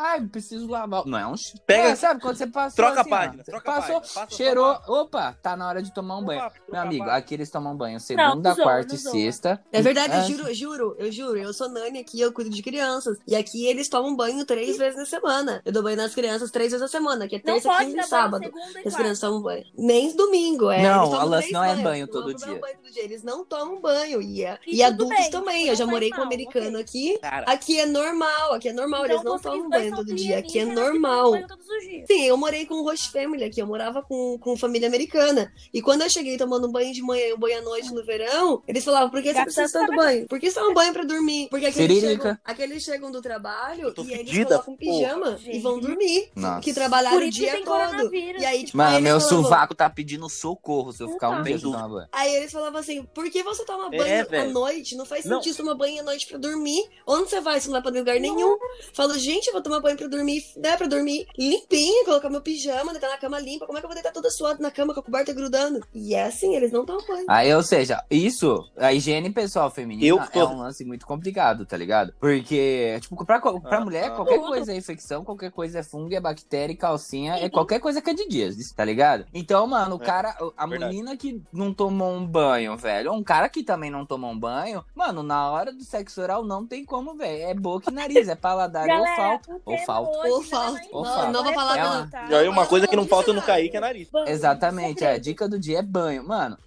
Ai, 0.00 0.20
preciso 0.26 0.68
lavar. 0.68 1.04
Não 1.06 1.18
é 1.18 1.26
um. 1.26 1.34
Pega- 1.66 1.96
sabe 1.96 2.20
quando 2.20 2.36
você 2.36 2.46
passou 2.46 2.76
Troca 2.76 3.00
assim, 3.00 3.10
a 3.12 3.16
página, 3.16 3.42
troca 3.44 3.70
a 3.70 3.74
passou, 3.74 4.00
página. 4.00 4.14
Passa 4.26 4.36
cheirou. 4.36 4.78
Opa, 4.86 5.32
tá 5.42 5.56
na 5.56 5.66
hora 5.68 5.82
de 5.82 5.92
tomar 5.92 6.18
um 6.18 6.24
banho. 6.24 6.40
Opa, 6.40 6.52
Meu 6.70 6.80
amigo, 6.80 7.04
aqui 7.10 7.34
eles 7.34 7.50
tomam 7.50 7.76
banho 7.76 7.98
segunda, 7.98 8.54
não 8.54 8.56
quarta 8.56 8.88
não 8.88 8.94
e 8.94 8.98
sexta. 8.98 9.60
É 9.72 9.82
verdade, 9.82 10.14
eu 10.16 10.36
juro, 10.36 10.54
juro, 10.54 10.96
eu 10.98 11.10
juro. 11.10 11.36
Eu 11.38 11.52
sou 11.52 11.68
nani 11.68 11.98
aqui, 11.98 12.20
eu 12.20 12.32
cuido 12.32 12.50
de 12.50 12.62
crianças. 12.62 13.18
E 13.26 13.34
aqui 13.34 13.66
eles 13.66 13.88
tomam 13.88 14.14
banho 14.14 14.44
três 14.44 14.76
vezes 14.78 14.96
na 14.96 15.04
semana. 15.06 15.60
Eu 15.64 15.72
dou 15.72 15.82
banho 15.82 15.96
nas 15.96 16.14
crianças 16.14 16.50
três 16.52 16.70
vezes 16.70 16.80
na 16.82 16.88
semana, 16.88 17.26
que 17.26 17.34
é 17.36 17.42
Não 17.44 17.54
terça, 17.54 17.76
quinta 17.78 18.00
e 18.00 18.04
sábado. 18.04 18.44
e 18.84 18.88
As 18.88 18.94
crianças 18.94 19.18
tomam 19.20 19.42
banho. 19.42 19.64
Nem 19.76 20.14
domingo, 20.14 20.70
é. 20.70 20.80
Não, 20.82 21.12
elas 21.20 21.40
três 21.40 21.52
não 21.52 21.64
é 21.64 21.74
banho 21.76 22.06
Não 22.06 22.12
todo 22.12 22.34
dia. 22.34 22.46
banho 22.46 22.76
todo 22.82 22.92
dia. 22.92 23.02
Eles 23.04 23.22
não 23.24 23.44
tomam 23.44 23.80
banho. 23.80 24.22
E, 24.22 24.44
é- 24.44 24.58
E 24.66 24.76
e 24.76 24.82
adultos 24.82 25.16
bem, 25.18 25.30
também. 25.30 25.64
não 25.64 25.72
Eu 25.72 25.76
já 25.76 25.86
morei 25.86 26.10
com 26.10 26.20
um 26.20 26.24
americano 26.24 26.78
aqui. 26.78 27.18
Cara, 27.18 27.50
Aqui 27.50 27.80
é 27.80 27.86
normal, 27.86 28.54
aqui 28.54 28.68
é 28.68 28.72
normal. 28.72 29.00
Então, 29.04 29.14
eles 29.14 29.24
não 29.24 29.32
vocês 29.32 29.42
tomam 29.42 29.57
dois 29.68 29.70
banho 29.70 29.96
todo 29.96 30.14
dia. 30.14 30.38
É 30.38 30.42
que 30.42 30.60
tomam 30.60 30.74
normal. 30.74 31.30
banho 31.32 31.46
todos 31.46 31.66
os 31.68 31.82
dias. 31.84 32.06
Sim, 32.06 32.24
eu 32.24 32.36
morei 32.36 32.66
com 32.66 32.82
host 32.82 33.10
family 33.10 33.44
aqui, 33.44 33.60
eu 33.60 33.66
morava 33.66 34.02
com, 34.02 34.38
com 34.38 34.56
família 34.56 34.88
americana. 34.88 35.52
E 35.72 35.80
quando 35.82 36.02
eu 36.02 36.10
cheguei 36.10 36.36
tomando 36.36 36.68
um 36.68 36.72
banho 36.72 36.92
de 36.92 37.02
manhã 37.02 37.26
e 37.26 37.32
um 37.34 37.38
banho 37.38 37.58
à 37.58 37.62
noite 37.62 37.92
no 37.92 38.04
verão, 38.04 38.62
eles 38.66 38.84
falavam, 38.84 39.10
por 39.10 39.22
que 39.22 39.32
você 39.32 39.42
precisa 39.42 39.72
tanto 39.72 39.94
banho? 39.96 40.26
Por 40.28 40.38
que 40.38 40.50
só 40.50 40.68
um 40.68 40.74
banho 40.74 40.92
pra 40.92 41.04
dormir? 41.04 41.48
Porque 41.50 41.66
aqueles 41.66 42.00
chegam, 42.00 42.38
aqueles 42.44 42.82
chegam 42.82 43.10
do 43.10 43.20
trabalho 43.22 43.94
e 43.98 44.00
eles 44.12 44.16
fedida, 44.16 44.48
colocam 44.58 44.76
pijama 44.76 45.32
porra. 45.32 45.40
e 45.52 45.58
vão 45.60 45.78
dormir. 45.80 46.30
Nossa. 46.36 46.60
Que 46.60 46.72
trabalharam 46.74 47.18
Por 47.18 47.26
o 47.26 47.30
dia 47.30 47.64
todo. 47.64 48.14
E 48.14 48.44
aí, 48.44 48.64
tipo, 48.64 48.76
Mano, 48.76 48.96
aí 48.96 49.02
meu 49.02 49.20
falavam- 49.20 49.42
sovaco 49.44 49.74
tá 49.74 49.88
pedindo 49.90 50.28
socorro 50.28 50.92
se 50.92 51.02
eu 51.02 51.08
ficar 51.10 51.30
um 51.30 51.38
Então. 51.40 51.58
Sem 51.58 51.72
tomar 51.72 51.88
banho. 51.88 52.08
Aí 52.12 52.34
eles 52.34 52.52
falavam 52.52 52.78
assim, 52.80 53.02
por 53.14 53.28
que 53.30 53.42
você 53.42 53.64
toma 53.64 53.88
É, 53.92 53.98
banho 53.98 54.20
à 54.20 54.24
velho. 54.24 54.52
noite? 54.52 54.96
Não 54.96 55.04
faz 55.06 55.24
Não. 55.24 55.42
sentido 55.42 55.56
tomar 55.58 55.74
banho 55.74 56.00
à 56.00 56.02
noite 56.04 56.26
pra 56.26 56.38
dormir. 56.38 56.82
Onde 57.06 57.30
você 57.30 57.40
vai? 57.40 57.60
Você 57.60 57.68
não 57.68 57.72
vai 57.74 57.82
pra 57.82 57.90
lugar 57.98 58.18
nenhum. 58.20 58.56
Falo, 58.92 59.16
gente, 59.18 59.37
eu 59.46 59.52
vou 59.52 59.62
tomar 59.62 59.80
banho 59.80 59.96
pra 59.96 60.06
dormir, 60.08 60.42
né? 60.56 60.76
Pra 60.76 60.86
dormir 60.86 61.26
limpinha, 61.38 62.04
colocar 62.04 62.28
meu 62.28 62.40
pijama, 62.40 62.92
deitar 62.92 63.08
na 63.08 63.16
cama 63.18 63.38
limpa. 63.38 63.66
Como 63.66 63.78
é 63.78 63.80
que 63.80 63.86
eu 63.86 63.88
vou 63.88 63.94
deitar 63.94 64.12
toda 64.12 64.30
suada 64.30 64.60
na 64.62 64.70
cama 64.70 64.92
com 64.92 65.00
a 65.00 65.02
coberta 65.02 65.32
grudando? 65.32 65.80
E 65.94 66.14
é 66.14 66.24
assim, 66.24 66.54
eles 66.56 66.72
não 66.72 66.84
tomam 66.84 67.06
banho. 67.06 67.24
Aí, 67.28 67.54
ou 67.54 67.62
seja, 67.62 68.02
isso, 68.10 68.64
a 68.76 68.92
higiene 68.92 69.30
pessoal 69.30 69.70
feminina 69.70 70.06
Eu 70.08 70.20
é 70.20 70.26
tô- 70.26 70.46
um 70.48 70.58
lance 70.58 70.84
muito 70.84 71.06
complicado, 71.06 71.64
tá 71.64 71.76
ligado? 71.76 72.12
Porque, 72.20 72.98
tipo, 73.00 73.24
pra, 73.24 73.40
pra 73.40 73.52
Ah, 73.78 73.80
mulher, 73.80 74.04
ah. 74.06 74.10
qualquer 74.16 74.38
Tudo. 74.38 74.48
coisa 74.48 74.72
é 74.72 74.76
infecção, 74.76 75.24
qualquer 75.24 75.50
coisa 75.50 75.78
é 75.80 75.82
fungo, 75.82 76.14
é 76.14 76.20
bactéria, 76.20 76.72
e 76.72 76.76
calcinha, 76.76 77.34
é 77.36 77.48
qualquer 77.48 77.78
coisa 77.80 78.00
que 78.00 78.10
é 78.10 78.14
de 78.14 78.26
dias, 78.28 78.56
tá 78.74 78.84
ligado? 78.84 79.26
Então, 79.32 79.66
mano, 79.66 79.96
o 79.96 80.02
É, 80.02 80.06
cara, 80.06 80.36
a 80.56 80.66
verdade. 80.66 80.92
menina 80.92 81.16
que 81.16 81.42
não 81.52 81.72
tomou 81.72 82.12
um 82.12 82.26
banho, 82.26 82.76
velho, 82.76 83.12
ou 83.12 83.18
um 83.18 83.22
cara 83.24 83.48
que 83.48 83.62
também 83.62 83.90
não 83.90 84.04
tomou 84.06 84.30
um 84.30 84.38
banho, 84.38 84.84
mano, 84.94 85.22
na 85.22 85.50
hora 85.50 85.72
do 85.72 85.84
sexo 85.84 86.20
oral 86.20 86.44
não 86.44 86.66
tem 86.66 86.84
como, 86.84 87.14
velho. 87.16 87.42
É 87.42 87.54
boca 87.54 87.90
e 87.90 87.94
nariz, 87.94 88.28
é 88.28 88.34
paladar 88.34 88.84
e 88.84 88.88
Galera, 88.88 89.16
olfato. 89.32 89.62
Ou 89.64 89.78
falta. 89.78 90.10
Ou 90.18 90.28
não 90.28 90.42
é 90.42 90.44
falta. 90.44 90.88
Ou 90.92 91.04
falta. 91.04 91.32
Não 91.32 91.44
vou 91.44 91.52
falar 91.52 92.08
É? 92.12 92.30
E 92.30 92.34
aí 92.34 92.48
uma 92.48 92.66
coisa 92.66 92.86
que 92.86 92.96
não 92.96 93.06
falta 93.06 93.32
no. 93.32 93.42
Kaique 93.42 93.76
é 93.76 93.80
nariz. 93.80 94.08
Banho, 94.10 94.28
Exatamente, 94.28 95.04
a 95.04 95.16
dica 95.18 95.48
do 95.48 95.58
dia 95.58 95.78
é 95.78 95.82
banho. 95.82 96.26
Mano, 96.26 96.58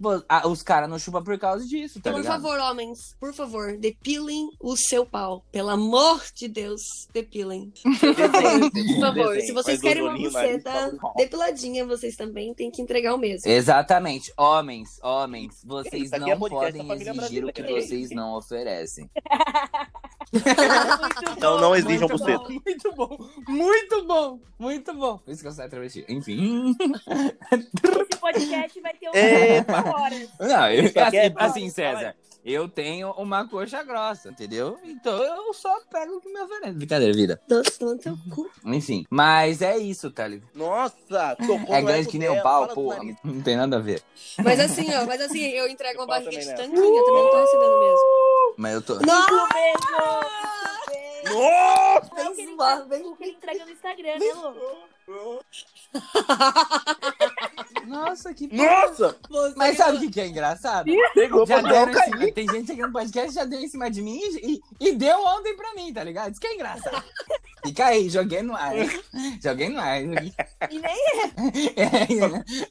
os 0.46 0.64
caras 0.64 0.90
não 0.90 0.98
chupam 0.98 1.24
por 1.24 1.38
causa 1.38 1.66
disso, 1.66 2.02
tá 2.02 2.12
Por 2.12 2.22
ligado? 2.22 2.42
favor, 2.42 2.60
homens, 2.60 3.16
por 3.20 3.34
favor, 3.34 3.78
depilem 3.78 4.50
o 4.60 4.76
seu 4.76 5.06
pau. 5.06 5.44
Pelo 5.52 5.70
amor 5.70 6.24
de 6.36 6.48
Deus, 6.48 6.82
depilem. 7.14 7.72
Por 8.02 9.00
favor, 9.00 9.40
se 9.40 9.52
vocês 9.52 9.80
querem 9.80 10.04
uma 10.04 10.18
buceta 10.18 10.98
depiladinha, 11.16 11.86
vocês 11.86 12.16
também 12.16 12.54
têm 12.54 12.72
que 12.72 12.82
entregar 12.82 13.14
o 13.14 13.18
mesmo. 13.18 13.50
Exatamente. 13.50 14.32
Homens, 14.38 15.00
homens, 15.04 15.62
vocês 15.64 16.10
não 16.12 16.28
é 16.28 16.36
podem 16.36 16.92
exigir 16.92 17.46
o 17.46 17.54
que 17.54 17.64
vocês 17.64 18.10
não 18.12 18.36
oferecem. 18.36 19.10
Então 21.36 21.56
bom, 21.56 21.62
não 21.62 21.76
exijam 21.76 22.08
buceta. 22.08 22.46
Muito 22.52 22.96
bom, 22.96 23.18
muito 23.48 24.06
bom, 24.06 24.40
muito 24.60 24.94
bom. 24.94 25.18
Por 25.18 25.32
isso 25.32 25.42
que 25.42 25.48
eu 25.48 25.52
saio 25.52 25.70
travesti. 25.70 26.06
Enfim. 26.08 26.76
Esse 27.52 28.20
podcast 28.20 28.82
vai 28.82 28.94
ter 28.94 29.10
Epa. 29.14 29.84
quatro 29.84 30.02
horas. 30.02 30.30
Não, 30.40 30.72
eu, 30.72 30.86
aqui 30.86 31.18
é 31.18 31.26
assim, 31.26 31.30
bom. 31.34 31.40
assim, 31.40 31.70
César, 31.70 32.16
eu 32.44 32.68
tenho 32.68 33.12
uma 33.12 33.48
coxa 33.48 33.84
grossa, 33.84 34.30
entendeu? 34.30 34.78
Então 34.84 35.22
eu 35.24 35.54
só 35.54 35.80
pego 35.92 36.16
o 36.16 36.22
que 36.22 36.32
me 36.32 36.42
oferece. 36.42 36.74
Brincadeira, 36.74 37.14
vida. 37.14 37.42
Doce 37.48 37.84
no 37.84 37.98
teu 37.98 38.18
cu. 38.34 38.50
Enfim, 38.66 39.06
mas 39.10 39.62
é 39.62 39.78
isso, 39.78 40.10
tá 40.12 40.28
ligado? 40.28 40.50
Nossa, 40.56 41.36
tocou 41.36 41.76
É 41.76 41.82
grande 41.82 42.08
que 42.08 42.18
nem 42.18 42.30
o 42.30 42.42
pau, 42.42 42.68
nariz. 42.88 43.16
Não 43.24 43.42
tem 43.42 43.56
nada 43.56 43.78
a 43.78 43.80
ver. 43.80 44.02
Mas 44.44 44.60
assim, 44.60 44.94
ó, 44.94 45.06
mas 45.06 45.22
assim, 45.22 45.44
eu 45.50 45.68
entrego 45.68 46.00
uma 46.00 46.08
barriga 46.08 46.32
de 46.32 46.46
também 46.56 46.70
tanquinho, 46.70 47.06
também 47.06 47.24
não 47.24 47.32
tô 47.32 47.42
recebendo 47.42 47.80
mesmo. 47.80 48.56
Mas 48.58 48.74
eu 48.74 48.82
tô. 48.82 48.96
Não! 48.96 50.71
Nossa! 51.26 52.32
Ele 52.32 52.56
zoar, 52.56 52.82
entrega- 52.86 53.06
o 53.06 53.16
que 53.16 53.24
ele 53.24 53.32
entrega 53.34 53.66
no 53.66 53.72
Instagram, 53.72 54.20
né, 54.20 54.34
Lu? 54.34 54.91
Nossa, 57.88 58.34
que. 58.34 58.48
Nossa! 58.56 59.18
Mas 59.58 59.78
sabe 59.78 59.98
o 59.98 60.00
que, 60.00 60.10
que 60.12 60.22
é 60.22 60.28
engraçado? 60.28 60.90
Pegou 61.14 61.46
Já 61.46 61.60
pra 61.62 61.72
deram 61.72 61.92
em 61.92 62.04
cima, 62.04 62.32
tem 62.32 62.48
gente 62.50 62.72
aqui 62.72 62.82
no 62.82 62.92
podcast 62.92 63.34
já 63.34 63.44
deu 63.44 63.60
em 63.60 63.68
cima 63.68 63.90
de 63.92 64.02
mim 64.02 64.20
e, 64.42 64.62
e 64.80 64.94
deu 64.96 65.20
ontem 65.24 65.56
pra 65.58 65.74
mim, 65.74 65.92
tá 65.94 66.04
ligado? 66.04 66.32
Isso 66.32 66.40
que 66.40 66.48
é 66.48 66.54
engraçado. 66.56 67.04
Fica 67.66 67.86
aí, 67.88 68.10
joguei 68.10 68.42
no 68.42 68.56
ar. 68.56 68.74
Joguei 69.44 69.70
no 69.70 69.80
ar. 69.80 70.02
E 70.02 70.08
nem 70.08 70.22
É, 71.76 72.08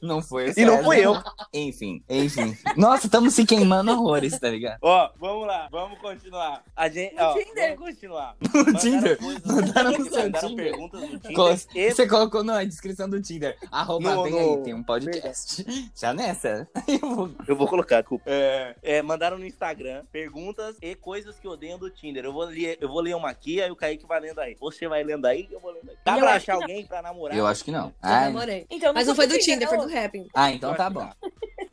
não 0.01 0.21
foi 0.21 0.51
E 0.57 0.65
não 0.65 0.83
fui 0.83 0.99
eu. 1.05 1.15
Enfim, 1.53 2.03
enfim. 2.09 2.57
Nossa, 2.75 3.05
estamos 3.07 3.33
se 3.33 3.45
queimando 3.45 3.91
horrores, 3.91 4.37
tá 4.39 4.49
ligado? 4.49 4.79
Ó, 4.81 5.09
vamos 5.17 5.47
lá, 5.47 5.69
vamos 5.71 5.97
continuar. 5.99 6.63
A 6.75 6.89
gente, 6.89 7.15
No 7.15 7.23
ó, 7.23 7.33
Tinder. 7.33 7.75
vamos 7.75 7.89
continuar. 7.93 8.35
No 8.53 8.73
Tinder? 8.79 9.17
coisas- 9.17 9.45
Mandaram 9.45 9.91
mandaram 9.91 10.49
Tinder? 10.49 10.65
perguntas 10.71 11.01
no 11.01 11.19
Tinder. 11.19 11.95
Você 11.95 12.07
colocou 12.21 12.43
na 12.43 12.63
descrição 12.63 13.09
do 13.09 13.21
Tinder. 13.21 13.57
Arroba, 13.71 14.13
No- 14.15 14.23
vem 14.23 14.31
no- 14.33 14.39
aí, 14.57 14.63
tem 14.63 14.73
um 14.73 14.83
podcast. 14.83 15.65
Já 15.95 16.13
nessa? 16.13 16.67
Eu 16.87 17.15
vou- 17.15 17.31
Eu 17.47 17.55
vou 17.55 17.67
colocar, 17.67 18.01
desculpa. 18.01 18.25
É, 18.27 18.75
é, 18.83 19.01
mandaram 19.01 19.37
no 19.37 19.45
Instagram 19.45 20.03
perguntas 20.11 20.75
e 20.81 20.95
coisas 20.95 21.39
que 21.39 21.47
odeiam 21.47 21.79
do 21.79 21.89
Tinder. 21.89 22.25
Eu 22.25 22.33
vou, 22.33 22.43
ler, 22.45 22.77
eu 22.79 22.87
vou 22.89 23.01
ler 23.01 23.15
uma 23.15 23.29
aqui, 23.29 23.61
aí 23.61 23.71
o 23.71 23.75
Kaique 23.75 24.05
vai 24.05 24.19
lendo 24.19 24.39
aí. 24.39 24.55
Você 24.59 24.87
vai 24.87 25.03
lendo 25.03 25.25
aí, 25.25 25.47
eu 25.51 25.59
vou 25.59 25.71
lendo 25.71 25.89
aí. 25.89 25.97
Dá 26.05 26.13
Eu 26.15 26.19
pra 26.19 26.33
achar 26.35 26.53
que 26.53 26.59
não. 26.59 26.61
alguém 26.61 26.85
pra 26.85 27.01
namorar? 27.01 27.37
Eu 27.37 27.47
acho 27.47 27.63
que 27.63 27.71
não. 27.71 27.87
Eu 27.87 27.93
Ai, 28.01 28.25
namorei. 28.25 28.65
Então, 28.69 28.93
Mas 28.93 29.07
não 29.07 29.15
foi 29.15 29.27
do 29.27 29.37
Tinder, 29.37 29.67
Tinder, 29.67 29.69
foi 29.69 29.77
né, 29.79 29.83
do? 29.85 29.93
Rapping. 29.93 30.27
ah, 30.33 30.51
então 30.51 30.73
tá 30.75 30.89
bom. 30.89 31.09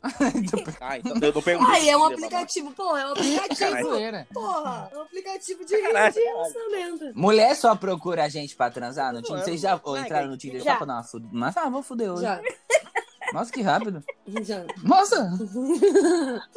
Ah, 0.01 0.97
então 0.97 1.15
eu 1.21 1.33
não. 1.33 1.67
Ai, 1.67 1.89
é 1.89 1.97
um 1.97 2.01
Tinder, 2.09 2.25
aplicativo, 2.25 2.71
pô, 2.71 2.95
é 2.95 3.05
um 3.11 3.13
Caralho. 3.13 3.39
aplicativo. 3.43 3.81
Zoeira. 3.89 4.27
Porra, 4.33 4.89
é 4.93 4.97
um 4.97 5.01
aplicativo 5.01 5.65
de 5.65 5.71
Sacanagem, 5.71 6.11
de 6.11 6.25
sacanagem. 6.25 6.53
relacionamento. 6.53 7.19
Mulher 7.19 7.55
só 7.55 7.75
procura 7.75 8.23
a 8.23 8.29
gente 8.29 8.55
pra 8.55 8.69
transar 8.71 9.11
no 9.13 9.21
Tinder. 9.21 9.43
Vocês 9.43 9.59
já 9.59 9.75
entraram 9.75 10.29
no 10.29 10.37
Tinder 10.37 10.61
já. 10.61 10.71
só 10.71 10.77
pra 10.77 10.85
dar 10.85 10.93
uma 10.93 11.03
fudida? 11.03 11.29
Mas 11.33 11.57
ah, 11.57 11.69
vou 11.69 11.83
fuder 11.83 12.11
hoje. 12.13 12.21
Já, 12.21 12.41
Nossa, 13.33 13.51
que 13.51 13.61
rápido. 13.61 14.03
já. 14.41 14.65
Nossa! 14.83 15.31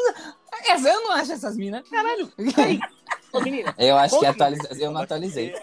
Essa, 0.69 0.89
eu 0.89 1.03
não 1.03 1.13
acho 1.13 1.33
essas 1.33 1.57
minas. 1.57 1.87
Caralho. 1.89 2.33
Ô, 3.33 3.41
menina. 3.41 3.75
Eu 3.79 3.97
acho 3.97 4.19
que 4.19 4.27
atualiza... 4.27 4.69
eu 4.79 4.91
não 4.91 5.01
atualizei. 5.03 5.55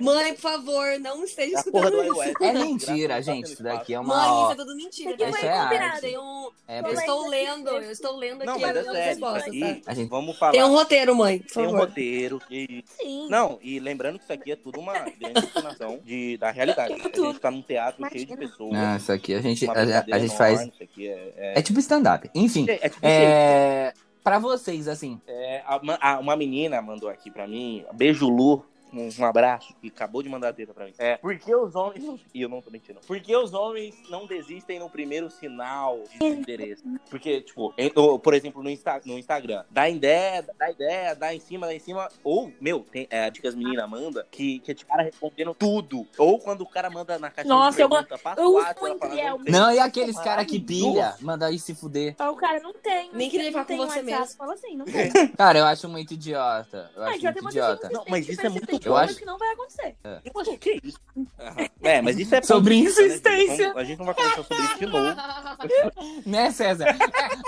Mãe, 0.00 0.32
por 0.34 0.40
favor, 0.40 0.98
não 1.00 1.24
esteja 1.24 1.56
escutando 1.58 1.90
do 1.90 2.22
isso. 2.22 2.34
É 2.44 2.52
mentira, 2.52 3.20
gente. 3.22 3.52
Isso 3.52 3.62
daqui 3.62 3.94
é 3.94 4.00
uma. 4.00 4.14
Mãe, 4.16 4.42
isso 4.42 4.52
é 4.52 4.54
tudo 4.56 4.76
mentira. 4.76 5.28
Isso 5.28 5.46
é 5.46 5.48
arte. 5.50 6.18
Um... 6.18 6.50
É, 6.68 6.78
Eu 6.78 6.82
Mas 6.82 6.98
estou 7.00 7.28
lendo, 7.28 7.68
eu 7.70 7.90
estou 7.90 8.16
lendo 8.16 8.44
Não, 8.44 8.52
aqui 8.54 8.62
mas 8.62 8.76
é 8.76 8.82
sério. 8.84 8.92
Respostas, 9.04 9.42
aqui, 9.48 9.74
tá? 9.84 9.90
A 9.90 9.94
gente- 9.94 10.08
vamos 10.08 10.38
falar. 10.38 10.52
Tem 10.52 10.62
um 10.64 10.72
roteiro, 10.72 11.14
mãe, 11.14 11.38
por 11.40 11.52
Tem 11.52 11.62
um 11.62 11.70
favor. 11.70 11.80
roteiro. 11.88 12.40
E... 12.50 12.84
Sim. 12.86 13.28
Não, 13.28 13.58
e 13.62 13.78
lembrando 13.80 14.18
que 14.18 14.24
isso 14.24 14.32
aqui 14.32 14.52
é 14.52 14.56
tudo 14.56 14.80
uma 14.80 14.92
grande 15.18 15.38
encenação 15.46 16.00
de, 16.04 16.36
da 16.38 16.50
realidade. 16.50 16.92
A 16.94 16.96
gente 16.98 17.40
tá 17.40 17.50
num 17.50 17.62
teatro 17.62 18.08
cheio 18.10 18.26
de 18.26 18.36
pessoas. 18.36 18.72
Não, 18.72 18.96
isso 18.96 19.12
aqui 19.12 19.34
a 19.34 19.40
gente, 19.40 19.68
a, 19.68 19.72
a 20.12 20.18
gente 20.18 20.36
faz. 20.36 20.60
Isso 20.60 20.82
aqui 20.82 21.08
é, 21.08 21.32
é, 21.36 21.58
É 21.58 21.62
tipo 21.62 21.78
stand-up. 21.80 22.30
Enfim. 22.34 22.66
é, 22.68 22.88
tipo 22.88 23.06
É. 23.06 23.92
Pra 24.24 24.38
vocês, 24.38 24.86
assim. 24.86 25.20
É, 25.26 25.62
a- 25.66 25.80
a- 26.00 26.18
uma 26.20 26.36
menina 26.36 26.80
mandou 26.80 27.08
aqui 27.08 27.28
pra 27.28 27.48
mim, 27.48 27.84
beijo 27.92 28.28
Lu, 28.28 28.64
um, 28.92 29.24
abraço, 29.24 29.74
que 29.80 29.88
acabou 29.88 30.22
de 30.22 30.28
mandar 30.28 30.48
a 30.48 30.52
teta 30.52 30.72
pra 30.74 30.84
mim. 30.86 30.92
É, 30.98 31.16
porque 31.16 31.54
os 31.54 31.74
homens. 31.74 32.20
E 32.34 32.42
eu 32.42 32.48
não 32.48 32.60
tô 32.60 32.70
mentindo. 32.70 33.00
Porque 33.06 33.34
os 33.36 33.52
homens 33.54 33.94
não 34.10 34.26
desistem 34.26 34.78
no 34.78 34.88
primeiro 34.90 35.30
sinal 35.30 36.02
de 36.18 36.24
interesse. 36.26 36.82
Porque, 37.10 37.40
tipo, 37.40 37.72
em- 37.78 37.92
ou, 37.94 38.18
por 38.18 38.34
exemplo, 38.34 38.62
no, 38.62 38.70
Insta- 38.70 39.00
no 39.04 39.18
Instagram, 39.18 39.64
dá 39.70 39.88
ideia, 39.88 40.44
dá 40.58 40.70
ideia, 40.70 41.14
dá 41.14 41.34
em 41.34 41.40
cima, 41.40 41.66
dá 41.66 41.74
em 41.74 41.78
cima. 41.78 42.08
Ou, 42.22 42.52
meu, 42.60 42.80
tem 42.80 43.06
é, 43.10 43.24
a 43.24 43.28
dica 43.28 43.42
que 43.42 43.48
as 43.48 43.54
meninas 43.54 43.88
mandam, 43.88 44.22
que, 44.30 44.60
que 44.60 44.70
é 44.70 44.74
tipo, 44.74 44.90
cara 44.90 45.02
respondendo 45.02 45.54
tudo. 45.54 46.06
Ou 46.18 46.38
quando 46.38 46.60
o 46.62 46.66
cara 46.66 46.88
manda 46.90 47.18
na 47.18 47.30
caixa 47.30 47.48
Nossa, 47.48 47.76
de 47.78 47.82
eu 47.82 47.88
pergunta, 47.88 48.20
eu 48.36 48.48
uso 48.54 48.64
quatro, 48.64 48.86
ela 48.86 48.98
fala, 48.98 49.14
sei. 49.42 49.52
Não, 49.52 49.72
e 49.72 49.78
aqueles 49.78 50.18
cara 50.18 50.44
que 50.44 50.60
pilha, 50.60 51.14
manda 51.20 51.46
aí 51.46 51.58
se 51.58 51.74
fuder. 51.74 52.14
Ó, 52.18 52.30
O 52.30 52.36
cara 52.36 52.60
não 52.60 52.72
tem. 52.72 53.10
Nem 53.12 53.28
queria 53.30 53.46
não 53.46 53.52
falar 53.52 53.64
tem 53.64 53.76
com 53.78 53.86
você 53.86 54.02
mesmo. 54.02 54.26
Fala 54.36 54.54
assim, 54.54 54.76
não 54.76 54.84
tem. 54.86 55.28
Cara, 55.36 55.58
eu 55.58 55.64
acho 55.64 55.88
muito 55.88 56.14
idiota. 56.14 56.90
Eu 56.94 57.02
Ah, 57.02 57.06
acho 57.08 57.18
idiota 57.18 57.38
é 57.38 57.42
muito 57.42 57.52
idiota. 57.54 57.90
Não, 57.92 58.04
mas 58.08 58.28
isso 58.28 58.46
é 58.46 58.48
muito 58.48 58.72
Eu 58.88 58.96
acho- 58.96 59.16
que 59.16 59.24
não 59.24 59.38
vai 59.38 59.52
acontecer. 59.52 59.96
Poxa, 60.32 60.56
que 60.56 60.80
isso? 60.82 60.98
Aham. 61.38 61.66
É, 61.82 62.00
mas 62.02 62.18
isso 62.18 62.34
é 62.34 62.42
Sobre 62.42 62.74
né, 62.82 62.88
insistência. 62.88 63.72
A 63.74 63.84
gente 63.84 63.98
não 63.98 64.06
vai 64.06 64.14
conversar 64.14 64.44
sobre 64.44 64.64
isso 64.64 64.78
de 64.78 64.86
novo. 64.86 65.16
Né, 66.26 66.50
César? 66.50 66.88
É, 66.88 66.96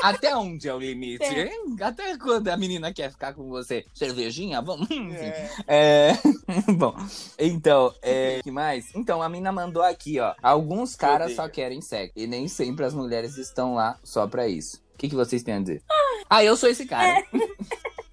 até 0.03 0.37
onde 0.37 0.68
é 0.68 0.74
o 0.74 0.78
limite? 0.78 1.24
É. 1.24 1.51
Até 1.80 2.16
quando 2.18 2.49
a 2.49 2.57
menina 2.57 2.93
quer 2.93 3.11
ficar 3.11 3.32
com 3.35 3.49
você? 3.49 3.85
Cervejinha? 3.95 4.61
Vamos. 4.62 4.89
É. 5.14 5.49
É. 5.66 6.12
Bom, 6.72 6.95
então, 7.39 7.95
é. 8.03 8.41
que 8.43 8.51
mais? 8.51 8.95
Então, 8.95 9.22
a 9.22 9.28
mina 9.28 9.51
mandou 9.53 9.82
aqui, 9.82 10.18
ó. 10.20 10.35
Alguns 10.43 10.95
caras 10.97 11.35
só 11.35 11.49
querem 11.49 11.80
sexo. 11.80 12.12
E 12.16 12.26
nem 12.26 12.49
sempre 12.49 12.85
as 12.85 12.95
mulheres 12.95 13.37
estão 13.37 13.74
lá 13.74 13.99
só 14.03 14.26
pra 14.26 14.47
isso. 14.49 14.82
O 14.95 14.99
que, 14.99 15.09
que 15.09 15.14
vocês 15.14 15.43
têm 15.43 15.55
a 15.55 15.61
dizer? 15.61 15.82
Ah, 16.28 16.43
eu 16.45 16.57
sou 16.57 16.68
esse 16.68 16.87
cara. 16.87 17.22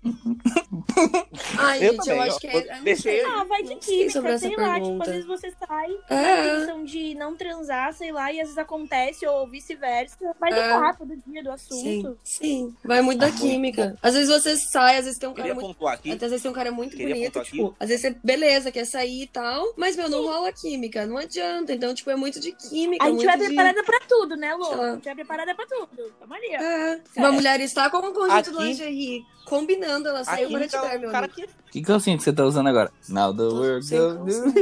Ai, 1.57 1.77
Eu 1.87 1.91
gente, 1.93 1.97
também, 2.05 2.15
eu 2.17 2.21
acho 2.23 2.35
ó. 2.35 2.39
que 2.39 2.47
é. 2.47 2.77
eu 2.79 2.83
Deixei. 2.83 3.21
Ah, 3.25 3.43
vai 3.43 3.63
de 3.63 3.75
química, 3.75 4.37
sei 4.37 4.55
lá. 4.55 4.73
Tipo, 4.75 4.81
pergunta. 4.81 5.03
às 5.03 5.09
vezes 5.11 5.25
você 5.27 5.51
sai 5.51 5.87
com 6.07 6.13
a 6.13 6.17
É. 6.21 6.47
intenção 6.55 6.83
de 6.85 7.15
não 7.15 7.35
transar, 7.35 7.93
sei 7.93 8.11
lá, 8.11 8.31
e 8.31 8.39
às 8.39 8.47
vezes 8.47 8.57
acontece, 8.57 9.25
ou 9.27 9.47
vice-versa. 9.47 10.17
Mas 10.39 10.55
É. 10.55 10.59
é 10.59 10.69
papo 10.79 11.05
do 11.05 11.15
dia, 11.27 11.43
do 11.43 11.49
Sim, 11.57 11.99
assunto. 12.01 12.17
sim. 12.23 12.75
Vai 12.83 13.01
muito 13.01 13.19
da 13.19 13.27
Ah, 13.27 13.29
muito 13.29 13.41
química. 13.41 13.97
Às 14.01 14.13
vezes 14.15 14.29
você 14.29 14.57
sai, 14.57 14.97
às 14.97 15.05
vezes 15.05 15.19
tem 15.19 15.29
um 15.29 15.33
cara 15.33 15.49
Queria 15.49 15.61
muito. 15.61 15.87
aqui. 15.87 16.11
Até 16.11 16.25
às 16.25 16.31
vezes 16.31 16.41
tem 16.41 16.51
um 16.51 16.55
cara 16.55 16.71
muito 16.71 16.95
Queria 16.97 17.13
bonito, 17.15 17.41
tipo, 17.43 17.75
às 17.79 17.89
vezes 17.89 18.01
você, 18.01 18.15
beleza, 18.23 18.71
quer 18.71 18.85
sair 18.85 19.23
e 19.23 19.27
tal, 19.27 19.73
mas, 19.77 19.95
meu, 19.95 20.09
não 20.09 20.23
rola 20.25 20.51
química, 20.51 21.05
não 21.05 21.17
adianta. 21.17 21.73
Então, 21.73 21.93
tipo, 21.93 22.09
é 22.09 22.15
muito 22.15 22.39
de 22.39 22.51
química, 22.53 23.05
A 23.05 23.09
gente 23.11 23.25
vai 23.25 23.37
de... 23.37 23.45
preparada 23.45 23.83
pra 23.83 23.99
tudo, 24.07 24.35
né, 24.35 24.53
lá. 24.55 24.67
A 24.91 24.93
gente 24.95 25.05
vai 25.05 25.15
preparada 25.15 25.55
pra 25.55 25.65
tudo. 25.65 26.11
Tamo 26.19 26.33
ali, 26.33 26.47
ó. 26.57 26.61
É. 26.61 27.01
Uma 27.17 27.31
mulher 27.31 27.59
está 27.61 27.89
com 27.89 27.97
um 27.97 28.13
conjunto 28.13 28.31
Aqui- 28.31 28.49
do 28.51 28.61
lingerie, 28.61 29.23
combinando, 29.51 30.07
ela 30.07 30.23
saiu 30.23 30.45
Aqui 30.45 30.53
para 30.57 30.67
te 30.67 30.71
dar, 30.71 30.97
meu 30.97 31.11
cara 31.11 31.25
amigo. 31.25 31.35
que 31.69 31.79
O 31.79 31.83
que, 31.83 32.23
você 32.23 32.31
tá 32.31 32.45
usando 32.45 32.67
agora? 32.67 32.89
Now 33.09 33.35
the 33.35 33.43
world 33.43 33.85
sem 33.85 33.99
go 33.99 34.15
calça. 34.15 34.41
do... 34.43 34.59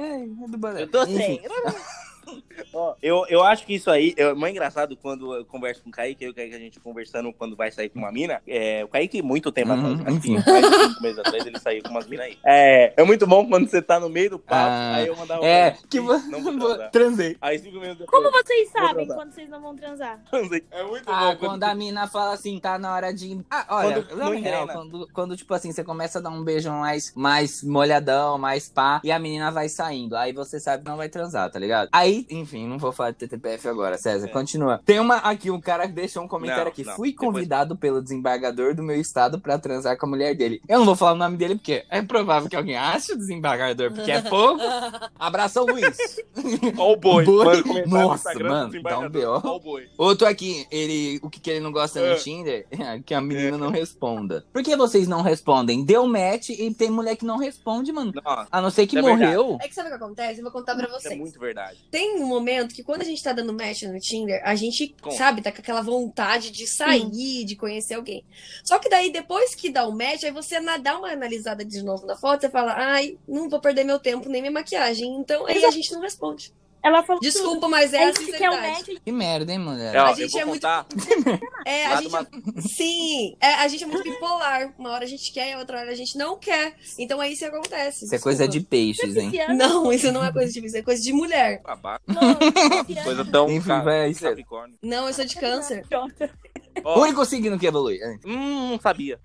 É, 0.00 0.22
é 0.24 0.48
do 0.48 0.58
balé. 0.58 0.82
Eu 0.82 0.90
tô 0.90 1.04
Enfim. 1.04 1.16
sem. 1.16 1.42
Ó, 2.72 2.94
eu, 3.02 3.24
eu 3.28 3.42
acho 3.42 3.64
que 3.66 3.74
isso 3.74 3.90
aí 3.90 4.14
é 4.16 4.32
muito 4.34 4.52
engraçado 4.52 4.96
quando 4.96 5.34
eu 5.34 5.44
converso 5.44 5.82
com 5.82 5.88
o 5.88 5.92
Kaique, 5.92 6.24
eu 6.24 6.28
e 6.28 6.32
o 6.32 6.34
Kaique 6.34 6.54
a 6.54 6.58
gente 6.58 6.78
conversando 6.80 7.32
quando 7.32 7.56
vai 7.56 7.70
sair 7.70 7.88
com 7.88 7.98
uma 7.98 8.12
mina. 8.12 8.40
É, 8.46 8.84
o 8.84 8.88
Kaique, 8.88 9.22
muito 9.22 9.50
tempo 9.52 9.72
Uhum, 9.72 9.92
atrás, 9.94 10.08
acho 10.08 10.20
que 10.20 10.30
mais 10.50 10.66
cinco 10.66 11.02
meses 11.02 11.18
atrás, 11.18 11.46
ele 11.46 11.58
saiu 11.58 11.82
com 11.82 11.90
umas 11.90 12.06
minas 12.06 12.26
aí. 12.26 12.38
É, 12.44 12.92
é 12.96 13.04
muito 13.04 13.26
bom 13.26 13.46
quando 13.48 13.68
você 13.68 13.80
tá 13.82 13.98
no 14.00 14.08
meio 14.08 14.30
do 14.30 14.38
papo, 14.38 14.70
Ah, 14.70 14.96
aí 14.96 15.06
eu 15.06 15.16
mandava 15.16 15.44
É, 15.44 15.70
um- 15.82 15.88
que 15.88 16.00
você. 16.00 16.26
Não 16.28 16.42
vou 16.42 16.56
transar. 16.58 16.90
Transei. 16.90 17.36
Aí 17.40 17.58
cinco 17.58 17.78
minutos 17.80 17.98
depois. 18.00 18.22
Como 18.24 18.30
vocês 18.42 18.70
sabem 18.70 18.94
transar. 19.06 19.16
quando 19.16 19.32
vocês 19.32 19.48
não 19.48 19.60
vão 19.60 19.76
transar? 19.76 20.20
transei. 20.30 20.64
É 20.70 20.82
muito 20.84 21.10
Ah, 21.10 21.32
bom. 21.32 21.36
quando 21.46 21.64
a 21.64 21.74
mina 21.74 22.06
fala 22.06 22.34
assim, 22.34 22.58
tá 22.60 22.78
na 22.78 22.94
hora 22.94 23.12
de. 23.12 23.40
Ah, 23.50 23.66
olha, 23.70 24.02
Quando 24.02 24.18
não 24.18 24.26
real, 24.30 24.38
engrena. 24.38 24.72
quando, 24.72 25.08
quando, 25.12 25.36
tipo 25.36 25.52
assim, 25.54 25.72
você 25.72 25.82
começa 25.84 26.18
a 26.18 26.22
dar 26.22 26.30
um 26.30 26.42
beijo 26.44 26.70
mais, 26.70 27.12
mais 27.14 27.62
molhadão, 27.62 28.38
mais 28.38 28.68
pá, 28.68 29.00
e 29.04 29.10
a 29.10 29.18
menina 29.18 29.50
vai 29.50 29.68
saindo. 29.68 30.16
Aí 30.16 30.32
você 30.32 30.60
sabe 30.60 30.82
que 30.84 30.88
não 30.88 30.96
vai 30.96 31.08
transar, 31.08 31.50
tá 31.50 31.58
ligado? 31.58 31.88
Aí, 31.92 32.19
enfim, 32.30 32.66
não 32.66 32.78
vou 32.78 32.92
falar 32.92 33.12
de 33.12 33.18
TTPF 33.18 33.68
agora, 33.68 33.96
César. 33.98 34.26
É. 34.26 34.30
Continua. 34.30 34.80
Tem 34.84 34.98
uma 34.98 35.16
aqui, 35.16 35.50
um 35.50 35.60
cara 35.60 35.86
que 35.86 35.94
deixou 35.94 36.22
um 36.22 36.28
comentário 36.28 36.64
não, 36.64 36.70
aqui. 36.70 36.84
Não. 36.84 36.94
Fui 36.94 37.12
convidado 37.12 37.74
Depois... 37.74 37.80
pelo 37.80 38.02
desembargador 38.02 38.74
do 38.74 38.82
meu 38.82 39.00
estado 39.00 39.40
pra 39.40 39.58
transar 39.58 39.96
com 39.96 40.06
a 40.06 40.08
mulher 40.08 40.34
dele. 40.34 40.60
Eu 40.68 40.78
não 40.78 40.86
vou 40.86 40.96
falar 40.96 41.12
o 41.12 41.16
nome 41.16 41.36
dele 41.36 41.54
porque 41.54 41.84
é 41.90 42.02
provável 42.02 42.48
que 42.48 42.56
alguém 42.56 42.76
ache 42.76 43.12
o 43.12 43.18
desembargador, 43.18 43.92
porque 43.92 44.10
é 44.10 44.22
pouco. 44.22 44.60
Abração, 45.18 45.64
Luiz. 45.66 45.96
Ó 46.76 46.92
o 46.92 46.96
boi. 46.96 47.24
boi. 47.24 47.62
Nossa, 47.86 48.34
mano, 48.38 48.82
dá 48.82 48.98
um 48.98 49.08
B.O. 49.08 49.40
Outro 49.96 50.26
aqui, 50.26 50.66
ele, 50.70 51.20
o 51.22 51.30
que, 51.30 51.40
que 51.40 51.50
ele 51.50 51.60
não 51.60 51.72
gosta 51.72 52.00
no 52.00 52.06
é. 52.06 52.14
Tinder 52.16 52.66
é 52.70 52.98
que 53.04 53.14
a 53.14 53.20
menina 53.20 53.56
não 53.56 53.70
responda. 53.70 54.44
Por 54.52 54.62
que 54.62 54.76
vocês 54.76 55.06
não 55.06 55.22
respondem? 55.22 55.84
Deu 55.84 56.06
match 56.06 56.50
e 56.50 56.72
tem 56.74 56.90
mulher 56.90 57.16
que 57.16 57.24
não 57.24 57.38
responde, 57.38 57.92
mano. 57.92 58.12
Não, 58.14 58.46
a 58.50 58.60
não 58.60 58.70
ser 58.70 58.86
que 58.86 59.00
morreu. 59.00 59.58
É 59.60 59.68
que 59.68 59.74
sabe 59.74 59.88
o 59.88 59.90
que 59.90 59.96
acontece? 59.96 60.40
Eu 60.40 60.44
vou 60.44 60.52
contar 60.52 60.74
pra 60.74 60.88
vocês. 60.88 61.14
É 61.14 61.16
muito 61.16 61.38
verdade. 61.38 61.78
Tem 61.90 62.09
um 62.16 62.26
momento 62.26 62.74
que 62.74 62.82
quando 62.82 63.02
a 63.02 63.04
gente 63.04 63.22
tá 63.22 63.32
dando 63.32 63.52
match 63.52 63.82
no 63.82 63.98
Tinder, 63.98 64.40
a 64.44 64.54
gente, 64.54 64.94
Como? 65.00 65.16
sabe, 65.16 65.42
tá 65.42 65.52
com 65.52 65.58
aquela 65.60 65.82
vontade 65.82 66.50
de 66.50 66.66
sair, 66.66 67.02
Sim. 67.02 67.44
de 67.44 67.56
conhecer 67.56 67.94
alguém. 67.94 68.24
Só 68.64 68.78
que 68.78 68.88
daí, 68.88 69.10
depois 69.12 69.54
que 69.54 69.70
dá 69.70 69.86
o 69.86 69.92
match, 69.96 70.24
aí 70.24 70.30
você 70.30 70.60
dá 70.78 70.98
uma 70.98 71.10
analisada 71.10 71.64
de 71.64 71.82
novo 71.82 72.06
na 72.06 72.16
foto, 72.16 72.42
você 72.42 72.50
fala, 72.50 72.74
ai, 72.76 73.18
não 73.28 73.48
vou 73.48 73.60
perder 73.60 73.84
meu 73.84 73.98
tempo 73.98 74.28
nem 74.28 74.42
minha 74.42 74.52
maquiagem. 74.52 75.16
Então 75.16 75.46
aí 75.46 75.64
a 75.64 75.70
gente 75.70 75.92
não 75.92 76.00
responde. 76.00 76.52
Ela 76.82 77.02
falou 77.02 77.20
Desculpa, 77.20 77.68
mas 77.68 77.92
é 77.92 78.08
a 78.08 78.14
sinceridade. 78.14 78.84
Que, 78.84 79.00
que 79.00 79.12
merda, 79.12 79.52
hein, 79.52 79.58
mulher? 79.58 79.94
É, 79.94 79.98
a 79.98 80.12
gente 80.12 80.38
é 80.38 80.44
muito. 80.44 80.66
é, 81.66 81.86
a 81.86 82.00
gente. 82.00 82.12
Sim, 82.74 83.36
é, 83.40 83.54
a 83.54 83.68
gente 83.68 83.84
é 83.84 83.86
muito 83.86 84.02
bipolar. 84.02 84.72
Uma 84.78 84.90
hora 84.90 85.04
a 85.04 85.08
gente 85.08 85.32
quer 85.32 85.52
e 85.52 85.56
outra 85.56 85.80
hora 85.80 85.90
a 85.90 85.94
gente 85.94 86.16
não 86.16 86.38
quer. 86.38 86.74
Então 86.98 87.22
é 87.22 87.28
isso 87.28 87.40
que 87.40 87.44
acontece. 87.46 88.04
Isso 88.06 88.14
é 88.14 88.18
coisa 88.18 88.48
de 88.48 88.60
peixes, 88.60 89.16
hein? 89.16 89.30
Não, 89.56 89.92
isso 89.92 90.10
não 90.10 90.24
é 90.24 90.32
coisa 90.32 90.52
de 90.52 90.60
peixes, 90.60 90.78
é 90.78 90.82
coisa 90.82 91.02
de 91.02 91.12
mulher. 91.12 91.60
Não, 92.06 93.04
coisa 93.04 93.24
tão. 93.24 93.50
Enfim, 93.50 93.68
vai, 93.82 94.10
Não, 94.82 95.06
eu 95.06 95.14
sou 95.14 95.24
de 95.24 95.36
câncer. 95.36 95.84
O 96.84 97.00
único 97.00 97.24
signo 97.24 97.58
que 97.58 97.66
evolui. 97.66 97.98
Hum, 98.24 98.70
não 98.70 98.80
sabia. 98.80 99.18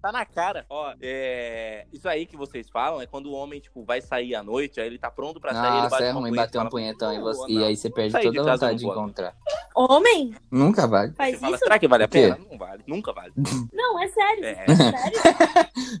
Tá 0.00 0.10
na 0.10 0.24
cara. 0.24 0.64
Ó, 0.70 0.94
é... 1.00 1.86
Isso 1.92 2.08
aí 2.08 2.24
que 2.24 2.36
vocês 2.36 2.70
falam 2.70 3.02
é 3.02 3.06
quando 3.06 3.26
o 3.26 3.32
homem, 3.32 3.60
tipo, 3.60 3.84
vai 3.84 4.00
sair 4.00 4.34
à 4.34 4.42
noite, 4.42 4.80
aí 4.80 4.86
ele 4.86 4.98
tá 4.98 5.10
pronto 5.10 5.38
pra 5.38 5.52
sair, 5.52 5.62
Nossa, 5.62 5.78
ele 5.80 5.90
bate 5.90 6.02
é 6.04 6.10
ruim 6.10 6.34
bater 6.34 6.58
um 6.58 6.68
punhetão 6.68 7.12
e, 7.12 7.20
você... 7.20 7.52
e 7.52 7.64
aí 7.64 7.76
você 7.76 7.90
perde 7.90 8.12
toda 8.12 8.40
a 8.40 8.54
vontade 8.54 8.78
de, 8.78 8.86
encontrar. 8.86 9.34
Homem? 9.76 10.34
Nunca 10.50 10.86
vale. 10.86 11.12
Faz 11.12 11.38
fala, 11.38 11.54
isso? 11.54 11.64
será 11.64 11.78
que 11.78 11.86
vale 11.86 12.04
a 12.04 12.08
pena? 12.08 12.38
Não 12.50 12.56
vale. 12.58 12.82
Nunca 12.86 13.12
vale. 13.12 13.32
Não, 13.72 14.00
é 14.00 14.08
sério. 14.08 14.44
É. 14.44 14.64
É 14.66 14.76
sério? 14.76 15.18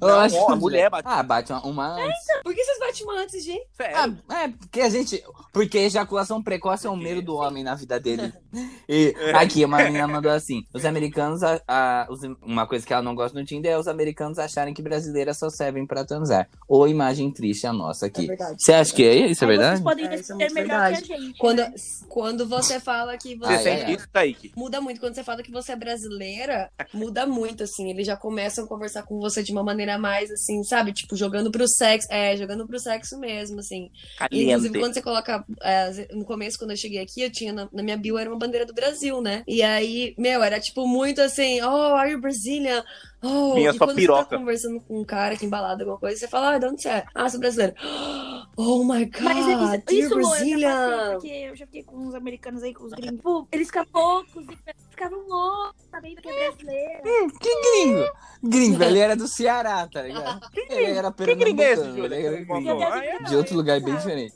Eu 0.00 0.20
acho 0.20 0.36
Não, 0.36 0.46
que- 0.46 0.52
a 0.52 0.56
mulher 0.56 0.90
bate. 0.90 1.08
Ah, 1.08 1.22
bate 1.22 1.52
uma, 1.52 1.66
uma 1.66 1.86
antes. 1.96 2.26
Por 2.42 2.54
que 2.54 2.64
vocês 2.64 2.78
batem 2.78 3.04
uma 3.04 3.20
antes, 3.22 3.44
gente? 3.44 3.66
Ah, 3.94 4.08
é, 4.42 4.48
porque 4.48 4.80
a 4.80 4.88
gente. 4.88 5.22
Porque 5.52 5.78
ejaculação 5.78 6.42
precoce 6.42 6.86
é 6.86 6.90
o 6.90 6.96
medo 6.96 7.22
do 7.22 7.34
homem 7.36 7.62
na 7.64 7.74
vida 7.74 7.98
dele. 7.98 8.32
E 8.88 9.14
aqui, 9.34 9.64
uma 9.64 9.78
menina 9.78 10.06
mandou 10.08 10.30
assim: 10.30 10.62
os 10.74 10.84
americanos, 10.84 11.42
a, 11.42 11.60
a- 11.66 12.06
os- 12.10 12.20
uma 12.42 12.66
coisa 12.66 12.86
que 12.86 12.92
ela 12.92 13.02
não 13.02 13.14
gosta 13.14 13.38
no 13.38 13.44
Tinder 13.44 13.72
é 13.72 13.78
os 13.78 13.88
americanos 13.88 14.38
acharem 14.38 14.72
que 14.74 14.82
brasileiras 14.82 15.38
só 15.38 15.48
servem 15.50 15.86
pra 15.86 16.04
transar. 16.04 16.48
Ou 16.68 16.86
imagem 16.88 17.30
triste 17.32 17.66
a 17.66 17.72
nossa 17.72 18.06
É 18.06 18.08
aqui. 18.08 18.26
verdade. 18.26 18.56
Você 18.62 18.72
acha 18.72 18.94
que 18.94 19.04
é 19.04 19.14
isso? 19.28 19.44
É 19.44 19.46
Aí 19.46 19.56
verdade? 19.56 19.70
Vocês 19.78 19.84
podem 19.84 20.06
É, 20.06 20.14
isso 20.14 20.32
é 20.32 20.36
melhor 20.36 20.54
verdade. 20.54 21.02
que 21.02 21.12
a 21.12 21.18
gente. 21.20 21.38
Quando, 21.38 21.58
né? 21.58 21.74
quando 22.08 22.46
você 22.48 22.80
fala 22.80 23.16
que 23.16 23.36
Você 23.36 23.46
você. 23.46 23.52
Ah, 23.54 23.58
sente 23.58 23.82
é. 23.84 23.94
isso, 23.94 24.08
Kaique? 24.12 24.52
Muda 24.56 24.80
muito. 24.80 25.00
Quando 25.00 25.14
você 25.14 25.24
fala 25.24 25.42
que 25.42 25.50
você 25.50 25.72
é 25.72 25.76
brasileira, 25.76 26.70
muda 26.92 27.26
muito, 27.26 27.62
assim. 27.64 27.90
Eles 27.90 28.06
já 28.06 28.16
começam 28.16 28.64
a 28.64 28.68
conversar 28.68 29.02
com 29.02 29.18
você 29.18 29.42
de 29.42 29.52
uma 29.52 29.62
maneira 29.62 29.98
mais, 29.98 30.30
assim, 30.30 30.62
sabe? 30.64 30.92
Tipo, 30.92 31.16
jogando 31.16 31.50
pro 31.50 31.66
sexo. 31.68 32.08
É, 32.10 32.29
jogando 32.36 32.66
pro 32.66 32.78
sexo 32.78 33.18
mesmo, 33.18 33.60
assim. 33.60 33.90
E, 34.30 34.44
inclusive, 34.44 34.48
Caliente. 34.48 34.78
quando 34.78 34.94
você 34.94 35.02
coloca. 35.02 35.44
é, 35.62 36.14
no 36.14 36.24
começo, 36.24 36.58
quando 36.58 36.70
eu 36.72 36.76
cheguei 36.76 37.00
aqui, 37.00 37.22
eu 37.22 37.30
tinha 37.30 37.52
na, 37.52 37.68
na 37.72 37.82
minha 37.82 37.96
bio 37.96 38.18
era 38.18 38.30
uma 38.30 38.38
bandeira 38.38 38.66
do 38.66 38.74
Brasil, 38.74 39.20
né? 39.20 39.42
E 39.46 39.62
aí, 39.62 40.14
meu, 40.18 40.42
era 40.42 40.58
tipo 40.60 40.86
muito 40.86 41.20
assim, 41.20 41.60
oh, 41.62 41.94
are 41.94 42.10
you 42.12 42.20
Brazilian? 42.20 42.84
Oh, 43.22 43.54
Vinha 43.54 43.70
e 43.70 43.72
só 43.74 43.84
quando 43.84 43.96
piroca. 43.96 44.22
você 44.22 44.30
tá 44.30 44.38
conversando 44.38 44.80
com 44.80 45.00
um 45.00 45.04
cara 45.04 45.36
que 45.36 45.44
embalado 45.44 45.82
alguma 45.82 45.98
coisa, 45.98 46.18
você 46.18 46.26
fala, 46.26 46.54
ah, 46.54 46.58
de 46.58 46.66
onde 46.66 46.80
você 46.80 46.88
é? 46.88 47.04
Ah, 47.14 47.28
sou 47.28 47.40
brasileiro. 47.40 47.74
Oh 48.56 48.84
my 48.84 49.06
god, 49.06 49.22
Mas 49.22 49.46
isso, 49.88 49.92
isso 49.92 50.14
Lu, 50.14 50.20
eu 50.20 50.22
já 50.22 50.28
passei, 50.30 50.50
Brazilian! 50.50 51.10
porque 51.12 51.28
eu 51.28 51.56
já 51.56 51.66
fiquei 51.66 51.82
com 51.82 51.96
uns 51.96 52.14
americanos 52.14 52.62
aí, 52.62 52.74
com 52.74 52.84
os 52.84 52.92
gringos. 52.92 53.20
Pô, 53.22 53.46
eles 53.52 53.68
ficavam 53.68 53.90
loucos, 53.94 54.46
ficavam 55.00 55.26
loucos, 55.26 55.82
sabendo 55.90 56.20
que 56.20 56.28
é 56.28 56.50
brasileiro. 56.50 57.02
Que 57.40 57.60
gringo? 57.62 58.04
Gringo, 58.42 58.82
ele 58.82 58.98
era 58.98 59.16
do 59.16 59.26
Ceará, 59.26 59.86
tá 59.86 60.02
ligado? 60.02 60.40
Ele 60.70 60.92
era 60.98 61.12
Que 61.12 61.34
gringo 61.34 61.60
é 61.62 61.72
esse, 61.72 61.82
pernambucano, 61.82 62.02
Júlia? 62.02 62.16
ele 62.16 62.26
era 62.26 62.36
que 62.38 62.44
gringo. 62.44 62.82
Ah, 62.82 63.04
é? 63.04 63.18
De 63.18 63.36
outro 63.36 63.56
lugar 63.56 63.80
bem 63.80 63.96
diferente. 63.96 64.34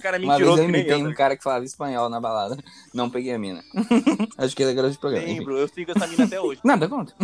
Cara 0.00 0.16
é 0.16 0.20
Uma 0.20 0.36
vez 0.38 0.48
eu 0.48 0.54
que 0.56 0.62
imitei 0.62 0.92
eu. 0.94 0.98
um 0.98 1.08
né? 1.08 1.14
cara 1.14 1.36
que 1.36 1.42
falava 1.42 1.64
espanhol 1.64 2.08
na 2.08 2.20
balada. 2.20 2.56
Não 2.94 3.10
peguei 3.10 3.32
a 3.32 3.38
mina. 3.38 3.62
Acho 4.38 4.56
que 4.56 4.62
ele 4.62 4.72
é 4.72 4.74
garoto 4.74 4.94
de 4.94 4.98
programa. 4.98 5.24
enfim. 5.26 5.38
Lembro, 5.38 5.58
eu 5.58 5.68
sigo 5.68 5.92
essa 5.94 6.06
mina 6.06 6.24
até 6.24 6.40
hoje. 6.40 6.60
Nada 6.64 6.88
contra. 6.88 7.14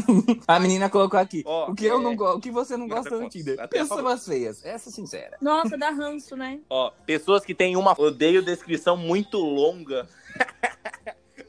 A 0.47 0.61
menina 0.61 0.89
colocou 0.91 1.19
aqui. 1.19 1.43
Ó, 1.47 1.71
o 1.71 1.75
que 1.75 1.87
eu 1.87 1.99
é- 1.99 2.03
não 2.03 2.15
gosto, 2.15 2.39
o 2.39 2.41
que 2.41 2.51
você 2.51 2.77
não 2.77 2.87
gosta 2.87 3.19
no. 3.19 3.29
Tinder? 3.29 3.69
Pessoas 3.69 4.25
feias. 4.27 4.65
Essa 4.65 4.89
é 4.89 4.93
sincera. 4.93 5.37
Nossa, 5.41 5.77
dá 5.77 5.91
ranço, 5.91 6.37
né? 6.37 6.61
Ó, 6.71 6.91
pessoas 7.07 7.45
que 7.45 7.55
têm 7.55 7.77
uma. 7.77 7.95
Odeio 7.99 8.43
descrição 8.43 8.97
muito 8.97 9.39
longa. 9.39 10.09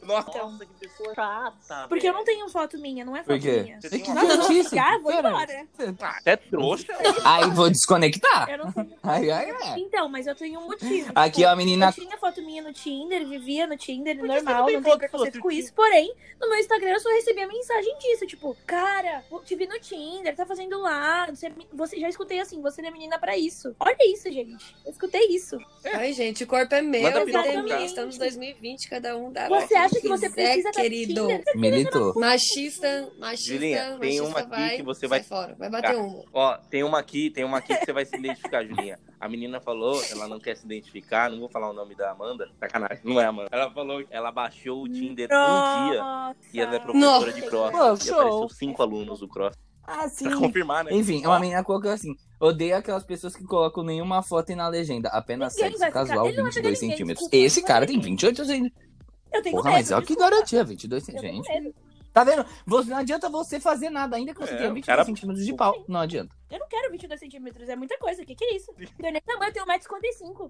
Nossa, 0.07 0.29
Então. 0.29 0.57
que 0.57 0.87
pessoa 0.87 1.13
chata. 1.13 1.87
Porque 1.89 2.07
eu 2.07 2.13
não 2.13 2.23
tenho 2.23 2.47
foto 2.49 2.77
minha, 2.77 3.03
não 3.05 3.15
é 3.15 3.23
Por 3.23 3.33
foto 3.35 3.41
quê? 3.41 3.61
minha. 3.63 3.81
Você 3.81 3.89
tem 3.89 3.99
Que 4.01 4.09
uma- 4.09 4.21
Nossa, 4.23 4.33
eu 4.33 4.37
vou 4.37 4.45
idiotice. 4.47 4.69
ficar, 4.69 4.99
vou 4.99 5.11
Pera. 5.11 5.29
embora. 5.29 5.67
Ah, 6.01 6.17
até 6.17 6.35
trouxa. 6.35 6.87
Aí 7.25 7.49
vou 7.51 7.69
desconectar. 7.69 8.49
Eu 8.49 8.57
não 8.59 8.71
sou... 8.71 8.85
Ai, 9.03 9.29
ai, 9.29 9.51
ai. 9.51 9.79
Então, 9.79 10.07
mas 10.09 10.27
eu 10.27 10.35
tenho 10.35 10.59
um 10.59 10.65
motivo. 10.67 11.11
Aqui, 11.13 11.37
Tipo, 11.37 11.47
ó, 11.49 11.51
a 11.51 11.55
menina. 11.55 11.87
Eu 11.87 11.93
tinha 11.93 12.17
foto 12.17 12.41
minha 12.41 12.61
no 12.61 12.73
Tinder, 12.73 13.25
vivia 13.27 13.67
no 13.67 13.77
Tinder, 13.77 14.15
que 14.15 14.21
você 14.21 14.27
normal, 14.27 14.57
não 14.59 14.65
tem 14.65 14.75
não 14.81 14.97
tenho 15.29 15.41
com 15.41 15.51
isso. 15.51 15.73
Porém, 15.73 16.13
no 16.39 16.49
meu 16.49 16.57
Instagram 16.59 16.89
eu 16.91 16.99
só 16.99 17.09
recebia 17.09 17.47
mensagem 17.47 17.97
disso. 17.99 18.25
Tipo, 18.25 18.55
cara, 18.65 19.23
te 19.45 19.55
vi 19.55 19.67
no 19.67 19.79
Tinder, 19.79 20.35
tá 20.35 20.45
fazendo 20.45 20.79
lá. 20.79 21.27
Você, 21.29 21.51
você 21.73 21.99
já 21.99 22.09
escutei 22.09 22.39
assim, 22.39 22.61
você 22.61 22.81
não 22.81 22.89
é 22.89 22.91
menina 22.91 23.19
pra 23.19 23.37
isso. 23.37 23.75
Olha 23.79 23.97
isso, 24.11 24.31
gente. 24.31 24.75
Eu 24.85 24.91
escutei 24.91 25.27
isso. 25.27 25.57
Ai, 25.93 26.13
gente, 26.13 26.43
o 26.43 26.47
corpo 26.47 26.73
é 26.73 26.81
meu, 26.81 27.01
Manda 27.03 27.21
a 27.21 27.25
vida 27.25 27.39
é 27.39 27.43
piroca, 27.43 27.63
minha. 27.63 27.85
Estamos 27.85 28.15
em 28.15 28.19
2020, 28.19 28.89
cada 28.89 29.15
um 29.17 29.31
dá. 29.31 29.47
Você 29.47 29.75
acha 29.75 29.96
que 30.01 30.07
você 30.07 30.29
quiser, 30.29 30.43
precisa 30.53 30.71
querido? 30.71 31.21
Tinder? 31.27 31.43
Militou. 31.55 32.13
Machista, 32.19 33.11
machista, 33.19 33.53
Julinha, 33.53 33.97
tem 33.99 34.19
machista 34.19 34.23
uma 34.23 34.39
aqui 34.39 34.49
vai, 34.49 34.75
que 34.77 34.83
você 34.83 34.99
sai 35.01 35.09
vai- 35.09 35.23
fora, 35.23 35.55
vai 35.57 35.69
bater 35.69 35.93
Tá. 35.95 36.01
uma. 36.01 36.23
Ó, 36.33 36.57
tem 36.69 36.83
uma 36.83 36.99
aqui, 36.99 37.29
tem 37.29 37.43
uma 37.43 37.57
aqui 37.57 37.75
que 37.75 37.85
você 37.85 37.93
vai 37.93 38.05
se 38.05 38.15
identificar, 38.17 38.63
Julinha. 38.65 38.97
A 39.19 39.27
menina 39.27 39.59
falou, 39.59 40.01
ela 40.11 40.27
não 40.27 40.39
quer 40.39 40.55
se 40.55 40.65
identificar, 40.65 41.29
não 41.31 41.39
vou 41.39 41.49
falar 41.49 41.69
o 41.69 41.73
nome 41.73 41.95
da 41.95 42.11
Amanda. 42.11 42.47
Sacanagem, 42.59 42.99
não 43.03 43.19
é 43.19 43.25
a 43.25 43.29
Amanda. 43.29 43.49
Ela 43.51 43.71
falou 43.71 44.03
que 44.03 44.07
ela 44.13 44.31
baixou 44.31 44.83
o 44.83 44.87
Tinder 44.89 45.27
um 45.27 45.89
dia 45.89 46.01
Nossa. 46.01 46.35
e 46.53 46.59
ela 46.59 46.75
é 46.75 46.79
professora 46.79 47.33
de 47.33 47.41
cross. 47.43 47.71
Pô, 47.71 47.93
e 47.93 47.97
show. 48.05 48.19
apareceu 48.19 48.49
cinco 48.49 48.81
alunos 48.83 49.19
do 49.19 49.27
cross. 49.27 49.55
Ah, 49.89 50.09
sim. 50.09 50.25
Pra 50.29 50.37
confirmar, 50.37 50.83
né? 50.83 50.91
Enfim, 50.93 51.25
uma 51.25 51.39
menina 51.39 51.63
colocou 51.63 51.89
assim: 51.89 52.13
odeio 52.41 52.75
aquelas 52.75 53.05
pessoas 53.05 53.33
que 53.37 53.43
colocam 53.45 53.85
nenhuma 53.85 54.21
foto 54.21 54.51
e 54.51 54.55
na 54.55 54.67
legenda, 54.67 55.07
apenas 55.09 55.55
Ninguém 55.55 55.77
sexo 55.77 55.93
casual, 55.93 56.27
ele 56.27 56.35
não 56.35 56.43
vai 56.43 56.51
pegar 56.53 56.69
22 56.69 56.81
ninguém, 56.81 56.97
centímetros. 56.97 57.29
desculpa, 57.29 57.45
Esse 57.45 57.63
cara 57.63 57.85
tem 57.85 57.95
ninguém. 57.95 58.11
28 58.11 58.45
centímetros. 58.45 58.86
Eu 59.31 59.41
tenho 59.41 59.55
Porra, 59.57 59.69
medo. 59.71 59.77
mas 59.79 59.91
olha 59.91 60.05
que 60.05 60.15
garantia, 60.15 60.63
22 60.63 61.07
Eu 61.09 61.15
tenho 61.15 61.21
centímetros. 61.43 61.63
Gente, 61.63 61.75
tá 62.13 62.23
vendo? 62.23 62.45
Você, 62.65 62.89
não 62.89 62.97
adianta 62.97 63.29
você 63.29 63.59
fazer 63.59 63.89
nada, 63.89 64.15
ainda 64.15 64.33
que 64.33 64.39
você 64.39 64.53
É, 64.53 64.57
tenha 64.57 64.71
o 64.71 64.73
22 64.73 64.85
cara- 64.85 65.05
centímetros 65.05 65.45
de 65.45 65.53
pau. 65.53 65.83
Não 65.87 65.99
adianta. 65.99 66.35
Eu 66.49 66.59
não 66.59 66.67
quero 66.67 66.91
22 66.91 67.19
centímetros, 67.19 67.67
é 67.69 67.75
muita 67.75 67.97
coisa. 67.99 68.21
O 68.21 68.25
que, 68.25 68.33
que 68.35 68.43
é 68.45 68.55
isso? 68.55 68.71
Eu 68.77 69.11
nem 69.11 69.21
tamanho, 69.21 69.49
eu 69.49 69.53
tenho 69.53 69.65
1,55m. 69.65 70.49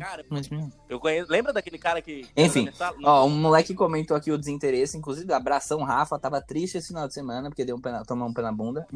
Cara, 0.00 0.24
Mas, 0.28 0.48
meu. 0.48 0.68
eu 0.88 0.98
conheço. 0.98 1.30
Lembra 1.30 1.52
daquele 1.52 1.78
cara 1.78 2.02
que. 2.02 2.26
Enfim, 2.36 2.68
Ó, 3.04 3.26
um 3.26 3.30
moleque 3.30 3.74
comentou 3.74 4.16
aqui 4.16 4.32
o 4.32 4.36
desinteresse, 4.38 4.98
inclusive, 4.98 5.32
abração 5.32 5.84
Rafa, 5.84 6.18
tava 6.18 6.40
triste 6.42 6.78
esse 6.78 6.88
final 6.88 7.06
de 7.06 7.14
semana, 7.14 7.48
porque 7.48 7.64
deu 7.64 7.76
um 7.76 7.80
pé 7.80 7.92
na, 7.92 8.04
tomou 8.04 8.26
um 8.28 8.32
pé 8.34 8.42
na 8.42 8.50
bunda. 8.50 8.88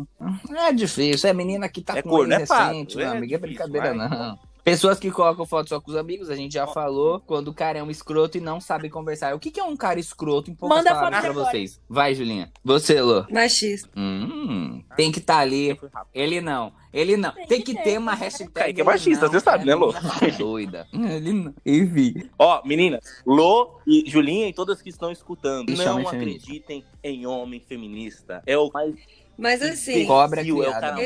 É 0.57 0.73
difícil, 0.73 1.31
é 1.31 1.33
menina 1.33 1.69
que 1.69 1.81
tá 1.83 1.99
É 1.99 2.03
com 2.03 2.25
ex 2.25 2.31
é 2.33 2.37
recente, 2.39 3.01
é 3.01 3.05
meu 3.05 3.13
amigo, 3.13 3.33
é 3.35 3.39
brincadeira 3.39 3.95
mas- 3.95 4.11
não. 4.11 4.39
Pessoas 4.71 5.01
que 5.01 5.11
colocam 5.11 5.45
foto 5.45 5.69
só 5.69 5.81
com 5.81 5.91
os 5.91 5.97
amigos, 5.97 6.31
a 6.31 6.37
gente 6.37 6.53
já 6.55 6.65
falou, 6.65 7.19
quando 7.27 7.49
o 7.49 7.55
cara 7.55 7.81
é 7.81 7.83
um 7.83 7.91
escroto 7.91 8.39
e 8.39 8.41
não 8.41 8.61
sabe 8.61 8.89
conversar. 8.89 9.35
O 9.35 9.41
que, 9.41 9.51
que 9.51 9.59
é 9.59 9.65
um 9.65 9.77
cara 9.77 9.99
escroto 9.99 10.49
em 10.49 10.55
poucas 10.55 10.79
Manda 10.79 10.91
palavras 10.91 11.11
foto 11.11 11.23
pra 11.23 11.31
agora. 11.31 11.51
vocês? 11.51 11.81
Vai, 11.89 12.15
Julinha. 12.15 12.53
Você, 12.65 13.03
Lô. 13.03 13.27
Machista. 13.29 13.91
Hum, 13.97 14.81
tem 14.97 15.11
que 15.11 15.19
estar 15.19 15.35
tá 15.35 15.41
ali. 15.41 15.77
Ele 16.15 16.41
não. 16.41 16.73
Ele 16.93 17.17
não. 17.17 17.33
Tem 17.33 17.47
Tem 17.47 17.63
que 17.63 17.75
que 17.75 17.83
ter, 17.83 17.99
uma 17.99 18.17
que 18.17 18.25
hashtag. 18.25 18.53
Kaique 18.53 18.81
é 18.81 18.85
machista, 18.85 19.29
você 19.29 19.41
sabe, 19.41 19.65
né, 19.65 19.75
Lô? 19.75 19.93
É 20.23 20.31
doida. 20.33 20.87
Ele 20.93 21.33
não. 21.33 21.55
Enfim. 21.65 22.29
Ó, 22.39 22.63
meninas, 22.65 23.01
Lô 23.25 23.81
e 23.87 24.05
Julinha 24.09 24.49
e 24.49 24.53
todas 24.53 24.83
que 24.83 24.89
estão 24.89 25.11
escutando, 25.11 25.71
não 25.77 26.07
acreditem 26.07 26.85
em 27.03 27.27
homem 27.27 27.61
feminista. 27.61 28.43
É 28.47 28.59
o 28.59 28.71
mais 28.73 28.97
Mas 29.41 29.63
assim, 29.63 30.05
Cobra 30.07 30.43
é 30.43 30.45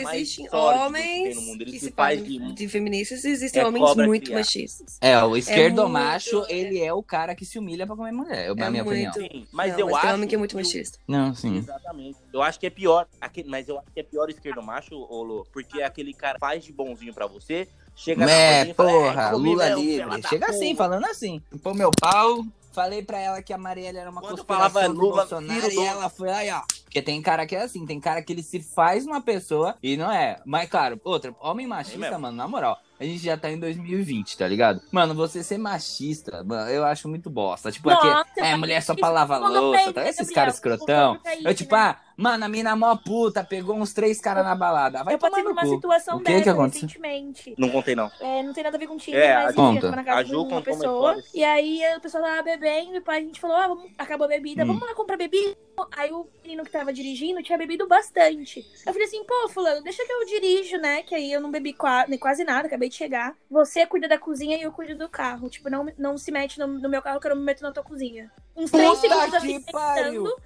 mais 0.03 0.21
existem 0.23 0.47
que 0.49 0.57
homens. 0.57 1.37
Ele 1.37 1.65
que 1.67 1.79
se 1.81 1.93
faz 1.93 2.25
de... 2.25 2.53
de 2.53 2.69
feministas 2.69 3.25
e 3.25 3.31
existem 3.31 3.63
É 3.63 3.67
homens 3.67 3.95
muito 3.97 4.25
criada. 4.25 4.41
machistas. 4.41 4.99
É, 5.01 5.23
o 5.23 5.37
esquerdo 5.37 5.83
muito- 5.83 5.93
macho, 5.93 6.45
ele 6.49 6.83
é 6.83 6.93
o 6.93 7.03
cara 7.03 7.35
que 7.35 7.45
se 7.45 7.59
humilha 7.59 7.87
pra 7.87 7.95
comer 7.95 8.13
mulher, 8.13 8.55
na 8.57 8.67
É 8.67 8.71
minha 8.71 8.85
muito. 8.85 9.11
opinião. 9.11 9.31
Sim, 9.31 9.47
mas 9.53 9.73
Não, 9.73 9.79
eu 9.81 9.87
tem 9.87 9.97
acho 9.97 10.15
homem 10.15 10.29
que 10.29 10.35
é 10.35 10.39
muito 10.39 10.57
machista. 10.57 10.99
Não, 11.07 11.35
sim. 11.35 11.59
Exatamente. 11.59 12.19
Eu 12.33 12.43
acho 12.43 12.59
que 12.59 12.67
é 12.67 12.71
pior, 12.71 13.07
mas 13.47 13.69
eu 13.69 13.79
acho 13.79 13.87
que 13.93 14.01
é 14.01 14.03
pior 14.03 14.27
o 14.27 14.31
esquerdo 14.31 14.63
macho, 14.63 14.95
ô 14.97 15.23
Lô, 15.23 15.47
porque 15.53 15.81
aquele 15.83 16.13
cara 16.13 16.39
faz 16.39 16.65
de 16.65 16.73
bonzinho 16.73 17.15
pra 17.15 17.27
você, 17.27 17.69
Chega 17.97 18.25
É, 18.29 18.65
na 18.65 18.71
e 18.71 18.75
fala, 18.75 18.91
porra, 18.91 19.31
come 19.31 19.49
Lula 19.51 19.69
livre. 19.69 20.23
Chega 20.29 20.47
assim, 20.51 20.75
porra. 20.75 20.89
falando 20.89 21.05
assim. 21.07 21.41
Pô, 21.63 21.73
meu 21.73 21.93
pau. 21.93 22.45
Falei 22.73 23.05
pra 23.05 23.21
ela 23.21 23.41
que 23.41 23.53
a 23.53 23.57
Marielle 23.57 23.99
era 23.99 24.11
uma 24.11 24.21
Quando 24.21 24.39
conspiração 24.39 24.69
falava 24.71 24.93
do 24.93 24.99
Lula, 25.01 25.17
Bolsonaro 25.25 25.71
e 25.73 25.79
ela 25.79 26.09
foi 26.09 26.29
aí, 26.29 26.51
ó. 26.51 26.63
Porque 26.95 27.03
tem 27.03 27.21
cara 27.21 27.45
que 27.45 27.57
é 27.57 27.63
assim, 27.63 27.85
tem 27.85 27.99
cara 27.99 28.23
que 28.23 28.33
ele 28.33 28.43
se 28.45 28.61
faz 28.61 29.05
uma 29.05 29.21
pessoa 29.21 29.75
e 29.83 29.97
não 29.97 30.13
é. 30.13 30.41
Mas, 30.47 30.71
claro, 30.71 31.01
outra, 31.03 31.35
homem 31.41 31.67
machista, 31.67 32.17
mano, 32.17 32.37
na 32.37 32.47
moral, 32.47 32.79
a 33.01 33.03
gente 33.03 33.19
já 33.19 33.37
tá 33.37 33.51
em 33.51 33.59
2020, 33.59 34.39
tá 34.39 34.47
ligado? 34.47 34.81
Mano, 34.93 35.13
você 35.13 35.43
ser 35.43 35.59
machista, 35.59 36.45
mano, 36.45 36.71
eu 36.71 36.85
acho 36.85 37.09
muito 37.09 37.29
bosta. 37.29 37.73
Tipo, 37.73 37.91
Nossa, 37.91 38.21
aqui, 38.21 38.41
é 38.41 38.57
mulher 38.57 38.81
só 38.81 38.95
pra 38.95 39.09
lavar 39.09 39.41
louça, 39.41 39.93
tá? 39.93 40.09
Esses 40.09 40.31
caras 40.31 40.55
escrotão. 40.55 41.19
Eu, 41.45 41.53
tipo, 41.53 41.75
né? 41.75 41.81
ah, 41.81 41.97
mano, 42.17 42.45
a 42.45 42.49
mina 42.49 42.75
mó 42.77 42.97
puta, 42.97 43.43
pegou 43.45 43.77
uns 43.77 43.93
três 43.93 44.21
caras 44.21 44.45
na 44.45 44.55
balada. 44.55 45.03
Vai 45.05 45.15
eu 45.15 45.19
passei 45.19 45.43
por 45.43 45.49
no 45.49 45.53
uma 45.55 45.63
cu. 45.63 45.69
situação 45.69 46.17
O 46.17 46.19
que 46.21 46.25
que 46.27 46.33
dessa 46.39 46.51
aconteceu? 46.53 46.83
recentemente. 46.89 47.55
Não 47.59 47.71
contei, 47.71 47.95
não. 47.95 48.11
É, 48.21 48.43
não 48.43 48.53
tem 48.53 48.65
nada 48.65 48.77
a 48.77 48.81
ver 48.81 48.87
com 48.87 48.97
Tinder, 48.97 49.21
É, 49.23 49.35
mas 49.35 49.47
a 49.47 49.51
enfim, 49.63 49.77
eu 49.77 49.81
tava 49.83 49.97
na 49.97 50.03
A 50.03 50.05
casa 50.05 50.25
Ju 50.25 50.47
de 50.47 50.53
uma 50.55 50.63
pessoa. 50.63 51.23
E 51.35 51.45
aí 51.45 51.85
a 51.85 52.01
pessoa 52.01 52.23
tava 52.23 52.43
bebendo, 52.43 52.97
e 52.97 53.01
pai, 53.01 53.19
a 53.19 53.21
gente 53.21 53.41
falou, 53.41 53.57
ah, 53.57 53.69
vamos, 53.69 53.91
acabou 53.99 54.25
a 54.27 54.29
bebida, 54.29 54.65
Hum. 54.65 54.69
vamos 54.69 54.83
lá 54.83 54.95
comprar 54.95 55.17
bebida. 55.17 55.57
Aí 55.97 56.13
o 56.13 56.27
menino 56.43 56.63
que 56.65 56.71
tava 56.71 56.93
dirigindo 56.93 57.43
tinha 57.43 57.59
bebido 57.59 57.89
bastante. 57.89 58.65
Eu 58.87 58.93
falei 58.93 59.09
assim, 59.09 59.25
pô, 59.25 59.49
fulano, 59.49 59.83
deixa 59.83 60.05
que 60.07 60.13
eu 60.13 60.25
dirijo, 60.27 60.77
né? 60.79 61.03
Que 61.03 61.15
aí 61.17 61.33
eu 61.33 61.41
não 61.41 61.51
bebi 61.51 61.73
qua- 61.73 62.07
nem 62.07 62.19
quase 62.19 62.45
nada, 62.45 62.69
acabei 62.69 62.89
de 62.89 62.95
chegar. 62.95 63.35
Você 63.51 63.85
cuida 63.87 64.07
da 64.07 64.17
cozinha 64.19 64.57
e 64.57 64.63
eu 64.63 64.71
cuido 64.71 64.97
do 64.97 65.09
carro. 65.09 65.49
Tipo, 65.51 65.69
não, 65.69 65.87
não 65.99 66.17
se 66.17 66.31
mete 66.31 66.59
no, 66.61 66.67
no 66.69 66.89
meu 66.89 67.03
carro 67.03 67.19
que 67.19 67.27
eu 67.27 67.31
não 67.31 67.37
me 67.39 67.45
meto 67.45 67.63
na 67.63 67.73
tua 67.73 67.83
cozinha. 67.83 68.31
Uns 68.57 68.71
três 68.71 68.99
segundos 68.99 69.25
Puta 69.25 69.37
assim, 69.39 69.61
que 69.61 69.73
pariu! 69.73 70.23
pensando, 70.23 70.37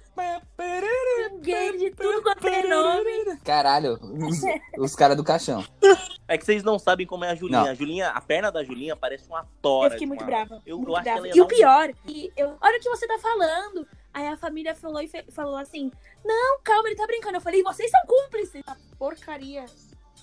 gay 1.41 1.77
de 1.77 1.91
tudo 1.91 2.21
quanto 2.21 2.47
é 2.47 2.63
nome. 2.67 3.37
Caralho, 3.43 3.93
os, 4.01 4.39
os 4.77 4.95
caras 4.95 5.15
do 5.17 5.23
caixão. 5.23 5.63
É 6.27 6.37
que 6.37 6.45
vocês 6.45 6.63
não 6.63 6.77
sabem 6.77 7.05
como 7.07 7.25
é 7.25 7.29
a 7.31 7.35
Julinha. 7.35 7.61
Não. 7.63 7.67
A 7.69 7.73
Julinha, 7.73 8.09
a 8.09 8.21
perna 8.21 8.51
da 8.51 8.63
Julinha 8.63 8.95
parece 8.95 9.27
uma 9.27 9.45
tora. 9.61 9.87
Eu 9.87 9.91
fiquei 9.91 10.05
de 10.05 10.07
muito 10.07 10.21
uma- 10.21 10.27
brava. 10.27 10.61
Eu, 10.65 10.77
muito 10.77 10.89
eu 10.89 10.95
acho 10.95 11.03
que 11.05 11.11
brava. 11.11 11.27
ia 11.27 11.33
E 11.35 11.41
o 11.41 11.43
um- 11.43 11.47
pior, 11.47 11.91
e 12.07 12.31
eu, 12.37 12.57
olha 12.61 12.77
o 12.77 12.81
que 12.81 12.89
você 12.89 13.07
tá 13.07 13.17
falando. 13.19 13.87
Aí 14.13 14.27
a 14.27 14.37
família 14.37 14.73
falou 14.75 15.01
e 15.01 15.07
fe- 15.07 15.25
falou 15.31 15.55
assim: 15.55 15.91
Não, 16.25 16.59
calma, 16.63 16.87
ele 16.89 16.95
tá 16.95 17.05
brincando. 17.05 17.37
Eu 17.37 17.41
falei, 17.41 17.61
vocês 17.63 17.89
são 17.91 18.01
cúmplices. 18.07 18.63
Porcaria. 18.97 19.65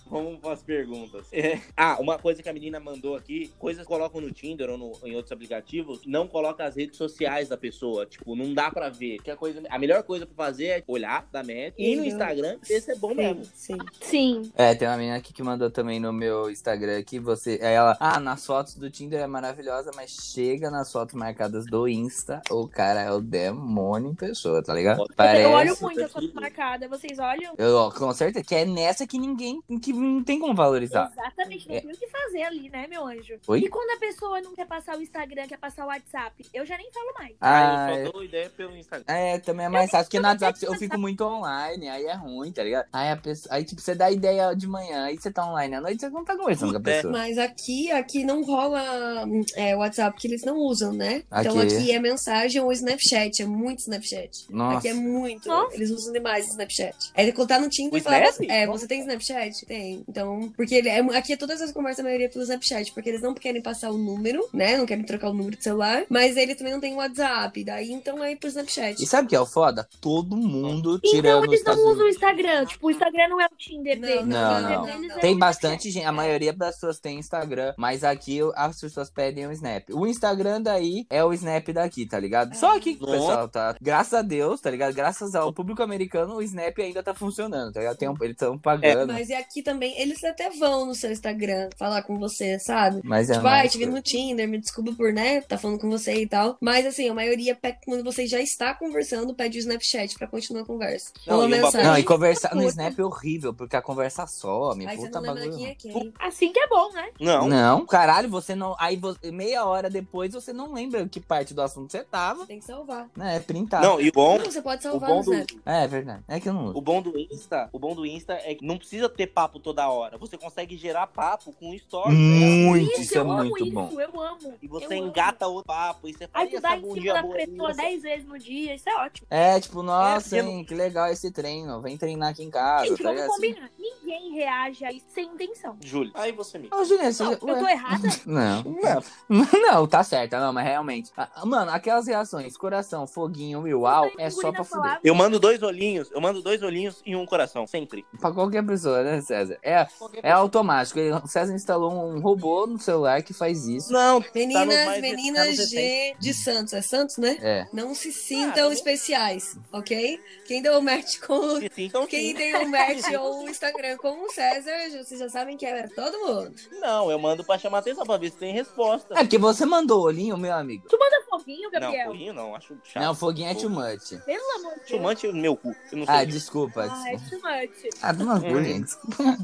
Vamos 0.09 0.39
para 0.41 0.53
as 0.53 0.63
perguntas. 0.63 1.27
É. 1.33 1.61
Ah, 1.77 1.97
uma 2.01 2.19
coisa 2.19 2.43
que 2.43 2.49
a 2.49 2.53
menina 2.53 2.79
mandou 2.81 3.17
aqui, 3.17 3.53
coisas 3.59 3.83
que 3.83 3.89
colocam 3.89 4.21
no 4.21 4.31
Tinder 4.31 4.71
ou 4.71 4.79
no- 4.79 4.93
em 5.05 5.15
outros 5.15 5.33
aplicativos, 5.33 6.01
não 6.07 6.27
coloca 6.29 6.65
as 6.65 6.77
redes 6.77 6.97
sociais 6.97 7.49
da 7.49 7.57
pessoa. 7.57 8.07
Tipo, 8.07 8.35
não 8.37 8.55
dá 8.55 8.71
pra 8.71 8.89
ver. 8.89 9.19
Que 9.23 9.31
a, 9.31 9.37
coisa, 9.37 9.63
a 9.69 9.79
melhor 9.79 10.03
coisa 10.03 10.25
pra 10.27 10.35
fazer 10.35 10.67
é 10.67 10.85
olhar 10.87 11.27
da 11.33 11.43
match 11.43 11.75
e 11.79 11.97
no. 11.97 12.05
Instagram 12.05 12.59
ver 12.67 12.81
se 12.81 12.93
é 12.93 12.97
bom 12.97 13.15
mesmo. 13.15 13.45
Sim. 13.55 13.77
Sim. 14.01 14.53
É, 14.57 14.75
tem 14.75 14.87
uma 14.89 14.97
menina 14.97 15.17
aqui 15.17 15.33
que 15.33 15.43
mandou 15.43 15.71
também 15.71 15.99
no 16.01 16.13
meu 16.13 16.51
Instagram 16.51 17.03
que 17.03 17.19
você. 17.19 17.59
Aí 17.63 17.75
ela, 17.75 17.97
ah, 18.01 18.21
nas 18.21 18.47
fotos 18.47 18.75
do 18.77 18.89
Tinder 18.91 19.21
é 19.21 19.27
maravilhosa, 19.27 19.91
mas 19.95 20.11
chega 20.33 20.71
nas 20.71 20.91
fotos 20.93 21.15
marcadas 21.15 21.67
do 21.67 21.87
Insta, 21.89 22.41
o 22.51 22.67
cara 22.69 23.01
é 23.03 23.11
o 23.13 23.21
demônio 23.21 24.11
em 24.11 24.15
pessoa, 24.15 24.63
tá 24.63 24.73
ligado? 24.73 25.05
Parece. 25.17 25.43
Eu 25.43 25.51
olho 25.51 25.77
muito 25.81 26.01
as 26.03 26.13
fotos 26.13 26.33
marcadas. 26.33 26.89
Vocês 26.89 27.19
olham? 27.19 27.55
Eu, 27.59 27.77
ó, 27.77 27.91
com 27.91 28.13
certeza, 28.13 28.45
que 28.45 28.55
é 28.55 28.65
nessa 28.65 29.07
que 29.07 29.19
ninguém. 29.19 29.61
que 29.83 29.93
não 29.97 30.23
tem 30.23 30.39
como 30.39 30.55
valorizar. 30.55 31.11
Exatamente, 31.13 31.69
não 31.69 31.77
É. 31.77 31.81
tem 31.81 31.91
o 31.91 31.97
que 31.97 32.07
fazer 32.09 32.43
ali, 32.43 32.69
né, 32.71 32.87
meu 32.87 33.05
anjo? 33.07 33.35
Oi? 33.47 33.61
E 33.61 33.69
quando 33.69 33.91
a 33.91 33.99
pessoa 33.99 34.41
não 34.41 34.55
quer 34.55 34.67
passar 34.67 34.97
o 34.97 35.03
Instagram, 35.03 35.47
quer 35.47 35.59
passar 35.59 35.85
o 35.85 35.89
WhatsApp, 35.89 36.45
eu 36.53 36.65
já 36.67 36.77
nem 36.77 36.91
falo 36.93 37.13
mais. 37.19 37.35
Ah, 37.41 37.87
Ah, 37.87 37.95
eu 37.99 38.07
só 38.07 38.13
dou 38.13 38.25
ideia 38.25 38.51
pelo 38.51 38.77
Instagram. 38.77 39.05
É, 39.13 39.39
também 39.39 39.67
é 39.67 39.69
mais 39.69 39.91
fácil, 39.91 40.07
porque 40.07 40.21
no 40.21 40.29
WhatsApp 40.29 40.59
eu 40.65 40.75
fico 40.75 40.99
muito 40.99 41.23
online, 41.25 41.89
aí 41.89 42.05
é 42.05 42.15
ruim, 42.15 42.53
tá 42.53 42.63
ligado? 42.63 42.87
Aí, 42.93 43.11
a 43.11 43.17
pessoa, 43.17 43.55
aí 43.55 43.65
tipo, 43.65 43.81
você 43.81 43.95
dá 43.95 44.11
ideia 44.11 44.55
de 44.55 44.67
manhã, 44.67 45.05
aí 45.05 45.17
você 45.19 45.31
tá 45.31 45.47
online 45.49 45.75
à 45.75 45.81
noite, 45.81 46.01
você 46.01 46.09
não 46.11 46.25
tá 46.25 46.37
conversando 46.37 46.71
com 46.73 46.89
a 46.89 46.91
é. 46.91 46.95
pessoa. 46.97 47.13
Mas 47.13 47.39
aqui, 47.39 47.91
aqui 47.91 48.25
não 48.25 48.43
rola 48.45 49.25
é, 49.57 49.75
WhatsApp, 49.77 50.19
que 50.19 50.27
eles 50.29 50.43
não 50.43 50.57
usam, 50.59 50.93
né? 50.93 51.23
Então 51.41 51.59
Aqui. 51.59 51.77
aqui 51.77 51.93
é 51.93 51.99
mensagem 51.99 52.61
ou 52.63 52.73
Snapchat, 52.73 53.43
é 53.43 53.47
muito 53.47 53.81
Snapchat. 53.81 54.47
Nossa. 54.51 54.79
Aqui 54.79 54.89
é 54.89 54.95
muito. 54.95 55.49
Nossa. 55.49 55.75
Eles 55.75 55.91
usam 55.91 56.13
demais 56.13 56.49
Snapchat. 56.49 57.13
Aí 57.15 57.33
quando 57.33 57.49
tá 57.49 57.59
no 57.59 57.69
Tinder 57.69 57.99
e 57.99 58.03
fala, 58.03 58.19
Snap? 58.29 58.51
é, 58.51 58.67
você 58.67 58.87
tem 58.87 59.01
Snapchat? 59.01 59.67
Tem. 59.67 59.86
Então, 60.09 60.53
porque 60.57 60.75
ele 60.75 60.89
é, 60.89 61.01
aqui 61.17 61.33
é 61.33 61.37
todas 61.37 61.61
as 61.61 61.73
conversas, 61.73 62.01
a 62.01 62.03
maioria 62.05 62.27
é 62.27 62.29
pelo 62.29 62.43
Snapchat, 62.45 62.93
porque 62.93 63.09
eles 63.09 63.23
não 63.23 63.35
querem 63.35 63.63
passar 63.63 63.91
o 63.91 63.99
número, 63.99 64.47
né? 64.53 64.77
Não 64.77 64.87
querem 64.87 65.05
trocar 65.05 65.31
o 65.31 65.35
número 65.35 65.57
de 65.57 65.63
celular, 65.65 66.05
mas 66.09 66.37
eles 66.37 66.57
também 66.57 66.73
não 66.73 66.81
têm 66.81 66.95
WhatsApp. 66.95 67.63
Daí 67.65 67.93
então 67.93 68.23
é 68.23 68.35
pro 68.37 68.49
Snapchat. 68.49 69.03
E 69.03 69.07
sabe 69.07 69.27
o 69.27 69.29
que 69.29 69.37
é 69.37 69.41
o 69.41 69.47
foda? 69.47 69.89
Todo 70.01 70.37
mundo 70.37 70.97
Então 71.03 71.11
tirando 71.11 71.43
os 71.45 71.53
eles 71.53 71.65
não 71.65 71.75
usam 71.93 72.07
o. 72.07 72.09
Instagram. 72.09 72.65
Tipo, 72.67 72.87
o 72.87 72.91
Instagram 72.91 73.29
não 73.29 73.41
é 73.41 73.47
o 73.47 73.57
Tinder 73.57 73.99
Não, 74.01 74.07
deles. 74.09 74.27
Não, 74.27 74.53
o 74.53 74.57
Tinder 74.63 74.79
não. 74.79 74.85
deles 74.87 75.17
é 75.17 75.21
Tem 75.21 75.39
bastante 75.39 75.91
gente, 75.91 76.05
a 76.07 76.13
maioria 76.13 76.53
das 76.53 76.75
pessoas 76.77 76.99
tem 76.99 77.19
Instagram, 77.19 77.75
mas 77.77 78.03
aqui 78.05 78.41
as 78.55 78.81
pessoas 78.81 79.11
pedem 79.11 79.47
o 79.47 79.53
Snap. 79.53 79.85
O 79.91 80.07
Instagram 80.07 80.63
daí 80.63 81.07
é 81.11 81.23
o 81.25 81.33
Snap 81.33 81.69
daqui, 81.73 82.07
tá 82.07 82.19
ligado? 82.19 82.55
Só 82.57 82.79
que 82.81 82.97
Nossa. 83.01 83.13
pessoal 83.13 83.49
tá, 83.49 83.77
graças 83.81 84.15
a 84.15 84.23
Deus, 84.23 84.61
tá 84.61 84.71
ligado? 84.71 84.95
Graças 84.95 85.35
ao 85.35 85.53
público 85.53 85.83
americano, 85.83 86.37
o 86.37 86.43
Snap 86.43 86.79
ainda 86.79 87.03
tá 87.03 87.15
funcionando, 87.15 87.73
tá 87.73 87.81
ligado? 87.81 87.97
Tem 87.97 88.09
um- 88.09 88.15
eles 88.21 88.33
estão 88.33 88.57
pagando. 88.59 89.13
Mas 89.13 89.29
e 89.29 89.35
aqui 89.35 89.63
também, 89.63 89.76
eles 89.85 90.23
até 90.25 90.51
vão 90.51 90.87
no 90.87 90.95
seu 90.95 91.11
Instagram 91.13 91.69
falar 91.79 92.03
com 92.03 92.19
você, 92.19 92.59
sabe? 92.59 93.01
Mas 93.05 93.29
é 93.31 93.35
Tipo, 93.35 93.45
mais- 93.45 93.73
te 93.73 93.79
vi 93.79 93.87
no 93.87 94.01
Tinder, 94.03 94.49
me 94.49 94.59
desculpa 94.59 94.93
por, 94.93 95.13
né, 95.13 95.41
tá 95.43 95.59
falando 95.59 95.79
com 95.81 95.91
você 95.91 96.15
e 96.23 96.27
tal. 96.27 96.57
Mas 96.61 96.87
assim, 96.87 97.09
a 97.09 97.15
maioria, 97.15 97.55
pede- 97.55 97.79
quando 97.85 98.03
você 98.05 98.27
já 98.27 98.41
está 98.41 98.75
conversando, 98.75 99.35
pede 99.35 99.59
o 99.59 99.61
Snapchat 99.61 100.17
pra 100.17 100.27
continuar 100.27 100.63
a 100.63 100.67
conversa. 100.67 101.13
Não, 101.27 101.37
Ou 101.39 101.43
e 101.45 101.47
o 101.47 101.49
mensagem. 101.51 101.87
Não, 101.87 101.99
e 101.99 102.03
conversar 102.05 102.55
no. 102.55 102.63
Snap 102.67 102.99
é 102.99 103.05
horrível, 103.05 103.55
porque 103.55 103.77
a 103.77 103.83
conversa 103.83 104.27
some, 104.27 104.87
Aí 104.87 104.97
você 104.97 105.07
puta 105.07 105.21
bagulho. 105.21 105.57
quem 105.57 105.67
é 105.67 105.75
quem. 105.75 106.13
Assim 106.19 106.53
que 106.53 106.59
é 106.61 106.67
bom, 106.69 106.91
né? 106.93 107.09
Não. 107.21 107.49
Não, 107.49 107.87
caralho, 107.87 108.29
você 108.29 108.55
não. 108.55 108.75
Aí 108.79 108.97
você- 108.97 109.31
meia 109.31 109.65
hora 109.65 109.89
depois 109.91 110.33
você 110.33 110.53
não 110.53 110.73
lembra 110.73 111.07
que 111.09 111.21
parte 111.21 111.55
do 111.55 111.63
assunto 111.63 111.91
você 111.91 112.03
tava, 112.05 112.47
Tem 112.47 112.59
que 112.59 112.65
salvar. 112.65 113.09
né? 113.17 113.37
É 113.37 113.41
printar. 113.41 113.83
Não, 113.83 114.01
e 114.01 114.09
o 114.09 114.13
bom, 114.13 114.39
Não, 114.39 114.45
você 114.45 114.61
pode 114.63 114.81
o 114.81 114.83
salvar 114.91 115.09
bom 115.11 115.19
no 115.19 115.25
do, 115.25 115.33
Snap. 115.35 115.51
É, 115.67 115.85
é 115.85 115.89
verdade. 115.89 116.23
É 116.29 116.41
que 116.41 116.49
eu 116.49 116.53
não 116.53 116.67
uso. 116.67 116.79
o 116.79 116.81
bom 116.81 117.01
do 117.03 117.19
Insta, 117.19 117.69
o 117.73 117.79
bom 117.79 117.95
do 117.95 118.05
Insta 118.07 118.35
é 118.35 118.55
que 118.55 118.65
não 118.67 118.77
precisa 118.79 119.09
ter 119.09 119.27
papo 119.29 119.59
toda 119.67 119.89
hora. 119.89 120.17
Você 120.19 120.39
consegue 120.39 120.77
gerar 120.77 121.09
papo 121.09 121.53
com 121.53 121.77
stories. 121.77 122.17
Muito, 122.17 123.01
isso 123.01 123.15
é 123.15 123.19
eu 123.19 123.29
amo 123.33 123.51
muito 123.51 123.65
isso, 123.65 123.75
bom. 123.75 124.01
eu 124.01 124.21
amo. 124.21 124.55
E 124.63 124.69
você 124.69 124.85
eu 124.95 124.99
amo. 124.99 125.09
engata 125.09 125.49
outro 125.49 125.67
papo. 125.67 126.07
E 126.07 126.13
você 126.15 126.29
fala, 126.29 126.45
Aí 126.45 126.51
tu 126.51 126.57
essa 126.59 126.63
dá 126.69 126.77
em 126.77 126.81
bundinha 126.81 127.17
cima 127.17 127.29
da 127.29 127.35
pessoa 127.35 127.69
aí? 127.71 127.77
10 127.77 128.03
vezes 128.03 128.29
no 128.29 128.39
dia, 128.39 128.75
isso 128.77 128.89
é 128.89 128.95
ótimo. 128.95 129.27
É, 129.29 129.59
tipo, 129.59 129.83
nossa, 129.83 130.37
É, 130.37 130.41
hein, 130.41 130.65
que 130.65 130.73
legal 130.73 131.09
esse 131.09 131.33
treino. 131.33 131.81
Vem 131.81 131.97
treinar 131.99 132.31
aqui 132.31 132.45
em 132.45 132.51
casa, 132.51 132.87
Gente, 132.87 133.03
tá 133.03 133.13
vamos 133.13 133.27
combinar. 133.27 133.71
Ninguém 133.77 134.33
reage 134.35 134.85
a 134.85 134.93
isso 134.93 135.07
sem 135.13 135.25
intenção. 135.27 135.77
Júlio. 135.83 136.13
Aí 136.15 136.31
você 136.31 136.59
me. 136.59 136.69
Ô, 136.73 136.85
Juliana, 136.85 137.13
você 137.13 137.25
eu 137.25 137.37
tô 137.39 137.67
errada? 137.69 138.07
Não. 138.25 138.63
Não. 138.63 139.03
Não, 139.67 139.87
tá 139.89 140.05
certa, 140.05 140.39
não, 140.39 140.53
mas 140.53 140.65
realmente. 140.65 141.11
Ah, 141.17 141.45
Mano, 141.45 141.73
aquelas 141.73 142.07
reações, 142.07 142.57
coração, 142.57 143.05
foguinho 143.07 143.67
e 143.67 143.75
uau, 143.75 144.09
é 144.17 144.31
só 144.31 144.53
pra 144.53 144.63
fuder. 144.63 145.01
Eu 145.03 145.15
mando 145.15 145.41
dois 145.41 145.61
olhinhos, 145.63 146.09
eu 146.13 146.21
mando 146.21 146.41
dois 146.41 146.63
olhinhos 146.63 147.03
e 147.05 147.17
um 147.17 147.27
coração, 147.27 147.67
sempre. 147.67 148.07
Pra 148.21 148.31
qualquer 148.33 148.65
pessoa, 148.65 149.03
né, 149.03 149.21
César? 149.21 149.56
É, 149.63 149.87
é 150.23 150.31
automático. 150.31 150.99
O 151.25 151.27
César 151.29 151.55
instalou 151.55 151.93
um 151.93 152.21
robô 152.21 152.67
no 152.67 152.79
celular 152.79 153.23
que 153.23 153.33
faz 153.33 153.67
isso. 153.67 153.93
Não, 153.93 154.25
Meninas, 154.35 154.63
Tá 154.79 154.85
mais- 154.87 155.01
meninas 155.03 155.57
tá 155.57 155.63
no 155.63 155.69
de, 155.69 156.17
de 156.19 156.35
Santos. 156.35 156.73
É 156.73 156.83
Santos, 156.83 157.17
né? 157.19 157.37
É. 157.41 157.67
Não 157.73 157.95
se 157.95 158.09
Ah, 158.09 158.13
sintam 158.13 158.69
tá 158.69 158.73
especiais, 158.73 159.57
ok? 159.73 160.21
Quem 160.47 160.63
deu 160.63 160.79
o 160.79 160.83
match 160.83 161.19
com. 161.21 161.59
então 161.77 162.07
Quem 162.07 162.29
sim. 162.31 162.35
tem 162.35 162.55
o 162.57 162.69
match 162.69 163.05
ou 163.19 163.45
o 163.45 163.49
Instagram 163.49 163.97
com 163.97 164.25
o 164.25 164.31
César, 164.31 164.73
vocês 165.03 165.21
já 165.21 165.29
sabem 165.29 165.57
que 165.57 165.67
é 165.67 165.87
todo 165.89 166.19
mundo. 166.27 166.55
Não, 166.81 167.11
eu 167.11 167.19
mando 167.19 167.45
pra 167.45 167.59
chamar 167.59 167.79
atenção, 167.79 168.05
pra 168.05 168.17
ver 168.17 168.31
se 168.31 168.37
tem 168.37 168.53
resposta. 168.53 169.15
É 169.15 169.19
porque 169.23 169.39
você 169.39 169.65
mandou 169.67 170.01
o 170.01 170.05
olhinho, 170.05 170.37
meu 170.37 170.53
amigo. 170.55 170.87
Tu 170.89 170.99
manda 170.99 171.17
foguinho, 171.29 171.71
Não, 171.71 171.81
Gabriel? 171.81 172.07
corrinho 172.07 172.33
não, 172.33 172.55
acho 172.55 172.77
chato. 172.85 173.03
Não, 173.03 173.15
foguinho 173.15 173.49
é 173.51 173.55
too 173.55 173.71
much. 173.71 174.11
Pelo 174.25 174.51
amor 174.57 174.73
de 174.75 174.79
Deus. 174.79 174.89
Chumante 174.89 175.27
no 175.27 175.33
meu 175.35 175.57
cu. 175.57 175.75
Eu 175.93 175.99
não 175.99 176.07
sei. 176.07 176.15
Ah, 176.15 176.25
desculpa. 176.25 176.87
Ah, 176.91 177.13
é 177.13 177.17
too 177.19 177.41
much. 177.41 177.89
Ah, 178.03 178.15
cu, 178.15 178.47
Hum. 178.57 178.65
gente. 178.65 178.93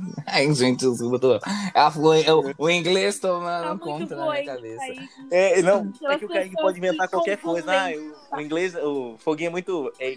Ai, 0.27 0.53
gente, 0.55 0.89
desculpa. 0.89 1.19
Tô... 1.19 1.41
Ah, 1.75 1.93
eu- 2.27 2.55
o 2.59 2.71
inglês 2.71 3.19
tomando 3.19 3.79
Tá 3.79 3.85
conta 3.85 4.17
na 4.17 4.23
boa 4.23 4.35
minha 4.35 4.45
cabeça. 4.45 4.85
É, 5.31 5.63
não, 5.63 5.93
é 6.11 6.19
que 6.19 6.25
o 6.25 6.29
cara 6.29 6.45
que 6.45 6.51
pessoas 6.51 6.63
pode 6.63 6.79
inventar 6.79 7.09
que 7.09 7.15
qualquer 7.15 7.37
coisa. 7.39 7.73
Ah, 7.73 7.91
o, 8.33 8.37
o 8.37 8.41
inglês, 8.41 8.75
o 8.75 9.17
foguinho 9.19 9.49
é 9.49 9.51
muito. 9.51 9.93
É, 9.99 10.17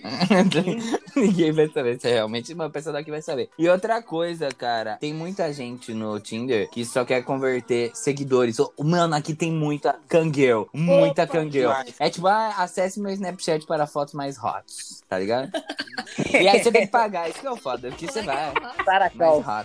Ninguém 1.16 1.52
vai 1.52 1.68
saber 1.70 2.00
se 2.00 2.08
é 2.08 2.14
realmente 2.14 2.54
uma 2.54 2.70
pessoa 2.70 2.94
daqui 2.94 3.12
vai 3.12 3.22
saber. 3.22 3.50
E 3.58 3.68
outra 3.70 4.02
coisa, 4.02 4.50
cara, 4.50 4.98
tem 4.98 5.14
muita 5.14 5.52
gente 5.54 5.94
no 5.94 6.20
Tinder 6.20 6.70
que 6.70 6.86
só 6.86 7.06
quer 7.06 7.24
converter 7.24 7.92
seguidores. 7.94 8.58
Mano, 8.80 9.16
aqui 9.16 9.34
tem 9.34 9.52
muita 9.52 9.96
cangueu. 10.08 10.70
Muita 10.74 11.28
cangueu. 11.28 11.72
É 12.00 12.10
tipo, 12.10 12.28
ah, 12.28 12.56
acesse 12.58 13.00
meu 13.00 13.12
Snapchat 13.12 13.66
para 13.66 13.88
fotos 13.88 14.14
mais 14.14 14.38
hot, 14.38 14.66
tá 15.08 15.20
ligado? 15.20 15.52
e 16.32 16.48
aí 16.48 16.62
você 16.64 16.72
tem 16.72 16.82
que 16.86 16.92
pagar, 16.92 17.30
isso 17.30 17.40
que 17.40 17.48
é 17.48 17.52
o 17.52 17.56
foda, 17.56 17.90
porque 17.90 18.08
você 18.08 18.22
vai. 18.22 18.54
Saracal. 18.84 19.42
Mais 19.42 19.65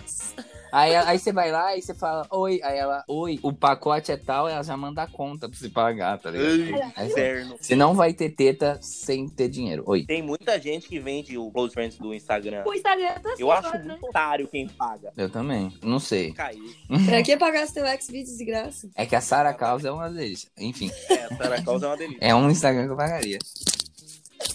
Aí, 0.71 0.95
aí 0.95 1.19
você 1.19 1.33
vai 1.33 1.51
lá 1.51 1.75
e 1.75 1.81
você 1.81 1.93
fala, 1.93 2.25
oi. 2.31 2.61
Aí 2.63 2.77
ela, 2.77 3.03
oi, 3.07 3.37
o 3.43 3.51
pacote 3.51 4.11
é 4.11 4.15
tal, 4.15 4.47
ela 4.47 4.63
já 4.63 4.77
manda 4.77 5.03
a 5.03 5.07
conta 5.07 5.49
pra 5.49 5.57
você 5.57 5.67
pagar, 5.67 6.17
tá 6.17 6.31
ligado? 6.31 6.91
Ai, 6.95 7.07
Inferno. 7.07 7.57
Você 7.59 7.75
não 7.75 7.93
vai 7.93 8.13
ter 8.13 8.29
teta 8.29 8.79
sem 8.81 9.27
ter 9.27 9.49
dinheiro. 9.49 9.83
Oi. 9.85 10.05
Tem 10.05 10.21
muita 10.21 10.57
gente 10.59 10.87
que 10.87 10.97
vende 10.97 11.37
o 11.37 11.51
Close 11.51 11.73
Friends 11.73 11.97
do 11.97 12.13
Instagram. 12.13 12.63
O 12.65 12.73
Instagram 12.73 13.19
tá 13.21 13.35
Eu 13.37 13.51
acho 13.51 13.69
né? 13.73 13.83
muito 13.83 14.05
otário 14.05 14.47
quem 14.47 14.67
paga. 14.69 15.11
Eu 15.17 15.29
também. 15.29 15.77
Não 15.83 15.99
sei. 15.99 16.31
Caiu. 16.31 16.63
Pra 17.05 17.21
que 17.21 17.35
pagar 17.35 17.67
seu 17.67 17.85
Xvideos 17.99 18.37
de 18.37 18.45
graça? 18.45 18.89
É 18.95 19.05
que 19.05 19.15
a 19.15 19.21
Sara 19.21 19.53
Causa 19.53 19.89
é 19.89 19.91
uma 19.91 20.09
deles. 20.09 20.49
Enfim, 20.57 20.89
É, 21.09 21.25
a 21.25 21.35
Sarah 21.35 21.61
Causa 21.63 21.85
é 21.85 21.89
uma 21.89 21.97
delícia. 21.97 22.19
é 22.21 22.33
um 22.33 22.49
Instagram 22.49 22.85
que 22.85 22.91
eu 22.91 22.97
pagaria. 22.97 23.39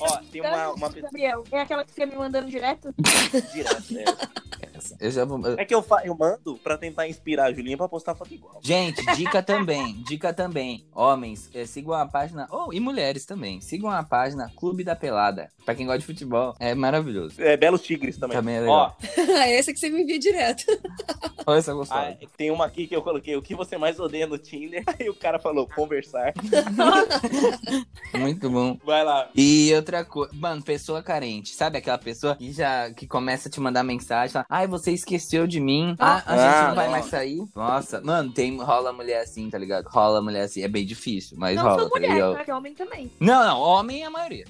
Ó, 0.01 0.17
tem 0.33 0.41
uma, 0.41 0.73
uma 0.73 0.91
pessoa 0.91 1.03
Gabriel, 1.03 1.45
é 1.53 1.61
aquela 1.61 1.85
que 1.85 1.93
fica 1.93 2.07
me 2.07 2.17
mandando 2.17 2.51
direto? 2.51 2.93
direto, 3.53 3.95
né? 3.95 4.05
Eu 5.01 5.11
já 5.11 5.25
vou. 5.25 5.41
É 5.59 5.65
que 5.65 5.75
eu, 5.75 5.83
fa- 5.83 6.03
eu 6.05 6.17
mando 6.17 6.59
pra 6.63 6.77
tentar 6.77 7.09
inspirar 7.09 7.47
a 7.47 7.53
Julinha 7.53 7.77
pra 7.77 7.89
postar 7.89 8.15
foto 8.15 8.33
igual. 8.33 8.61
Gente, 8.63 9.05
dica 9.17 9.43
também, 9.43 10.03
dica 10.03 10.33
também. 10.33 10.87
Homens, 10.95 11.51
eh, 11.55 11.67
sigam 11.67 11.95
a 11.95 12.07
página, 12.07 12.47
ou 12.51 12.73
e 12.73 12.81
mulheres 12.81 13.25
também, 13.25 13.61
sigam 13.61 13.91
a 13.91 14.03
página 14.03 14.51
Clube 14.57 14.85
da 14.85 14.97
Pelada. 14.97 15.49
Pra 15.65 15.75
quem 15.75 15.87
gosta 15.87 15.99
de 16.01 16.07
futebol, 16.07 16.55
é 16.61 16.75
maravilhoso. 16.75 17.41
É, 17.43 17.57
Belos 17.57 17.83
Tigres 17.83 18.17
também. 18.17 18.37
Também 18.37 18.57
é 18.57 18.63
Ó, 18.63 18.63
legal. 18.63 18.97
Essa 19.49 19.73
que 19.73 19.79
você 19.79 19.91
me 19.91 20.03
envia 20.03 20.19
direto. 20.19 20.65
Olha 21.47 21.59
essa 21.59 21.71
ah, 21.71 21.75
gostosa. 21.75 22.19
tem 22.37 22.51
uma 22.51 22.67
aqui 22.67 22.87
que 22.89 22.97
eu 22.97 23.03
coloquei, 23.03 23.37
o 23.37 23.43
que 23.43 23.55
você 23.55 23.79
mais 23.79 24.01
odeia 24.01 24.27
no 24.27 24.37
Tinder? 24.37 24.83
Aí 24.99 25.09
o 25.09 25.15
cara 25.15 25.39
falou, 25.39 25.69
conversar. 25.69 26.35
Muito 28.15 28.51
bom. 28.51 28.77
Vai 28.85 29.05
lá. 29.05 29.29
E 29.35 29.73
outra 29.75 30.05
coisa, 30.05 30.33
mano, 30.35 30.63
pessoa 30.63 31.03
carente. 31.03 31.55
Sabe 31.55 31.79
aquela 31.79 31.99
pessoa 31.99 32.35
que 32.35 32.53
já 32.53 32.91
que 32.93 33.07
começa 33.07 33.49
a 33.49 33.51
te 33.51 33.61
mandar 33.61 33.83
mensagem, 33.85 34.33
fala, 34.33 34.47
ai, 34.67 34.71
você 34.71 34.93
esqueceu 34.93 35.47
de 35.47 35.61
mim. 35.61 35.95
Ah, 35.99 36.23
a 36.27 36.37
gente 36.37 36.47
Ah, 36.57 36.69
não 36.69 36.75
vai 36.75 36.87
nossa. 36.87 36.91
mais 36.99 37.07
sair. 37.07 37.45
Nossa, 37.55 38.01
mano, 38.03 38.33
tem 38.33 38.57
rola 38.61 38.93
mulher 38.93 39.21
assim, 39.23 39.49
tá 39.49 39.59
ligado? 39.59 39.87
Rola 39.89 40.21
mulher 40.21 40.43
assim, 40.43 40.63
é 40.63 40.69
bem 40.69 40.85
difícil, 40.85 41.37
mas 41.39 41.57
não 41.57 41.63
rola, 41.65 41.79
sou 41.81 41.91
tá 41.91 42.01
mulher, 42.01 42.33
tá? 42.37 42.45
Que 42.45 42.53
homem 42.53 42.75
também. 42.75 43.11
Não, 43.21 43.45
não, 43.47 43.61
homem 43.61 44.03
é 44.03 44.07
a 44.07 44.11
maioria. 44.11 44.45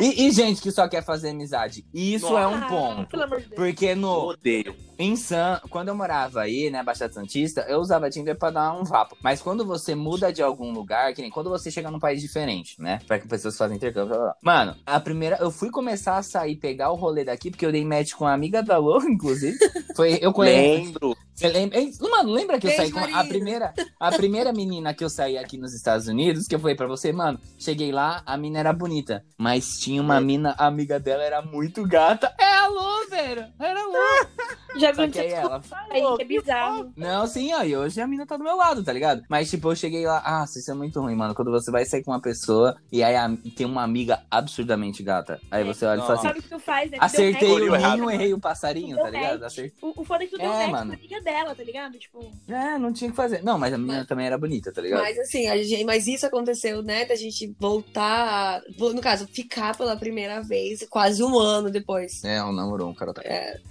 E, 0.00 0.26
e 0.26 0.30
gente 0.30 0.60
que 0.60 0.70
só 0.70 0.88
quer 0.88 1.04
fazer 1.04 1.30
amizade. 1.30 1.84
Isso 1.92 2.36
é 2.36 2.46
um 2.46 2.54
Ah, 2.56 2.66
ponto. 2.68 3.06
Pelo 3.10 3.22
amor 3.24 3.40
de 3.40 3.46
Deus. 3.48 3.56
Porque 3.56 3.94
no, 3.94 4.28
odeio. 4.28 4.74
em 4.98 5.16
San, 5.16 5.60
quando 5.70 5.88
eu 5.88 5.94
morava 5.94 6.40
aí, 6.42 6.70
né, 6.70 6.82
Baixada 6.82 7.12
Santista, 7.12 7.64
eu 7.68 7.78
usava 7.80 8.10
Tinder 8.10 8.36
pra 8.38 8.50
dar 8.50 8.72
um 8.74 8.84
vapo. 8.84 9.16
Mas 9.22 9.40
quando 9.40 9.64
você 9.64 9.94
muda 9.94 10.32
de 10.32 10.42
algum 10.42 10.72
lugar, 10.72 11.12
que 11.14 11.22
nem 11.22 11.30
quando 11.30 11.50
você 11.50 11.70
chega 11.70 11.90
num 11.90 11.98
país 11.98 12.20
diferente, 12.20 12.80
né? 12.80 13.00
Pra 13.06 13.18
que 13.18 13.26
pessoas 13.28 13.56
fazem 13.56 13.76
intercâmbio, 13.76 14.14
blá, 14.14 14.18
blá. 14.24 14.34
Mano, 14.42 14.76
a 14.86 15.00
primeira, 15.00 15.36
eu 15.40 15.50
fui 15.50 15.70
começar 15.70 16.16
a 16.16 16.22
sair, 16.22 16.56
pegar 16.56 16.90
o 16.90 16.94
rolê 16.96 17.24
daqui, 17.24 17.50
porque 17.50 17.64
eu 17.66 17.72
dei 17.72 17.84
match 17.84 18.12
com 18.14 18.24
uma 18.24 18.32
amiga 18.32 18.62
da 18.62 18.78
Lô, 18.78 19.00
inclusive. 19.08 19.51
Foi, 19.94 20.18
eu 20.20 20.32
conheço. 20.32 20.84
Lembro. 20.84 21.16
Você 21.34 21.48
lembra? 21.48 21.78
Mano, 22.10 22.30
lembra 22.30 22.58
que 22.60 22.66
eu 22.66 22.70
Beijo, 22.70 22.92
saí 22.94 23.10
com 23.10 23.16
a 23.16 23.24
primeira, 23.24 23.72
a 23.98 24.12
primeira 24.12 24.52
menina 24.52 24.94
que 24.94 25.02
eu 25.02 25.08
saí 25.10 25.36
aqui 25.38 25.56
nos 25.56 25.74
Estados 25.74 26.06
Unidos, 26.06 26.46
que 26.46 26.54
eu 26.54 26.60
falei 26.60 26.76
pra 26.76 26.86
você, 26.86 27.10
mano, 27.12 27.40
cheguei 27.58 27.90
lá, 27.90 28.22
a 28.26 28.36
mina 28.36 28.58
era 28.60 28.72
bonita, 28.72 29.24
mas 29.38 29.78
tinha 29.78 30.00
uma 30.00 30.20
mina, 30.20 30.54
a 30.58 30.66
amiga 30.66 31.00
dela 31.00 31.22
era 31.22 31.42
muito 31.42 31.82
gata. 31.84 32.32
É 32.38 32.44
a 32.44 32.68
Lô, 32.68 33.06
velho. 33.08 33.46
Era 33.58 33.80
a 33.80 33.86
Lô. 33.86 34.26
Já 34.78 34.94
Só 34.94 35.06
que 35.06 35.18
aí 35.18 35.30
ela 35.30 35.60
aí, 35.90 36.16
que 36.16 36.22
é 36.22 36.24
bizarro. 36.24 36.92
não, 36.96 37.26
sim, 37.26 37.52
ó, 37.52 37.62
e 37.62 37.76
hoje 37.76 38.00
a 38.00 38.06
mina 38.06 38.24
tá 38.24 38.38
do 38.38 38.44
meu 38.44 38.56
lado, 38.56 38.82
tá 38.82 38.90
ligado? 38.90 39.22
Mas, 39.28 39.50
tipo, 39.50 39.70
eu 39.70 39.76
cheguei 39.76 40.06
lá, 40.06 40.22
ah, 40.24 40.44
isso 40.44 40.70
é 40.70 40.74
muito 40.74 40.98
ruim, 40.98 41.14
mano. 41.14 41.34
Quando 41.34 41.50
você 41.50 41.70
vai 41.70 41.84
sair 41.84 42.02
com 42.02 42.10
uma 42.10 42.22
pessoa 42.22 42.74
e 42.90 43.02
aí 43.02 43.14
a- 43.14 43.30
tem 43.54 43.66
uma 43.66 43.82
amiga 43.82 44.22
absurdamente 44.30 45.02
gata. 45.02 45.38
Aí 45.50 45.62
você 45.62 45.84
olha 45.84 45.98
e 45.98 46.02
fala 46.02 46.14
assim, 46.14 46.28
Sabe 46.28 46.38
o 46.38 46.42
que 46.42 46.48
tu 46.48 46.58
faz, 46.58 46.90
né? 46.90 46.96
Acertei 47.00 47.50
o 47.50 47.76
ninho, 47.76 48.10
errei 48.10 48.32
o 48.32 48.40
passarinho, 48.40 48.96
tá 48.96 49.10
ligado? 49.10 49.41
Match. 49.42 49.52
Acertei. 49.52 49.72
O, 49.82 50.00
o 50.00 50.04
foda 50.04 50.24
é 50.24 50.26
que 50.26 50.32
tu 50.32 50.38
deu 50.38 50.52
É, 50.52 50.66
mano. 50.66 50.90
com 50.90 50.92
a 50.92 50.96
amiga 50.98 51.20
dela, 51.20 51.54
tá 51.54 51.62
ligado? 51.62 51.98
Tipo, 51.98 52.32
É, 52.48 52.78
não 52.78 52.92
tinha 52.92 53.08
o 53.08 53.10
que 53.12 53.16
fazer. 53.16 53.42
Não, 53.42 53.58
mas 53.58 53.72
a 53.72 53.78
menina 53.78 54.04
também 54.06 54.26
era 54.26 54.38
bonita, 54.38 54.72
tá 54.72 54.80
ligado? 54.80 55.00
Mas 55.02 55.18
assim, 55.18 55.48
a 55.48 55.56
gente, 55.62 55.84
mas 55.84 56.06
isso 56.06 56.26
aconteceu, 56.26 56.82
né? 56.82 57.04
Da 57.04 57.14
gente 57.14 57.54
voltar, 57.58 58.58
a- 58.58 58.62
no 58.78 59.00
caso, 59.00 59.26
ficar 59.28 59.76
pela 59.76 59.96
primeira 59.96 60.42
vez 60.42 60.86
quase 60.88 61.22
um 61.22 61.38
ano 61.38 61.70
depois. 61.70 62.22
É, 62.24 62.42
um 62.42 62.52
namorou 62.52 62.88
um 62.90 62.94
cara. 62.94 63.12
Tá... 63.12 63.22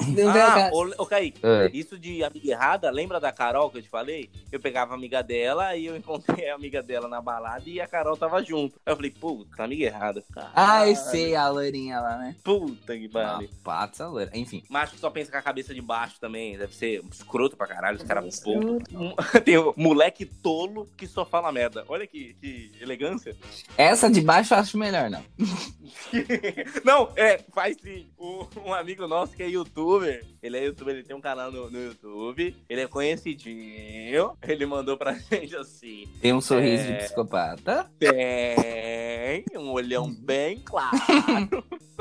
Não 0.08 0.14
veio 0.14 0.30
a 0.30 0.34
Ah, 0.34 0.56
caso. 0.72 0.76
ô, 0.98 1.04
ô 1.04 1.06
Kaique, 1.06 1.40
É. 1.46 1.70
isso 1.74 1.98
de 1.98 2.24
amiga 2.24 2.52
errada, 2.52 2.90
lembra 2.90 3.20
da 3.20 3.32
Carol 3.32 3.70
que 3.70 3.78
eu 3.78 3.82
te 3.82 3.90
falei? 3.90 4.30
Eu 4.52 4.60
pegava 4.60 4.94
a 4.94 4.96
amiga 4.96 5.22
dela 5.22 5.76
e 5.76 5.86
eu 5.86 5.96
encontrei 5.96 6.50
a 6.50 6.56
amiga 6.56 6.82
dela 6.84 7.08
na 7.08 7.22
balada 7.22 7.64
e 7.68 7.80
a 7.80 7.88
Carol 7.88 8.18
tava 8.18 8.42
junto. 8.44 8.80
Aí 8.86 8.92
eu 8.92 8.96
falei, 8.96 9.12
puta, 9.12 9.64
amiga 9.64 9.86
errada. 9.86 10.24
Ah, 10.56 10.88
eu 10.88 10.96
sei, 10.96 11.36
a 11.36 11.48
loirinha 11.50 12.00
lá, 12.00 12.18
né? 12.18 12.36
Puta 12.44 12.98
que 12.98 13.08
pariu. 13.10 13.50
pata 13.64 14.08
loira. 14.08 14.32
Enfim. 14.34 14.64
Macho 14.70 14.94
que 14.94 15.00
só 15.00 15.10
pensa 15.10 15.32
com 15.32 15.38
a 15.38 15.42
cabeça 15.42 15.61
de 15.68 15.82
baixo 15.82 16.20
também. 16.20 16.58
Deve 16.58 16.74
ser 16.76 17.04
escroto 17.12 17.56
pra 17.56 17.68
caralho, 17.68 17.98
os 17.98 18.04
caras. 18.04 18.42
Tem 19.46 19.58
o 19.58 19.74
moleque 19.78 20.26
tolo 20.26 20.88
que 20.98 21.08
só 21.08 21.26
fala 21.26 21.52
merda. 21.52 21.86
Olha 21.88 22.06
que, 22.08 22.34
que 22.36 22.72
elegância. 22.82 23.36
Essa 23.78 24.10
de 24.10 24.22
baixo 24.22 24.54
eu 24.54 24.58
acho 24.60 24.78
melhor, 24.78 25.10
não. 25.10 25.24
Não, 26.86 27.12
é, 27.16 27.38
faz 27.54 27.78
sim. 27.82 28.10
O- 28.18 28.46
um 28.66 28.74
amigo 28.74 29.08
nosso 29.08 29.36
que 29.36 29.44
é 29.44 29.48
youtuber. 29.50 30.26
Ele 30.42 30.58
é 30.58 30.66
youtuber, 30.66 30.96
ele 30.96 31.04
tem 31.04 31.16
um 31.16 31.22
canal 31.22 31.52
no, 31.52 31.70
no 31.70 31.84
YouTube. 31.84 32.56
Ele 32.70 32.82
é 32.82 32.88
conhecidinho. 32.88 34.38
Ele 34.42 34.66
mandou 34.66 34.98
pra 34.98 35.14
gente 35.32 35.56
assim. 35.56 36.08
Tem 36.22 36.34
um 36.34 36.42
sorriso 36.42 36.86
de 36.86 36.94
É. 36.94 36.96
psicopata. 36.98 37.90
Tem 38.00 39.44
um 39.58 39.72
olhão 39.72 40.12
bem 40.14 40.60
claro. 40.60 40.98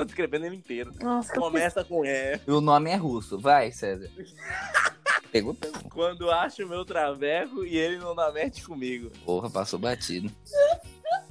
Tô 0.00 0.04
descrevendo 0.06 0.46
ele 0.46 0.56
inteiro. 0.56 0.92
nossa, 1.02 1.34
Começa 1.34 1.84
com 1.84 2.04
E. 2.06 2.40
E 2.46 2.50
o 2.50 2.60
nome 2.62 2.88
é 2.90 2.96
russo. 2.96 3.38
Vai, 3.38 3.70
César. 3.70 4.08
Pegou, 5.30 5.52
pegou. 5.54 5.78
Quando 5.90 6.30
acho 6.30 6.66
meu 6.66 6.86
traveco 6.86 7.64
e 7.66 7.76
ele 7.76 7.98
não 7.98 8.14
dá 8.14 8.32
match 8.32 8.62
comigo. 8.64 9.10
Porra, 9.26 9.50
passou 9.50 9.78
batido. 9.78 10.30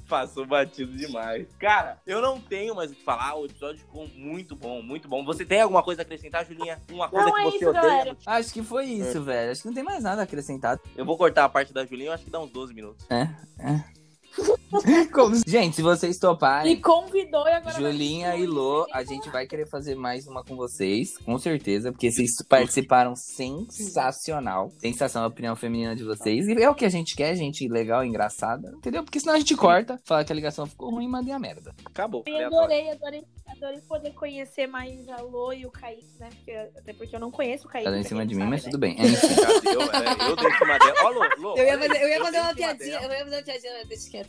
Passou 0.07 0.45
batido 0.45 0.95
demais. 0.95 1.47
Cara, 1.59 1.97
eu 2.05 2.21
não 2.21 2.39
tenho 2.39 2.75
mais 2.75 2.91
o 2.91 2.95
que 2.95 3.03
falar. 3.03 3.35
O 3.35 3.45
episódio 3.45 3.79
ficou 3.79 4.07
muito 4.15 4.55
bom, 4.55 4.81
muito 4.83 5.07
bom. 5.07 5.25
Você 5.25 5.43
tem 5.43 5.61
alguma 5.61 5.81
coisa 5.83 6.01
a 6.01 6.03
acrescentar, 6.03 6.45
Julinha? 6.45 6.79
Uma 6.91 7.09
coisa 7.09 7.25
Não, 7.25 7.33
que 7.33 7.41
é 7.41 7.43
você 7.45 7.57
isso, 7.57 7.69
odeia? 7.69 7.83
galera. 7.83 8.17
Acho 8.25 8.53
que 8.53 8.61
foi 8.63 8.85
isso, 8.85 9.21
velho. 9.23 9.51
Acho 9.51 9.61
que 9.63 9.67
não 9.67 9.75
tem 9.75 9.83
mais 9.83 10.03
nada 10.03 10.21
a 10.21 10.23
acrescentar. 10.25 10.79
Eu 10.95 11.05
vou 11.05 11.17
cortar 11.17 11.45
a 11.45 11.49
parte 11.49 11.73
da 11.73 11.85
Julinha, 11.85 12.09
eu 12.09 12.13
acho 12.13 12.23
que 12.23 12.31
dá 12.31 12.39
uns 12.39 12.51
12 12.51 12.73
minutos. 12.73 13.05
Como- 15.13 15.35
Gente, 15.47 15.75
se 15.77 15.81
vocês 15.81 16.15
Me 16.15 16.21
toparem, 16.21 16.81
convidou 16.81 17.47
e 17.47 17.51
agora. 17.51 17.75
Julinha 17.75 18.35
e 18.35 18.45
Lô, 18.45 18.85
a 18.93 19.03
gente 19.03 19.29
vai 19.29 19.47
querer 19.47 19.67
fazer 19.67 19.95
mais 19.95 20.27
uma 20.27 20.43
com 20.43 20.55
vocês, 20.55 21.17
com 21.17 21.37
certeza, 21.37 21.91
porque 21.91 22.11
vocês 22.11 22.31
participaram 22.47 23.15
sensacional. 23.15 24.71
Sensacional 24.79 25.29
a 25.29 25.31
opinião 25.31 25.55
feminina 25.55 25.95
de 25.95 26.03
vocês. 26.03 26.47
E 26.47 26.61
é 26.61 26.69
o 26.69 26.75
que 26.75 26.85
a 26.85 26.89
gente 26.89 27.15
quer, 27.15 27.35
gente 27.35 27.67
legal, 27.67 28.03
engraçada, 28.03 28.71
entendeu? 28.75 29.03
Porque 29.03 29.19
senão 29.19 29.33
a 29.35 29.39
gente 29.39 29.55
corta, 29.55 29.99
fala 30.05 30.23
que 30.23 30.31
a 30.31 30.35
ligação 30.35 30.65
ficou 30.65 30.91
ruim 30.91 31.05
e 31.05 31.09
mandei 31.09 31.33
a 31.33 31.39
merda. 31.39 31.73
Acabou. 31.85 32.23
Eu 32.27 32.47
adorei, 32.47 32.91
adorei, 32.91 33.23
adorei 33.47 33.81
poder 33.81 34.11
conhecer 34.13 34.67
mais 34.67 35.07
a 35.09 35.21
Lô 35.21 35.51
e 35.51 35.65
o 35.65 35.71
Kaique, 35.71 36.05
né? 36.19 36.29
Porque, 36.29 36.51
até 36.51 36.93
porque 36.93 37.15
eu 37.15 37.19
não 37.19 37.31
conheço 37.31 37.67
o 37.67 37.69
Kaique. 37.69 37.85
Tá 37.85 37.91
dando 37.91 38.01
em 38.05 38.07
cima 38.07 38.25
de 38.25 38.35
mim, 38.35 38.45
mas 38.45 38.61
sabe, 38.61 38.71
tudo 38.71 38.81
bem. 38.81 38.95
Enfim. 38.99 39.27
Já 39.33 39.59
deu, 39.59 39.81
é, 39.81 40.29
eu 40.29 40.35
dei 40.35 40.47
em 40.47 40.57
cima 40.57 40.77
dela. 40.79 40.95
Ó, 41.03 41.09
Lô, 41.09 41.21
Lô, 41.37 41.57
Eu 41.57 41.65
ia 41.65 41.79
fazer, 41.79 42.01
eu 42.03 42.07
ia 42.07 42.19
uma 42.19 42.55
piadinha, 42.55 42.99
eu 43.01 43.11
ia 43.11 43.23
fazer 43.23 43.35
uma 43.35 43.43
piadinha, 43.43 43.73
mas 43.79 43.87
deixa 43.87 44.09
quieto. 44.09 44.28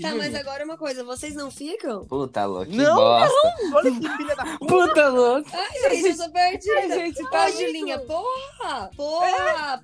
Tá, 0.00 0.14
mas 0.14 0.34
agora 0.34 0.64
uma 0.64 0.76
coisa, 0.76 1.02
vocês 1.04 1.34
não 1.34 1.50
ficam? 1.50 2.04
Puta, 2.06 2.42
que 2.68 2.76
Não, 2.76 2.94
bosta. 2.96 3.34
Olha 3.74 3.90
que 3.92 4.08
filha 4.16 4.36
da 4.36 4.44
puta. 4.44 4.66
Puta, 4.66 5.08
Lô. 5.08 5.34
Ai, 5.36 5.90
gente, 5.96 6.08
eu 6.08 6.14
sou 6.16 6.30
perdida. 6.30 6.78
A 6.80 6.88
gente 6.88 7.22
Ô, 7.22 7.30
tá 7.30 7.50
Julinha, 7.50 7.98
porra! 8.00 8.90
Porra! 8.96 9.82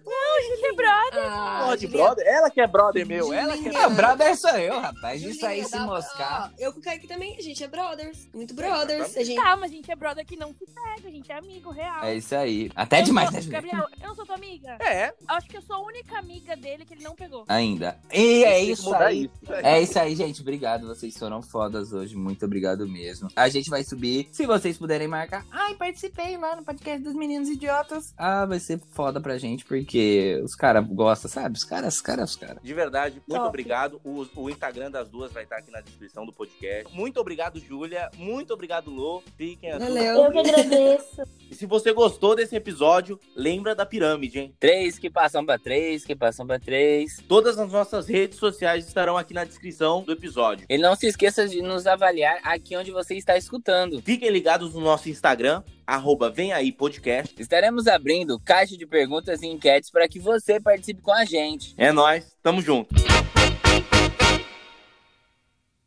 Que 0.61 0.73
brother! 0.75 1.25
Ah, 1.27 1.61
Porra 1.63 1.77
de 1.77 1.87
Julinha, 1.87 2.05
brother. 2.05 2.27
Ela 2.27 2.51
que 2.51 2.61
é 2.61 2.67
brother 2.67 3.07
meu. 3.07 3.33
Ela 3.33 3.53
que 3.55 3.61
é 3.61 3.63
Julinha. 3.65 3.83
É, 3.83 3.87
o 3.87 3.91
brother 3.91 4.37
sou 4.37 4.51
eu, 4.51 4.79
rapaz. 4.81 5.21
Julinha, 5.21 5.37
Isso 5.37 5.47
aí 5.47 5.65
se 5.65 5.73
dá- 5.73 5.81
moscar. 5.81 6.51
ó, 6.53 6.63
eu 6.63 6.73
com 6.73 6.81
o 6.81 6.83
Kaique 6.83 7.07
também, 7.07 7.37
a 7.39 7.43
gente 7.43 7.63
é 7.65 7.69
brothers. 7.69 8.29
Muito 8.35 8.55
brothers. 8.55 9.17
A 9.17 9.25
gente... 9.25 9.41
Calma, 9.43 9.65
a 9.67 9.69
gente 9.69 9.91
é 9.91 9.97
brother 9.97 10.27
que 10.27 10.37
não 10.37 10.53
se 10.53 10.67
pega, 10.67 11.09
a 11.09 11.11
gente 11.11 11.31
é 11.33 11.37
amigo 11.39 11.71
real. 11.71 12.05
É 12.05 12.15
isso 12.15 12.35
aí. 12.35 12.71
Até 12.77 13.01
Eu 13.01 13.05
demais, 13.05 13.29
sou- 13.29 13.35
né, 13.37 13.41
Julinha? 13.43 13.61
Gabriel, 13.63 13.87
eu 14.03 14.09
não 14.09 14.15
sou 14.15 14.27
tua 14.27 14.35
amiga. 14.37 14.77
É, 14.81 15.15
Acho 15.29 15.49
que 15.49 15.57
eu 15.57 15.63
sou 15.63 15.77
a 15.77 15.81
única 15.81 16.19
amiga 16.19 16.55
dele 16.57 16.85
que 16.85 16.95
ele 16.95 17.03
não 17.05 17.15
pegou. 17.15 17.45
Ainda. 17.49 17.99
E 18.13 18.45
é 18.45 18.61
isso 18.61 18.93
aí. 18.95 19.31
isso. 19.43 19.53
É 19.55 19.81
isso 19.81 19.99
aí, 19.99 20.02
gente. 20.11 20.41
Obrigado. 20.43 20.87
Vocês 20.87 21.17
foram 21.17 21.43
fodas 21.43 21.93
hoje. 21.93 22.17
Muito 22.17 22.45
obrigado 22.45 22.87
mesmo. 22.87 23.29
A 23.35 23.49
gente 23.49 23.71
vai 23.71 23.85
subir. 23.85 24.29
Se 24.33 24.47
vocês 24.47 24.77
puderem 24.79 25.09
marcar. 25.09 25.45
Ai, 25.51 25.75
participei 25.75 26.37
lá 26.37 26.57
no 26.57 26.65
podcast 26.65 27.03
dos 27.03 27.15
meninos 27.15 27.49
idiotas. 27.49 28.13
Ah, 28.17 28.45
vai 28.47 28.59
ser 28.59 28.81
foda 28.93 29.21
pra 29.21 29.39
gente, 29.39 29.65
porque 29.65 30.41
os 30.45 30.55
caras 30.55 30.87
gostam, 30.87 31.31
sabe? 31.31 31.57
Os 31.57 31.65
caras, 31.65 31.95
os 31.97 32.01
caras, 32.01 32.31
os 32.31 32.37
caras. 32.37 32.63
De 32.63 32.75
verdade, 32.75 33.17
muito 33.27 33.39
Top. 33.39 33.49
obrigado. 33.49 34.01
O, 34.05 34.27
o 34.37 34.51
Instagram 34.51 34.91
das 34.91 35.09
duas 35.09 35.33
vai 35.33 35.45
estar 35.45 35.57
aqui 35.57 35.71
na 35.71 35.81
descrição 35.81 36.27
do 36.27 36.33
podcast. 36.33 36.95
Muito 36.95 37.21
obrigado, 37.21 37.59
Júlia. 37.61 38.11
Muito 38.17 38.53
obrigado, 38.53 38.91
Lô. 38.91 39.23
Fiquem. 39.37 39.79
Valeu. 39.79 40.25
Eu 40.25 40.33
que 40.33 40.39
agradeço. 40.39 41.23
E 41.51 41.55
se 41.55 41.67
você 41.67 41.93
gostou 41.93 42.35
desse 42.35 42.57
episódio, 42.57 43.19
lembra 43.37 43.75
da 43.75 43.85
pirâmide, 43.87 44.39
hein? 44.39 44.55
Três 44.59 44.99
que 44.99 45.11
passam 45.11 45.45
pra 45.45 45.59
três, 45.59 46.05
que 46.05 46.15
passam 46.17 46.47
pra 46.47 46.59
três. 46.59 47.19
Todas 47.29 47.59
as 47.59 47.71
nossas 47.71 48.07
redes 48.09 48.39
sociais 48.39 48.87
estarão 48.87 49.17
aqui 49.17 49.35
na 49.35 49.45
descrição 49.93 50.03
do 50.03 50.13
episódio. 50.13 50.67
E 50.69 50.79
não 50.79 50.97
se 50.97 51.07
esqueça 51.07 51.47
de 51.47 51.61
nos 51.61 51.87
avaliar 51.87 52.39
aqui 52.43 52.77
onde 52.77 52.91
você 52.91 53.15
está 53.15 53.37
escutando. 53.37 54.01
Fiquem 54.03 54.31
ligados 54.31 54.73
no 54.73 54.81
nosso 54.81 55.11
Instagram, 55.11 55.63
arroba 55.87 56.31
Vem 56.31 56.53
Aí 56.53 56.73
Podcast. 56.73 57.35
Estaremos 57.39 57.87
abrindo 57.87 58.41
caixa 58.41 58.77
de 58.77 58.87
perguntas 58.87 59.43
e 59.43 59.47
enquetes 59.47 59.91
para 59.91 60.09
que 60.09 60.19
você 60.19 60.61
participe 60.61 61.03
com 61.03 61.13
a 61.13 61.25
gente. 61.25 61.75
É 61.77 61.93
nós, 61.93 62.35
tamo 62.43 62.63
junto. 62.63 62.95